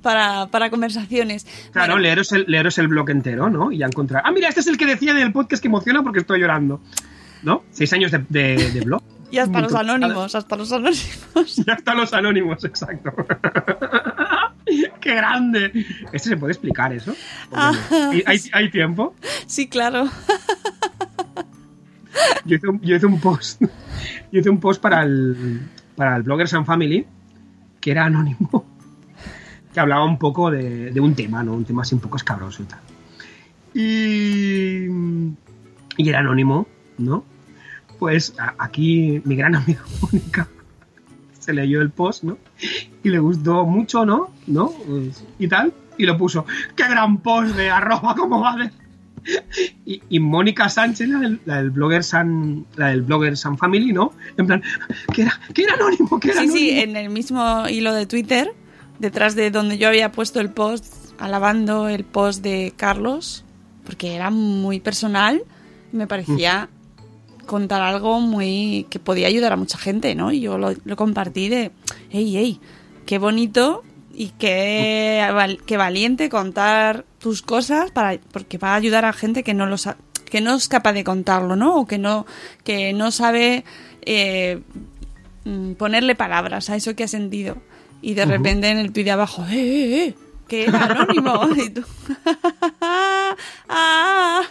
para, 0.02 0.46
para 0.46 0.70
conversaciones. 0.70 1.44
Claro, 1.72 1.94
Bueno, 1.94 2.02
leeros, 2.02 2.32
el, 2.32 2.44
leeros 2.48 2.78
el 2.78 2.88
blog 2.88 3.10
entero, 3.10 3.50
¿no? 3.50 3.72
Y 3.72 3.78
ya 3.78 3.86
encontrar. 3.86 4.22
Ah, 4.24 4.32
mira, 4.32 4.48
este 4.48 4.60
es 4.60 4.66
el 4.66 4.76
que 4.78 4.86
decía 4.86 5.14
del 5.14 5.32
podcast 5.32 5.62
que 5.62 5.68
emociona 5.68 6.02
porque 6.02 6.20
estoy 6.20 6.40
llorando. 6.40 6.80
¿No? 7.42 7.62
Seis 7.70 7.92
años 7.92 8.10
de, 8.10 8.24
de- 8.28 8.70
de 8.72 8.80
blog. 8.80 9.02
y 9.30 9.38
hasta 9.38 9.60
los 9.60 9.74
anónimos, 9.74 10.34
hasta 10.34 10.56
los 10.56 10.72
anónimos. 10.72 11.56
Ya 11.66 11.74
están 11.74 11.96
los 11.98 12.12
anónimos, 12.12 12.64
exacto. 12.64 13.12
¡Qué 15.00 15.14
grande! 15.14 15.72
¿Este 16.12 16.30
se 16.30 16.36
puede 16.36 16.52
explicar 16.52 16.92
eso? 16.92 17.14
Ah, 17.52 17.72
¿Hay, 18.12 18.22
hay, 18.26 18.40
hay 18.52 18.70
tiempo? 18.70 19.14
Sí, 19.46 19.68
claro. 19.68 20.08
Yo 22.44 22.56
hice 22.56 22.68
un, 22.68 22.80
yo 22.80 22.96
hice 22.96 23.06
un 23.06 23.20
post. 23.20 23.62
Yo 24.32 24.40
hice 24.40 24.50
un 24.50 24.58
post 24.60 24.80
para 24.80 25.02
el, 25.02 25.60
para 25.96 26.16
el 26.16 26.22
Bloggers 26.22 26.54
and 26.54 26.66
Family 26.66 27.06
que 27.80 27.90
era 27.90 28.04
anónimo. 28.06 28.64
Que 29.72 29.80
hablaba 29.80 30.04
un 30.04 30.18
poco 30.18 30.50
de, 30.50 30.90
de 30.90 31.00
un 31.00 31.14
tema, 31.14 31.42
¿no? 31.44 31.52
Un 31.52 31.64
tema 31.64 31.82
así 31.82 31.94
un 31.94 32.00
poco 32.00 32.16
escabroso 32.16 32.62
y 32.62 32.66
tal. 32.66 32.80
Y. 33.74 34.86
Y 35.98 36.08
era 36.08 36.20
anónimo, 36.20 36.66
¿no? 36.98 37.24
Pues 37.98 38.34
a- 38.38 38.54
aquí 38.58 39.20
mi 39.24 39.36
gran 39.36 39.54
amiga 39.54 39.82
Mónica 40.02 40.48
se 41.46 41.52
leyó 41.52 41.80
el 41.80 41.90
post, 41.90 42.24
¿no? 42.24 42.38
Y 43.04 43.08
le 43.08 43.20
gustó 43.20 43.64
mucho, 43.64 44.04
¿no? 44.04 44.30
¿No? 44.48 44.74
Y 45.38 45.46
tal. 45.46 45.72
Y 45.96 46.04
lo 46.04 46.18
puso. 46.18 46.44
¡Qué 46.74 46.82
gran 46.88 47.18
post 47.18 47.54
de 47.54 47.70
arroba 47.70 48.16
como 48.16 48.40
vale! 48.40 48.72
Y, 49.84 50.02
y 50.08 50.20
Mónica 50.20 50.68
Sánchez, 50.68 51.08
la 51.08 51.18
del, 51.20 51.40
la 51.44 51.56
del 51.58 51.70
blogger 51.70 52.02
San, 52.02 52.66
la 52.76 52.88
del 52.88 53.02
blogger 53.02 53.36
San 53.36 53.56
Family, 53.58 53.92
¿no? 53.92 54.12
En 54.36 54.46
plan, 54.46 54.62
que 55.14 55.22
era, 55.22 55.40
que 55.54 55.62
era 55.62 55.74
anónimo, 55.74 56.20
que 56.20 56.30
era 56.30 56.42
Sí, 56.42 56.48
sí, 56.48 56.70
en 56.70 56.96
el 56.96 57.10
mismo 57.10 57.68
hilo 57.68 57.94
de 57.94 58.06
Twitter, 58.06 58.52
detrás 58.98 59.34
de 59.34 59.50
donde 59.50 59.78
yo 59.78 59.88
había 59.88 60.12
puesto 60.12 60.40
el 60.40 60.50
post, 60.50 61.12
alabando 61.18 61.88
el 61.88 62.04
post 62.04 62.42
de 62.42 62.72
Carlos, 62.76 63.44
porque 63.84 64.14
era 64.14 64.30
muy 64.30 64.80
personal, 64.80 65.42
me 65.92 66.06
parecía 66.06 66.68
contar 67.46 67.80
algo 67.82 68.20
muy 68.20 68.86
que 68.90 68.98
podía 68.98 69.28
ayudar 69.28 69.52
a 69.52 69.56
mucha 69.56 69.78
gente, 69.78 70.14
¿no? 70.14 70.32
Y 70.32 70.40
yo 70.40 70.58
lo, 70.58 70.74
lo 70.84 70.96
compartí 70.96 71.48
de, 71.48 71.70
hey, 72.10 72.32
hey, 72.36 72.60
qué 73.06 73.18
bonito 73.18 73.82
y 74.14 74.28
qué, 74.38 75.26
val- 75.32 75.60
qué 75.66 75.76
valiente 75.76 76.28
contar 76.28 77.04
tus 77.18 77.42
cosas 77.42 77.90
para 77.90 78.18
porque 78.32 78.58
va 78.58 78.72
a 78.72 78.76
ayudar 78.76 79.04
a 79.04 79.12
gente 79.12 79.42
que 79.42 79.54
no 79.54 79.66
lo 79.66 79.76
que 80.30 80.40
no 80.40 80.54
es 80.54 80.68
capaz 80.68 80.92
de 80.92 81.04
contarlo, 81.04 81.54
¿no? 81.56 81.76
O 81.76 81.86
que 81.86 81.98
no 81.98 82.26
que 82.64 82.92
no 82.92 83.10
sabe 83.10 83.64
eh, 84.02 84.60
mm, 85.44 85.72
ponerle 85.72 86.14
palabras 86.14 86.68
a 86.70 86.76
eso 86.76 86.94
que 86.96 87.04
ha 87.04 87.08
sentido. 87.08 87.56
Y 88.02 88.14
de 88.14 88.24
repente 88.26 88.68
en 88.68 88.78
el 88.78 88.92
tuit 88.92 89.04
de 89.06 89.10
abajo, 89.12 89.44
¡eh, 89.48 89.54
eh, 89.54 90.04
eh! 90.08 90.14
Que 90.48 90.64
era 90.64 90.84
anónimo. 90.84 91.48
y 91.56 91.70
tú, 91.70 91.82
"Ah". 93.68 94.42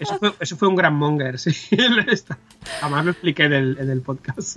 Eso 0.00 0.18
fue, 0.18 0.32
eso 0.40 0.56
fue 0.56 0.68
un 0.68 0.76
gran 0.76 0.94
monger, 0.94 1.38
sí. 1.44 1.50
Además 2.82 3.04
lo 3.04 3.10
expliqué 3.12 3.44
en 3.44 3.52
el, 3.52 3.76
en 3.78 3.90
el 3.90 4.00
podcast. 4.00 4.56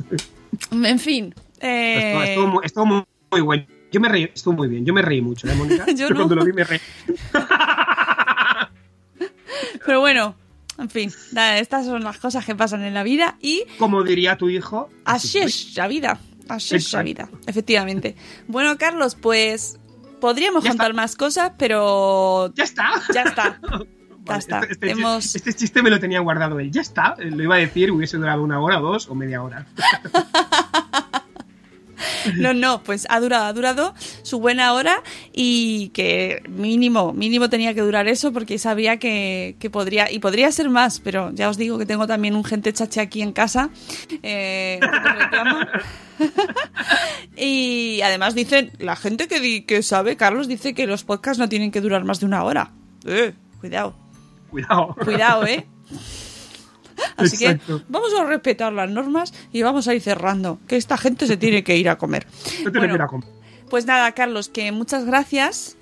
En 0.71 0.99
fin. 0.99 1.33
eh, 1.59 1.97
Estuvo, 1.97 2.23
estuvo 2.23 2.47
muy, 2.47 2.65
estuvo 2.65 2.85
muy, 2.85 3.03
muy 3.31 3.41
bueno. 3.41 3.65
Yo 3.91 3.99
me 4.01 4.09
reí, 4.09 4.23
estuvo 4.33 4.53
muy 4.55 4.67
bien. 4.67 4.85
Yo 4.85 4.93
me 4.93 5.01
reí 5.03 5.21
mucho, 5.21 5.47
¿eh, 5.47 5.53
Mónica? 5.55 5.85
Yo 5.95 6.09
no. 6.09 6.15
cuando 6.15 6.35
lo 6.35 6.45
vi 6.45 6.53
me 6.53 6.63
reí. 6.63 6.79
Pero 9.85 9.99
bueno, 9.99 10.35
en 10.77 10.89
fin, 10.89 11.11
nada, 11.33 11.59
estas 11.59 11.85
son 11.85 12.03
las 12.03 12.17
cosas 12.17 12.45
que 12.45 12.55
pasan 12.55 12.83
en 12.83 12.93
la 12.93 13.03
vida 13.03 13.37
y 13.41 13.63
Como 13.77 14.03
diría 14.03 14.37
tu 14.37 14.49
hijo. 14.49 14.89
así 15.05 15.39
es 15.39 15.75
la 15.75 15.87
vida. 15.87 16.19
Así 16.49 16.75
es 16.75 16.91
la 16.93 17.03
vida, 17.03 17.29
efectivamente. 17.47 18.15
Bueno, 18.47 18.77
Carlos, 18.77 19.15
pues 19.15 19.79
podríamos 20.19 20.65
contar 20.65 20.93
más 20.93 21.15
cosas, 21.15 21.53
pero 21.57 22.53
Ya 22.55 22.63
está. 22.65 22.91
ya 23.13 23.21
está. 23.23 23.59
Vale, 24.25 24.39
está. 24.39 24.59
Este, 24.59 24.73
este- 24.73 24.91
Hemos- 24.91 25.35
este 25.35 25.53
chiste 25.53 25.81
me 25.83 25.89
lo 25.89 25.99
tenía 25.99 26.19
guardado 26.21 26.59
él. 26.59 26.71
Ya 26.71 26.81
está. 26.81 27.15
eh, 27.19 27.29
Lo 27.31 27.43
iba 27.43 27.55
a 27.55 27.59
decir, 27.59 27.91
hubiese 27.91 28.17
durado 28.17 28.43
una 28.43 28.59
hora, 28.59 28.77
dos 28.77 29.07
o 29.09 29.15
media 29.15 29.41
hora. 29.43 29.65
No, 32.37 32.53
no, 32.53 32.83
pues 32.83 33.05
ha 33.09 33.19
durado, 33.19 33.45
ha 33.45 33.53
durado 33.53 33.93
su 34.23 34.39
buena 34.39 34.73
hora 34.73 35.03
y 35.33 35.89
que 35.89 36.41
mínimo, 36.49 37.11
mínimo 37.13 37.49
tenía 37.49 37.73
que 37.73 37.81
durar 37.81 38.07
eso 38.07 38.31
porque 38.33 38.57
sabía 38.57 38.97
que, 38.97 39.55
que 39.59 39.69
podría, 39.69 40.09
y 40.11 40.19
podría 40.19 40.49
ser 40.51 40.69
más, 40.69 40.99
pero 41.01 41.31
ya 41.33 41.49
os 41.49 41.57
digo 41.57 41.77
que 41.77 41.85
tengo 41.85 42.07
también 42.07 42.35
un 42.35 42.43
gente 42.45 42.71
chache 42.73 42.99
aquí 43.01 43.21
en 43.21 43.31
casa 43.33 43.69
eh, 44.21 44.79
y 47.37 48.01
además 48.01 48.35
dicen, 48.35 48.71
la 48.79 48.95
gente 48.95 49.27
que, 49.27 49.65
que 49.65 49.83
sabe, 49.83 50.15
Carlos, 50.17 50.47
dice 50.47 50.73
que 50.73 50.87
los 50.87 51.03
podcasts 51.03 51.39
no 51.39 51.49
tienen 51.49 51.71
que 51.71 51.81
durar 51.81 52.03
más 52.05 52.19
de 52.19 52.25
una 52.25 52.43
hora. 52.43 52.71
Eh, 53.05 53.33
cuidado, 53.59 53.95
Cuidado. 54.53 54.95
cuidado, 55.03 55.45
¿eh? 55.47 55.65
Así 57.17 57.43
Exacto. 57.43 57.79
que 57.79 57.85
vamos 57.89 58.13
a 58.13 58.23
respetar 58.25 58.71
las 58.71 58.89
normas 58.89 59.33
y 59.51 59.61
vamos 59.63 59.87
a 59.87 59.95
ir 59.95 60.01
cerrando, 60.01 60.59
que 60.67 60.77
esta 60.77 60.95
gente 60.97 61.25
se 61.27 61.37
tiene 61.37 61.63
que 61.63 61.75
ir 61.75 61.89
a 61.89 61.97
comer. 61.97 62.27
No 62.63 62.71
te 62.71 62.77
Bueno, 62.77 62.93
lo 62.93 62.97
quiero 62.99 63.07
comer. 63.07 63.27
pues 63.69 63.85
nada, 63.85 64.11
Carlos, 64.13 64.47
que 64.49 64.71
muchas 64.71 65.05
gracias 65.05 65.75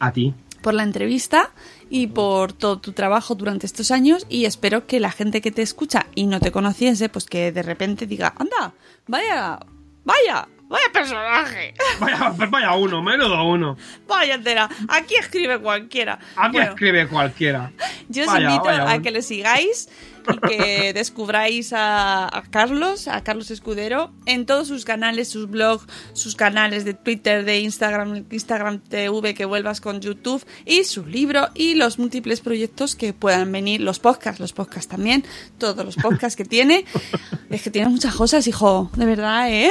A 0.00 0.12
ti. 0.12 0.34
por 0.62 0.74
la 0.74 0.82
entrevista 0.82 1.50
y 1.88 2.08
por 2.08 2.52
todo 2.52 2.78
tu 2.80 2.92
trabajo 2.92 3.36
durante 3.36 3.64
estos 3.66 3.92
años 3.92 4.26
y 4.28 4.44
espero 4.44 4.86
que 4.88 4.98
la 4.98 5.12
gente 5.12 5.40
que 5.40 5.52
te 5.52 5.62
escucha 5.62 6.06
y 6.16 6.26
no 6.26 6.40
te 6.40 6.50
conociese, 6.50 7.08
pues 7.08 7.26
que 7.26 7.52
de 7.52 7.62
repente 7.62 8.06
diga, 8.06 8.34
anda, 8.36 8.74
vaya, 9.06 9.60
vaya, 10.04 10.48
vaya 10.68 10.84
personaje, 10.92 11.74
Vaya, 12.00 12.34
vaya 12.50 12.72
uno, 12.74 13.02
menudo 13.02 13.44
uno. 13.44 13.76
vaya 14.06 14.34
entera, 14.34 14.68
aquí 14.88 15.14
escribe 15.14 15.58
cualquiera. 15.60 16.18
Aquí 16.36 16.56
Bueno, 16.56 16.70
escribe 16.70 17.08
cualquiera. 17.08 17.72
yo 18.08 18.22
os 18.24 18.28
Vaya, 18.28 18.50
invito 18.50 18.64
vaya 18.64 18.90
a 18.90 19.02
que 19.02 19.10
le 19.10 19.22
sigáis 19.22 19.88
y 20.28 20.38
que 20.48 20.92
descubráis 20.94 21.72
a, 21.72 22.26
a 22.26 22.42
Carlos, 22.50 23.06
a 23.06 23.22
Carlos 23.22 23.50
Escudero, 23.52 24.12
en 24.26 24.44
todos 24.44 24.66
sus 24.66 24.84
canales, 24.84 25.28
sus 25.28 25.48
blogs, 25.48 25.86
sus 26.14 26.34
canales 26.34 26.84
de 26.84 26.94
Twitter, 26.94 27.44
de 27.44 27.60
Instagram, 27.60 28.24
Instagram 28.30 28.80
TV, 28.80 29.34
que 29.34 29.44
vuelvas 29.44 29.80
con 29.80 30.00
YouTube, 30.00 30.44
y 30.64 30.82
su 30.82 31.06
libro 31.06 31.48
y 31.54 31.74
los 31.76 31.98
múltiples 32.00 32.40
proyectos 32.40 32.96
que 32.96 33.12
puedan 33.12 33.52
venir, 33.52 33.80
los 33.80 34.00
podcasts, 34.00 34.40
los 34.40 34.52
podcasts 34.52 34.88
también, 34.88 35.24
todos 35.58 35.84
los 35.84 35.94
podcasts 35.96 36.36
que 36.36 36.44
tiene. 36.44 36.84
Es 37.48 37.62
que 37.62 37.70
tiene 37.70 37.88
muchas 37.88 38.12
cosas, 38.16 38.48
hijo, 38.48 38.90
de 38.96 39.06
verdad, 39.06 39.48
¿eh? 39.48 39.70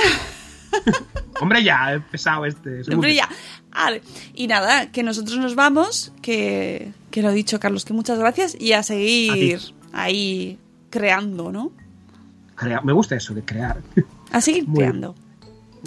Hombre, 1.41 1.63
ya, 1.63 1.93
he 1.93 1.99
pesado 1.99 2.45
este. 2.45 2.81
Hombre, 2.93 3.13
ya. 3.15 3.27
Vale. 3.71 4.01
Y 4.33 4.47
nada, 4.47 4.91
que 4.91 5.03
nosotros 5.03 5.37
nos 5.37 5.55
vamos, 5.55 6.13
que, 6.21 6.93
que 7.11 7.21
lo 7.21 7.29
he 7.29 7.33
dicho, 7.33 7.59
Carlos, 7.59 7.83
que 7.85 7.93
muchas 7.93 8.17
gracias 8.19 8.55
y 8.59 8.71
a 8.73 8.83
seguir 8.83 9.59
ahí 9.93 10.57
creando, 10.89 11.51
¿no? 11.51 11.71
Crea- 12.55 12.81
Me 12.81 12.93
gusta 12.93 13.15
eso 13.15 13.33
de 13.33 13.43
crear. 13.43 13.81
A 14.31 14.39
seguir 14.39 14.65
Muy 14.67 14.77
creando. 14.77 15.13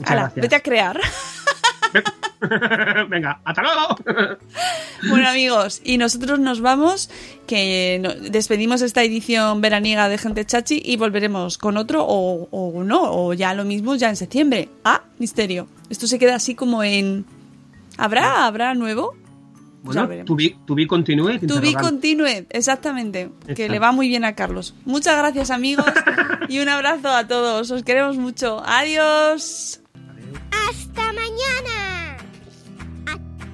Hala, 0.04 0.32
vete 0.36 0.54
a 0.56 0.60
crear. 0.60 1.00
Venga, 3.08 3.40
hasta 3.44 3.62
luego. 3.62 3.96
bueno, 5.08 5.28
amigos, 5.28 5.80
y 5.84 5.98
nosotros 5.98 6.38
nos 6.38 6.60
vamos, 6.60 7.10
que 7.46 8.00
despedimos 8.30 8.82
esta 8.82 9.02
edición 9.02 9.60
veraniega 9.60 10.08
de 10.08 10.18
Gente 10.18 10.44
Chachi 10.44 10.80
y 10.84 10.96
volveremos 10.96 11.58
con 11.58 11.76
otro 11.76 12.04
o, 12.06 12.48
o 12.50 12.84
no, 12.84 13.12
o 13.12 13.34
ya 13.34 13.54
lo 13.54 13.64
mismo 13.64 13.96
ya 13.96 14.08
en 14.08 14.16
septiembre. 14.16 14.68
Ah, 14.84 15.02
misterio. 15.18 15.68
Esto 15.90 16.06
se 16.06 16.18
queda 16.18 16.36
así 16.36 16.54
como 16.54 16.82
en... 16.82 17.24
¿Habrá? 17.96 18.46
¿Habrá 18.46 18.74
nuevo? 18.74 19.14
Bueno, 19.82 20.24
to 20.24 20.34
be, 20.34 20.56
to 20.66 20.74
be 20.74 20.86
continue. 20.86 21.38
To 21.38 21.60
be 21.60 21.72
continue, 21.72 22.46
exactamente. 22.50 23.30
Que 23.54 23.68
le 23.68 23.78
va 23.78 23.92
muy 23.92 24.08
bien 24.08 24.24
a 24.24 24.34
Carlos. 24.34 24.74
Muchas 24.84 25.16
gracias, 25.16 25.50
amigos. 25.50 25.86
y 26.48 26.58
un 26.58 26.68
abrazo 26.68 27.08
a 27.08 27.26
todos. 27.26 27.70
Os 27.70 27.82
queremos 27.84 28.16
mucho. 28.16 28.62
Adiós. 28.66 29.80
¡Hasta 30.50 31.12
mañana! 31.12 31.77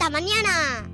¡Hasta 0.05 0.21
mañana! 0.21 0.94